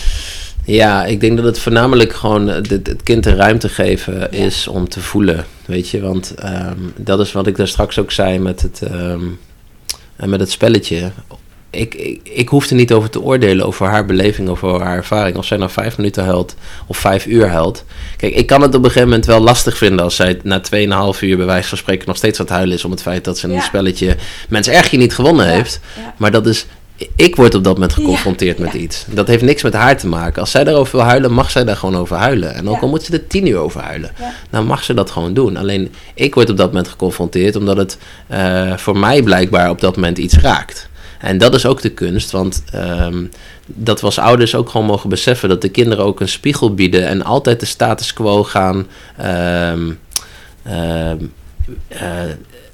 Ja, 0.65 1.05
ik 1.05 1.21
denk 1.21 1.37
dat 1.37 1.45
het 1.45 1.59
voornamelijk 1.59 2.13
gewoon 2.13 2.47
het, 2.47 2.71
het 2.71 3.03
kind 3.03 3.25
de 3.25 3.35
ruimte 3.35 3.69
geven 3.69 4.19
ja. 4.19 4.29
is 4.29 4.69
om 4.69 4.89
te 4.89 5.01
voelen, 5.01 5.45
weet 5.67 5.89
je. 5.89 6.01
Want 6.01 6.35
um, 6.45 6.93
dat 6.97 7.21
is 7.21 7.33
wat 7.33 7.47
ik 7.47 7.57
daar 7.57 7.69
straks 7.69 7.99
ook 7.99 8.11
zei 8.11 8.39
met 8.39 8.63
het, 8.63 8.81
um, 8.93 9.39
met 10.17 10.41
het 10.41 10.51
spelletje 10.51 11.11
ik, 11.71 11.95
ik, 11.95 12.21
ik 12.23 12.49
hoef 12.49 12.71
er 12.71 12.77
niet 12.77 12.93
over 12.93 13.11
te 13.11 13.21
oordelen 13.21 13.67
over 13.67 13.87
haar 13.87 14.07
beleving 14.07 14.49
of 14.49 14.65
over 14.65 14.87
haar 14.87 14.97
ervaring. 14.97 15.37
Of 15.37 15.45
zij 15.45 15.57
nou 15.57 15.71
vijf 15.71 15.97
minuten 15.97 16.25
huilt 16.25 16.55
of 16.87 16.97
vijf 16.97 17.27
uur 17.27 17.49
huilt. 17.49 17.85
Kijk, 18.17 18.35
ik 18.35 18.47
kan 18.47 18.63
het 18.63 18.75
op 18.75 18.85
een 18.85 18.87
gegeven 18.91 19.09
moment 19.09 19.27
wel 19.27 19.41
lastig 19.41 19.77
vinden 19.77 20.05
als 20.05 20.17
zij 20.17 20.41
na 20.43 20.61
2,5 21.15 21.21
uur 21.21 21.37
bij 21.37 21.47
wijze 21.47 21.69
van 21.69 21.79
spreken 21.79 22.09
nog 22.09 22.17
steeds 22.17 22.39
aan 22.39 22.45
het 22.45 22.55
huilen 22.55 22.77
is 22.77 22.85
om 22.85 22.91
het 22.91 23.03
feit 23.03 23.25
dat 23.25 23.39
ze 23.39 23.47
in 23.47 23.53
ja. 23.53 23.59
een 23.59 23.65
spelletje 23.65 24.17
mensen 24.49 24.75
erg 24.75 24.91
je 24.91 24.97
niet 24.97 25.15
gewonnen 25.15 25.47
ja. 25.47 25.53
heeft. 25.53 25.81
Ja. 25.97 26.15
Maar 26.17 26.31
dat 26.31 26.47
is. 26.47 26.67
Ik 27.17 27.37
word 27.37 27.55
op 27.55 27.65
dat 27.65 27.75
moment 27.75 27.93
geconfronteerd 27.93 28.59
met 28.59 28.75
iets. 28.75 29.05
Dat 29.09 29.27
heeft 29.27 29.43
niks 29.43 29.63
met 29.63 29.73
haar 29.73 29.99
te 29.99 30.07
maken. 30.07 30.41
Als 30.41 30.51
zij 30.51 30.65
daarover 30.65 30.97
wil 30.97 31.07
huilen, 31.07 31.33
mag 31.33 31.51
zij 31.51 31.65
daar 31.65 31.77
gewoon 31.77 31.97
over 31.97 32.17
huilen. 32.17 32.55
En 32.55 32.69
ook 32.69 32.81
al 32.81 32.89
moet 32.89 33.03
ze 33.03 33.13
er 33.13 33.27
tien 33.27 33.47
uur 33.47 33.57
over 33.57 33.81
huilen, 33.81 34.11
dan 34.51 34.67
mag 34.67 34.85
ze 34.85 34.95
dat 34.95 35.11
gewoon 35.11 35.35
doen. 35.35 35.57
Alleen 35.57 35.95
ik 36.15 36.35
word 36.35 36.51
op 36.51 36.57
dat 36.57 36.67
moment 36.67 36.89
geconfronteerd 36.89 37.57
omdat 37.57 37.77
het 37.77 37.99
uh, 38.33 38.77
voor 38.77 38.99
mij 38.99 39.23
blijkbaar 39.23 39.71
op 39.71 39.81
dat 39.81 39.97
moment 39.97 40.19
iets 40.19 40.39
raakt. 40.39 40.90
En 41.21 41.39
dat 41.39 41.55
is 41.55 41.67
ook 41.67 41.83
de 41.83 41.91
kunst, 41.91 42.31
want 42.31 42.63
um, 42.75 43.31
dat 43.67 44.01
we 44.01 44.07
als 44.07 44.19
ouders 44.19 44.55
ook 44.55 44.69
gewoon 44.69 44.87
mogen 44.87 45.09
beseffen 45.09 45.49
dat 45.49 45.63
de 45.63 45.69
kinderen 45.69 46.05
ook 46.05 46.21
een 46.21 46.29
spiegel 46.29 46.75
bieden 46.75 47.07
en 47.07 47.23
altijd 47.23 47.61
de 47.61 47.67
status 47.67 48.13
quo 48.13 48.45
gaan 48.45 48.87
um, 49.21 49.99
uh, 50.67 51.13
uh, 51.13 52.31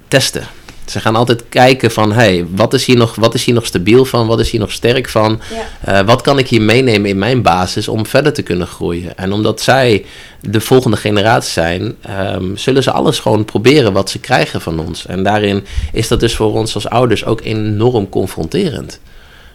testen. 0.07 0.43
Ze 0.89 0.99
gaan 0.99 1.15
altijd 1.15 1.43
kijken 1.49 1.91
van, 1.91 2.11
hey, 2.11 2.45
wat 2.49 2.73
is 2.73 2.85
hier 2.85 2.97
nog, 2.97 3.15
wat 3.15 3.33
is 3.33 3.45
hier 3.45 3.53
nog 3.53 3.65
stabiel 3.65 4.05
van? 4.05 4.27
Wat 4.27 4.39
is 4.39 4.51
hier 4.51 4.59
nog 4.59 4.71
sterk 4.71 5.09
van? 5.09 5.41
Ja. 5.83 6.01
Uh, 6.01 6.07
wat 6.07 6.21
kan 6.21 6.37
ik 6.39 6.47
hier 6.47 6.61
meenemen 6.61 7.09
in 7.09 7.17
mijn 7.17 7.41
basis 7.41 7.87
om 7.87 8.05
verder 8.05 8.33
te 8.33 8.41
kunnen 8.41 8.67
groeien? 8.67 9.17
En 9.17 9.31
omdat 9.33 9.61
zij 9.61 10.05
de 10.41 10.61
volgende 10.61 10.97
generatie 10.97 11.51
zijn, 11.51 11.95
um, 12.35 12.57
zullen 12.57 12.83
ze 12.83 12.91
alles 12.91 13.19
gewoon 13.19 13.45
proberen 13.45 13.93
wat 13.93 14.09
ze 14.09 14.19
krijgen 14.19 14.61
van 14.61 14.79
ons. 14.79 15.05
En 15.05 15.23
daarin 15.23 15.65
is 15.91 16.07
dat 16.07 16.19
dus 16.19 16.35
voor 16.35 16.53
ons 16.53 16.75
als 16.75 16.89
ouders 16.89 17.25
ook 17.25 17.41
enorm 17.43 18.09
confronterend. 18.09 18.99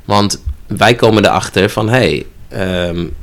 Want 0.04 0.42
wij 0.66 0.94
komen 0.94 1.24
erachter 1.24 1.70
van, 1.70 1.88
hey, 1.88 2.26
um, 2.88 3.14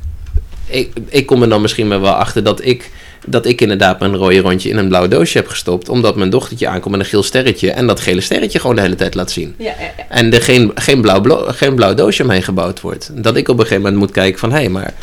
ik, 0.66 0.98
ik 1.08 1.26
kom 1.26 1.42
er 1.42 1.50
dan 1.50 1.62
misschien 1.62 1.90
wel 1.90 2.14
achter 2.14 2.44
dat 2.44 2.66
ik 2.66 2.92
dat 3.30 3.46
ik 3.46 3.62
inderdaad 3.62 4.00
mijn 4.00 4.16
rode 4.16 4.40
rondje 4.40 4.70
in 4.70 4.78
een 4.78 4.88
blauw 4.88 5.08
doosje 5.08 5.38
heb 5.38 5.48
gestopt. 5.48 5.90
Omdat 5.90 6.16
mijn 6.16 6.30
dochtertje 6.30 6.68
aankomt 6.68 6.96
met 6.96 7.04
een 7.04 7.10
geel 7.10 7.24
sterretje. 7.24 7.72
En 7.72 7.88
dat 7.88 8.00
gele 8.00 8.22
sterretje 8.22 8.60
gewoon 8.60 8.76
de 8.76 8.82
hele 8.82 8.96
tijd 8.96 9.16
laat 9.16 9.32
zien. 9.32 9.56
Ja, 9.58 9.66
ja, 9.66 9.92
ja. 9.98 10.06
En 10.10 10.34
er 10.34 10.42
geen, 10.42 10.72
geen, 10.76 11.02
blauw, 11.02 11.22
geen 11.48 11.76
blauw 11.76 11.94
doosje 11.94 12.24
omheen 12.24 12.44
gebouwd 12.44 12.82
wordt. 12.82 13.12
Dat 13.14 13.36
ik 13.36 13.48
op 13.48 13.56
een 13.56 13.62
gegeven 13.62 13.84
moment 13.84 14.00
moet 14.00 14.12
kijken 14.12 14.40
van 14.40 14.52
hé, 14.52 14.58
hey, 14.58 14.70
maar. 14.70 14.94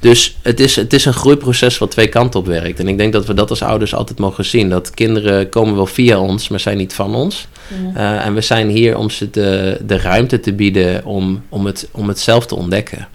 Dus 0.00 0.36
het 0.42 0.60
is, 0.60 0.76
het 0.76 0.92
is 0.92 1.04
een 1.04 1.12
groeiproces 1.12 1.78
wat 1.78 1.90
twee 1.90 2.08
kanten 2.08 2.40
op 2.40 2.46
werkt. 2.46 2.78
En 2.78 2.88
ik 2.88 2.98
denk 2.98 3.12
dat 3.12 3.26
we 3.26 3.34
dat 3.34 3.50
als 3.50 3.62
ouders 3.62 3.94
altijd 3.94 4.18
mogen 4.18 4.44
zien. 4.44 4.68
Dat 4.68 4.90
kinderen 4.90 5.48
komen 5.48 5.76
wel 5.76 5.86
via 5.86 6.18
ons, 6.18 6.48
maar 6.48 6.60
zijn 6.60 6.76
niet 6.76 6.92
van 6.92 7.14
ons. 7.14 7.48
Ja. 7.94 8.18
Uh, 8.18 8.26
en 8.26 8.34
we 8.34 8.40
zijn 8.40 8.68
hier 8.68 8.96
om 8.96 9.10
ze 9.10 9.30
de, 9.30 9.80
de 9.86 9.98
ruimte 9.98 10.40
te 10.40 10.52
bieden 10.52 11.04
om, 11.04 11.42
om, 11.48 11.66
het, 11.66 11.88
om 11.90 12.08
het 12.08 12.18
zelf 12.18 12.46
te 12.46 12.54
ontdekken. 12.54 13.08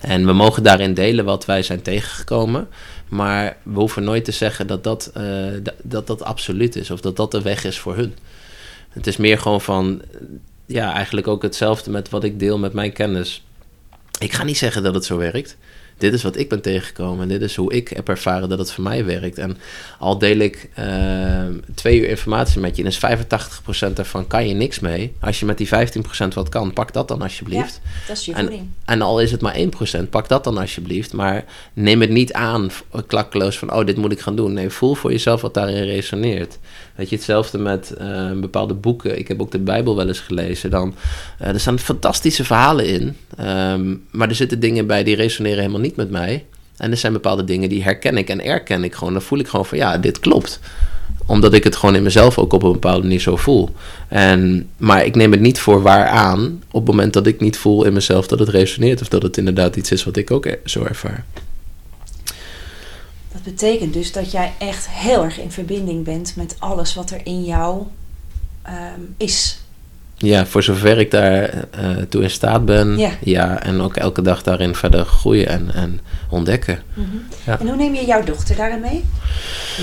En 0.00 0.26
we 0.26 0.32
mogen 0.32 0.62
daarin 0.62 0.94
delen 0.94 1.24
wat 1.24 1.44
wij 1.44 1.62
zijn 1.62 1.82
tegengekomen. 1.82 2.68
Maar 3.08 3.56
we 3.62 3.78
hoeven 3.78 4.04
nooit 4.04 4.24
te 4.24 4.32
zeggen 4.32 4.66
dat 4.66 4.84
dat, 4.84 5.12
uh, 5.16 5.46
dat 5.82 6.06
dat 6.06 6.22
absoluut 6.22 6.76
is 6.76 6.90
of 6.90 7.00
dat 7.00 7.16
dat 7.16 7.30
de 7.30 7.42
weg 7.42 7.64
is 7.64 7.78
voor 7.78 7.96
hun. 7.96 8.14
Het 8.88 9.06
is 9.06 9.16
meer 9.16 9.38
gewoon 9.38 9.60
van, 9.60 10.02
ja, 10.66 10.92
eigenlijk 10.92 11.28
ook 11.28 11.42
hetzelfde 11.42 11.90
met 11.90 12.08
wat 12.08 12.24
ik 12.24 12.38
deel 12.38 12.58
met 12.58 12.72
mijn 12.72 12.92
kennis. 12.92 13.44
Ik 14.18 14.32
ga 14.32 14.44
niet 14.44 14.58
zeggen 14.58 14.82
dat 14.82 14.94
het 14.94 15.04
zo 15.04 15.16
werkt. 15.16 15.56
Dit 15.98 16.12
is 16.12 16.22
wat 16.22 16.36
ik 16.36 16.48
ben 16.48 16.60
tegengekomen 16.60 17.22
en 17.22 17.28
dit 17.28 17.42
is 17.42 17.56
hoe 17.56 17.72
ik 17.72 17.88
heb 17.88 18.08
ervaren 18.08 18.48
dat 18.48 18.58
het 18.58 18.72
voor 18.72 18.84
mij 18.84 19.04
werkt. 19.04 19.38
En 19.38 19.56
al 19.98 20.18
deel 20.18 20.38
ik 20.38 20.70
uh, 20.78 20.84
twee 21.74 22.00
uur 22.00 22.08
informatie 22.08 22.60
met 22.60 22.76
je, 22.76 22.82
en 22.82 22.88
is 22.88 23.00
85% 23.88 23.92
daarvan 23.92 24.26
kan 24.26 24.48
je 24.48 24.54
niks 24.54 24.78
mee. 24.78 25.12
Als 25.20 25.40
je 25.40 25.46
met 25.46 25.58
die 25.58 25.68
15% 25.68 25.70
wat 26.34 26.48
kan, 26.48 26.72
pak 26.72 26.92
dat 26.92 27.08
dan 27.08 27.22
alsjeblieft. 27.22 27.80
Ja, 27.84 27.90
dat 28.06 28.16
is 28.16 28.24
je 28.24 28.32
en, 28.32 28.72
en 28.84 29.02
al 29.02 29.20
is 29.20 29.30
het 29.30 29.40
maar 29.40 29.56
1%, 29.56 30.08
pak 30.10 30.28
dat 30.28 30.44
dan 30.44 30.58
alsjeblieft. 30.58 31.12
Maar 31.12 31.44
neem 31.72 32.00
het 32.00 32.10
niet 32.10 32.32
aan 32.32 32.70
klakkeloos 33.06 33.58
van, 33.58 33.72
oh, 33.72 33.86
dit 33.86 33.96
moet 33.96 34.12
ik 34.12 34.20
gaan 34.20 34.36
doen. 34.36 34.52
Nee, 34.52 34.70
voel 34.70 34.94
voor 34.94 35.10
jezelf 35.10 35.40
wat 35.40 35.54
daarin 35.54 35.84
resoneert. 35.84 36.58
Weet 36.94 37.08
je, 37.08 37.16
hetzelfde 37.16 37.58
met 37.58 37.94
uh, 38.00 38.32
bepaalde 38.32 38.74
boeken. 38.74 39.18
Ik 39.18 39.28
heb 39.28 39.40
ook 39.40 39.50
de 39.50 39.58
Bijbel 39.58 39.96
wel 39.96 40.08
eens 40.08 40.20
gelezen. 40.20 40.70
Dan, 40.70 40.94
uh, 41.42 41.48
er 41.48 41.60
staan 41.60 41.78
fantastische 41.78 42.44
verhalen 42.44 42.86
in. 42.86 43.16
Um, 43.40 44.06
maar 44.10 44.28
er 44.28 44.34
zitten 44.34 44.60
dingen 44.60 44.86
bij 44.86 45.04
die 45.04 45.16
resoneren 45.16 45.58
helemaal 45.58 45.80
niet 45.80 45.87
met 45.96 46.10
mij. 46.10 46.44
En 46.76 46.90
er 46.90 46.96
zijn 46.96 47.12
bepaalde 47.12 47.44
dingen 47.44 47.68
die 47.68 47.82
herken 47.82 48.16
ik 48.16 48.28
en 48.28 48.44
erken 48.44 48.84
ik 48.84 48.94
gewoon. 48.94 49.12
Dan 49.12 49.22
voel 49.22 49.38
ik 49.38 49.48
gewoon 49.48 49.66
van 49.66 49.78
ja, 49.78 49.98
dit 49.98 50.18
klopt. 50.18 50.60
Omdat 51.26 51.52
ik 51.52 51.64
het 51.64 51.76
gewoon 51.76 51.94
in 51.94 52.02
mezelf 52.02 52.38
ook 52.38 52.52
op 52.52 52.62
een 52.62 52.72
bepaalde 52.72 53.02
manier 53.02 53.20
zo 53.20 53.36
voel. 53.36 53.70
En, 54.08 54.68
maar 54.76 55.04
ik 55.04 55.14
neem 55.14 55.30
het 55.30 55.40
niet 55.40 55.58
voor 55.58 55.82
waar 55.82 56.06
aan 56.06 56.62
op 56.70 56.86
het 56.86 56.90
moment 56.90 57.12
dat 57.12 57.26
ik 57.26 57.40
niet 57.40 57.56
voel 57.56 57.84
in 57.84 57.92
mezelf 57.92 58.26
dat 58.26 58.38
het 58.38 58.48
resoneert. 58.48 59.00
Of 59.00 59.08
dat 59.08 59.22
het 59.22 59.36
inderdaad 59.36 59.76
iets 59.76 59.90
is 59.90 60.04
wat 60.04 60.16
ik 60.16 60.30
ook 60.30 60.48
zo 60.64 60.84
ervaar. 60.84 61.24
Dat 63.32 63.42
betekent 63.42 63.92
dus 63.92 64.12
dat 64.12 64.30
jij 64.30 64.52
echt 64.58 64.88
heel 64.88 65.24
erg 65.24 65.40
in 65.40 65.50
verbinding 65.50 66.04
bent 66.04 66.36
met 66.36 66.56
alles 66.58 66.94
wat 66.94 67.10
er 67.10 67.20
in 67.24 67.44
jou 67.44 67.82
ehm, 68.62 69.00
is. 69.16 69.60
Ja, 70.18 70.46
voor 70.46 70.62
zover 70.62 70.98
ik 70.98 71.10
daar 71.10 71.54
uh, 71.80 71.96
toe 72.08 72.22
in 72.22 72.30
staat 72.30 72.64
ben. 72.64 72.98
Ja. 72.98 73.10
ja. 73.20 73.62
En 73.62 73.80
ook 73.80 73.96
elke 73.96 74.22
dag 74.22 74.42
daarin 74.42 74.74
verder 74.74 75.04
groeien 75.04 75.48
en, 75.48 75.70
en 75.74 76.00
ontdekken. 76.30 76.78
Mhm. 76.94 77.06
Ja. 77.46 77.58
En 77.60 77.66
hoe 77.66 77.76
neem 77.76 77.94
je 77.94 78.04
jouw 78.04 78.24
dochter 78.24 78.56
daarin 78.56 78.80
mee? 78.80 79.04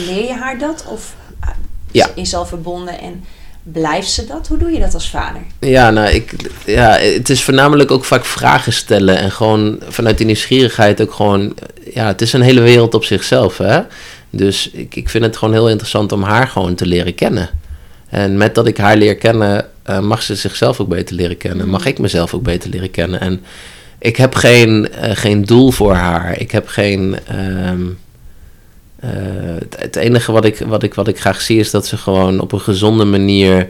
Leer 0.07 0.23
je 0.23 0.33
haar 0.33 0.57
dat? 0.59 0.85
Of 0.87 1.15
uh, 1.43 1.49
Ja. 1.91 2.09
is 2.15 2.29
ze 2.29 2.37
al 2.37 2.45
verbonden 2.45 2.99
en 2.99 3.23
blijft 3.63 4.11
ze 4.11 4.25
dat? 4.25 4.47
Hoe 4.47 4.57
doe 4.57 4.71
je 4.71 4.79
dat 4.79 4.93
als 4.93 5.09
vader? 5.09 5.41
Ja, 5.59 5.89
nou, 5.89 6.09
ik, 6.09 6.33
ja, 6.65 6.89
het 6.97 7.29
is 7.29 7.43
voornamelijk 7.43 7.91
ook 7.91 8.05
vaak 8.05 8.25
vragen 8.25 8.73
stellen. 8.73 9.17
En 9.17 9.31
gewoon 9.31 9.79
vanuit 9.87 10.17
die 10.17 10.25
nieuwsgierigheid 10.25 11.01
ook 11.01 11.13
gewoon... 11.13 11.53
Ja, 11.93 12.07
het 12.07 12.21
is 12.21 12.33
een 12.33 12.41
hele 12.41 12.61
wereld 12.61 12.93
op 12.93 13.03
zichzelf, 13.03 13.57
hè. 13.57 13.81
Dus 14.29 14.69
ik, 14.71 14.95
ik 14.95 15.09
vind 15.09 15.23
het 15.23 15.37
gewoon 15.37 15.53
heel 15.53 15.69
interessant 15.69 16.11
om 16.11 16.23
haar 16.23 16.47
gewoon 16.47 16.75
te 16.75 16.85
leren 16.85 17.15
kennen. 17.15 17.49
En 18.15 18.37
met 18.37 18.55
dat 18.55 18.67
ik 18.67 18.77
haar 18.77 18.97
leer 18.97 19.15
kennen, 19.15 19.65
uh, 19.89 19.99
mag 19.99 20.21
ze 20.21 20.35
zichzelf 20.35 20.79
ook 20.79 20.87
beter 20.87 21.15
leren 21.15 21.37
kennen. 21.37 21.69
Mag 21.69 21.85
ik 21.85 21.99
mezelf 21.99 22.33
ook 22.33 22.43
beter 22.43 22.69
leren 22.69 22.91
kennen. 22.91 23.19
En 23.19 23.43
ik 23.99 24.15
heb 24.15 24.35
geen, 24.35 24.87
uh, 25.03 25.11
geen 25.13 25.45
doel 25.45 25.71
voor 25.71 25.93
haar. 25.93 26.39
Ik 26.39 26.51
heb 26.51 26.67
geen... 26.67 27.17
Um, 27.69 27.97
uh, 29.03 29.09
het, 29.59 29.75
het, 29.79 29.95
enige 29.95 30.31
wat 30.31 30.45
ik, 30.45 30.57
wat, 30.57 30.83
ik, 30.83 30.93
wat 30.93 31.07
ik 31.07 31.19
graag 31.19 31.41
zie 31.41 31.59
is 31.59 31.71
dat 31.71 31.87
ze 31.87 31.97
gewoon 31.97 32.39
op 32.39 32.51
een 32.51 32.61
gezonde 32.61 33.05
manier 33.05 33.67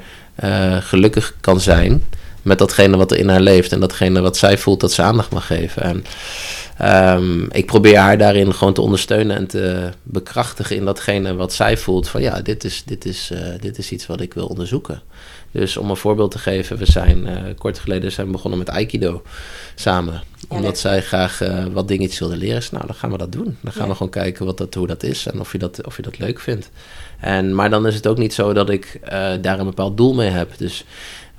gelukkig 0.80 1.36
kan 1.42 1.60
zijn. 1.60 2.04
Met 2.42 2.58
datgene 2.58 2.98
wat 2.98 3.12
er 3.12 3.18
in 3.18 3.30
haar 3.30 3.42
leeft. 3.42 3.72
En 3.72 3.80
datgene 3.80 4.22
wat 4.22 4.38
zij 4.38 4.58
voelt 4.58 4.80
dat 4.80 4.92
ze 4.92 5.02
aandacht 5.02 5.32
mag 5.32 5.46
geven. 5.46 5.82
En 5.82 6.06
um, 6.82 7.48
ik 7.52 7.66
probeer 7.66 7.98
haar 7.98 8.18
daarin 8.18 8.54
gewoon 8.54 8.74
te 8.74 8.82
ondersteunen 8.82 9.36
en 9.36 9.48
te 9.48 9.90
bekrachtigen 10.04 10.76
in 10.76 10.86
datgene 10.86 11.36
wat 11.36 11.54
zij 11.54 11.78
voelt. 11.78 12.08
Van 12.08 12.22
ja, 12.22 12.42
dit 12.42 12.64
is, 12.64 12.84
dit 12.86 13.06
is, 13.06 13.30
uh, 13.34 13.40
dit 13.60 13.78
is 13.78 13.92
iets 13.92 14.08
wat 14.08 14.22
ik 14.22 14.34
wil 14.34 14.48
onderzoeken. 14.48 15.02
Dus 15.52 15.78
om 15.78 15.90
een 15.90 15.98
voorbeeld 15.98 16.32
te 16.32 16.40
geven, 16.40 16.78
we 16.78 16.86
zijn 16.86 17.28
uh, 17.28 17.34
kort 17.58 17.80
geleden 17.80 18.12
zijn 18.12 18.32
begonnen 18.32 18.60
met 18.60 18.70
Aikido 18.70 19.22
samen. 19.76 20.14
Ja, 20.14 20.56
omdat 20.56 20.80
zij 20.80 21.02
graag 21.02 21.42
uh, 21.42 21.66
wat 21.66 21.88
dingetjes 21.88 22.20
wilde 22.20 22.38
leren. 22.38 22.56
Dus 22.56 22.72
nou, 22.72 22.86
dan 22.86 22.96
gaan 22.96 23.12
we 23.12 23.18
dat 23.18 23.32
doen. 23.32 23.58
Dan 23.62 23.72
gaan 23.72 23.84
ja. 23.84 23.90
we 23.90 23.96
gewoon 23.96 24.12
kijken 24.12 24.46
wat 24.46 24.58
dat, 24.58 24.74
hoe 24.74 24.88
dat 24.88 25.04
is 25.04 25.26
en 25.26 25.40
of 25.40 25.52
je 25.52 25.58
dat, 25.58 25.86
of 25.86 25.96
je 25.96 26.02
dat 26.02 26.20
leuk 26.20 26.40
vindt. 26.40 26.70
En, 27.20 27.56
maar 27.56 27.70
dan 27.70 27.88
is 27.88 27.96
het 27.96 28.08
ook 28.08 28.18
niet 28.18 28.34
zo 28.34 28.54
dat 28.54 28.70
ik 28.70 29.00
daar 29.42 29.60
een 29.60 29.66
bepaald 29.66 29.98
doel 29.98 30.14
mee 30.14 30.30
heb. 30.30 30.58
Dus 30.58 30.86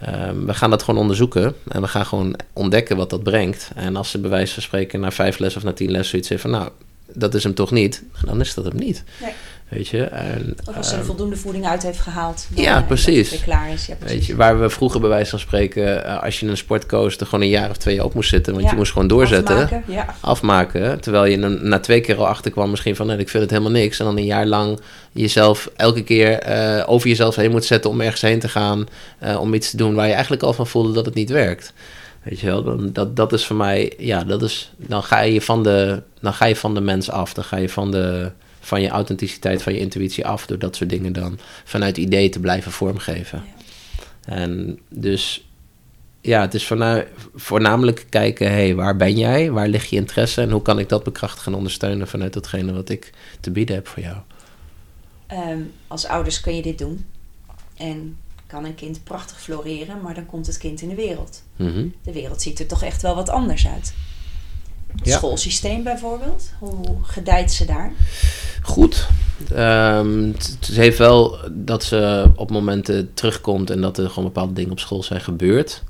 um, 0.09 0.47
we 0.47 0.55
gaan 0.55 0.71
dat 0.71 0.83
gewoon 0.83 1.01
onderzoeken. 1.01 1.55
En 1.69 1.81
we 1.81 1.89
gaan 1.89 2.07
gewoon 2.07 2.37
ontdekken 2.53 2.97
wat 2.97 3.11
dat 3.11 3.23
brengt. 3.23 3.71
En 3.75 3.97
als 3.97 4.11
ze 4.11 4.19
bij 4.19 4.31
wijze 4.31 4.55
van 4.55 4.63
spreken 4.63 5.01
na 5.01 5.11
vijf 5.11 5.39
lessen 5.39 5.61
of 5.61 5.67
na 5.67 5.73
tien 5.73 5.91
lessen 5.91 6.25
zoiets 6.25 6.43
van... 6.43 6.51
nou, 6.51 6.71
dat 7.13 7.35
is 7.35 7.43
hem 7.43 7.55
toch 7.55 7.71
niet, 7.71 8.03
dan 8.25 8.41
is 8.41 8.55
dat 8.55 8.65
hem 8.65 8.77
niet. 8.77 9.05
Nee. 9.21 9.33
Weet 9.69 9.89
je? 9.89 10.05
En, 10.05 10.57
als 10.77 10.89
ze 10.89 10.95
er 10.95 11.01
um, 11.01 11.07
voldoende 11.07 11.37
voeding 11.37 11.67
uit 11.67 11.83
heeft 11.83 12.01
gehaald. 12.01 12.47
Dan, 12.51 12.65
ja, 12.65 12.83
precies. 12.83 13.31
Dat 13.31 13.43
klaar 13.43 13.73
is. 13.73 13.87
Ja, 13.87 13.95
precies. 13.95 14.17
Weet 14.17 14.27
je, 14.27 14.37
waar 14.37 14.61
we 14.61 14.71
vroeger 14.71 15.01
bij 15.01 15.09
wijze 15.09 15.31
van 15.31 15.39
spreken, 15.39 16.07
uh, 16.07 16.23
als 16.23 16.41
je 16.41 16.47
een 16.47 16.57
sport 16.57 16.87
koos, 16.87 17.17
er 17.17 17.27
gewoon 17.27 17.41
een 17.41 17.51
jaar 17.51 17.71
of 17.71 17.77
twee 17.77 18.05
op 18.05 18.15
moest 18.15 18.29
zitten. 18.29 18.53
Want 18.53 18.65
ja. 18.65 18.71
je 18.71 18.77
moest 18.77 18.93
gewoon 18.93 19.09
doorzetten. 19.09 19.57
Afmaken, 19.57 19.93
ja. 19.93 20.15
afmaken. 20.21 21.01
Terwijl 21.01 21.25
je 21.25 21.37
na 21.37 21.81
twee 21.81 22.01
keer 22.01 22.17
al 22.17 22.27
achterkwam 22.27 22.71
misschien 22.71 22.97
van, 22.97 23.07
nee, 23.07 23.19
ik 23.19 23.29
vind 23.29 23.43
het 23.43 23.53
helemaal 23.53 23.73
niks. 23.73 23.99
En 23.99 24.05
dan 24.05 24.17
een 24.17 24.25
jaar 24.25 24.47
lang 24.47 24.81
jezelf 25.13 25.71
elke 25.77 26.03
keer 26.03 26.49
uh, 26.49 26.83
over 26.87 27.09
jezelf 27.09 27.37
heen 27.37 27.51
moet 27.51 27.65
zetten 27.65 27.91
om 27.91 28.01
ergens 28.01 28.23
heen 28.23 28.41
te 28.41 28.49
gaan. 28.49 28.87
Om 29.39 29.55
iets 29.55 29.71
te 29.71 29.77
doen 29.77 29.95
waar 29.95 30.07
je 30.07 30.13
eigenlijk 30.13 30.43
al 30.43 30.53
van 30.53 30.67
voelde 30.67 30.93
dat 30.93 31.05
het 31.05 31.15
niet 31.15 31.31
werkt. 31.31 31.73
Weet 32.23 32.41
je 32.41 32.47
wel, 32.47 32.63
dan, 32.63 32.93
dat, 32.93 33.17
dat 33.17 33.33
is 33.33 33.47
voor 33.47 33.57
mij, 33.57 33.93
ja, 33.99 34.25
dat 34.25 34.43
is, 34.43 34.73
dan 34.77 35.03
ga 35.03 35.21
je 35.21 35.41
van 35.41 35.63
de, 35.63 36.03
dan 36.21 36.33
ga 36.33 36.45
je 36.45 36.57
van 36.57 36.75
de 36.75 36.81
mens 36.81 37.11
af. 37.11 37.35
Dan 37.35 37.45
ga 37.45 37.57
je 37.57 37.69
van 37.69 37.91
de, 37.91 38.31
van 38.67 38.81
je 38.81 38.89
authenticiteit, 38.89 39.63
van 39.63 39.73
je 39.73 39.79
intuïtie 39.79 40.27
af, 40.27 40.47
door 40.47 40.59
dat 40.59 40.77
soort 40.77 40.91
dingen 40.91 41.13
dan 41.13 41.39
vanuit 41.65 41.97
idee 41.97 42.29
te 42.29 42.41
blijven 42.41 42.73
vormgeven. 42.73 43.45
Ja. 43.47 44.35
En 44.35 44.79
dus, 44.89 45.49
ja, 46.21 46.41
het 46.41 46.55
is 46.55 46.73
voornamelijk 47.35 48.07
kijken, 48.09 48.47
hé, 48.47 48.53
hey, 48.53 48.75
waar 48.75 48.97
ben 48.97 49.17
jij? 49.19 49.51
Waar 49.51 49.69
ligt 49.69 49.89
je 49.89 49.97
interesse? 49.97 50.41
En 50.41 50.51
hoe 50.51 50.63
kan 50.63 50.79
ik 50.79 50.89
dat 50.89 51.05
bekrachtigen 51.05 51.53
en 51.53 51.59
ondersteunen 51.59 52.09
vanuit 52.09 52.33
datgene 52.33 52.73
wat 52.73 52.89
ik 52.89 53.13
te 53.41 53.51
bieden 53.51 53.75
heb 53.75 53.89
voor 53.89 54.03
jou? 54.03 54.17
Um, 55.33 55.73
als 55.87 56.07
ouders 56.07 56.41
kun 56.41 56.57
je 56.57 56.63
dit 56.63 56.79
doen. 56.79 57.07
En 57.77 58.17
kan 58.47 58.65
een 58.65 58.75
kind 58.75 59.05
prachtig 59.05 59.41
floreren, 59.41 60.01
maar 60.01 60.15
dan 60.15 60.27
komt 60.27 60.47
het 60.47 60.59
kind 60.59 60.81
in 60.81 60.89
de 60.89 60.95
wereld. 60.95 61.43
Mm 61.57 61.73
-hmm. 61.73 61.95
De 62.03 62.13
wereld 62.13 62.43
ziet 62.43 62.59
er 62.59 62.67
toch 62.67 62.83
echt 62.83 63.03
wel 63.03 63.15
wat 63.15 63.29
anders 63.29 63.67
uit. 63.69 63.95
Het 64.97 65.07
ja. 65.07 65.17
schoolsysteem 65.17 65.83
bijvoorbeeld, 65.83 66.53
hoe 66.59 66.97
gedijt 67.03 67.53
ze 67.53 67.65
daar? 67.65 67.93
Goed. 68.63 69.09
Um, 69.53 70.35
ze 70.61 70.81
heeft 70.81 70.99
wel 70.99 71.39
dat 71.51 71.85
ze 71.85 72.31
op 72.37 72.51
momenten 72.51 73.15
terugkomt 73.15 73.71
en 73.71 73.81
dat 73.81 73.99
er 73.99 74.09
gewoon 74.09 74.25
bepaalde 74.25 74.53
dingen 74.53 74.71
op 74.71 74.79
school 74.79 75.03
zijn 75.03 75.21
gebeurd. 75.21 75.83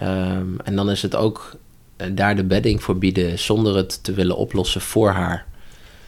Um, 0.00 0.56
en 0.64 0.76
dan 0.76 0.90
is 0.90 1.02
het 1.02 1.16
ook 1.16 1.56
uh, 1.96 2.06
daar 2.12 2.36
de 2.36 2.44
bedding 2.44 2.82
voor 2.82 2.98
bieden 2.98 3.38
zonder 3.38 3.76
het 3.76 4.04
te 4.04 4.12
willen 4.12 4.36
oplossen 4.36 4.80
voor 4.80 5.10
haar. 5.10 5.46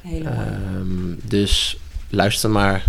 Um, 0.04 1.20
dus 1.22 1.78
luister 2.08 2.50
maar. 2.50 2.84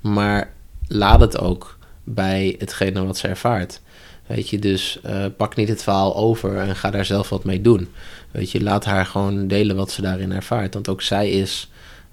maar 0.00 0.52
laat 0.88 1.20
het 1.20 1.38
ook 1.38 1.78
bij 2.04 2.54
hetgene 2.58 3.04
wat 3.04 3.18
ze 3.18 3.28
ervaart. 3.28 3.80
Weet 4.28 4.48
je, 4.48 4.58
dus 4.58 4.98
uh, 5.06 5.24
pak 5.36 5.56
niet 5.56 5.68
het 5.68 5.82
verhaal 5.82 6.16
over 6.16 6.56
en 6.56 6.76
ga 6.76 6.90
daar 6.90 7.04
zelf 7.04 7.28
wat 7.28 7.44
mee 7.44 7.60
doen. 7.60 7.88
Weet 8.30 8.50
je, 8.50 8.62
laat 8.62 8.84
haar 8.84 9.06
gewoon 9.06 9.46
delen 9.46 9.76
wat 9.76 9.90
ze 9.90 10.02
daarin 10.02 10.32
ervaart. 10.32 10.74
Want 10.74 10.88
ook 10.88 11.02
zij 11.02 11.30
is 11.30 11.70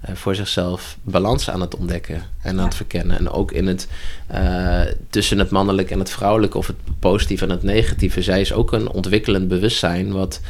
uh, 0.09 0.15
voor 0.15 0.35
zichzelf 0.35 0.97
balans 1.01 1.49
aan 1.49 1.61
het 1.61 1.75
ontdekken 1.75 2.21
en 2.41 2.59
aan 2.59 2.65
het 2.65 2.75
verkennen. 2.75 3.17
En 3.17 3.29
ook 3.29 3.51
in 3.51 3.67
het 3.67 3.87
uh, 4.31 4.81
tussen 5.09 5.39
het 5.39 5.49
mannelijke 5.49 5.93
en 5.93 5.99
het 5.99 6.09
vrouwelijke, 6.09 6.57
of 6.57 6.67
het 6.67 6.75
positieve 6.99 7.43
en 7.43 7.49
het 7.49 7.63
negatieve. 7.63 8.21
Zij 8.21 8.41
is 8.41 8.53
ook 8.53 8.71
een 8.71 8.89
ontwikkelend 8.89 9.47
bewustzijn, 9.47 10.11
wat 10.11 10.41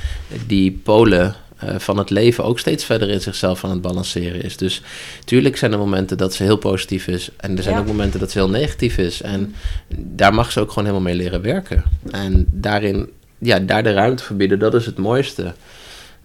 die 0.47 0.71
polen 0.83 1.35
van 1.57 1.97
het 1.97 2.09
leven 2.09 2.43
ook 2.43 2.59
steeds 2.59 2.85
verder 2.85 3.09
in 3.09 3.21
zichzelf 3.21 3.63
aan 3.63 3.69
het 3.69 3.81
balanceren 3.81 4.41
is. 4.43 4.57
Dus 4.57 4.81
tuurlijk 5.25 5.57
zijn 5.57 5.71
er 5.71 5.77
momenten 5.77 6.17
dat 6.17 6.33
ze 6.33 6.43
heel 6.43 6.57
positief 6.57 7.07
is. 7.07 7.29
En 7.37 7.57
er 7.57 7.63
zijn 7.63 7.75
Ja. 7.75 7.81
ook 7.81 7.87
momenten 7.87 8.19
dat 8.19 8.31
ze 8.31 8.37
heel 8.37 8.49
negatief 8.49 8.97
is. 8.97 9.21
En 9.21 9.55
daar 9.97 10.33
mag 10.33 10.51
ze 10.51 10.59
ook 10.59 10.69
gewoon 10.69 10.83
helemaal 10.87 11.07
mee 11.07 11.15
leren 11.15 11.41
werken. 11.41 11.83
En 12.11 12.45
daarin, 12.51 13.09
ja, 13.37 13.59
daar 13.59 13.83
de 13.83 13.93
ruimte 13.93 14.23
voor 14.23 14.35
bieden, 14.35 14.59
dat 14.59 14.73
is 14.73 14.85
het 14.85 14.97
mooiste. 14.97 15.53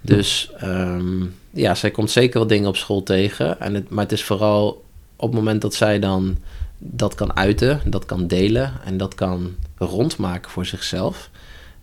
Dus 0.00 0.50
ehm, 0.56 1.24
ja, 1.50 1.74
zij 1.74 1.90
komt 1.90 2.10
zeker 2.10 2.38
wat 2.38 2.48
dingen 2.48 2.68
op 2.68 2.76
school 2.76 3.02
tegen. 3.02 3.60
En 3.60 3.74
het, 3.74 3.90
maar 3.90 4.02
het 4.04 4.12
is 4.12 4.24
vooral 4.24 4.84
op 5.16 5.28
het 5.28 5.38
moment 5.38 5.60
dat 5.62 5.74
zij 5.74 5.98
dan 5.98 6.38
dat 6.78 7.14
kan 7.14 7.36
uiten, 7.36 7.80
dat 7.84 8.04
kan 8.06 8.26
delen 8.26 8.72
en 8.84 8.96
dat 8.96 9.14
kan 9.14 9.54
rondmaken 9.76 10.50
voor 10.50 10.66
zichzelf, 10.66 11.30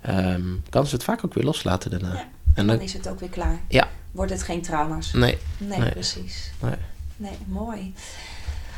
ehm, 0.02 0.42
kan 0.70 0.88
ze 0.88 0.96
het 0.96 1.04
vaak 1.04 1.26
ook 1.26 1.34
weer 1.34 1.44
loslaten 1.44 1.92
daarna. 1.92 2.14
Ja. 2.14 2.28
En 2.58 2.68
Dan 2.68 2.76
dan, 2.76 2.86
is 2.86 2.94
het 2.94 3.08
ook 3.10 3.20
weer 3.20 3.30
klaar. 3.30 3.60
Ja. 3.68 3.88
Wordt 4.12 4.32
het 4.32 4.44
geen 4.44 4.62
trauma's? 4.62 5.14
nee, 5.14 5.38
Nee, 5.58 5.80
Nee. 5.80 5.92
precies. 5.92 6.52
nee. 6.62 6.72
Nee, 7.18 7.38
mooi. 7.48 7.94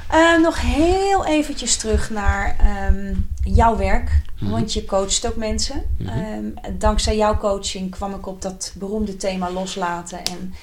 Eh, 0.10 0.40
nog 0.42 0.62
heel 0.62 1.26
eventjes 1.26 1.76
terug 1.78 2.10
naar 2.10 2.56
ehm, 2.60 3.14
jouw 3.44 3.78
werk. 3.78 4.22
Mhm. 4.40 4.52
Want 4.52 4.74
je 4.74 4.86
coacht 4.86 5.28
ook 5.28 5.36
mensen. 5.36 5.84
Mhm. 5.98 6.10
Ehm, 6.10 6.78
dankzij 6.78 7.18
jouw 7.18 7.38
coaching 7.38 7.92
kwam 7.92 8.14
ik 8.14 8.28
op 8.28 8.42
dat 8.42 8.74
beroemde 8.76 9.18
thema 9.18 9.52
loslaten. 9.52 10.20
En 10.26 10.54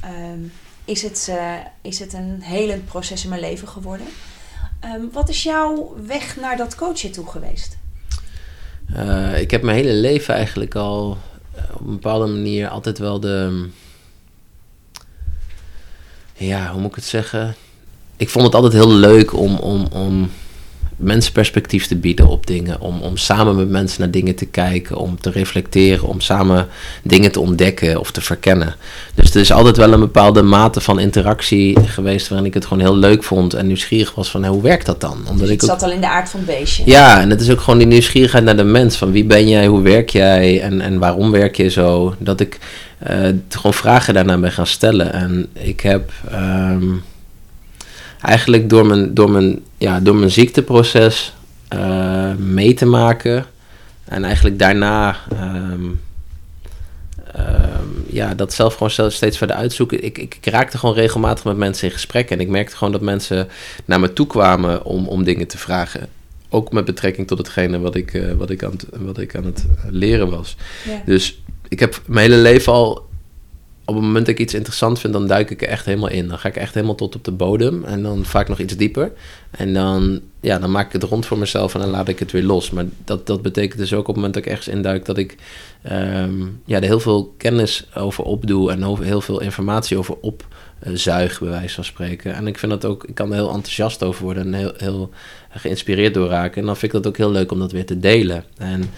ehm, 0.00 0.40
is, 0.84 1.02
het, 1.02 1.26
eh, 1.30 1.54
is 1.82 1.98
het 1.98 2.12
een 2.12 2.42
helend 2.42 2.84
proces 2.84 3.22
in 3.22 3.28
mijn 3.28 3.40
leven 3.40 3.68
geworden. 3.68 4.06
Ehm, 4.80 5.00
wat 5.12 5.28
is 5.28 5.42
jouw 5.42 5.96
weg 6.06 6.36
naar 6.36 6.56
dat 6.56 6.74
coachen 6.74 7.12
toe 7.12 7.26
geweest? 7.26 7.76
Eh, 8.94 9.40
ik 9.40 9.50
heb 9.50 9.62
mijn 9.62 9.76
hele 9.76 9.92
leven 9.92 10.34
eigenlijk 10.34 10.74
al 10.74 11.18
op 11.72 11.80
een 11.80 11.92
bepaalde 11.92 12.26
manier 12.26 12.68
altijd 12.68 12.98
wel 12.98 13.20
de. 13.20 13.68
Ja, 16.34 16.70
hoe 16.70 16.80
moet 16.80 16.90
ik 16.90 16.96
het 16.96 17.04
zeggen? 17.04 17.54
Ik 18.16 18.30
vond 18.30 18.44
het 18.44 18.54
altijd 18.54 18.72
heel 18.72 18.92
leuk 18.92 19.32
om, 19.32 19.56
om, 19.56 19.86
om 19.92 20.30
mensen 21.02 21.32
perspectief 21.32 21.86
te 21.86 21.96
bieden 21.96 22.26
op 22.28 22.46
dingen. 22.46 22.80
Om, 22.80 23.00
om 23.00 23.16
samen 23.16 23.56
met 23.56 23.68
mensen 23.68 24.00
naar 24.00 24.10
dingen 24.10 24.34
te 24.34 24.46
kijken. 24.46 24.96
Om 24.96 25.20
te 25.20 25.30
reflecteren. 25.30 26.08
Om 26.08 26.20
samen 26.20 26.68
dingen 27.02 27.32
te 27.32 27.40
ontdekken 27.40 28.00
of 28.00 28.10
te 28.10 28.20
verkennen. 28.20 28.74
Dus 29.14 29.34
er 29.34 29.40
is 29.40 29.52
altijd 29.52 29.76
wel 29.76 29.92
een 29.92 30.00
bepaalde 30.00 30.42
mate 30.42 30.80
van 30.80 30.98
interactie 30.98 31.80
geweest. 31.86 32.28
waarin 32.28 32.46
ik 32.46 32.54
het 32.54 32.66
gewoon 32.66 32.82
heel 32.82 32.96
leuk 32.96 33.22
vond. 33.24 33.54
En 33.54 33.66
nieuwsgierig 33.66 34.14
was 34.14 34.30
van 34.30 34.46
hoe 34.46 34.62
werkt 34.62 34.86
dat 34.86 35.00
dan? 35.00 35.16
Omdat 35.18 35.38
Dus 35.38 35.50
ik 35.50 35.60
het 35.60 35.70
ook 35.70 35.78
zat 35.78 35.88
al 35.88 35.94
in 35.94 36.00
de 36.00 36.08
aard 36.08 36.28
van 36.28 36.40
het 36.40 36.48
beestje. 36.48 36.82
ja, 36.86 37.20
en 37.20 37.30
het 37.30 37.40
is 37.40 37.50
ook 37.50 37.60
gewoon 37.60 37.78
die 37.78 37.86
nieuwsgierigheid 37.86 38.44
naar 38.44 38.56
de 38.56 38.64
mens. 38.64 38.96
Van 38.96 39.12
wie 39.12 39.24
ben 39.24 39.48
jij, 39.48 39.66
hoe 39.66 39.82
werk 39.82 40.10
jij 40.10 40.60
en, 40.60 40.80
en 40.80 40.98
waarom 40.98 41.30
werk 41.30 41.56
je 41.56 41.68
zo? 41.68 42.14
Dat 42.18 42.40
ik 42.40 42.58
eh, 42.98 43.28
gewoon 43.48 43.74
vragen 43.74 44.14
daarna 44.14 44.38
ben 44.38 44.52
gaan 44.52 44.66
stellen. 44.66 45.12
En 45.12 45.46
ik 45.52 45.80
heb 45.80 46.10
ehm, 46.30 46.84
eigenlijk 48.22 48.68
door 48.68 48.86
mijn, 48.86 49.14
door 49.14 49.30
mijn, 49.30 49.60
ja, 49.78 50.00
door 50.00 50.16
mijn 50.16 50.30
ziekteproces 50.30 51.32
eh, 51.68 52.34
mee 52.34 52.74
te 52.74 52.86
maken. 52.86 53.46
En 54.04 54.24
eigenlijk 54.24 54.58
daarna 54.58 55.16
ehm, 55.30 55.84
ehm, 57.32 57.88
ja, 58.06 58.34
dat 58.34 58.52
zelf 58.52 58.74
gewoon 58.74 59.10
steeds 59.10 59.36
verder 59.36 59.56
uitzoeken. 59.56 60.04
Ik, 60.04 60.18
ik, 60.18 60.34
ik, 60.34 60.46
raakte 60.46 60.78
gewoon 60.78 60.94
regelmatig 60.94 61.44
met 61.44 61.56
mensen 61.56 61.86
in 61.86 61.94
gesprek. 61.94 62.30
En 62.30 62.40
ik 62.40 62.48
merkte 62.48 62.76
gewoon 62.76 62.92
dat 62.92 63.00
mensen 63.00 63.48
naar 63.84 64.00
me 64.00 64.12
toe 64.12 64.26
kwamen 64.26 64.84
om, 64.84 65.08
om 65.08 65.24
dingen 65.24 65.46
te 65.46 65.58
vragen. 65.58 66.08
Ook 66.48 66.72
met 66.72 66.84
betrekking 66.84 67.26
tot 67.26 67.38
hetgene 67.38 67.78
wat 67.78 67.94
ik, 67.94 68.12
uh, 68.12 68.32
wat 68.32 68.50
ik, 68.50 68.64
aan, 68.64 68.70
het, 68.70 68.86
wat 68.90 69.18
ik 69.18 69.36
aan 69.36 69.44
het 69.44 69.66
leren 69.88 70.30
was. 70.30 70.56
Dus 71.06 71.42
ik 71.68 71.80
heb 71.80 72.00
mijn 72.06 72.30
hele 72.30 72.42
leven 72.42 72.72
al 72.72 73.10
op 73.92 73.98
het 73.98 74.06
moment 74.06 74.26
dat 74.26 74.34
ik 74.34 74.40
iets 74.40 74.54
interessant 74.54 74.98
vind, 74.98 75.12
dan 75.12 75.26
duik 75.26 75.50
ik 75.50 75.62
er 75.62 75.68
echt 75.68 75.84
helemaal 75.84 76.08
in. 76.08 76.28
Dan 76.28 76.38
ga 76.38 76.48
ik 76.48 76.56
echt 76.56 76.74
helemaal 76.74 76.94
tot 76.94 77.14
op 77.14 77.24
de 77.24 77.32
bodem 77.32 77.84
en 77.84 78.02
dan 78.02 78.24
vaak 78.24 78.48
nog 78.48 78.58
iets 78.58 78.76
dieper. 78.76 79.12
En 79.50 79.74
dan, 79.74 80.20
ja, 80.40 80.58
dan 80.58 80.70
maak 80.70 80.86
ik 80.86 80.92
het 80.92 81.02
rond 81.02 81.26
voor 81.26 81.38
mezelf 81.38 81.74
en 81.74 81.80
dan 81.80 81.88
laat 81.88 82.08
ik 82.08 82.18
het 82.18 82.32
weer 82.32 82.42
los. 82.42 82.70
Maar 82.70 82.84
dat, 83.04 83.26
dat 83.26 83.42
betekent 83.42 83.78
dus 83.78 83.92
ook 83.92 84.00
op 84.00 84.06
het 84.06 84.16
moment 84.16 84.34
dat 84.34 84.44
ik 84.44 84.50
ergens 84.50 84.68
induik, 84.68 85.04
dat 85.04 85.18
ik 85.18 85.36
um, 85.92 86.60
ja, 86.64 86.76
er 86.76 86.82
heel 86.82 87.00
veel 87.00 87.34
kennis 87.38 87.86
over 87.94 88.24
opdoe 88.24 88.70
en 88.70 88.84
over, 88.84 89.04
heel 89.04 89.20
veel 89.20 89.40
informatie 89.40 89.98
over 89.98 90.16
opzuig, 90.20 91.40
bij 91.40 91.48
wijze 91.48 91.74
van 91.74 91.84
spreken. 91.84 92.34
En 92.34 92.46
ik 92.46 92.58
vind 92.58 92.72
dat 92.72 92.84
ook, 92.84 93.04
ik 93.04 93.14
kan 93.14 93.28
er 93.28 93.36
heel 93.36 93.52
enthousiast 93.52 94.02
over 94.02 94.24
worden 94.24 94.46
en 94.46 94.54
heel, 94.54 94.72
heel 94.76 95.10
geïnspireerd 95.50 96.14
door 96.14 96.28
raken. 96.28 96.60
En 96.60 96.66
dan 96.66 96.76
vind 96.76 96.94
ik 96.94 97.02
dat 97.02 97.12
ook 97.12 97.18
heel 97.18 97.30
leuk 97.30 97.52
om 97.52 97.58
dat 97.58 97.72
weer 97.72 97.86
te 97.86 97.98
delen. 97.98 98.44
En 98.56 98.90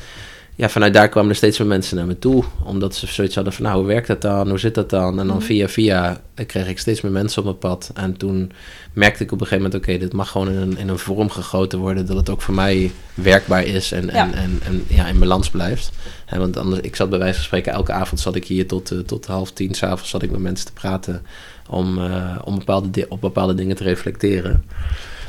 ja, 0.57 0.69
vanuit 0.69 0.95
daar 0.95 1.09
kwamen 1.09 1.31
er 1.31 1.37
steeds 1.37 1.59
meer 1.59 1.69
mensen 1.69 1.97
naar 1.97 2.07
me 2.07 2.19
toe. 2.19 2.45
Omdat 2.65 2.95
ze 2.95 3.07
zoiets 3.07 3.35
hadden 3.35 3.53
van, 3.53 3.65
nou, 3.65 3.77
hoe 3.77 3.87
werkt 3.87 4.07
dat 4.07 4.21
dan? 4.21 4.49
Hoe 4.49 4.59
zit 4.59 4.75
dat 4.75 4.91
dan? 4.91 5.21
En 5.21 5.27
dan 5.27 5.37
mhm. 5.37 5.45
via 5.45 5.69
via 5.69 6.21
kreeg 6.47 6.69
ik 6.69 6.79
steeds 6.79 7.01
meer 7.01 7.13
mensen 7.13 7.39
op 7.39 7.45
mijn 7.45 7.59
pad. 7.59 7.91
En 7.95 8.17
toen 8.17 8.53
merkte 8.93 9.23
ik 9.23 9.33
op 9.33 9.41
een 9.41 9.47
gegeven 9.47 9.65
moment, 9.65 9.83
oké, 9.89 9.99
dit 9.99 10.13
mag 10.13 10.31
gewoon 10.31 10.51
in 10.51 10.57
een, 10.57 10.79
in 10.79 10.89
een 10.89 10.99
vorm 10.99 11.31
gegoten 11.31 11.79
worden. 11.79 12.07
Dat 12.07 12.17
het 12.17 12.31
ook 12.31 12.43
voor 12.43 12.55
mij 12.55 12.93
werkbaar 13.15 13.65
is 13.65 13.93
en, 13.93 14.11
en, 14.11 14.35
en, 14.35 14.61
en, 14.65 14.85
ja, 14.89 15.07
in 15.07 15.19
balans 15.19 15.51
blijft. 15.51 15.93
En 16.27 16.39
want 16.39 16.57
anders, 16.57 16.81
ik 16.81 16.97
zat 16.97 17.11
bij 17.11 17.19
wijze 17.19 17.35
van 17.35 17.45
spreken, 17.45 17.73
elke 17.73 17.93
avond 17.93 18.21
zat 18.21 18.35
ik 18.35 18.47
hier 18.47 18.67
tot, 18.67 18.93
uh, 18.93 18.99
tot 18.99 19.27
half 19.27 19.53
tien 19.53 19.75
s'avonds 19.75 20.11
zat 20.11 20.23
ik 20.23 20.31
met 20.31 20.41
mensen 20.41 20.67
te 20.67 20.73
praten. 20.73 21.23
Om, 21.69 21.99
uh, 21.99 22.39
om 22.45 22.59
bepaalde, 22.59 23.07
op 23.09 23.21
bepaalde 23.21 23.55
dingen 23.55 23.77
te 23.77 23.85
reflecteren. 23.85 24.65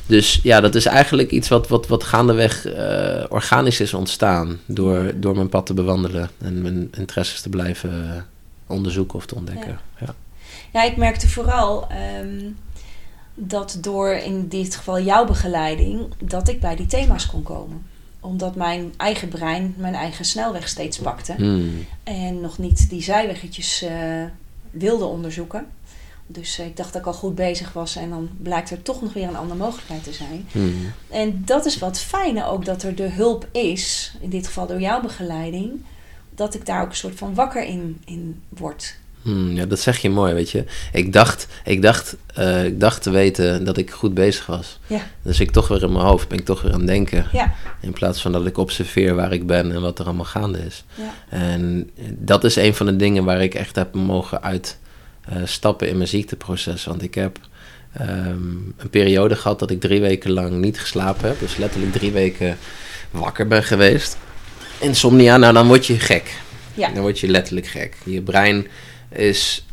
Dus 0.06 0.40
ja, 0.44 0.62
dat 0.62 0.76
is 0.76 0.86
eigenlijk 0.86 1.32
iets 1.32 1.48
wat, 1.48 1.68
wat, 1.68 1.88
wat 1.88 2.04
gaandeweg 2.04 2.66
uh, 2.68 3.24
organisch 3.30 3.80
is 3.80 3.94
ontstaan. 3.94 4.60
Door, 4.66 5.14
door 5.16 5.36
mijn 5.36 5.50
pad 5.50 5.66
te 5.66 5.74
bewandelen 5.74 6.30
en 6.38 6.62
mijn 6.62 6.88
interesses 6.98 7.42
te 7.42 7.50
blijven 7.50 8.04
uh, 8.04 8.22
onderzoeken 8.68 9.18
of 9.18 9.26
te 9.26 9.36
ontdekken. 9.36 9.80
Ja, 10.00 10.06
ja. 10.06 10.16
ja 10.74 10.84
ik 10.84 10.98
merkte 10.98 11.30
vooral 11.30 11.88
um, 12.22 12.58
dat 13.34 13.78
door 13.82 14.10
in 14.10 14.48
dit 14.48 14.76
geval 14.76 15.02
jouw 15.02 15.26
begeleiding, 15.26 16.14
dat 16.20 16.48
ik 16.48 16.60
bij 16.60 16.76
die 16.76 16.88
thema's 16.88 17.26
kon 17.26 17.44
komen 17.44 17.94
omdat 18.26 18.56
mijn 18.56 18.94
eigen 18.98 19.28
brein 19.28 19.74
mijn 19.78 19.96
eigen 19.96 20.26
snelweg 20.26 20.68
steeds 20.68 20.98
pakte. 20.98 21.34
Hmm. 21.38 21.86
En 22.04 22.42
nog 22.42 22.58
niet 22.58 22.90
die 22.90 23.04
zijweggetjes 23.04 23.84
uh, 23.84 24.24
wilde 24.72 25.06
onderzoeken. 25.06 25.66
Dus 26.28 26.60
eh, 26.60 26.66
ik 26.66 26.78
dacht 26.78 26.94
dat 26.94 27.02
ik 27.02 27.08
al 27.08 27.14
goed 27.14 27.36
bezig 27.36 27.74
was 27.74 27.96
en 27.96 28.10
dan 28.10 28.30
blijkt 28.42 28.72
er 28.72 28.82
toch 28.82 29.02
nog 29.02 29.14
weer 29.14 29.28
een 29.28 29.36
andere 29.36 29.60
mogelijkheid 29.60 30.04
te 30.04 30.14
zijn. 30.14 30.48
Hmm. 30.52 30.92
En 31.10 31.42
dat 31.46 31.66
is 31.66 31.80
wat 31.80 32.00
fijne 32.00 32.46
ook 32.46 32.66
dat 32.66 32.84
er 32.84 32.96
de 32.96 33.10
hulp 33.10 33.48
is, 33.52 34.14
in 34.20 34.30
dit 34.30 34.46
geval 34.46 34.68
door 34.68 34.80
jouw 34.80 35.02
begeleiding, 35.02 35.72
dat 36.36 36.54
ik 36.54 36.66
daar 36.66 36.82
ook 36.82 36.90
een 36.90 36.96
soort 36.96 37.18
van 37.18 37.34
wakker 37.34 37.64
in, 37.64 38.02
in 38.06 38.42
word. 38.50 38.98
Hmm, 39.22 39.52
ja, 39.52 39.66
dat 39.66 39.80
zeg 39.80 39.98
je 39.98 40.10
mooi, 40.10 40.34
weet 40.34 40.52
je. 40.52 40.64
Ik 40.94 41.14
dacht, 41.14 41.48
ik, 41.64 41.82
dacht, 41.82 42.16
uh, 42.40 42.66
ik 42.66 42.80
dacht 42.80 43.02
te 43.02 43.10
weten 43.10 43.64
dat 43.64 43.78
ik 43.78 43.92
goed 43.92 44.14
bezig 44.14 44.46
was. 44.46 44.80
Ja. 44.88 45.02
Dus 45.22 45.40
ik 45.40 45.52
toch 45.52 45.68
weer 45.68 45.84
in 45.84 45.92
mijn 45.92 46.06
hoofd 46.06 46.28
ben 46.28 46.38
ik 46.38 46.46
toch 46.46 46.62
weer 46.62 46.74
aan 46.74 46.80
het 46.80 46.88
denken. 46.88 47.28
Ja. 47.32 47.54
In 47.82 47.94
plaats 47.94 48.22
van 48.22 48.32
dat 48.32 48.46
ik 48.46 48.58
observeer 48.58 49.16
waar 49.16 49.34
ik 49.34 49.48
ben 49.48 49.72
en 49.72 49.82
wat 49.82 50.00
er 50.00 50.06
allemaal 50.06 50.26
gaande 50.26 50.60
is. 50.66 50.84
Ja. 50.96 51.14
En 51.30 51.90
dat 52.10 52.44
is 52.44 52.56
een 52.56 52.76
van 52.76 52.86
de 52.86 52.96
dingen 52.96 53.24
waar 53.24 53.42
ik 53.42 53.54
echt 53.54 53.76
heb 53.76 53.94
mogen 53.94 54.44
uit 54.44 54.78
stappen 55.44 55.90
in 55.90 55.98
mijn 55.98 56.10
ziekteproces. 56.10 56.86
Want 56.86 57.04
ik 57.04 57.16
heb 57.16 57.40
um, 58.02 58.74
een 58.78 58.90
periode 58.90 59.36
gehad 59.36 59.60
dat 59.60 59.72
ik 59.72 59.80
drie 59.80 60.02
weken 60.02 60.32
lang 60.32 60.52
niet 60.52 60.80
geslapen 60.80 61.28
heb. 61.28 61.40
Dus 61.40 61.58
letterlijk 61.58 61.94
drie 61.94 62.12
weken 62.12 62.58
wakker 63.12 63.48
ben 63.48 63.64
geweest. 63.64 64.18
Insomnia, 64.80 65.38
nou 65.38 65.54
dan 65.54 65.68
word 65.68 65.86
je 65.86 66.00
gek. 66.00 66.32
Ja. 66.74 66.90
Dan 66.90 67.02
word 67.02 67.20
je 67.20 67.28
letterlijk 67.28 67.68
gek. 67.68 67.98
Je 68.04 68.22
brein 68.22 68.68
is 69.10 69.65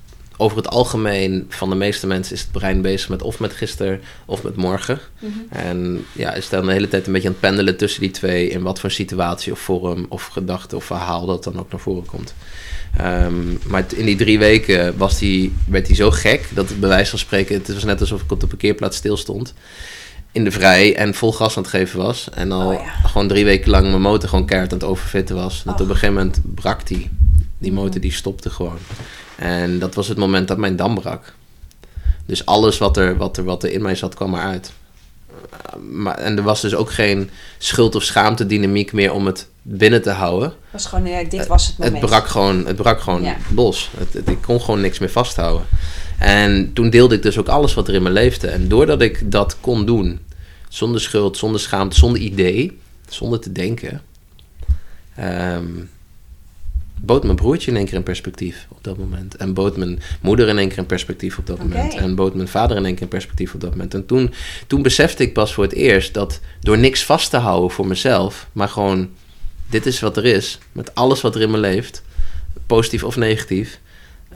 over 0.42 0.56
het 0.56 0.68
algemeen 0.68 1.46
van 1.48 1.70
de 1.70 1.76
meeste 1.76 2.06
mensen 2.06 2.34
is 2.34 2.40
het 2.40 2.50
brein 2.50 2.82
bezig 2.82 3.08
met 3.08 3.22
of 3.22 3.38
met 3.38 3.52
gisteren 3.52 4.00
of 4.24 4.42
met 4.42 4.56
morgen. 4.56 4.98
Mm 5.18 5.32
-hmm. 5.32 5.58
En 5.58 6.04
ja, 6.12 6.34
is 6.34 6.48
dan 6.48 6.66
de 6.66 6.72
hele 6.72 6.88
tijd 6.88 7.06
een 7.06 7.12
beetje 7.12 7.28
aan 7.28 7.34
het 7.34 7.42
pendelen 7.42 7.76
tussen 7.76 8.00
die 8.00 8.10
twee 8.10 8.48
in 8.48 8.62
wat 8.62 8.80
voor 8.80 8.90
situatie 8.90 9.52
of 9.52 9.58
vorm 9.58 10.06
of 10.08 10.26
gedachte 10.26 10.76
of 10.76 10.84
verhaal 10.84 11.26
dat 11.26 11.44
dan 11.44 11.58
ook 11.58 11.70
naar 11.70 11.80
voren 11.80 12.06
komt. 12.06 12.34
Um, 13.00 13.58
maar 13.66 13.84
in 13.96 14.04
die 14.04 14.16
drie 14.16 14.38
weken 14.38 14.96
was 14.96 15.18
die, 15.18 15.52
werd 15.68 15.86
hij 15.86 15.96
zo 15.96 16.10
gek 16.10 16.48
dat 16.54 16.68
het 16.68 16.80
bij 16.80 16.88
wijze 16.88 17.10
van 17.10 17.18
spreken, 17.18 17.54
het 17.54 17.72
was 17.72 17.84
net 17.84 18.00
alsof 18.00 18.22
ik 18.22 18.32
op 18.32 18.40
de 18.40 18.46
parkeerplaats 18.46 18.96
stil 18.96 19.16
stond. 19.16 19.54
In 20.32 20.44
de 20.44 20.50
vrij 20.50 20.96
en 20.96 21.14
vol 21.14 21.32
gas 21.32 21.56
aan 21.56 21.62
het 21.62 21.72
geven 21.72 21.98
was. 21.98 22.28
En 22.30 22.52
al 22.52 22.72
oh, 22.72 23.06
gewoon 23.06 23.28
drie 23.28 23.44
weken 23.44 23.70
lang 23.70 23.88
mijn 23.88 24.00
motor 24.00 24.28
gewoon 24.28 24.46
keihard 24.46 24.72
aan 24.72 24.78
het 24.78 24.88
overfitten 24.88 25.36
was. 25.36 25.62
Dat 25.64 25.74
op 25.74 25.80
een 25.80 25.86
gegeven 25.86 26.14
moment 26.14 26.40
brak 26.54 26.86
die. 26.86 27.10
Die 27.58 27.72
motor 27.72 28.00
die 28.00 28.12
stopte 28.12 28.50
gewoon. 28.50 28.78
En 29.42 29.78
dat 29.78 29.94
was 29.94 30.08
het 30.08 30.18
moment 30.18 30.48
dat 30.48 30.58
mijn 30.58 30.76
dam 30.76 30.94
brak. 30.94 31.34
Dus 32.26 32.46
alles 32.46 32.78
wat 32.78 32.96
er, 32.96 33.16
wat 33.16 33.36
er, 33.36 33.44
wat 33.44 33.62
er 33.62 33.72
in 33.72 33.82
mij 33.82 33.94
zat 33.94 34.14
kwam 34.14 34.34
eruit. 34.34 34.72
Maar, 35.90 36.18
en 36.18 36.36
er 36.36 36.42
was 36.42 36.60
dus 36.60 36.74
ook 36.74 36.92
geen 36.92 37.30
schuld- 37.58 37.94
of 37.94 38.02
schaamte-dynamiek 38.02 38.92
meer 38.92 39.12
om 39.12 39.26
het 39.26 39.48
binnen 39.62 40.02
te 40.02 40.10
houden. 40.10 40.52
Was 40.70 40.86
gewoon, 40.86 41.06
ja, 41.06 41.24
dit 41.24 41.46
was 41.46 41.66
het 41.66 41.78
moment. 41.78 42.00
Het 42.00 42.10
brak 42.10 42.26
gewoon, 42.26 42.66
het 42.66 42.76
brak 42.76 43.00
gewoon 43.00 43.28
los. 43.54 43.90
Het, 43.96 44.28
ik 44.28 44.42
kon 44.42 44.60
gewoon 44.60 44.80
niks 44.80 44.98
meer 44.98 45.10
vasthouden. 45.10 45.66
En 46.18 46.72
toen 46.72 46.90
deelde 46.90 47.14
ik 47.14 47.22
dus 47.22 47.38
ook 47.38 47.48
alles 47.48 47.74
wat 47.74 47.88
er 47.88 47.94
in 47.94 48.02
me 48.02 48.10
leefde. 48.10 48.48
En 48.48 48.68
doordat 48.68 49.02
ik 49.02 49.30
dat 49.30 49.56
kon 49.60 49.86
doen, 49.86 50.20
zonder 50.68 51.00
schuld, 51.00 51.36
zonder 51.36 51.60
schaamte, 51.60 51.96
zonder 51.96 52.20
idee, 52.20 52.78
zonder 53.08 53.40
te 53.40 53.52
denken, 53.52 54.02
um, 55.18 55.90
bood 57.04 57.24
mijn 57.24 57.36
broertje 57.36 57.70
in 57.70 57.76
één 57.76 57.86
keer 57.86 57.96
een 57.96 58.02
perspectief 58.02 58.66
op 58.68 58.84
dat 58.84 58.98
moment. 58.98 59.36
En 59.36 59.54
bood 59.54 59.76
mijn 59.76 60.00
moeder 60.20 60.48
in 60.48 60.58
één 60.58 60.68
keer 60.68 60.78
een 60.78 60.86
perspectief 60.86 61.38
op 61.38 61.46
dat 61.46 61.58
moment. 61.58 61.94
En 61.94 62.14
bood 62.14 62.34
mijn 62.34 62.48
vader 62.48 62.76
in 62.76 62.84
één 62.84 62.94
keer 62.94 63.02
een 63.02 63.08
perspectief 63.08 63.54
op 63.54 63.60
dat 63.60 63.70
moment. 63.70 63.94
En 63.94 64.06
toen, 64.06 64.34
toen 64.66 64.82
besefte 64.82 65.22
ik 65.22 65.32
pas 65.32 65.54
voor 65.54 65.64
het 65.64 65.72
eerst 65.72 66.14
dat 66.14 66.40
door 66.60 66.78
niks 66.78 67.04
vast 67.04 67.30
te 67.30 67.36
houden 67.36 67.70
voor 67.70 67.86
mezelf, 67.86 68.48
maar 68.52 68.68
gewoon 68.68 69.10
dit 69.70 69.86
is 69.86 70.00
wat 70.00 70.16
er 70.16 70.24
is, 70.24 70.58
met 70.72 70.94
alles 70.94 71.20
wat 71.20 71.34
er 71.34 71.40
in 71.40 71.50
me 71.50 71.58
leeft, 71.58 72.02
positief 72.66 73.04
of 73.04 73.16
negatief, 73.16 73.80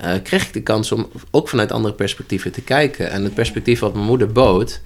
uh, 0.04 0.12
kreeg 0.22 0.46
ik 0.46 0.52
de 0.52 0.62
kans 0.62 0.92
om 0.92 1.10
ook 1.30 1.48
vanuit 1.48 1.72
andere 1.72 1.94
perspectieven 1.94 2.52
te 2.52 2.62
kijken. 2.62 3.10
En 3.10 3.24
het 3.24 3.34
perspectief 3.34 3.80
wat 3.80 3.94
mijn 3.94 4.06
moeder 4.06 4.32
bood, 4.32 4.80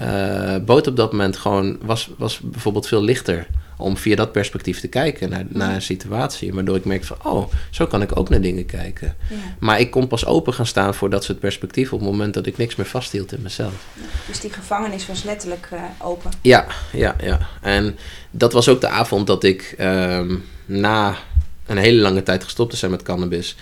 uh, 0.00 0.56
bood 0.64 0.86
op 0.86 0.96
dat 0.96 1.12
moment 1.12 1.36
gewoon, 1.36 1.78
was, 1.82 2.10
was 2.18 2.38
bijvoorbeeld 2.40 2.86
veel 2.86 3.02
lichter 3.02 3.46
om 3.76 3.96
via 3.96 4.16
dat 4.16 4.32
perspectief 4.32 4.80
te 4.80 4.88
kijken 4.88 5.30
naar, 5.30 5.44
naar 5.48 5.74
een 5.74 5.82
situatie. 5.82 6.54
Waardoor 6.54 6.76
ik 6.76 6.84
merk 6.84 7.04
van, 7.04 7.16
oh, 7.22 7.52
zo 7.70 7.86
kan 7.86 8.02
ik 8.02 8.16
ook 8.16 8.28
naar 8.28 8.40
dingen 8.40 8.66
kijken. 8.66 9.16
Ja. 9.30 9.36
Maar 9.58 9.80
ik 9.80 9.90
kon 9.90 10.06
pas 10.06 10.26
open 10.26 10.54
gaan 10.54 10.66
staan 10.66 10.94
voor 10.94 11.10
dat 11.10 11.24
soort 11.24 11.38
perspectieven 11.38 11.94
op 11.94 12.00
het 12.00 12.10
moment 12.10 12.34
dat 12.34 12.46
ik 12.46 12.56
niks 12.56 12.76
meer 12.76 12.86
vasthield 12.86 13.32
in 13.32 13.42
mezelf. 13.42 13.86
dus 14.26 14.40
die 14.40 14.52
gevangenis 14.52 15.06
was 15.06 15.22
letterlijk 15.22 15.68
uh, 15.72 15.82
open? 15.98 16.30
Ja, 16.40 16.66
ja, 16.92 17.16
ja. 17.20 17.38
En 17.60 17.96
dat 18.30 18.52
was 18.52 18.68
ook 18.68 18.80
de 18.80 18.88
avond 18.88 19.26
dat 19.26 19.44
ik 19.44 19.74
um, 19.80 20.44
na 20.64 21.16
een 21.66 21.76
hele 21.76 22.00
lange 22.00 22.22
tijd 22.22 22.44
gestopt 22.44 22.70
te 22.70 22.76
zijn 22.76 22.90
met 22.90 23.02
cannabis, 23.02 23.56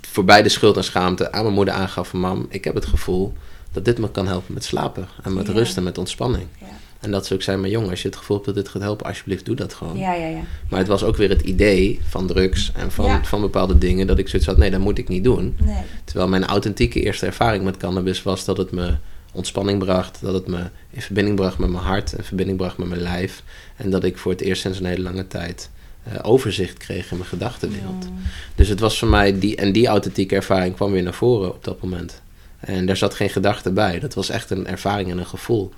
voorbij 0.00 0.42
de 0.42 0.48
schuld 0.48 0.76
en 0.76 0.84
schaamte 0.84 1.32
aan 1.32 1.42
mijn 1.42 1.54
moeder 1.54 1.74
aangaf 1.74 2.08
van, 2.08 2.20
mam, 2.20 2.46
ik 2.48 2.64
heb 2.64 2.74
het 2.74 2.86
gevoel 2.86 3.32
dat 3.72 3.84
dit 3.84 3.98
me 3.98 4.10
kan 4.10 4.26
helpen 4.26 4.54
met 4.54 4.64
slapen 4.64 5.08
en 5.22 5.34
met 5.34 5.46
ja. 5.46 5.52
rust 5.52 5.76
en 5.76 5.82
met 5.82 5.98
ontspanning. 5.98 6.46
Ja. 6.60 6.66
En 7.00 7.10
dat 7.10 7.26
ze 7.26 7.34
ook 7.34 7.42
zijn, 7.42 7.60
maar 7.60 7.70
jong, 7.70 7.90
als 7.90 8.02
je 8.02 8.08
het 8.08 8.16
gevoel 8.16 8.36
hebt 8.36 8.48
dat 8.48 8.64
dit 8.64 8.68
gaat 8.68 8.82
helpen, 8.82 9.06
alsjeblieft 9.06 9.44
doe 9.44 9.54
dat 9.54 9.74
gewoon. 9.74 9.98
Ja, 9.98 10.12
ja, 10.12 10.26
ja. 10.26 10.40
Maar 10.68 10.78
het 10.78 10.88
was 10.88 11.04
ook 11.04 11.16
weer 11.16 11.28
het 11.28 11.40
idee 11.40 12.00
van 12.08 12.26
drugs 12.26 12.72
en 12.74 12.92
van, 12.92 13.26
van 13.26 13.40
bepaalde 13.40 13.78
dingen 13.78 14.06
dat 14.06 14.18
ik 14.18 14.28
zoiets 14.28 14.48
had, 14.48 14.56
nee, 14.56 14.70
dat 14.70 14.80
moet 14.80 14.98
ik 14.98 15.08
niet 15.08 15.24
doen. 15.24 15.56
Nee. 15.64 15.82
Terwijl 16.04 16.28
mijn 16.28 16.44
authentieke 16.44 17.02
eerste 17.02 17.26
ervaring 17.26 17.64
met 17.64 17.76
cannabis 17.76 18.22
was 18.22 18.44
dat 18.44 18.56
het 18.56 18.70
me 18.70 18.94
ontspanning 19.32 19.78
bracht, 19.78 20.18
dat 20.20 20.34
het 20.34 20.46
me 20.46 20.60
in 20.90 21.02
verbinding 21.02 21.36
bracht 21.36 21.58
met 21.58 21.70
mijn 21.70 21.84
hart, 21.84 22.12
in 22.12 22.24
verbinding 22.24 22.58
bracht 22.58 22.78
met 22.78 22.88
mijn 22.88 23.00
lijf. 23.00 23.42
En 23.76 23.90
dat 23.90 24.04
ik 24.04 24.18
voor 24.18 24.32
het 24.32 24.40
eerst 24.40 24.62
sinds 24.62 24.78
een 24.78 24.86
hele 24.86 25.02
lange 25.02 25.26
tijd 25.26 25.70
uh, 26.08 26.14
overzicht 26.22 26.78
kreeg 26.78 27.10
in 27.10 27.16
mijn 27.16 27.28
gedachtenwereld. 27.28 28.08
Dus 28.54 28.68
het 28.68 28.80
was 28.80 28.98
voor 28.98 29.08
mij, 29.08 29.38
die, 29.38 29.56
en 29.56 29.72
die 29.72 29.86
authentieke 29.86 30.34
ervaring 30.34 30.74
kwam 30.74 30.92
weer 30.92 31.02
naar 31.02 31.14
voren 31.14 31.54
op 31.54 31.64
dat 31.64 31.82
moment. 31.82 32.21
En 32.64 32.86
daar 32.86 32.96
zat 32.96 33.14
geen 33.14 33.30
gedachte 33.30 33.72
bij. 33.72 33.98
Dat 33.98 34.14
was 34.14 34.28
echt 34.28 34.50
een 34.50 34.66
ervaring 34.66 35.10
en 35.10 35.18
een 35.18 35.26
gevoel. 35.26 35.72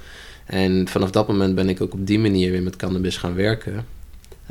En 0.45 0.89
vanaf 0.89 1.11
dat 1.11 1.29
moment 1.29 1.55
ben 1.55 1.69
ik 1.69 1.81
ook 1.81 1.93
op 1.93 2.07
die 2.07 2.19
manier 2.19 2.51
weer 2.51 2.63
met 2.63 2.77
cannabis 2.77 3.17
gaan 3.17 3.35
werken. 3.35 3.87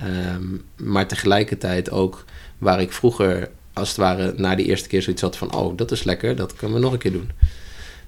Um, 0.03 0.63
maar 0.75 1.07
tegelijkertijd 1.07 1.91
ook 1.91 2.25
waar 2.57 2.81
ik 2.81 2.91
vroeger, 2.91 3.49
als 3.73 3.88
het 3.88 3.97
ware, 3.97 4.34
na 4.38 4.55
die 4.55 4.65
eerste 4.65 4.88
keer 4.88 5.01
zoiets 5.01 5.21
had 5.21 5.38
van: 5.38 5.55
oh, 5.55 5.77
dat 5.77 5.91
is 5.91 6.03
lekker, 6.03 6.36
dat 6.36 6.55
kunnen 6.55 6.77
we 6.77 6.84
nog 6.84 6.93
een 6.93 6.99
keer 6.99 7.11
doen. 7.11 7.31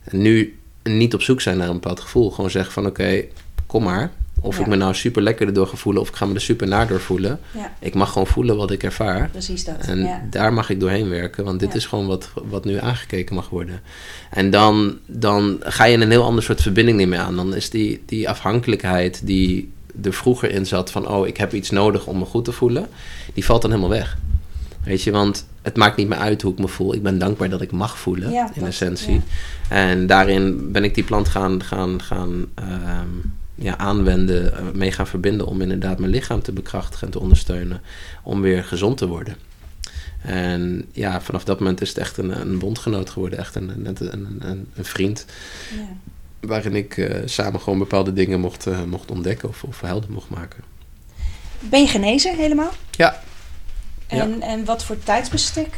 En 0.03 0.21
nu 0.21 0.59
niet 0.83 1.13
op 1.13 1.21
zoek 1.21 1.41
zijn 1.41 1.57
naar 1.57 1.67
een 1.67 1.73
bepaald 1.73 1.99
gevoel. 1.99 2.31
Gewoon 2.31 2.49
zeggen 2.49 2.73
van: 2.73 2.85
oké, 2.85 3.25
kom 3.65 3.83
maar. 3.83 4.11
Of 4.45 4.55
Ja. 4.55 4.61
ik 4.61 4.67
me 4.67 4.75
nou 4.75 4.93
super 4.93 5.21
lekker 5.21 5.47
erdoor 5.47 5.67
ga 5.67 5.75
voelen 5.75 6.01
of 6.01 6.09
ik 6.09 6.15
ga 6.15 6.25
me 6.25 6.33
er 6.33 6.41
super 6.41 6.67
naar 6.67 6.87
door 6.87 6.99
voelen. 6.99 7.39
Ja, 7.51 7.73
Ik 7.79 7.93
mag 7.93 8.11
gewoon 8.11 8.27
voelen 8.27 8.55
wat 8.57 8.71
ik 8.71 8.83
ervaar. 8.83 9.29
precies 9.29 9.63
dat. 9.65 9.77
En 9.79 9.99
ja. 9.99 10.21
daar 10.29 10.53
mag 10.53 10.69
ik 10.69 10.79
doorheen 10.79 11.09
werken, 11.09 11.43
want 11.43 11.59
dit 11.59 11.75
is 11.75 11.85
gewoon 11.85 12.07
wat, 12.07 12.29
wat 12.47 12.65
nu 12.65 12.77
aangekeken 12.79 13.35
mag 13.35 13.49
worden. 13.49 13.81
En 14.29 14.49
dan, 14.49 14.97
dan 15.05 15.57
ga 15.63 15.83
je 15.83 15.97
een 15.97 16.09
heel 16.11 16.23
ander 16.23 16.43
soort 16.43 16.61
verbinding 16.61 16.97
niet 16.97 17.07
meer 17.07 17.19
aan. 17.19 17.35
Dan 17.35 17.55
is 17.55 17.69
die, 17.69 18.03
die 18.05 18.29
afhankelijkheid 18.29 19.21
die 19.27 19.71
er 20.03 20.13
vroeger 20.13 20.51
in 20.51 20.65
zat 20.65 20.91
van, 20.91 21.07
oh, 21.07 21.27
ik 21.27 21.37
heb 21.37 21.53
iets 21.53 21.69
nodig 21.69 22.05
om 22.07 22.17
me 22.17 22.25
goed 22.25 22.45
te 22.45 22.51
voelen, 22.51 22.87
die 23.33 23.45
valt 23.45 23.61
dan 23.61 23.71
helemaal 23.71 23.91
weg. 23.97 24.17
Weet 24.83 25.01
je, 25.01 25.11
want 25.11 25.45
het 25.61 25.75
maakt 25.77 25.97
niet 25.97 26.07
meer 26.07 26.17
uit 26.17 26.41
hoe 26.41 26.51
ik 26.51 26.59
me 26.59 26.67
voel. 26.67 26.93
Ik 26.93 27.03
ben 27.03 27.17
dankbaar 27.17 27.49
dat 27.49 27.61
ik 27.61 27.71
mag 27.71 27.97
voelen, 27.97 28.31
Ja, 28.31 28.45
in 28.53 28.59
dat- 28.59 28.69
essentie. 28.69 29.13
ja. 29.13 29.21
En 29.69 30.07
daarin 30.07 30.71
ben 30.71 30.83
ik 30.83 30.95
die 30.95 31.03
plant 31.03 31.27
gaan, 31.27 31.63
gaan, 31.63 32.01
gaan 32.01 32.45
ehm, 32.55 33.07
ja, 33.55 33.77
aanwenden, 33.77 34.57
eh, 34.57 34.63
mee 34.73 34.91
gaan 34.91 35.07
verbinden 35.07 35.47
om 35.47 35.61
inderdaad 35.61 35.99
mijn 35.99 36.11
lichaam 36.11 36.41
te 36.41 36.51
bekrachtigen 36.51 37.07
en 37.07 37.13
te 37.13 37.19
ondersteunen 37.19 37.81
om 38.23 38.41
weer 38.41 38.63
gezond 38.63 38.97
te 38.97 39.07
worden. 39.07 39.35
En 40.21 40.85
ja, 40.91 41.21
vanaf 41.21 41.43
dat 41.43 41.59
moment 41.59 41.81
is 41.81 41.89
het 41.89 41.97
echt 41.97 42.17
een, 42.17 42.41
een 42.41 42.59
bondgenoot 42.59 43.09
geworden, 43.09 43.39
echt 43.39 43.55
een, 43.55 43.69
een, 43.85 43.97
een, 44.49 44.67
een 44.75 44.85
vriend. 44.85 45.25
Ja. 45.75 45.87
Waarin 46.47 46.75
ik 46.75 46.97
eh, 46.97 47.21
samen 47.25 47.61
gewoon 47.61 47.79
bepaalde 47.79 48.13
dingen 48.13 48.39
mocht, 48.39 48.67
eh, 48.67 48.83
mocht 48.83 49.11
ontdekken 49.11 49.49
of, 49.49 49.63
of 49.63 49.81
helder 49.81 50.11
mocht 50.11 50.29
maken. 50.29 50.63
Ben 51.59 51.81
je 51.81 51.87
genezen 51.87 52.35
helemaal? 52.35 52.71
Ja. 52.91 53.23
En, 54.07 54.41
en 54.41 54.65
wat 54.65 54.83
voor 54.83 54.99
tijdsbestek? 55.03 55.77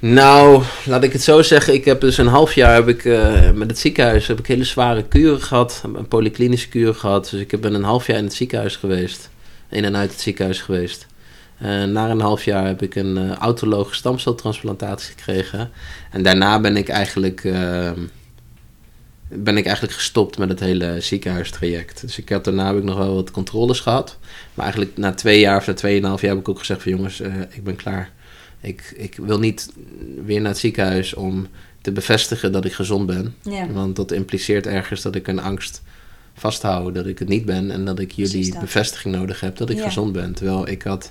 Nou, 0.00 0.62
laat 0.84 1.02
ik 1.02 1.12
het 1.12 1.22
zo 1.22 1.42
zeggen. 1.42 1.74
Ik 1.74 1.84
heb 1.84 2.00
dus 2.00 2.18
een 2.18 2.26
half 2.26 2.54
jaar 2.54 2.74
heb 2.74 2.88
ik, 2.88 3.04
eh, 3.04 3.50
met 3.50 3.70
het 3.70 3.78
ziekenhuis 3.78 4.26
heb 4.26 4.38
ik 4.38 4.46
hele 4.46 4.64
zware 4.64 5.04
kuren 5.04 5.42
gehad. 5.42 5.82
Een 5.94 6.08
polyklinische 6.08 6.68
kuur 6.68 6.94
gehad. 6.94 7.28
Dus 7.30 7.40
ik 7.40 7.60
ben 7.60 7.74
een 7.74 7.84
half 7.84 8.06
jaar 8.06 8.18
in 8.18 8.24
het 8.24 8.34
ziekenhuis 8.34 8.76
geweest. 8.76 9.30
In 9.68 9.84
en 9.84 9.96
uit 9.96 10.10
het 10.10 10.20
ziekenhuis 10.20 10.60
geweest. 10.60 11.06
En 11.58 11.92
na 11.92 12.10
een 12.10 12.20
half 12.20 12.44
jaar 12.44 12.66
heb 12.66 12.82
ik 12.82 12.94
een 12.94 13.18
eh, 13.18 13.36
autologe 13.36 13.94
stamceltransplantatie 13.94 15.14
gekregen. 15.16 15.70
En 16.10 16.22
daarna 16.22 16.60
ben 16.60 16.76
ik 16.76 16.88
eigenlijk, 16.88 17.42
ben 19.28 19.56
ik 19.56 19.64
eigenlijk 19.64 19.94
gestopt 19.94 20.38
met 20.38 20.48
het 20.48 20.60
hele 20.60 21.00
ziekenhuistraject. 21.00 22.00
Dus 22.00 22.18
ik 22.18 22.28
had, 22.28 22.44
daarna 22.44 22.66
heb 22.66 22.76
ik 22.76 22.84
nog 22.84 22.98
wel 22.98 23.14
wat 23.14 23.30
controles 23.30 23.80
gehad. 23.80 24.18
Maar 24.54 24.64
eigenlijk 24.64 24.96
na 24.96 25.12
twee 25.12 25.40
jaar 25.40 25.56
of 25.56 25.66
na 25.66 25.74
tweeënhalf 25.74 26.20
jaar 26.20 26.30
heb 26.30 26.40
ik 26.40 26.48
ook 26.48 26.58
gezegd 26.58 26.82
van 26.82 26.92
jongens, 26.92 27.20
ik 27.50 27.64
ben 27.64 27.76
klaar. 27.76 28.10
Ik, 28.60 28.92
ik 28.96 29.16
wil 29.16 29.38
niet 29.38 29.68
weer 30.24 30.40
naar 30.40 30.50
het 30.50 30.58
ziekenhuis 30.58 31.14
om 31.14 31.46
te 31.80 31.92
bevestigen 31.92 32.52
dat 32.52 32.64
ik 32.64 32.72
gezond 32.72 33.06
ben. 33.06 33.34
Ja, 33.42 33.70
Want 33.72 33.96
dat 33.96 34.12
impliceert 34.12 34.66
ergens 34.66 35.02
dat 35.02 35.14
ik 35.14 35.26
een 35.26 35.40
angst 35.40 35.82
vasthoud 36.34 36.94
dat 36.94 37.06
ik 37.06 37.18
het 37.18 37.28
niet 37.28 37.44
ben 37.44 37.70
en 37.70 37.84
dat 37.84 37.98
ik 37.98 38.12
jullie 38.12 38.50
dat. 38.50 38.60
bevestiging 38.60 39.14
nodig 39.14 39.40
heb 39.40 39.56
dat 39.56 39.70
ik 39.70 39.76
Ja. 39.76 39.84
gezond 39.84 40.12
ben. 40.12 40.34
Terwijl 40.34 40.68
ik 40.68 40.82
had 40.82 41.10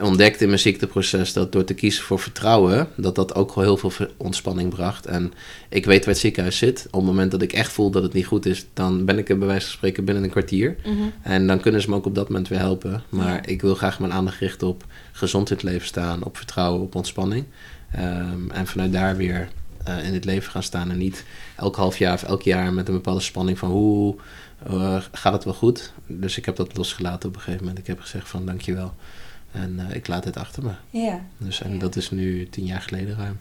ontdekt 0.00 0.40
in 0.40 0.48
mijn 0.48 0.58
ziekteproces 0.58 1.32
dat 1.32 1.52
door 1.52 1.64
te 1.64 1.74
kiezen 1.74 2.04
voor 2.04 2.18
vertrouwen, 2.18 2.88
dat 2.96 3.14
dat 3.14 3.34
ook 3.34 3.54
wel 3.54 3.64
heel 3.64 3.90
veel 3.90 4.06
ontspanning 4.16 4.70
bracht. 4.70 5.06
En 5.06 5.32
ik 5.68 5.84
weet 5.84 6.04
waar 6.04 6.14
het 6.14 6.22
ziekenhuis 6.22 6.58
zit. 6.58 6.86
Op 6.86 6.92
het 6.92 7.04
moment 7.04 7.30
dat 7.30 7.42
ik 7.42 7.52
echt 7.52 7.72
voel 7.72 7.90
dat 7.90 8.02
het 8.02 8.12
niet 8.12 8.26
goed 8.26 8.46
is, 8.46 8.66
dan 8.72 9.04
ben 9.04 9.18
ik 9.18 9.28
er 9.28 9.38
bij 9.38 9.46
wijze 9.46 9.66
van 9.66 9.74
spreken 9.74 10.04
binnen 10.04 10.24
een 10.24 10.30
kwartier. 10.30 10.76
Mhm. 10.84 11.02
En 11.22 11.46
dan 11.46 11.60
kunnen 11.60 11.80
ze 11.80 11.90
me 11.90 11.96
ook 11.96 12.06
op 12.06 12.14
dat 12.14 12.28
moment 12.28 12.48
weer 12.48 12.58
helpen. 12.58 13.02
Maar 13.08 13.48
ik 13.48 13.62
wil 13.62 13.74
graag 13.74 13.98
mijn 13.98 14.12
aandacht 14.12 14.38
richten 14.38 14.68
op 14.68 14.84
gezond 15.12 15.50
in 15.50 15.56
het 15.56 15.64
leven 15.64 15.86
staan, 15.86 16.24
op 16.24 16.36
vertrouwen, 16.36 16.82
op 16.82 16.94
ontspanning. 16.94 17.44
Ehm, 17.92 18.50
en 18.50 18.66
vanuit 18.66 18.92
daar 18.92 19.16
weer 19.16 19.48
eh, 19.84 20.06
in 20.06 20.14
het 20.14 20.24
leven 20.24 20.50
gaan 20.50 20.62
staan. 20.62 20.90
En 20.90 20.98
niet 20.98 21.24
elk 21.56 21.76
half 21.76 21.98
jaar 21.98 22.14
of 22.14 22.22
elk 22.22 22.42
jaar 22.42 22.72
met 22.72 22.88
een 22.88 22.94
bepaalde 22.94 23.20
spanning 23.20 23.58
van 23.58 23.70
hoe 23.70 24.16
eh, 24.66 25.02
gaat 25.12 25.32
het 25.32 25.44
wel 25.44 25.54
goed. 25.54 25.92
Dus 26.06 26.36
ik 26.38 26.44
heb 26.44 26.56
dat 26.56 26.76
losgelaten 26.76 27.28
op 27.28 27.34
een 27.34 27.40
gegeven 27.40 27.60
moment. 27.60 27.78
Ik 27.78 27.86
heb 27.86 28.00
gezegd 28.00 28.28
van 28.28 28.46
dankjewel. 28.46 28.94
En 29.54 29.88
eh, 29.88 29.96
ik 29.96 30.06
laat 30.06 30.24
het 30.24 30.36
achter 30.36 30.62
me. 30.62 30.72
ja. 30.90 31.20
Dus, 31.38 31.62
en 31.62 31.72
Ja. 31.72 31.78
dat 31.78 31.96
is 31.96 32.10
nu 32.10 32.48
tien 32.48 32.64
jaar 32.64 32.82
geleden 32.82 33.16
ruim. 33.16 33.38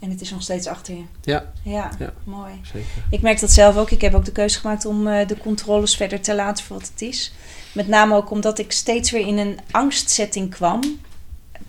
En 0.00 0.10
het 0.10 0.20
is 0.20 0.30
nog 0.30 0.42
steeds 0.42 0.66
achter 0.66 0.94
je. 0.94 1.02
Ja, 1.22 1.44
Ja, 1.62 1.90
Ja. 1.98 2.12
mooi. 2.24 2.52
zeker. 2.72 2.88
Ik 3.10 3.20
merk 3.20 3.40
dat 3.40 3.50
zelf 3.50 3.76
ook. 3.76 3.90
Ik 3.90 4.00
heb 4.00 4.14
ook 4.14 4.24
de 4.24 4.32
keuze 4.32 4.58
gemaakt 4.60 4.84
om 4.84 5.06
eh, 5.06 5.26
de 5.28 5.36
controles 5.38 5.96
verder 5.96 6.20
te 6.20 6.34
laten 6.34 6.64
voor 6.64 6.76
wat 6.78 6.88
het 6.88 7.02
is. 7.02 7.32
Met 7.72 7.88
name 7.88 8.14
ook 8.14 8.30
omdat 8.30 8.58
ik 8.58 8.72
steeds 8.72 9.10
weer 9.10 9.26
in 9.26 9.38
een 9.38 9.58
angstsetting 9.70 10.50
kwam. 10.50 10.80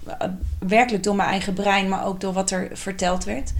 Eh, 0.05 0.27
Werkelijk 0.59 1.03
door 1.03 1.15
mijn 1.15 1.29
eigen 1.29 1.53
brein, 1.53 1.89
maar 1.89 2.05
ook 2.05 2.21
door 2.21 2.33
wat 2.33 2.51
er 2.51 2.69
verteld 2.73 3.23
werd. 3.23 3.53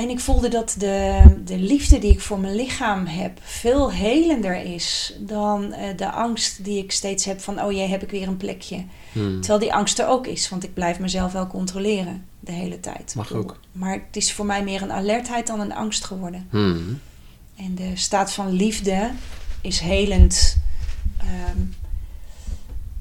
En 0.00 0.10
ik 0.10 0.20
voelde 0.20 0.48
dat 0.48 0.74
de, 0.78 1.22
de 1.44 1.58
liefde 1.58 1.98
die 1.98 2.12
ik 2.12 2.20
voor 2.20 2.38
mijn 2.38 2.54
lichaam 2.54 3.06
heb 3.06 3.38
veel 3.42 3.92
helender 3.92 4.64
is 4.64 5.14
dan 5.18 5.72
eh, 5.72 5.96
de 5.96 6.10
angst 6.10 6.64
die 6.64 6.82
ik 6.82 6.92
steeds 6.92 7.24
heb 7.24 7.40
van, 7.40 7.62
oh 7.62 7.72
jee, 7.72 7.88
heb 7.88 8.02
ik 8.02 8.10
weer 8.10 8.28
een 8.28 8.36
plekje. 8.36 8.84
Hmm. 9.12 9.40
Terwijl 9.40 9.58
die 9.60 9.74
angst 9.74 9.98
er 9.98 10.08
ook 10.08 10.26
is, 10.26 10.48
want 10.48 10.64
ik 10.64 10.74
blijf 10.74 10.98
mezelf 10.98 11.32
wel 11.32 11.46
controleren 11.46 12.24
de 12.40 12.52
hele 12.52 12.80
tijd. 12.80 13.14
Mag 13.14 13.32
ook. 13.32 13.60
Maar 13.72 13.92
het 13.92 14.16
is 14.16 14.32
voor 14.32 14.46
mij 14.46 14.64
meer 14.64 14.82
een 14.82 14.92
alertheid 14.92 15.46
dan 15.46 15.60
een 15.60 15.74
angst 15.74 16.04
geworden. 16.04 16.46
Hmm. 16.50 17.00
En 17.56 17.74
de 17.74 17.90
staat 17.94 18.32
van 18.32 18.52
liefde 18.52 19.10
is 19.60 19.78
helend. 19.78 20.56
Ehm, 21.18 21.58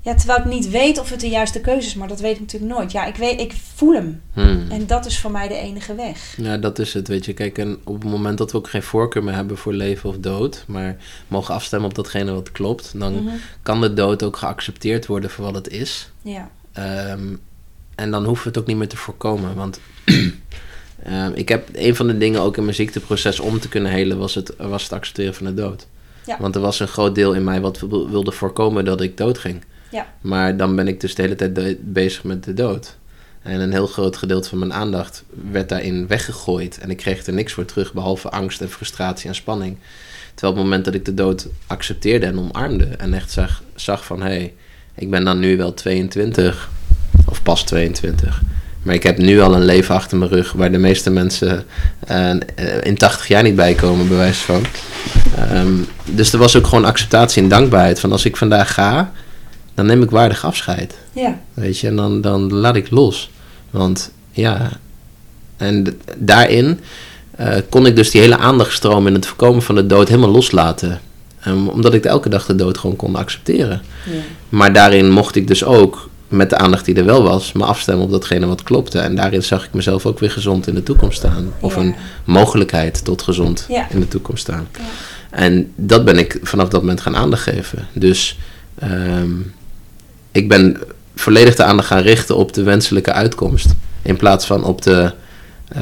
ja, 0.02 0.16
terwijl 0.16 0.40
ik 0.40 0.46
niet 0.46 0.70
weet 0.70 1.00
of 1.00 1.10
het 1.10 1.20
de 1.20 1.30
juiste 1.30 1.60
keuze 1.62 1.88
is, 1.88 1.94
maar 1.96 2.08
dat 2.08 2.20
weet 2.20 2.34
ik 2.36 2.40
natuurlijk 2.40 2.72
nooit. 2.74 2.92
Ja, 2.92 3.06
ik, 3.06 3.16
weet, 3.16 3.40
ik 3.40 3.54
voel 3.76 3.94
hem. 3.94 4.22
Hmm. 4.34 4.66
En 4.72 4.88
dat 4.88 5.06
is 5.06 5.20
voor 5.20 5.32
mij 5.32 5.48
de 5.48 5.54
enige 5.56 5.96
weg. 5.96 6.34
Ja, 6.38 6.58
dat 6.58 6.80
is 6.80 6.94
het, 6.94 7.08
weet 7.08 7.26
je. 7.26 7.34
Kijk, 7.34 7.58
en 7.58 7.78
op 7.84 8.02
het 8.02 8.12
moment 8.12 8.38
dat 8.38 8.52
we 8.52 8.58
ook 8.58 8.70
geen 8.70 8.84
voorkeur 8.84 9.24
meer 9.24 9.34
hebben 9.34 9.58
voor 9.58 9.74
leven 9.74 10.10
of 10.10 10.18
dood, 10.18 10.64
maar 10.68 10.98
mogen 11.28 11.54
afstemmen 11.54 11.90
op 11.90 11.96
datgene 11.96 12.32
wat 12.34 12.52
klopt, 12.52 12.92
dan 13.00 13.24
Mhm. 13.24 13.36
kan 13.64 13.82
de 13.82 13.94
dood 13.94 14.24
ook 14.24 14.38
geaccepteerd 14.38 15.06
worden 15.06 15.30
voor 15.30 15.46
wat 15.46 15.56
het 15.56 15.68
is. 15.70 16.12
Ja, 16.22 16.50
Ehm, 16.74 17.36
en 17.96 18.12
dan 18.12 18.26
hoeven 18.26 18.44
we 18.44 18.50
het 18.50 18.60
ook 18.60 18.68
niet 18.68 18.78
meer 18.78 18.88
te 18.88 18.98
voorkomen. 18.98 19.56
Want 19.56 19.80
ehm, 21.04 21.32
ik 21.34 21.50
heb 21.50 21.70
een 21.74 21.96
van 21.96 22.08
de 22.08 22.18
dingen 22.18 22.42
ook 22.42 22.58
in 22.58 22.64
mijn 22.64 22.76
ziekteproces 22.76 23.40
om 23.40 23.60
te 23.60 23.70
kunnen 23.70 23.92
helen, 23.92 24.18
was 24.18 24.36
het, 24.36 24.54
was 24.58 24.84
het 24.84 24.94
accepteren 24.94 25.34
van 25.36 25.46
de 25.46 25.54
dood. 25.54 25.88
Ja. 26.26 26.38
Want 26.40 26.56
er 26.56 26.62
was 26.62 26.80
een 26.80 26.88
groot 26.88 27.16
deel 27.16 27.34
in 27.34 27.44
mij 27.44 27.62
wat 27.62 27.80
wil- 27.80 28.10
wilde 28.10 28.32
voorkomen 28.32 28.86
dat 28.86 29.02
ik 29.02 29.18
dood 29.18 29.38
ging. 29.38 29.64
Ja. 29.90 30.08
Maar 30.22 30.58
dan 30.58 30.76
ben 30.76 30.88
ik 30.88 31.02
dus 31.02 31.16
de 31.16 31.22
hele 31.22 31.36
tijd 31.36 31.94
bezig 31.94 32.24
met 32.24 32.44
de 32.44 32.54
dood. 32.54 32.98
En 33.42 33.60
een 33.60 33.72
heel 33.72 33.88
groot 33.88 34.18
gedeelte 34.18 34.50
van 34.50 34.60
mijn 34.60 34.74
aandacht 34.74 35.24
werd 35.52 35.70
daarin 35.70 36.08
weggegooid. 36.08 36.78
En 36.78 36.90
ik 36.90 36.98
kreeg 36.98 37.26
er 37.26 37.34
niks 37.34 37.54
voor 37.54 37.66
terug, 37.66 37.94
behalve 37.94 38.30
angst 38.30 38.62
en 38.62 38.70
frustratie 38.70 39.30
en 39.30 39.36
spanning. 39.36 39.78
Terwijl 40.34 40.52
op 40.54 40.60
het 40.60 40.70
moment 40.70 40.86
dat 40.86 40.94
ik 40.94 41.06
de 41.06 41.14
dood 41.14 41.48
accepteerde 41.68 42.26
en 42.26 42.40
omarmde 42.40 42.86
en 42.86 43.14
echt 43.14 43.32
zag, 43.32 43.64
zag 43.76 44.06
van 44.06 44.22
hé, 44.22 44.28
hey, 44.28 44.54
ik 44.96 45.10
ben 45.10 45.24
dan 45.24 45.40
nu 45.40 45.58
wel 45.58 45.74
22 45.74 46.70
of 47.26 47.44
pas 47.44 47.64
22. 47.64 48.42
Maar 48.84 48.96
ik 48.96 49.04
heb 49.04 49.18
nu 49.18 49.40
al 49.40 49.56
een 49.56 49.66
leven 49.66 49.96
achter 49.96 50.18
mijn 50.18 50.32
rug 50.32 50.52
waar 50.52 50.72
de 50.72 50.78
meeste 50.78 51.10
mensen 51.10 51.66
eh, 52.08 52.36
in 52.82 52.98
80 52.98 53.28
jaar 53.28 53.44
niet 53.44 53.56
bij 53.56 53.74
komen, 53.74 54.08
bij 54.08 54.18
wijze 54.18 54.44
van. 54.44 54.66
Ehm, 55.36 55.74
dus 56.06 56.34
er 56.34 56.40
was 56.40 56.56
ook 56.56 56.68
gewoon 56.68 56.86
acceptatie 56.86 57.44
en 57.44 57.50
dankbaarheid 57.50 58.00
van 58.00 58.12
als 58.12 58.26
ik 58.26 58.38
vandaag 58.38 58.74
ga, 58.74 59.12
dan 59.80 59.88
neem 59.88 60.04
ik 60.04 60.10
waardig 60.10 60.46
afscheid. 60.46 60.98
ja, 61.14 61.40
Weet 61.54 61.80
je, 61.80 61.88
en 61.88 61.96
dan, 61.96 62.22
dan 62.22 62.54
laat 62.54 62.76
ik 62.76 62.90
los. 62.92 63.30
Want 63.70 64.12
ja, 64.32 64.70
en 65.58 66.00
daarin 66.18 66.80
eh, 67.36 67.56
kon 67.70 67.86
ik 67.86 67.96
dus 67.96 68.12
die 68.12 68.22
hele 68.22 68.38
aandachtstroom 68.38 69.08
in 69.08 69.14
het 69.14 69.26
voorkomen 69.26 69.62
van 69.62 69.76
de 69.76 69.86
dood 69.86 70.08
helemaal 70.08 70.30
loslaten. 70.32 71.00
Ehm, 71.40 71.68
omdat 71.68 71.94
ik 71.94 72.06
elke 72.06 72.30
dag 72.30 72.46
de 72.46 72.56
dood 72.56 72.78
gewoon 72.78 72.96
kon 72.96 73.16
accepteren. 73.16 73.82
ja. 74.06 74.12
Maar 74.50 74.74
daarin 74.74 75.12
mocht 75.12 75.36
ik 75.36 75.48
dus 75.48 75.64
ook, 75.64 76.10
met 76.28 76.50
de 76.50 76.58
aandacht 76.58 76.86
die 76.86 76.96
er 76.96 77.06
wel 77.06 77.24
was, 77.24 77.52
me 77.52 77.64
afstemmen 77.66 78.06
op 78.06 78.12
datgene 78.12 78.46
wat 78.46 78.64
klopte. 78.64 79.00
En 79.00 79.16
daarin 79.16 79.44
zag 79.44 79.66
ik 79.66 79.74
mezelf 79.74 80.06
ook 80.06 80.20
weer 80.20 80.32
gezond 80.32 80.68
in 80.68 80.76
de 80.76 80.84
toekomst 80.84 81.18
staan. 81.18 81.54
Of 81.60 81.76
Ja. 81.76 81.82
een 81.82 81.96
mogelijkheid 82.24 83.06
tot 83.06 83.22
gezond 83.22 83.66
Ja. 83.70 83.88
in 83.90 84.00
de 84.00 84.08
toekomst 84.08 84.42
staan. 84.42 84.68
Ja. 84.78 84.84
En 85.30 85.72
dat 85.76 86.06
ben 86.06 86.18
ik 86.18 86.40
vanaf 86.44 86.70
dat 86.70 86.82
moment 86.82 87.02
gaan 87.02 87.16
aandacht 87.16 87.44
geven. 87.44 87.88
Dus 87.94 88.38
ehm, 88.80 89.32
ik 90.32 90.48
ben 90.48 90.78
volledig 91.16 91.56
de 91.56 91.64
aandacht 91.64 91.88
gaan 91.88 92.02
richten 92.02 92.36
op 92.36 92.54
de 92.54 92.64
wenselijke 92.64 93.12
uitkomst. 93.12 93.68
In 94.02 94.18
plaats 94.18 94.46
van 94.46 94.64
op 94.64 94.82
de 94.82 95.14
eh, 95.68 95.82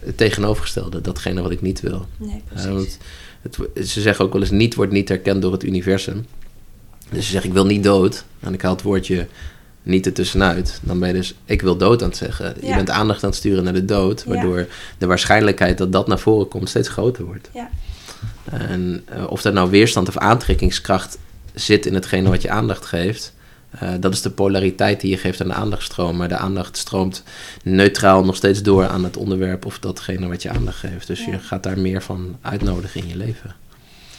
het 0.00 0.16
tegenovergestelde, 0.16 1.00
datgene 1.00 1.42
wat 1.42 1.50
ik 1.50 1.62
niet 1.62 1.80
wil. 1.80 2.06
Nee, 2.16 2.30
Eh, 2.30 2.42
precies. 2.48 2.68
want 2.68 2.98
het, 3.42 3.88
ze 3.88 4.00
zeggen 4.00 4.24
ook 4.24 4.32
wel 4.32 4.40
eens, 4.42 4.50
niet 4.50 4.74
wordt 4.74 4.92
niet 4.92 5.10
erkend 5.10 5.42
door 5.42 5.52
het 5.52 5.64
universum. 5.64 6.26
Dus 7.10 7.24
ze 7.24 7.30
zeggen, 7.30 7.48
ik 7.50 7.54
wil 7.56 7.66
niet 7.66 7.82
dood. 7.84 8.24
En 8.40 8.52
ik 8.54 8.62
haal 8.62 8.72
het 8.72 8.82
woordje 8.82 9.26
niet 9.82 10.06
ertussenuit. 10.06 10.80
Dan 10.82 10.98
ben 10.98 11.08
je 11.08 11.14
dus, 11.14 11.34
ik 11.44 11.62
wil 11.62 11.76
dood 11.76 12.02
aan 12.02 12.08
het 12.08 12.16
zeggen. 12.16 12.54
Je 12.60 12.74
bent 12.74 12.90
aandacht 12.90 13.22
aan 13.22 13.28
het 13.28 13.38
sturen 13.38 13.64
naar 13.64 13.72
de 13.72 13.84
dood. 13.84 14.24
Ja. 14.26 14.32
Waardoor 14.32 14.66
de 14.98 15.06
waarschijnlijkheid 15.06 15.78
dat 15.78 15.92
dat 15.92 16.06
naar 16.06 16.18
voren 16.18 16.48
komt 16.48 16.68
steeds 16.68 16.88
groter 16.88 17.24
wordt. 17.24 17.50
Ja. 17.54 17.70
En 18.50 19.02
eh, 19.04 19.24
of 19.30 19.42
dat 19.42 19.52
nou 19.52 19.70
weerstand 19.70 20.08
of 20.08 20.16
aantrekkingskracht 20.18 21.18
zit 21.54 21.86
in 21.86 21.94
hetgene 21.94 22.28
wat 22.28 22.42
je 22.42 22.50
aandacht 22.50 22.84
geeft... 22.86 23.33
eh, 23.80 23.88
dat 24.00 24.12
is 24.12 24.22
de 24.22 24.30
polariteit 24.30 25.00
die 25.00 25.10
je 25.10 25.16
geeft 25.16 25.40
aan 25.40 25.48
de 25.48 25.54
aandachtstroom. 25.54 26.16
Maar 26.16 26.28
de 26.28 26.36
aandacht 26.36 26.76
stroomt 26.76 27.22
neutraal 27.62 28.24
nog 28.24 28.36
steeds 28.36 28.62
door 28.62 28.88
aan 28.88 29.04
het 29.04 29.16
onderwerp 29.16 29.66
of 29.66 29.78
datgene 29.78 30.28
wat 30.28 30.42
je 30.42 30.50
aandacht 30.50 30.78
geeft. 30.78 31.06
Dus 31.06 31.24
Ja. 31.24 31.30
je 31.32 31.38
gaat 31.38 31.62
daar 31.62 31.78
meer 31.78 32.02
van 32.02 32.36
uitnodigen 32.40 33.00
in 33.00 33.08
je 33.08 33.16
leven. 33.16 33.54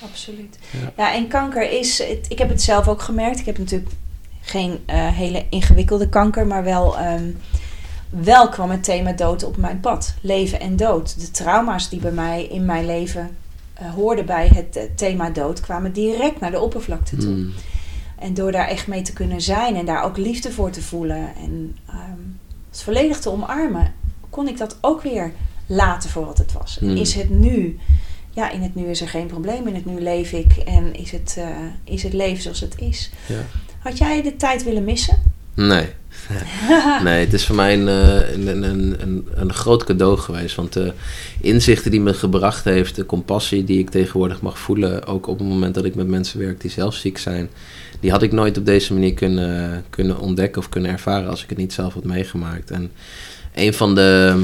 absoluut. 0.04 0.58
Ja. 0.98 1.14
en 1.14 1.28
kanker 1.28 1.72
is, 1.72 2.00
ik 2.28 2.38
heb 2.38 2.50
het 2.50 2.62
zelf 2.62 2.88
ook 2.88 3.02
gemerkt. 3.02 3.40
Ik 3.40 3.46
heb 3.46 3.58
natuurlijk 3.58 3.92
geen 4.42 4.72
uh, 4.72 5.08
hele 5.08 5.46
ingewikkelde 5.50 6.10
kanker, 6.10 6.48
maar 6.48 6.64
wel, 6.64 7.00
um, 7.00 7.38
wel 8.10 8.50
kwam 8.50 8.70
het 8.70 8.84
thema 8.84 9.12
dood 9.12 9.44
op 9.44 9.58
mijn 9.58 9.80
pad. 9.80 10.14
Leven 10.22 10.60
en 10.60 10.76
dood. 10.76 11.20
De 11.22 11.32
trauma's 11.32 11.90
die 11.90 12.00
bij 12.00 12.12
mij 12.12 12.44
in 12.46 12.66
mijn 12.66 12.86
leven 12.86 13.30
uh, 13.82 13.94
hoorden 13.94 14.26
bij 14.26 14.48
het 14.48 14.90
thema 14.98 15.30
dood, 15.30 15.60
kwamen 15.60 15.94
direct 15.94 16.40
naar 16.40 16.52
de 16.52 16.60
oppervlakte 16.60 17.18
toe. 17.18 17.30
Mm. 17.30 17.54
En 18.20 18.34
door 18.34 18.52
daar 18.52 18.68
echt 18.68 18.88
mee 18.88 19.02
te 19.02 19.14
kunnen 19.14 19.42
zijn 19.42 19.76
en 19.76 19.86
daar 19.86 20.04
ook 20.04 20.18
liefde 20.18 20.52
voor 20.52 20.72
te 20.72 20.82
voelen 20.82 21.36
en 21.36 21.78
um, 21.90 22.40
het 22.70 22.82
volledig 22.82 23.20
te 23.20 23.30
omarmen, 23.30 23.94
kon 24.30 24.48
ik 24.48 24.58
dat 24.58 24.78
ook 24.82 25.02
weer 25.02 25.32
laten 25.66 26.10
voor 26.10 26.26
wat 26.26 26.38
het 26.38 26.54
was. 26.54 26.80
Mm. 26.80 26.96
Is 26.96 27.14
het 27.14 27.30
nu, 27.30 27.80
ja, 28.30 28.52
in 28.52 28.62
het 28.62 28.76
nu 28.76 28.86
is 28.86 29.02
er 29.02 29.10
geen 29.10 29.28
probleem, 29.28 29.68
in 29.68 29.76
het 29.76 29.86
nu 29.86 30.02
leef 30.02 30.32
ik 30.32 30.56
en 30.56 30.94
is 30.94 31.12
het, 31.12 31.36
uh, 31.40 31.48
is 31.84 32.04
het 32.04 32.14
leven 32.14 32.42
zoals 32.42 32.60
het 32.60 32.78
is. 32.78 33.12
Ja. 33.28 33.42
Had 33.80 33.98
jij 33.98 34.22
de 34.22 34.36
tijd 34.36 34.64
willen 34.64 34.84
missen? 34.84 35.35
Nee. 35.56 35.88
nee, 37.04 37.20
het 37.26 37.34
is 37.34 37.46
voor 37.46 37.56
mij 37.56 37.74
een, 37.74 37.88
een, 37.88 38.64
een, 38.64 39.02
een, 39.02 39.28
een 39.34 39.54
groot 39.54 39.84
cadeau 39.84 40.18
geweest. 40.18 40.56
Want 40.56 40.74
de 40.74 40.94
inzichten 41.42 41.92
die 41.92 42.02
me 42.02 42.14
gebracht 42.14 42.64
heeft, 42.64 42.96
de 42.96 43.06
compassie 43.06 43.64
die 43.64 43.80
ik 43.80 43.90
tegenwoordig 43.90 44.42
mag 44.42 44.60
voelen, 44.60 45.06
ook 45.06 45.28
op 45.28 45.40
het 45.40 45.48
moment 45.48 45.76
dat 45.76 45.86
ik 45.86 45.96
met 45.96 46.08
mensen 46.08 46.40
werk 46.40 46.62
die 46.62 46.72
zelf 46.72 46.96
ziek 46.96 47.18
zijn, 47.18 47.50
die 48.00 48.12
had 48.12 48.22
ik 48.22 48.32
nooit 48.32 48.58
op 48.58 48.66
deze 48.66 48.94
manier 48.94 49.14
kunnen, 49.14 49.86
kunnen 49.90 50.20
ontdekken 50.20 50.62
of 50.62 50.70
kunnen 50.70 50.92
ervaren 50.92 51.30
als 51.30 51.44
ik 51.44 51.50
het 51.50 51.58
niet 51.58 51.74
zelf 51.74 51.94
had 51.94 52.04
meegemaakt. 52.04 52.72
En 52.72 52.92
een 53.54 53.74
van 53.74 53.96
de, 53.96 54.44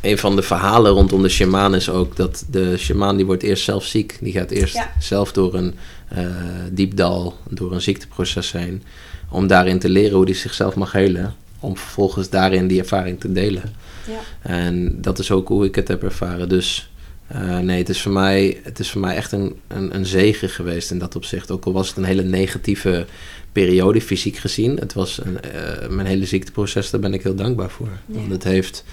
een 0.00 0.18
van 0.18 0.36
de 0.36 0.42
verhalen 0.42 0.92
rondom 0.92 1.22
de 1.22 1.28
shamaan 1.28 1.74
is 1.74 1.90
ook 1.90 2.16
dat 2.16 2.44
de 2.50 2.76
shamaan 2.76 3.16
die 3.16 3.26
wordt 3.26 3.42
eerst 3.42 3.64
zelf 3.64 3.84
ziek. 3.84 4.18
Die 4.20 4.32
gaat 4.32 4.50
eerst 4.50 4.78
zelf 4.98 5.32
door 5.32 5.54
een 5.54 5.74
uh, 6.16 6.26
diep 6.72 6.96
dal, 6.96 7.36
door 7.48 7.72
een 7.72 7.80
ziekteproces 7.80 8.52
heen. 8.52 8.82
Om 9.28 9.46
daarin 9.46 9.78
te 9.78 9.88
leren 9.88 10.16
hoe 10.16 10.24
hij 10.24 10.34
zichzelf 10.34 10.74
mag 10.74 10.92
helen. 10.92 11.34
Om 11.60 11.76
vervolgens 11.76 12.30
daarin 12.30 12.66
die 12.66 12.80
ervaring 12.80 13.20
te 13.20 13.32
delen. 13.32 13.62
Ja. 14.06 14.50
En 14.50 15.00
dat 15.00 15.18
is 15.18 15.30
ook 15.30 15.48
hoe 15.48 15.64
ik 15.64 15.74
het 15.74 15.88
heb 15.88 16.02
ervaren. 16.02 16.48
Dus 16.48 16.90
uh, 17.32 17.58
nee, 17.58 17.78
het 17.78 17.88
is 17.88 18.02
voor 18.02 18.12
mij, 18.12 18.60
het 18.62 18.78
is 18.78 18.90
voor 18.90 19.00
mij 19.00 19.16
echt 19.16 19.32
een, 19.32 19.56
een, 19.68 19.94
een 19.94 20.06
zegen 20.06 20.48
geweest 20.48 20.90
in 20.90 20.98
dat 20.98 21.16
opzicht. 21.16 21.50
Ook 21.50 21.64
al 21.64 21.72
was 21.72 21.88
het 21.88 21.96
een 21.96 22.04
hele 22.04 22.22
negatieve 22.22 23.06
periode, 23.52 24.00
fysiek 24.00 24.36
gezien. 24.36 24.76
Het 24.76 24.92
was 24.92 25.20
een, 25.24 25.38
uh, 25.54 25.88
mijn 25.88 26.06
hele 26.06 26.26
ziekteproces, 26.26 26.90
daar 26.90 27.00
ben 27.00 27.14
ik 27.14 27.22
heel 27.22 27.34
dankbaar 27.34 27.70
voor. 27.70 27.88
Want 28.06 28.30
het 28.30 28.44
heeft 28.44 28.84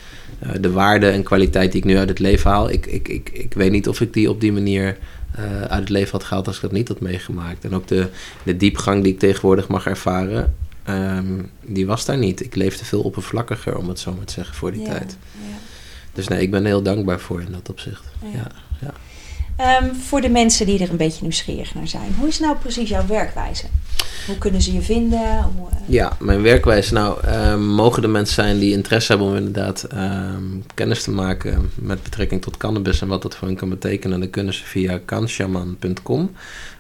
uh, 0.44 0.50
de 0.62 0.72
waarde 0.72 1.10
en 1.10 1.24
kwaliteit 1.24 1.72
die 1.72 1.82
ik 1.82 1.88
nu 1.88 1.98
uit 1.98 2.10
het 2.10 2.20
leven 2.20 2.52
haal. 2.52 2.70
Ik, 2.70 2.86
ik, 2.86 3.08
ik, 3.08 3.30
ik 3.30 3.54
weet 3.54 3.72
niet 3.72 3.88
of 3.88 4.02
ik 4.02 4.14
die 4.14 4.30
op 4.30 4.42
die 4.42 4.52
manier 4.52 4.98
uit 5.68 5.80
het 5.80 5.90
leven 5.90 6.12
had 6.12 6.24
gehaald 6.24 6.48
als 6.48 6.56
ik 6.56 6.62
dat 6.62 6.72
niet 6.72 6.88
had 6.88 7.00
meegemaakt. 7.00 7.66
En 7.66 7.76
ook 7.76 7.88
de, 7.88 8.10
de 8.44 8.58
diepgang 8.58 9.04
die 9.04 9.14
ik 9.14 9.20
tegenwoordig 9.20 9.68
mag 9.68 9.86
ervaren, 9.86 10.56
um, 10.90 11.50
die 11.62 11.86
was 11.86 12.06
daar 12.06 12.18
niet. 12.18 12.44
Ik 12.44 12.56
leefde 12.56 12.86
veel 12.86 13.02
oppervlakkiger, 13.02 13.78
om 13.78 13.88
het 13.90 14.00
zo 14.00 14.14
maar 14.14 14.26
te 14.26 14.34
zeggen, 14.34 14.56
voor 14.56 14.72
die 14.72 14.82
ja. 14.82 14.90
tijd. 14.90 15.18
Ja. 15.32 15.58
Dus 16.14 16.28
nee, 16.28 16.42
ik 16.42 16.52
ben 16.52 16.66
heel 16.66 16.82
dankbaar 16.82 17.20
voor 17.20 17.42
in 17.42 17.52
dat 17.52 17.70
opzicht. 17.70 18.04
Ja. 18.34 18.48
ja, 18.82 18.94
Um, 19.60 19.96
voor 19.96 20.22
de 20.22 20.30
mensen 20.30 20.66
die 20.66 20.80
er 20.80 20.90
een 20.90 20.98
beetje 20.98 21.22
nieuwsgierig 21.22 21.76
naar 21.76 21.88
zijn, 21.88 22.16
hoe 22.20 22.28
is 22.28 22.40
nou 22.40 22.58
precies 22.58 22.90
jouw 22.90 23.06
werkwijze? 23.06 23.66
Hoe 24.28 24.38
kunnen 24.38 24.62
ze 24.62 24.74
je 24.74 24.82
vinden? 24.82 25.44
Hoe, 25.56 25.68
uh... 25.70 25.76
Ja, 25.86 26.18
mijn 26.20 26.42
werkwijze. 26.42 26.94
Nou, 26.94 27.28
um, 27.28 27.66
mogen 27.66 28.02
de 28.02 28.08
mensen 28.08 28.36
zijn 28.36 28.60
die 28.60 28.74
interesse 28.74 29.12
hebben 29.12 29.28
om 29.28 29.36
inderdaad 29.36 29.88
um, 29.94 30.64
kennis 30.74 31.04
te 31.04 31.12
maken 31.12 31.72
met 31.76 32.04
betrekking 32.04 32.42
tot 32.42 32.58
cannabis 32.58 33.02
en 33.02 33.08
wat 33.08 33.22
dat 33.22 33.36
voor 33.36 33.48
hen 33.48 33.58
kan 33.58 33.70
betekenen, 33.70 34.20
dan 34.20 34.30
kunnen 34.30 34.54
ze 34.54 34.64
via 34.64 35.00
kanshaman.com 35.06 36.32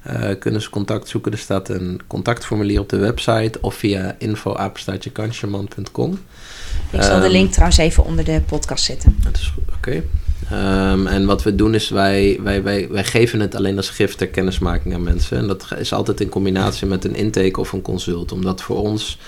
uh, 0.07 0.29
kunnen 0.39 0.61
ze 0.61 0.69
contact 0.69 1.09
zoeken. 1.09 1.31
Er 1.31 1.37
staat 1.37 1.69
een 1.69 2.01
contactformulier 2.07 2.79
op 2.79 2.89
de 2.89 2.97
website 2.97 3.61
of 3.61 3.75
via 3.75 4.15
info.kanshaman.com. 4.17 6.19
Ik 6.91 7.01
zal 7.01 7.19
de 7.19 7.29
link 7.29 7.51
trouwens 7.51 7.77
even 7.77 8.05
onder 8.05 8.25
de 8.25 8.41
podcast 8.45 8.83
zetten. 8.83 9.17
Dat 9.23 9.35
is 9.35 9.47
goed, 9.47 9.63
oké. 9.67 9.89
Okay. 9.89 10.03
Um, 10.53 11.07
en 11.07 11.25
wat 11.25 11.43
we 11.43 11.55
doen 11.55 11.73
is 11.73 11.89
wij, 11.89 12.39
wij, 12.43 12.63
wij, 12.63 12.87
wij 12.89 13.03
geven 13.03 13.39
het 13.39 13.55
alleen 13.55 13.77
als 13.77 13.89
gift 13.89 14.17
ter 14.17 14.27
kennismaking 14.27 14.93
aan 14.93 15.03
mensen. 15.03 15.37
En 15.37 15.47
dat 15.47 15.67
is 15.77 15.93
altijd 15.93 16.21
in 16.21 16.29
combinatie 16.29 16.87
met 16.87 17.05
een 17.05 17.15
intake 17.15 17.59
of 17.59 17.71
een 17.71 17.81
consult. 17.81 18.31
Omdat 18.31 18.61
voor 18.61 18.77
ons 18.77 19.19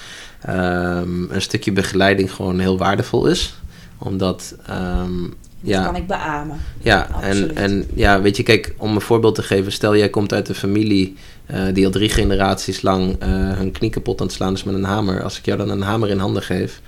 um, 0.49 1.27
een 1.31 1.41
stukje 1.41 1.71
begeleiding 1.71 2.31
gewoon 2.31 2.59
heel 2.59 2.77
waardevol 2.77 3.25
is. 3.25 3.55
Omdat 3.97 4.55
um, 4.69 5.33
ja. 5.61 5.83
Dat 5.83 5.91
kan 5.91 6.01
ik 6.01 6.07
beamen. 6.07 6.59
Ja, 6.81 7.21
en, 7.21 7.55
en 7.55 7.85
ja, 7.93 8.21
weet 8.21 8.37
je, 8.37 8.43
kijk, 8.43 8.73
om 8.77 8.95
een 8.95 9.01
voorbeeld 9.01 9.35
te 9.35 9.43
geven. 9.43 9.71
Stel, 9.71 9.95
jij 9.95 10.09
komt 10.09 10.33
uit 10.33 10.49
een 10.49 10.55
familie 10.55 11.15
uh, 11.51 11.61
die 11.73 11.85
al 11.85 11.91
drie 11.91 12.09
generaties 12.09 12.81
lang 12.81 13.23
uh, 13.23 13.27
hun 13.57 13.71
knie 13.71 13.89
kapot 13.89 14.19
aan 14.21 14.27
het 14.27 14.35
slaan 14.35 14.53
is 14.53 14.63
met 14.63 14.75
een 14.75 14.83
hamer. 14.83 15.23
Als 15.23 15.37
ik 15.37 15.45
jou 15.45 15.57
dan 15.57 15.69
een 15.69 15.81
hamer 15.81 16.09
in 16.09 16.19
handen 16.19 16.43
geef, 16.43 16.81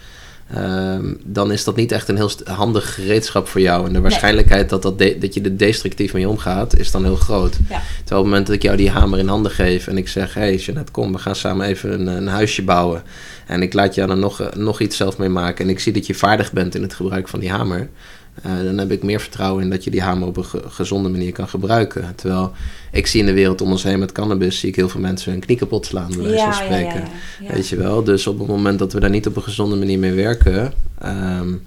Um, 0.55 1.17
dan 1.23 1.51
is 1.51 1.63
dat 1.63 1.75
niet 1.75 1.91
echt 1.91 2.09
een 2.09 2.15
heel 2.15 2.31
handig 2.43 2.93
gereedschap 2.93 3.47
voor 3.47 3.61
jou. 3.61 3.87
En 3.87 3.93
de 3.93 4.01
waarschijnlijkheid 4.01 4.69
dat, 4.69 4.81
dat, 4.81 4.97
dat 4.97 5.33
je 5.33 5.41
er 5.41 5.57
destructief 5.57 6.13
mee 6.13 6.29
omgaat, 6.29 6.77
is 6.77 6.91
dan 6.91 7.03
heel 7.03 7.15
groot. 7.15 7.57
Ja. 7.69 7.81
Terwijl 7.97 7.99
op 7.99 8.09
het 8.09 8.23
moment 8.23 8.45
dat 8.45 8.55
ik 8.55 8.61
jou 8.61 8.77
die 8.77 8.89
hamer 8.89 9.19
in 9.19 9.27
handen 9.27 9.51
geef 9.51 9.87
en 9.87 9.97
ik 9.97 10.07
zeg: 10.07 10.33
Hé, 10.33 10.41
hey, 10.41 10.55
Jeanette, 10.55 10.91
kom, 10.91 11.11
we 11.11 11.17
gaan 11.17 11.35
samen 11.35 11.67
even 11.67 11.93
een, 11.93 12.07
een 12.07 12.27
huisje 12.27 12.63
bouwen. 12.63 13.03
En 13.47 13.61
ik 13.61 13.73
laat 13.73 13.95
jou 13.95 14.07
dan 14.07 14.19
nog, 14.19 14.49
nog 14.55 14.79
iets 14.79 14.97
zelf 14.97 15.17
mee 15.17 15.29
maken. 15.29 15.65
En 15.65 15.71
ik 15.71 15.79
zie 15.79 15.93
dat 15.93 16.05
je 16.05 16.13
vaardig 16.13 16.51
bent 16.51 16.75
in 16.75 16.81
het 16.81 16.93
gebruik 16.93 17.27
van 17.27 17.39
die 17.39 17.51
hamer. 17.51 17.89
Uh, 18.45 18.63
dan 18.63 18.77
heb 18.77 18.91
ik 18.91 19.03
meer 19.03 19.19
vertrouwen 19.19 19.63
in 19.63 19.69
dat 19.69 19.83
je 19.83 19.89
die 19.89 20.01
hamer 20.01 20.27
op 20.27 20.37
een 20.37 20.45
ge 20.45 20.61
gezonde 20.67 21.09
manier 21.09 21.31
kan 21.31 21.47
gebruiken. 21.47 22.15
Terwijl 22.15 22.51
ik 22.91 23.07
zie 23.07 23.19
in 23.19 23.25
de 23.25 23.33
wereld 23.33 23.61
om 23.61 23.71
ons 23.71 23.83
heen 23.83 23.99
met 23.99 24.11
cannabis, 24.11 24.59
zie 24.59 24.69
ik 24.69 24.75
heel 24.75 24.89
veel 24.89 25.01
mensen 25.01 25.31
hun 25.31 25.41
knie 25.41 25.57
kapot 25.57 25.85
slaan, 25.85 26.11
bij 26.15 26.23
wijze 26.23 26.43
van 26.43 26.53
spreken. 26.53 26.99
Ja, 26.99 27.07
ja, 27.41 27.53
Weet 27.53 27.67
je 27.67 27.75
wel? 27.75 28.03
Dus 28.03 28.27
op 28.27 28.39
het 28.39 28.47
moment 28.47 28.79
dat 28.79 28.93
we 28.93 28.99
daar 28.99 29.09
niet 29.09 29.27
op 29.27 29.35
een 29.35 29.43
gezonde 29.43 29.75
manier 29.75 29.99
mee 29.99 30.13
werken, 30.13 30.73
um, 31.05 31.61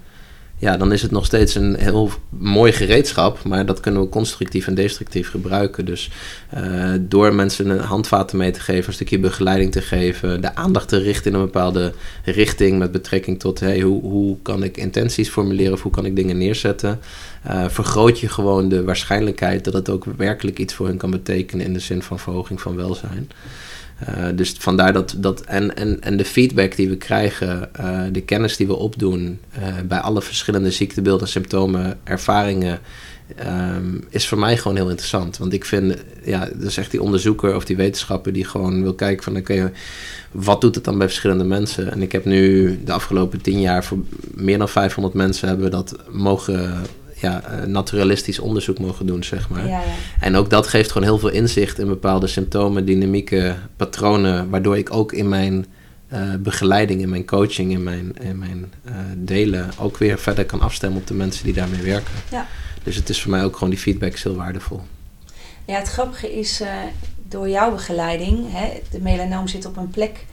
ja, 0.61 0.77
dan 0.77 0.91
is 0.91 1.01
het 1.01 1.11
nog 1.11 1.25
steeds 1.25 1.55
een 1.55 1.75
heel 1.75 2.11
mooi 2.29 2.71
gereedschap, 2.71 3.43
maar 3.43 3.65
dat 3.65 3.79
kunnen 3.79 4.01
we 4.01 4.09
constructief 4.09 4.67
en 4.67 4.75
destructief 4.75 5.29
gebruiken. 5.29 5.85
Dus 5.85 6.09
uh, 6.57 6.93
door 6.99 7.33
mensen 7.33 7.69
een 7.69 7.79
handvaten 7.79 8.37
mee 8.37 8.51
te 8.51 8.59
geven, 8.59 8.87
een 8.87 8.93
stukje 8.93 9.19
begeleiding 9.19 9.71
te 9.71 9.81
geven, 9.81 10.41
de 10.41 10.55
aandacht 10.55 10.87
te 10.87 10.97
richten 10.97 11.31
in 11.31 11.37
een 11.37 11.45
bepaalde 11.45 11.93
richting 12.23 12.79
met 12.79 12.91
betrekking 12.91 13.39
tot 13.39 13.59
hey, 13.59 13.81
hoe, 13.81 14.01
hoe 14.01 14.37
kan 14.41 14.63
ik 14.63 14.77
intenties 14.77 15.29
formuleren 15.29 15.73
of 15.73 15.81
hoe 15.81 15.91
kan 15.91 16.05
ik 16.05 16.15
dingen 16.15 16.37
neerzetten, 16.37 16.99
uh, 17.47 17.65
vergroot 17.67 18.19
je 18.19 18.29
gewoon 18.29 18.69
de 18.69 18.83
waarschijnlijkheid 18.83 19.63
dat 19.63 19.73
het 19.73 19.89
ook 19.89 20.05
werkelijk 20.17 20.59
iets 20.59 20.73
voor 20.73 20.87
hen 20.87 20.97
kan 20.97 21.11
betekenen 21.11 21.65
in 21.65 21.73
de 21.73 21.79
zin 21.79 22.01
van 22.01 22.19
verhoging 22.19 22.61
van 22.61 22.75
welzijn. 22.75 23.29
Uh, 24.09 24.25
dus 24.35 24.55
vandaar 24.59 24.93
dat, 24.93 25.15
dat 25.17 25.41
en, 25.41 25.75
en, 25.75 26.01
en 26.01 26.17
de 26.17 26.25
feedback 26.25 26.75
die 26.75 26.89
we 26.89 26.97
krijgen, 26.97 27.69
uh, 27.79 28.01
de 28.11 28.21
kennis 28.21 28.57
die 28.57 28.67
we 28.67 28.75
opdoen 28.75 29.39
uh, 29.59 29.63
bij 29.87 29.99
alle 29.99 30.21
verschillende 30.21 30.71
ziektebeelden, 30.71 31.27
symptomen, 31.27 31.99
ervaringen, 32.03 32.79
um, 33.39 34.03
is 34.09 34.27
voor 34.27 34.37
mij 34.37 34.57
gewoon 34.57 34.77
heel 34.77 34.89
interessant. 34.89 35.37
Want 35.37 35.53
ik 35.53 35.65
vind, 35.65 35.95
ja, 36.23 36.49
is 36.59 36.77
echt 36.77 36.91
die 36.91 37.01
onderzoeker 37.01 37.55
of 37.55 37.65
die 37.65 37.75
wetenschapper 37.75 38.33
die 38.33 38.45
gewoon 38.45 38.81
wil 38.81 38.93
kijken 38.93 39.23
van, 39.23 39.37
oké, 39.37 39.53
okay, 39.53 39.71
wat 40.31 40.61
doet 40.61 40.75
het 40.75 40.83
dan 40.83 40.97
bij 40.97 41.07
verschillende 41.07 41.43
mensen? 41.43 41.91
En 41.91 42.01
ik 42.01 42.11
heb 42.11 42.25
nu 42.25 42.79
de 42.85 42.91
afgelopen 42.91 43.41
tien 43.41 43.61
jaar 43.61 43.83
voor 43.83 43.97
meer 44.33 44.57
dan 44.57 44.69
500 44.69 45.13
mensen 45.13 45.47
hebben 45.47 45.65
we 45.65 45.71
dat 45.71 45.95
mogen 46.09 46.85
ja, 47.21 47.41
eh, 47.43 47.65
naturalistisch 47.65 48.39
onderzoek 48.39 48.79
mogen 48.79 49.05
doen, 49.05 49.23
zeg 49.23 49.49
maar. 49.49 49.67
Ja, 49.67 49.81
ja. 49.81 49.93
En 50.19 50.35
ook 50.35 50.49
dat 50.49 50.67
geeft 50.67 50.91
gewoon 50.91 51.07
heel 51.07 51.19
veel 51.19 51.29
inzicht 51.29 51.79
in 51.79 51.87
bepaalde 51.87 52.27
symptomen, 52.27 52.85
dynamieken, 52.85 53.69
patronen, 53.75 54.49
waardoor 54.49 54.77
ik 54.77 54.93
ook 54.93 55.11
in 55.13 55.29
mijn 55.29 55.65
uh, 56.13 56.35
begeleiding, 56.39 57.01
in 57.01 57.09
mijn 57.09 57.25
coaching, 57.25 57.71
in 57.71 57.83
mijn, 57.83 58.15
in 58.19 58.37
mijn 58.37 58.73
uh, 58.85 58.93
delen 59.15 59.69
ook 59.79 59.97
weer 59.97 60.19
verder 60.19 60.45
kan 60.45 60.61
afstemmen 60.61 60.99
op 60.99 61.07
de 61.07 61.13
mensen 61.13 61.43
die 61.43 61.53
daarmee 61.53 61.81
werken. 61.81 62.13
Ja. 62.31 62.47
Dus 62.83 62.95
het 62.95 63.09
is 63.09 63.21
voor 63.21 63.31
mij 63.31 63.43
ook 63.43 63.53
gewoon 63.53 63.69
die 63.69 63.79
feedback 63.79 64.17
heel 64.17 64.35
waardevol. 64.35 64.81
Ja, 65.65 65.77
het 65.77 65.87
grappige 65.87 66.39
is, 66.39 66.61
uh, 66.61 66.67
door 67.27 67.49
jouw 67.49 67.71
begeleiding, 67.71 68.51
hè, 68.51 68.81
de 68.91 68.99
melanoom 69.01 69.47
zit 69.47 69.65
op 69.65 69.77
een 69.77 69.89
plek. 69.89 70.25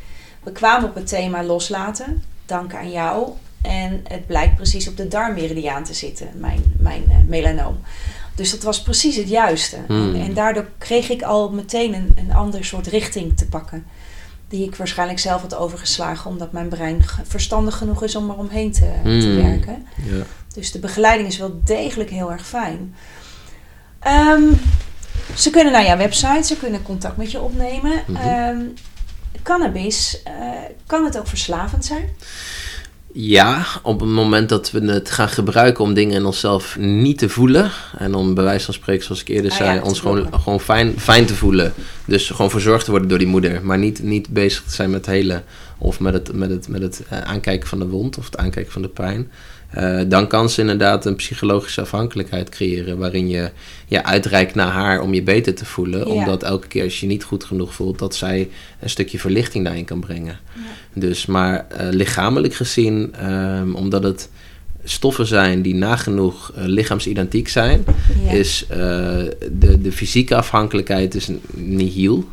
We 0.43 0.53
kwamen 0.53 0.89
op 0.89 0.95
het 0.95 1.07
thema 1.07 1.45
loslaten, 1.45 2.23
dank 2.47 2.75
aan 2.75 2.91
jou. 2.91 3.29
En 3.63 4.01
het 4.09 4.27
blijkt 4.27 4.55
precies 4.55 4.89
op 4.89 4.97
de 4.97 5.09
darmmeridiaan 5.09 5.85
te 5.85 5.95
zitten, 5.95 6.29
mijn, 6.35 6.63
mijn 6.79 7.05
uh, 7.09 7.15
melanoom. 7.27 7.81
Dus 8.35 8.51
dat 8.51 8.63
was 8.63 8.83
precies 8.83 9.17
het 9.17 9.29
juiste. 9.29 9.77
Hmm. 9.87 10.15
En, 10.15 10.21
en, 10.21 10.35
daardoor 10.35 10.69
kreeg 10.79 11.11
ik 11.11 11.23
al 11.23 11.51
meteen 11.51 11.95
een, 11.95 12.13
een 12.17 12.33
ander 12.33 12.65
soort 12.65 12.87
richting 12.87 13.37
te 13.37 13.47
pakken. 13.47 13.87
Die 14.49 14.67
ik 14.67 14.77
waarschijnlijk 14.77 15.19
zelf 15.19 15.41
had 15.41 15.55
overgeslagen, 15.55 16.31
omdat 16.31 16.53
mijn 16.53 16.69
brein 16.69 17.05
verstandig 17.23 17.77
genoeg 17.77 18.03
is 18.03 18.17
om 18.17 18.31
er 18.31 18.37
omheen 18.37 18.73
te, 18.73 18.91
hmm. 19.03 19.21
te 19.21 19.35
werken. 19.35 19.87
Ja. 20.03 20.23
Dus 20.55 20.73
de 20.73 20.79
begeleiding 20.79 21.29
is 21.29 21.39
wel 21.39 21.61
degelijk 21.65 22.11
heel 22.11 22.33
erg 22.33 22.47
fijn. 22.47 22.95
Um, 24.07 24.61
ze 25.37 25.51
kunnen 25.51 25.73
naar 25.73 25.85
jouw 25.85 25.97
website, 25.97 26.43
ze 26.43 26.57
kunnen 26.57 26.83
contact 26.83 27.17
met 27.17 27.31
je 27.31 27.41
opnemen. 27.41 28.03
Mm 28.07 28.17
-hmm. 28.17 28.49
um, 28.49 28.75
cannabis, 29.43 30.23
uh, 30.29 30.33
kan 30.87 31.05
het 31.05 31.19
ook 31.19 31.27
verslavend 31.27 31.85
zijn? 31.85 32.09
Ja, 33.13 33.67
op 33.83 34.01
het 34.01 34.09
moment 34.09 34.49
dat 34.49 34.71
we 34.71 34.81
het 34.81 35.11
gaan 35.11 35.29
gebruiken 35.29 35.85
om 35.85 35.95
dingen 35.95 36.15
in 36.15 36.25
onszelf 36.25 36.77
niet 36.79 37.19
te 37.19 37.29
voelen. 37.29 37.71
En 37.99 38.15
om 38.15 38.35
bij 38.35 38.45
wijze 38.45 38.65
van 38.65 38.75
spreken, 38.75 39.05
zoals 39.05 39.21
ik 39.21 39.29
eerder 39.29 39.51
Ah 39.51 39.57
zei, 39.57 39.75
ja, 39.75 39.83
ons 39.83 40.01
gewoon, 40.01 40.41
gewoon 40.41 40.61
fijn, 40.61 41.01
fijn 41.01 41.27
te 41.27 41.35
voelen. 41.35 41.73
Dus 42.05 42.31
gewoon 42.31 42.51
verzorgd 42.51 42.85
te 42.85 42.91
worden 42.91 43.09
door 43.09 43.19
die 43.19 43.27
moeder. 43.27 43.65
Maar 43.65 43.79
niet, 43.79 44.03
niet 44.03 44.29
bezig 44.29 44.63
te 44.63 44.75
zijn 44.75 44.91
met 44.91 45.07
het 45.07 45.15
hele. 45.15 45.43
Of 45.79 46.01
met 46.01 46.13
het, 46.13 46.33
met 46.33 46.51
het, 46.51 46.69
met 46.69 46.83
het 46.83 47.03
eh, 47.09 47.21
aankijken 47.21 47.69
van 47.69 47.79
de 47.79 47.87
wond 47.87 48.19
of 48.19 48.25
het 48.25 48.37
aankijken 48.37 48.73
van 48.73 48.83
de 48.83 48.89
pijn. 48.89 49.31
Eh, 49.71 50.01
dan 50.07 50.27
kan 50.27 50.51
ze 50.51 50.61
inderdaad 50.61 51.05
een 51.07 51.17
psychologische 51.17 51.81
afhankelijkheid 51.81 52.49
creëren. 52.49 52.99
Waarin 52.99 53.29
je 53.29 53.51
ja, 53.87 54.05
uitreikt 54.05 54.55
naar 54.55 54.71
haar 54.71 55.01
om 55.01 55.15
je 55.15 55.23
beter 55.23 55.55
te 55.55 55.65
voelen. 55.65 55.99
Ja. 55.99 56.05
Omdat 56.05 56.43
elke 56.43 56.67
keer 56.69 56.85
als 56.85 57.01
je 57.01 57.07
niet 57.07 57.25
goed 57.25 57.45
genoeg 57.45 57.75
voelt, 57.75 57.99
dat 57.99 58.15
zij 58.15 58.49
een 58.81 58.91
stukje 58.91 59.19
verlichting 59.19 59.65
daarin 59.65 59.85
kan 59.85 60.01
brengen. 60.01 60.39
Dus, 60.93 61.27
maar 61.27 61.67
eh, 61.69 61.87
lichamelijk 61.91 62.55
gezien, 62.55 63.15
ehm, 63.15 63.75
omdat 63.75 64.03
het 64.03 64.29
stoffen 64.85 65.27
zijn 65.27 65.63
die 65.63 65.75
nagenoeg 65.75 66.53
eh, 66.57 66.65
lichaamsidentiek 66.65 67.49
zijn, 67.49 67.85
Ja. 68.25 68.31
is 68.31 68.65
de, 68.69 69.79
de 69.83 69.93
fysieke 69.93 70.37
afhankelijkheid 70.37 71.15
is 71.15 71.29
nihil. 71.55 72.25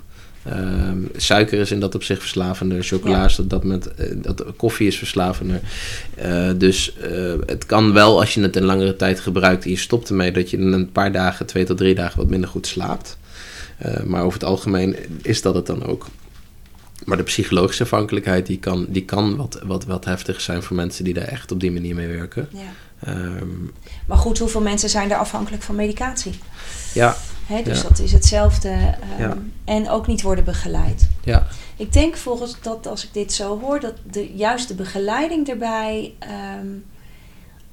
Ehm, 0.45 0.97
suiker 1.15 1.59
is 1.59 1.71
in 1.71 1.79
dat 1.79 1.95
opzicht 1.95 2.19
verslavender, 2.19 2.83
chocola 2.83 3.17
Ja. 3.17 3.25
is 3.25 3.35
dat, 3.35 3.49
dat 3.49 3.63
met 3.63 3.93
eh, 3.93 4.11
dat, 4.15 4.43
koffie 4.57 4.87
is 4.87 4.97
verslavender. 4.97 5.59
Eh, 6.15 6.49
dus 6.57 6.97
eh, 6.97 7.33
het 7.45 7.65
kan 7.65 7.93
wel 7.93 8.19
als 8.19 8.33
je 8.33 8.41
het 8.41 8.55
een 8.55 8.63
langere 8.65 8.95
tijd 8.95 9.19
gebruikt 9.19 9.63
en 9.63 9.69
je 9.69 9.75
stopt 9.77 10.09
ermee, 10.09 10.31
dat 10.31 10.49
je 10.49 10.57
in 10.57 10.71
een 10.73 10.91
paar 10.91 11.11
dagen, 11.11 11.45
twee 11.45 11.63
tot 11.63 11.77
drie 11.77 11.95
dagen, 11.95 12.17
wat 12.17 12.29
minder 12.29 12.49
goed 12.49 12.67
slaapt. 12.67 13.17
Maar 14.05 14.21
over 14.23 14.39
het 14.39 14.47
algemeen 14.49 14.95
is 15.21 15.41
dat 15.41 15.55
het 15.55 15.65
dan 15.65 15.83
ook. 15.85 16.05
Maar 17.05 17.17
de 17.17 17.23
psychologische 17.23 17.83
afhankelijkheid 17.83 18.45
die 18.45 18.59
kan, 18.59 18.85
die 18.89 19.05
kan 19.05 19.35
wat, 19.35 19.61
wat, 19.63 19.85
wat 19.85 20.05
heftig 20.05 20.41
zijn 20.41 20.63
voor 20.63 20.75
mensen 20.75 21.03
die 21.03 21.13
daar 21.13 21.27
echt 21.27 21.51
op 21.51 21.59
die 21.59 21.71
manier 21.71 21.95
mee 21.95 22.07
werken. 22.07 22.47
Ja. 22.51 22.59
Ehm, 22.99 23.47
Maar 24.07 24.17
goed, 24.17 24.37
hoeveel 24.39 24.61
mensen 24.61 24.89
zijn 24.89 25.11
er 25.11 25.17
afhankelijk 25.17 25.63
van 25.63 25.75
medicatie? 25.75 26.33
ja, 26.93 27.17
Dus 27.63 27.81
Ja. 27.81 27.87
dat 27.87 27.99
is 27.99 28.11
hetzelfde. 28.11 28.69
ehm, 28.69 29.21
Ja. 29.21 29.37
En 29.65 29.89
ook 29.89 30.07
niet 30.07 30.21
worden 30.21 30.43
begeleid. 30.43 31.07
ja, 31.23 31.47
Ik 31.75 31.93
denk 31.93 32.15
volgens 32.17 32.55
dat 32.61 32.87
als 32.87 33.03
ik 33.03 33.13
dit 33.13 33.33
zo 33.33 33.59
hoor, 33.59 33.79
dat 33.79 33.93
de 34.11 34.33
juiste 34.35 34.75
begeleiding 34.75 35.47
erbij 35.47 36.13
ehm, 36.19 36.67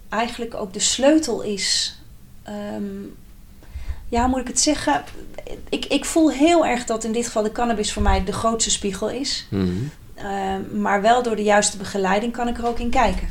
eigenlijk 0.08 0.54
ook 0.54 0.72
de 0.72 0.78
sleutel 0.80 1.42
is. 1.42 1.98
Ehm, 2.42 2.82
ja, 4.08 4.20
hoe 4.20 4.28
moet 4.28 4.40
ik 4.40 4.46
het 4.46 4.60
zeggen? 4.60 5.02
Ik, 5.68 5.84
ik 5.84 6.04
voel 6.04 6.30
heel 6.30 6.66
erg 6.66 6.84
dat 6.84 7.04
in 7.04 7.12
dit 7.12 7.26
geval 7.26 7.42
de 7.42 7.52
cannabis 7.52 7.92
voor 7.92 8.02
mij 8.02 8.24
de 8.24 8.32
grootste 8.32 8.70
spiegel 8.70 9.10
is. 9.10 9.46
mhm. 9.50 9.70
Maar 10.80 11.02
wel 11.02 11.22
door 11.22 11.36
de 11.36 11.42
juiste 11.42 11.76
begeleiding 11.76 12.32
kan 12.32 12.48
ik 12.48 12.58
er 12.58 12.66
ook 12.66 12.78
in 12.78 12.90
kijken. 12.90 13.28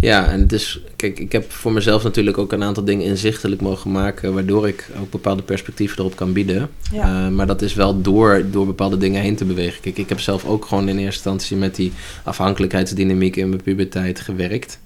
Ja, 0.00 0.26
en 0.26 0.46
dus, 0.46 0.80
kijk, 0.96 1.18
ik 1.18 1.32
heb 1.32 1.52
voor 1.52 1.72
mezelf 1.72 2.02
natuurlijk 2.02 2.38
ook 2.38 2.52
een 2.52 2.62
aantal 2.62 2.84
dingen 2.84 3.06
inzichtelijk 3.06 3.60
mogen 3.60 3.92
maken, 3.92 4.34
waardoor 4.34 4.68
ik 4.68 4.90
ook 5.00 5.10
bepaalde 5.10 5.42
perspectieven 5.42 5.98
erop 5.98 6.16
kan 6.16 6.32
bieden. 6.32 6.70
Ja. 6.92 7.26
Eh, 7.26 7.32
maar 7.32 7.46
dat 7.46 7.62
is 7.62 7.74
wel 7.74 8.00
door, 8.02 8.44
door 8.50 8.66
bepaalde 8.66 8.96
dingen 8.96 9.22
heen 9.22 9.36
te 9.36 9.44
bewegen. 9.44 9.80
Kijk, 9.80 9.98
ik 9.98 10.08
heb 10.08 10.20
zelf 10.20 10.44
ook 10.44 10.64
gewoon 10.64 10.88
in 10.88 10.98
eerste 10.98 11.04
instantie 11.30 11.56
met 11.56 11.74
die 11.76 11.92
afhankelijkheidsdynamiek 12.24 13.36
in 13.36 13.48
mijn 13.48 13.62
puberteit 13.62 14.20
gewerkt. 14.20 14.78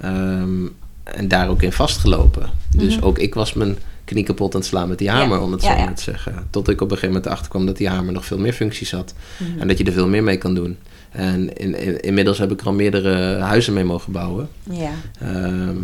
Ehm, 0.00 0.66
en 1.04 1.28
daar 1.28 1.48
ook 1.48 1.62
in 1.62 1.72
vastgelopen. 1.72 2.50
Dus 2.76 2.96
Mhm. 2.96 3.04
ook 3.04 3.18
ik 3.18 3.34
was 3.34 3.52
mijn 3.52 3.76
knie 4.04 4.24
kapot 4.24 4.54
aan 4.54 4.60
het 4.60 4.68
slaan 4.68 4.88
met 4.88 4.98
die 4.98 5.10
hamer, 5.10 5.36
Ja, 5.38 5.42
om 5.42 5.52
het 5.52 5.62
zo 5.62 5.68
ja. 5.68 5.84
maar 5.84 5.94
te 5.94 6.02
zeggen. 6.02 6.46
Tot 6.50 6.68
ik 6.68 6.74
op 6.74 6.80
een 6.80 6.88
gegeven 6.88 7.08
moment 7.08 7.26
erachter 7.26 7.48
kwam 7.50 7.66
dat 7.66 7.76
die 7.76 7.88
hamer 7.88 8.12
nog 8.12 8.24
veel 8.24 8.38
meer 8.38 8.52
functies 8.52 8.90
had. 8.90 9.14
Mhm. 9.36 9.60
En 9.60 9.68
dat 9.68 9.78
je 9.78 9.84
er 9.84 9.92
veel 9.92 10.08
meer 10.08 10.22
mee 10.22 10.36
kan 10.36 10.54
doen. 10.54 10.76
En 11.18 11.56
in, 11.56 11.78
in- 11.78 12.00
inmiddels 12.00 12.38
heb 12.38 12.50
ik 12.52 12.60
er 12.60 12.66
al 12.66 12.72
meerdere 12.72 13.38
huizen 13.38 13.72
mee 13.72 13.84
mogen 13.84 14.12
bouwen. 14.12 14.48
Ja. 14.70 14.92
Ehm, 15.20 15.76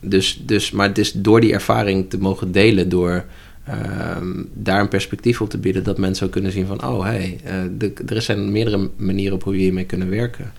dus, 0.00 0.40
dus, 0.46 0.70
maar 0.70 0.88
het 0.88 0.98
is 0.98 1.12
door 1.12 1.40
die 1.40 1.52
ervaring 1.52 2.10
te 2.10 2.18
mogen 2.18 2.52
delen, 2.52 2.88
door 2.88 3.24
ehm, 3.64 4.42
daar 4.54 4.80
een 4.80 4.88
perspectief 4.88 5.40
op 5.40 5.50
te 5.50 5.58
bieden, 5.58 5.84
dat 5.84 5.98
mensen 5.98 6.26
ook 6.26 6.32
kunnen 6.32 6.52
zien 6.52 6.66
van, 6.66 6.84
oh 6.84 7.02
hey, 7.02 7.40
eh, 7.44 7.54
de, 7.78 7.92
er 8.06 8.22
zijn 8.22 8.52
meerdere 8.52 8.90
manieren 8.96 9.34
op 9.34 9.42
hoe 9.42 9.54
je 9.54 9.60
hiermee 9.60 9.84
kunnen 9.84 10.10
werken. 10.10 10.52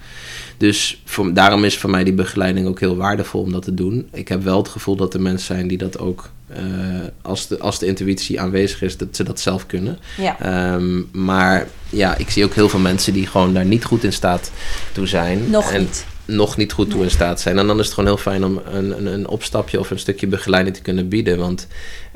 Dus 0.57 1.01
voor, 1.05 1.33
daarom 1.33 1.63
is 1.63 1.77
voor 1.77 1.89
mij 1.89 2.03
die 2.03 2.13
begeleiding 2.13 2.67
ook 2.67 2.79
heel 2.79 2.95
waardevol 2.95 3.41
om 3.41 3.51
dat 3.51 3.63
te 3.63 3.73
doen. 3.73 4.07
Ik 4.13 4.27
heb 4.27 4.43
wel 4.43 4.57
het 4.57 4.67
gevoel 4.67 4.95
dat 4.95 5.13
er 5.13 5.21
mensen 5.21 5.55
zijn 5.55 5.67
die 5.67 5.77
dat 5.77 5.99
ook, 5.99 6.29
eh, 6.55 7.07
als, 7.21 7.47
de, 7.47 7.59
als 7.59 7.79
de 7.79 7.85
intuïtie 7.85 8.41
aanwezig 8.41 8.81
is, 8.81 8.97
dat 8.97 9.15
ze 9.15 9.23
dat 9.23 9.39
zelf 9.39 9.65
kunnen. 9.65 9.99
Ja. 10.17 10.39
Ehm, 10.39 11.01
maar 11.11 11.67
ja, 11.89 12.17
ik 12.17 12.29
zie 12.29 12.43
ook 12.43 12.53
heel 12.53 12.69
veel 12.69 12.79
mensen 12.79 13.13
die 13.13 13.27
gewoon 13.27 13.53
daar 13.53 13.65
niet 13.65 13.85
goed 13.85 14.03
in 14.03 14.13
staat 14.13 14.51
toe 14.91 15.07
zijn. 15.07 15.49
Nog 15.49 15.71
En 15.71 15.81
niet. 15.81 16.05
nog 16.25 16.57
niet 16.57 16.71
goed 16.71 16.89
toe 16.89 17.03
in 17.03 17.11
staat 17.11 17.41
zijn. 17.41 17.57
En 17.57 17.67
dan 17.67 17.79
is 17.79 17.85
het 17.85 17.93
gewoon 17.93 18.09
heel 18.09 18.21
fijn 18.21 18.45
om 18.45 18.61
een, 18.71 18.97
een, 18.97 19.05
een 19.05 19.27
opstapje 19.27 19.79
of 19.79 19.91
een 19.91 19.99
stukje 19.99 20.27
begeleiding 20.27 20.75
te 20.75 20.81
kunnen 20.81 21.07
bieden. 21.07 21.37
Want 21.37 21.67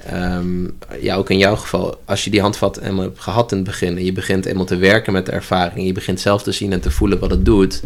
ehm, 0.06 0.64
ja, 1.02 1.16
ook 1.16 1.30
in 1.30 1.38
jouw 1.38 1.56
geval, 1.56 2.02
als 2.06 2.24
je 2.24 2.30
die 2.30 2.42
handvat 2.42 2.78
eenmaal 2.78 3.04
hebt 3.04 3.20
gehad 3.20 3.52
in 3.52 3.58
het 3.58 3.68
begin... 3.68 3.98
en 3.98 4.06
je 4.06 4.12
begint 4.12 4.46
eenmaal 4.46 4.66
te 4.66 4.78
werken 4.78 5.14
met 5.14 5.26
de 5.26 5.32
ervaring... 5.32 5.86
je 5.86 5.94
begint 5.94 6.20
zelf 6.20 6.44
te 6.44 6.52
zien 6.52 6.74
en 6.74 6.82
te 6.82 6.92
voelen 6.92 7.20
wat 7.20 7.32
het 7.32 7.46
doet... 7.46 7.82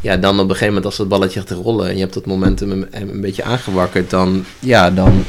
ja, 0.00 0.16
dan 0.16 0.34
op 0.34 0.40
een 0.40 0.48
gegeven 0.48 0.66
moment 0.66 0.84
als 0.84 0.96
dat 0.96 1.08
balletje 1.08 1.38
gaat 1.38 1.48
te 1.48 1.54
rollen... 1.54 1.88
en 1.88 1.94
je 1.94 2.00
hebt 2.00 2.14
dat 2.14 2.26
momentum 2.26 2.70
een, 2.70 2.86
een 2.90 3.20
beetje 3.20 3.44
aangewakkerd... 3.44 4.10
dan, 4.10 4.44
ja, 4.58 4.90
dan, 4.90 5.24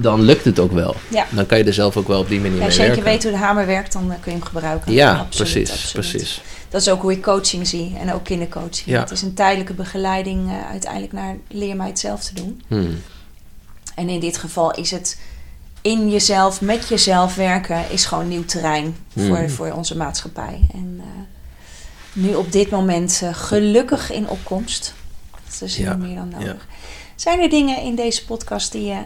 dan 0.00 0.20
lukt 0.22 0.44
het 0.44 0.58
ook 0.58 0.72
wel. 0.72 0.94
Ja. 1.08 1.26
Dan 1.30 1.46
kan 1.46 1.58
je 1.58 1.64
er 1.64 1.72
zelf 1.74 1.96
ook 1.96 2.08
wel 2.08 2.20
op 2.20 2.28
die 2.28 2.38
manier 2.40 2.52
Ja, 2.52 2.58
mee 2.58 2.66
als 2.66 2.76
je 2.76 2.82
werken. 2.82 3.02
weet 3.04 3.22
hoe 3.22 3.32
de 3.32 3.38
hamer 3.38 3.66
werkt, 3.66 3.92
dan 3.92 4.02
eh, 4.12 4.16
kun 4.20 4.32
je 4.32 4.38
hem 4.38 4.46
gebruiken. 4.46 4.92
Ja, 4.92 5.10
Absoluut, 5.18 5.52
precies, 5.52 5.70
absoluut. 5.70 6.10
precies. 6.10 6.40
Dat 6.68 6.80
is 6.80 6.88
ook 6.88 7.02
hoe 7.02 7.12
ik 7.12 7.22
coaching 7.22 7.66
zie 7.68 7.96
en 8.00 8.12
ook 8.12 8.24
kindercoaching. 8.24 8.86
Ja. 8.86 9.00
Het 9.00 9.10
is 9.10 9.22
een 9.22 9.34
tijdelijke 9.34 9.72
begeleiding 9.74 10.48
eh, 10.48 10.70
uiteindelijk 10.70 11.12
naar 11.12 11.36
leer 11.48 11.76
mij 11.76 11.86
het 11.86 11.98
zelf 11.98 12.24
te 12.24 12.34
doen. 12.34 12.62
Hmm. 12.68 13.02
En 13.94 14.08
in 14.08 14.20
dit 14.20 14.36
geval 14.38 14.70
is 14.74 14.90
het 14.90 15.18
in 15.82 16.10
jezelf, 16.10 16.60
met 16.60 16.88
jezelf 16.88 17.34
werken, 17.34 17.90
is 17.90 18.04
gewoon 18.04 18.28
nieuw 18.28 18.44
terrein 18.44 18.96
voor, 19.16 19.36
Hmm. 19.36 19.50
voor 19.50 19.70
onze 19.72 19.96
maatschappij. 19.96 20.60
En 20.72 20.96
eh, 21.00 21.06
nu 22.12 22.34
op 22.34 22.52
dit 22.52 22.70
moment 22.70 23.22
gelukkig 23.32 24.10
in 24.12 24.28
opkomst. 24.28 24.94
Dat 25.58 25.68
is 25.68 25.76
Ja, 25.76 25.96
meer 25.96 26.14
dan 26.14 26.28
nodig. 26.28 26.66
Zijn 27.14 27.40
er 27.40 27.48
dingen 27.48 27.82
in 27.82 27.94
deze 27.94 28.24
podcast 28.24 28.72
die 28.72 28.84
je 28.84 28.96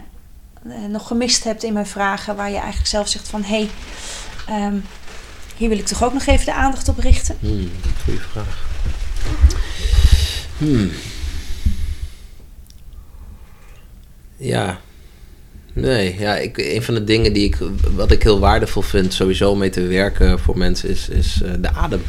nog 0.89 1.07
gemist 1.07 1.43
hebt 1.43 1.63
in 1.63 1.73
mijn 1.73 1.87
vragen, 1.87 2.35
waar 2.35 2.49
je 2.49 2.57
eigenlijk 2.57 2.87
zelf 2.87 3.07
zegt 3.07 3.27
van 3.27 3.43
hé, 3.43 3.55
hey, 3.55 3.69
ehm, 4.47 4.75
hier 5.57 5.69
wil 5.69 5.77
ik 5.77 5.85
toch 5.85 6.03
ook 6.03 6.13
nog 6.13 6.25
even 6.25 6.45
de 6.45 6.53
aandacht 6.53 6.89
op 6.89 6.97
richten? 6.97 7.37
Hmm, 7.39 7.71
goeie 8.03 8.19
vraag. 8.19 8.71
Hmm. 10.57 10.91
Ja. 14.37 14.79
Nee, 15.73 16.15
ja, 16.19 16.35
ik, 16.37 16.57
een 16.57 16.83
van 16.83 16.93
de 16.93 17.03
dingen 17.03 17.33
die 17.33 17.45
ik, 17.45 17.57
wat 17.95 18.11
ik 18.11 18.23
heel 18.23 18.39
waardevol 18.39 18.81
vind, 18.81 19.13
sowieso 19.13 19.55
mee 19.55 19.69
te 19.69 19.81
werken 19.81 20.39
voor 20.39 20.57
mensen, 20.57 20.89
is, 20.89 21.09
is 21.09 21.41
eh, 21.41 21.51
de 21.59 21.73
adem. 21.73 22.01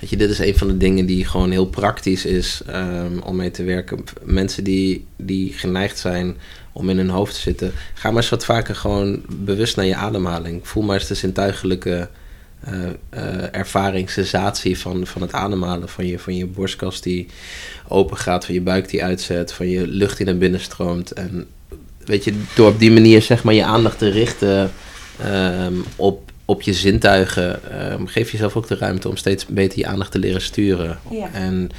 Weet 0.00 0.10
je, 0.10 0.16
dit 0.16 0.30
is 0.30 0.38
een 0.38 0.58
van 0.58 0.66
de 0.66 0.76
dingen 0.76 1.06
die 1.06 1.24
gewoon 1.24 1.50
heel 1.50 1.66
praktisch 1.66 2.24
is 2.24 2.62
ehm, 2.66 3.18
om 3.18 3.36
mee 3.36 3.50
te 3.50 3.62
werken. 3.62 4.04
Mensen 4.22 4.64
die, 4.64 5.06
die 5.16 5.52
geneigd 5.52 5.98
zijn 5.98 6.36
om 6.74 6.90
in 6.90 6.96
hun 6.96 7.08
hoofd 7.08 7.34
te 7.34 7.40
zitten, 7.40 7.72
ga 7.94 8.08
maar 8.08 8.22
eens 8.22 8.30
wat 8.30 8.44
vaker 8.44 8.74
gewoon 8.74 9.22
bewust 9.28 9.76
naar 9.76 9.84
je 9.84 9.94
ademhaling. 9.94 10.68
Voel 10.68 10.82
maar 10.82 10.96
eens 10.96 11.06
de 11.06 11.14
zintuigelijke 11.14 12.08
eh, 12.60 12.84
eh, 13.10 13.54
ervaring, 13.54 14.10
sensatie 14.10 14.78
van, 14.78 15.06
van 15.06 15.22
het 15.22 15.32
ademhalen. 15.32 15.88
Van 15.88 16.06
je, 16.06 16.18
van 16.18 16.36
je 16.36 16.46
borstkast 16.46 17.02
die 17.02 17.26
open 17.88 18.16
gaat, 18.16 18.44
van 18.44 18.54
je 18.54 18.60
buik 18.60 18.88
die 18.88 19.04
uitzet, 19.04 19.52
van 19.52 19.68
je 19.68 19.86
lucht 19.86 20.16
die 20.16 20.26
naar 20.26 20.36
binnen 20.36 20.60
stroomt. 20.60 21.12
En 21.12 21.46
weet 22.04 22.24
je, 22.24 22.42
door 22.54 22.68
op 22.68 22.78
die 22.78 22.92
manier 22.92 23.22
zeg 23.22 23.44
maar 23.44 23.54
je 23.54 23.64
aandacht 23.64 23.98
te 23.98 24.08
richten 24.08 24.70
ehm, 25.20 25.74
op, 25.96 26.30
op 26.44 26.62
je 26.62 26.72
zintuigen, 26.72 27.70
ehm, 27.70 28.06
geef 28.06 28.30
jezelf 28.30 28.56
ook 28.56 28.68
de 28.68 28.76
ruimte 28.76 29.08
om 29.08 29.16
steeds 29.16 29.46
beter 29.46 29.78
je 29.78 29.86
aandacht 29.86 30.12
te 30.12 30.18
leren 30.18 30.42
sturen. 30.42 30.98
Ja. 31.10 31.32
En 31.32 31.70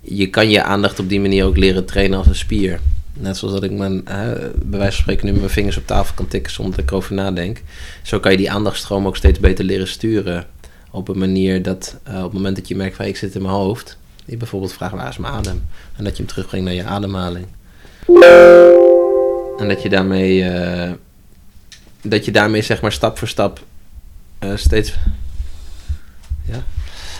je 0.00 0.30
kan 0.30 0.50
je 0.50 0.62
aandacht 0.62 0.98
op 0.98 1.08
die 1.08 1.20
manier 1.20 1.44
ook 1.44 1.56
leren 1.56 1.84
trainen 1.84 2.18
als 2.18 2.26
een 2.26 2.34
spier. 2.34 2.80
Net 3.20 3.36
zoals 3.36 3.54
dat 3.54 3.62
ik 3.62 3.70
mijn, 3.70 4.00
hè, 4.04 4.34
bij 4.54 4.78
wijze 4.78 4.92
van 4.92 5.02
spreken 5.02 5.26
nu 5.26 5.32
met 5.32 5.40
mijn 5.40 5.52
vingers 5.52 5.76
op 5.76 5.86
tafel 5.86 6.14
kan 6.14 6.28
tikken 6.28 6.52
zonder 6.52 6.74
dat 6.74 6.84
ik 6.84 6.90
erover 6.90 7.14
nadenk. 7.14 7.62
Zo 8.02 8.20
kan 8.20 8.30
je 8.30 8.36
die 8.36 8.50
aandachtstroom 8.50 9.06
ook 9.06 9.16
steeds 9.16 9.38
beter 9.38 9.64
leren 9.64 9.88
sturen. 9.88 10.46
Op 10.90 11.08
een 11.08 11.18
manier 11.18 11.62
dat 11.62 11.96
eh, 12.02 12.16
op 12.16 12.22
het 12.22 12.32
moment 12.32 12.56
dat 12.56 12.68
je 12.68 12.76
merkt 12.76 12.96
van 12.96 13.04
ik 13.04 13.16
zit 13.16 13.34
in 13.34 13.42
mijn 13.42 13.54
hoofd. 13.54 13.98
Je 14.24 14.36
bijvoorbeeld 14.36 14.72
vraagt 14.72 14.94
waar 14.94 15.08
is 15.08 15.18
mijn 15.18 15.32
adem? 15.32 15.62
En 15.96 16.04
dat 16.04 16.16
je 16.16 16.22
hem 16.22 16.32
terugbrengt 16.32 16.66
naar 16.66 16.74
je 16.74 16.84
ademhaling. 16.84 17.46
En 19.58 19.68
dat 19.68 19.82
je 19.82 19.88
daarmee, 19.88 20.44
eh, 20.44 20.92
dat 22.02 22.24
je 22.24 22.30
daarmee 22.30 22.62
zeg 22.62 22.80
maar 22.80 22.92
stap 22.92 23.18
voor 23.18 23.28
stap 23.28 23.60
eh, 24.38 24.56
steeds... 24.56 24.94
Ja? 26.44 26.62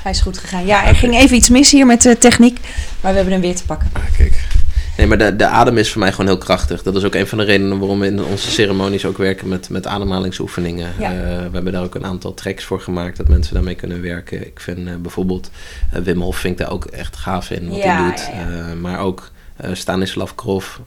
Hij 0.03 0.13
is 0.13 0.21
goed 0.21 0.39
gegaan. 0.39 0.67
Ja, 0.67 0.87
er 0.87 0.95
ging 0.95 1.15
even 1.15 1.37
iets 1.37 1.49
mis 1.49 1.71
hier 1.71 1.87
met 1.87 2.03
de 2.03 2.19
techniek, 2.19 2.61
maar 3.01 3.11
we 3.11 3.17
hebben 3.17 3.33
hem 3.33 3.43
weer 3.43 3.57
te 3.57 3.65
pakken. 3.65 3.91
Ah, 3.93 4.03
kijk. 4.17 4.60
Nee, 5.01 5.09
maar 5.09 5.19
de, 5.19 5.37
de 5.37 5.47
adem 5.47 5.79
is 5.79 5.91
voor 5.91 6.01
mij 6.01 6.11
gewoon 6.11 6.27
heel 6.27 6.39
krachtig. 6.39 6.83
Dat 6.83 6.97
is 6.97 7.05
ook 7.05 7.15
een 7.15 7.27
van 7.27 7.39
de 7.39 7.45
redenen 7.45 7.79
waarom 7.79 8.01
we 8.01 8.07
in 8.07 8.25
onze 8.25 8.51
ceremonies 8.51 9.05
ook 9.05 9.19
werken 9.19 9.49
met, 9.49 9.69
met 9.69 9.87
ademhalingsoefeningen. 9.87 10.89
Ja. 10.99 11.13
Eh, 11.13 11.19
we 11.19 11.51
hebben 11.53 11.73
daar 11.73 11.83
ook 11.83 11.95
een 11.95 12.05
aantal 12.05 12.35
tracks 12.35 12.65
voor 12.65 12.81
gemaakt 12.81 13.17
dat 13.17 13.29
mensen 13.29 13.55
daarmee 13.55 13.75
kunnen 13.75 14.03
werken. 14.03 14.47
Ik 14.47 14.61
vind 14.61 14.89
eh, 14.89 14.95
bijvoorbeeld 14.97 15.51
eh, 15.93 16.03
Wim 16.03 16.21
Hof 16.21 16.37
vind 16.37 16.61
ik 16.61 16.67
daar 16.67 16.75
ook 16.75 16.85
echt 16.85 17.17
gaaf 17.17 17.51
in 17.51 17.69
wat 17.69 17.77
Ja, 17.77 18.03
hij 18.03 18.11
doet. 18.11 18.31
ja, 18.33 18.75
maar 18.75 18.99
ook 18.99 19.31
Stanislav 19.73 20.33
Grof, 20.37 20.81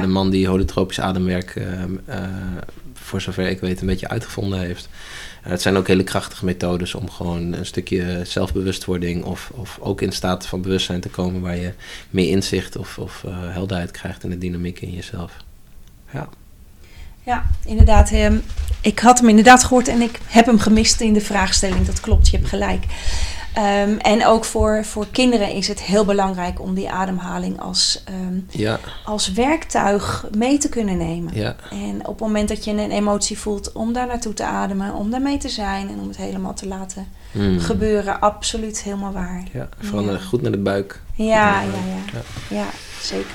de 0.00 0.06
man 0.06 0.30
die 0.30 0.48
holotropisch 0.48 1.00
ademwerk 1.00 1.62
voor 2.94 3.20
zover 3.20 3.48
ik 3.48 3.60
weet 3.60 3.80
een 3.80 3.86
beetje 3.86 4.08
uitgevonden 4.08 4.58
heeft. 4.58 4.88
Eh, 5.42 5.50
het 5.50 5.62
zijn 5.62 5.76
ook 5.76 5.86
hele 5.86 6.04
krachtige 6.04 6.44
methodes 6.44 6.94
om 6.94 7.10
gewoon 7.10 7.52
een 7.52 7.66
stukje 7.66 8.20
zelfbewustwording 8.24 9.24
of, 9.24 9.50
of 9.54 9.78
ook 9.80 10.00
in 10.00 10.12
staat 10.12 10.46
van 10.46 10.62
bewustzijn 10.62 11.00
te 11.00 11.08
komen 11.08 11.40
waar 11.40 11.56
je 11.56 11.72
meer 12.10 12.28
inzicht 12.28 12.76
of, 12.76 12.98
of 12.98 13.24
eh, 13.24 13.32
helderheid 13.38 13.90
krijgt 13.90 14.24
in 14.24 14.30
de 14.30 14.38
dynamiek 14.38 14.80
in 14.80 14.92
jezelf. 14.92 15.32
Ja. 16.12 16.28
Ja, 17.24 17.44
inderdaad. 17.64 18.10
ehm, 18.10 18.36
ik 18.80 18.98
had 18.98 19.18
hem 19.18 19.28
inderdaad 19.28 19.64
gehoord 19.64 19.88
en 19.88 20.00
ik 20.00 20.20
heb 20.26 20.46
hem 20.46 20.58
gemist 20.58 21.00
in 21.00 21.12
de 21.12 21.20
vraagstelling. 21.20 21.86
Dat 21.86 22.00
klopt, 22.00 22.28
je 22.28 22.36
hebt 22.36 22.48
gelijk. 22.48 22.84
Ehm, 23.54 23.96
en 23.98 24.26
ook 24.26 24.44
voor, 24.44 24.84
voor 24.84 25.06
kinderen 25.12 25.52
is 25.52 25.68
het 25.68 25.80
heel 25.80 26.04
belangrijk 26.04 26.60
om 26.60 26.74
die 26.74 26.90
ademhaling 26.90 27.60
als, 27.60 28.02
ehm, 28.04 28.38
Ja, 28.48 28.78
als 29.04 29.32
werktuig 29.32 30.24
mee 30.36 30.58
te 30.58 30.68
kunnen 30.68 30.96
nemen. 30.96 31.34
ja, 31.34 31.56
En 31.70 31.98
op 32.00 32.06
het 32.18 32.20
moment 32.20 32.48
dat 32.48 32.64
je 32.64 32.70
een 32.70 32.90
emotie 32.90 33.38
voelt, 33.38 33.72
om 33.72 33.92
daar 33.92 34.06
naartoe 34.06 34.32
te 34.34 34.44
ademen, 34.44 34.94
om 34.94 35.10
daarmee 35.10 35.36
te 35.38 35.48
zijn 35.48 35.88
en 35.88 36.00
om 36.00 36.08
het 36.08 36.16
helemaal 36.16 36.54
te 36.54 36.66
laten 36.68 37.08
Mm. 37.32 37.58
gebeuren, 37.58 38.20
absoluut 38.20 38.82
helemaal 38.82 39.12
waar. 39.12 39.42
ja. 39.52 39.68
Vooral 39.80 40.04
Ja. 40.04 40.10
naar- 40.10 40.20
goed 40.20 40.42
naar 40.42 40.50
de 40.52 40.58
buik. 40.58 41.00
Ja, 41.14 41.26
ja, 41.26 41.60
Ja, 41.60 41.66
ja. 42.12 42.20
ja. 42.48 42.56
Ja, 42.56 42.66
zeker. 43.02 43.30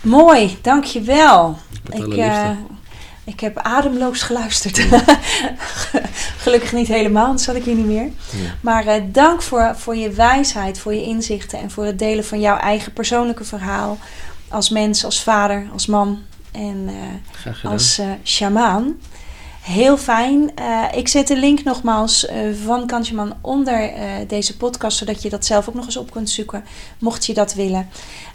Mooi, 0.00 0.58
dankjewel. 0.62 1.56
Met 1.88 1.98
Ik, 1.98 2.04
alle 2.04 2.22
eh. 2.22 2.50
Ik 3.24 3.40
heb 3.40 3.58
ademloos 3.58 4.22
geluisterd. 4.22 4.78
Gelukkig 6.44 6.72
niet 6.72 6.88
helemaal, 6.88 7.26
anders 7.26 7.44
zat 7.44 7.54
ik 7.54 7.64
hier 7.64 7.74
niet 7.74 7.86
meer. 7.86 8.10
Ja. 8.30 8.54
Maar 8.60 8.86
eh, 8.86 9.02
dank 9.06 9.42
voor, 9.42 9.74
voor 9.76 9.96
je 9.96 10.10
wijsheid, 10.10 10.78
voor 10.78 10.94
je 10.94 11.02
inzichten 11.02 11.58
en 11.58 11.70
voor 11.70 11.84
het 11.84 11.98
delen 11.98 12.24
van 12.24 12.40
jouw 12.40 12.56
eigen 12.56 12.92
persoonlijke 12.92 13.44
verhaal. 13.44 13.98
Als 14.48 14.70
mens, 14.70 15.04
als 15.04 15.22
vader, 15.22 15.68
als 15.72 15.86
man 15.86 16.22
en 16.52 16.88
eh, 17.44 17.64
als 17.64 17.98
eh 17.98 18.06
shamaan. 18.24 18.98
Heel 19.60 19.96
fijn. 19.96 20.50
Ik 20.94 21.08
zet 21.08 21.26
de 21.28 21.36
link 21.36 21.64
nogmaals 21.64 22.26
van 22.64 22.86
Kanjeman 22.86 23.34
onder 23.40 23.90
deze 24.26 24.56
podcast, 24.56 24.98
zodat 24.98 25.22
je 25.22 25.30
dat 25.30 25.46
zelf 25.46 25.68
ook 25.68 25.74
nog 25.74 25.84
eens 25.84 25.96
op 25.96 26.10
kunt 26.10 26.30
zoeken, 26.30 26.64
mocht 26.98 27.26
je 27.26 27.34
dat 27.34 27.54
willen. 27.54 27.88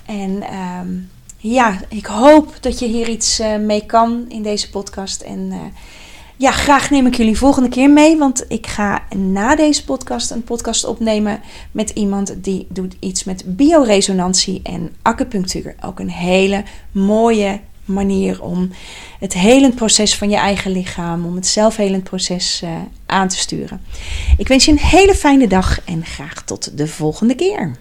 En 0.06 0.42
ehm, 0.42 0.88
ja, 1.38 1.80
ik 1.90 2.06
hoop 2.06 2.58
dat 2.60 2.80
je 2.80 2.88
hier 2.88 3.10
iets 3.10 3.40
eh, 3.40 3.58
mee 3.58 3.86
kan 3.86 4.26
in 4.30 4.44
deze 4.44 4.70
podcast. 4.70 5.22
En 5.22 5.50
eh, 5.52 5.60
ja, 6.36 6.52
graag 6.52 6.90
neem 6.90 7.06
ik 7.06 7.16
jullie 7.16 7.38
volgende 7.38 7.70
keer 7.70 7.90
mee, 7.90 8.18
want 8.18 8.46
ik 8.48 8.68
ga 8.68 9.04
na 9.16 9.56
deze 9.56 9.84
podcast 9.84 10.32
een 10.32 10.44
podcast 10.44 10.86
opnemen 10.86 11.42
met 11.72 11.90
iemand 11.90 12.44
die 12.44 12.68
doet 12.70 12.96
iets 13.00 13.24
met 13.24 13.44
bioresonantie 13.56 14.60
en 14.64 14.96
acupunctuur. 15.02 15.76
Ook 15.82 16.00
een 16.00 16.10
hele 16.10 16.64
mooie 16.92 17.60
manier 17.86 18.44
om 18.44 18.70
het 19.20 19.34
helend 19.34 19.76
proces 19.76 20.16
van 20.16 20.30
je 20.30 20.36
eigen 20.36 20.72
lichaam, 20.72 21.26
om 21.26 21.36
het 21.36 21.48
zelfhelend 21.48 22.04
proces 22.04 22.62
eh, 22.62 22.72
aan 23.06 23.28
te 23.28 23.38
sturen. 23.38 23.82
Ik 24.38 24.48
wens 24.48 24.66
je 24.66 24.72
een 24.72 24.80
hele 24.80 25.16
fijne 25.16 25.48
dag 25.48 25.84
en 25.86 26.06
graag 26.06 26.44
tot 26.44 26.78
de 26.78 26.88
volgende 26.88 27.36
keer. 27.36 27.76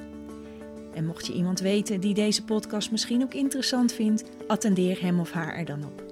En 0.94 1.06
mocht 1.06 1.28
je 1.28 1.34
iemand 1.34 1.60
weten 1.60 1.99
die 1.99 2.14
deze 2.14 2.44
podcast 2.44 2.91
misschien 2.91 3.24
ook 3.24 3.34
interessant 3.34 3.94
vindt, 3.94 4.24
attendeer 4.48 5.02
hem 5.02 5.20
of 5.20 5.32
haar 5.32 5.56
er 5.56 5.65
dan 5.65 5.86
op. 5.86 6.03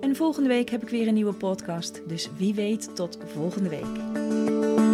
En 0.00 0.16
volgende 0.16 0.48
week 0.48 0.70
heb 0.70 0.82
ik 0.82 0.88
weer 0.88 1.08
een 1.08 1.14
nieuwe 1.14 1.34
podcast, 1.34 2.02
dus 2.06 2.28
wie 2.36 2.54
weet 2.54 2.96
tot 2.96 3.18
volgende 3.34 3.68
week. 3.68 4.91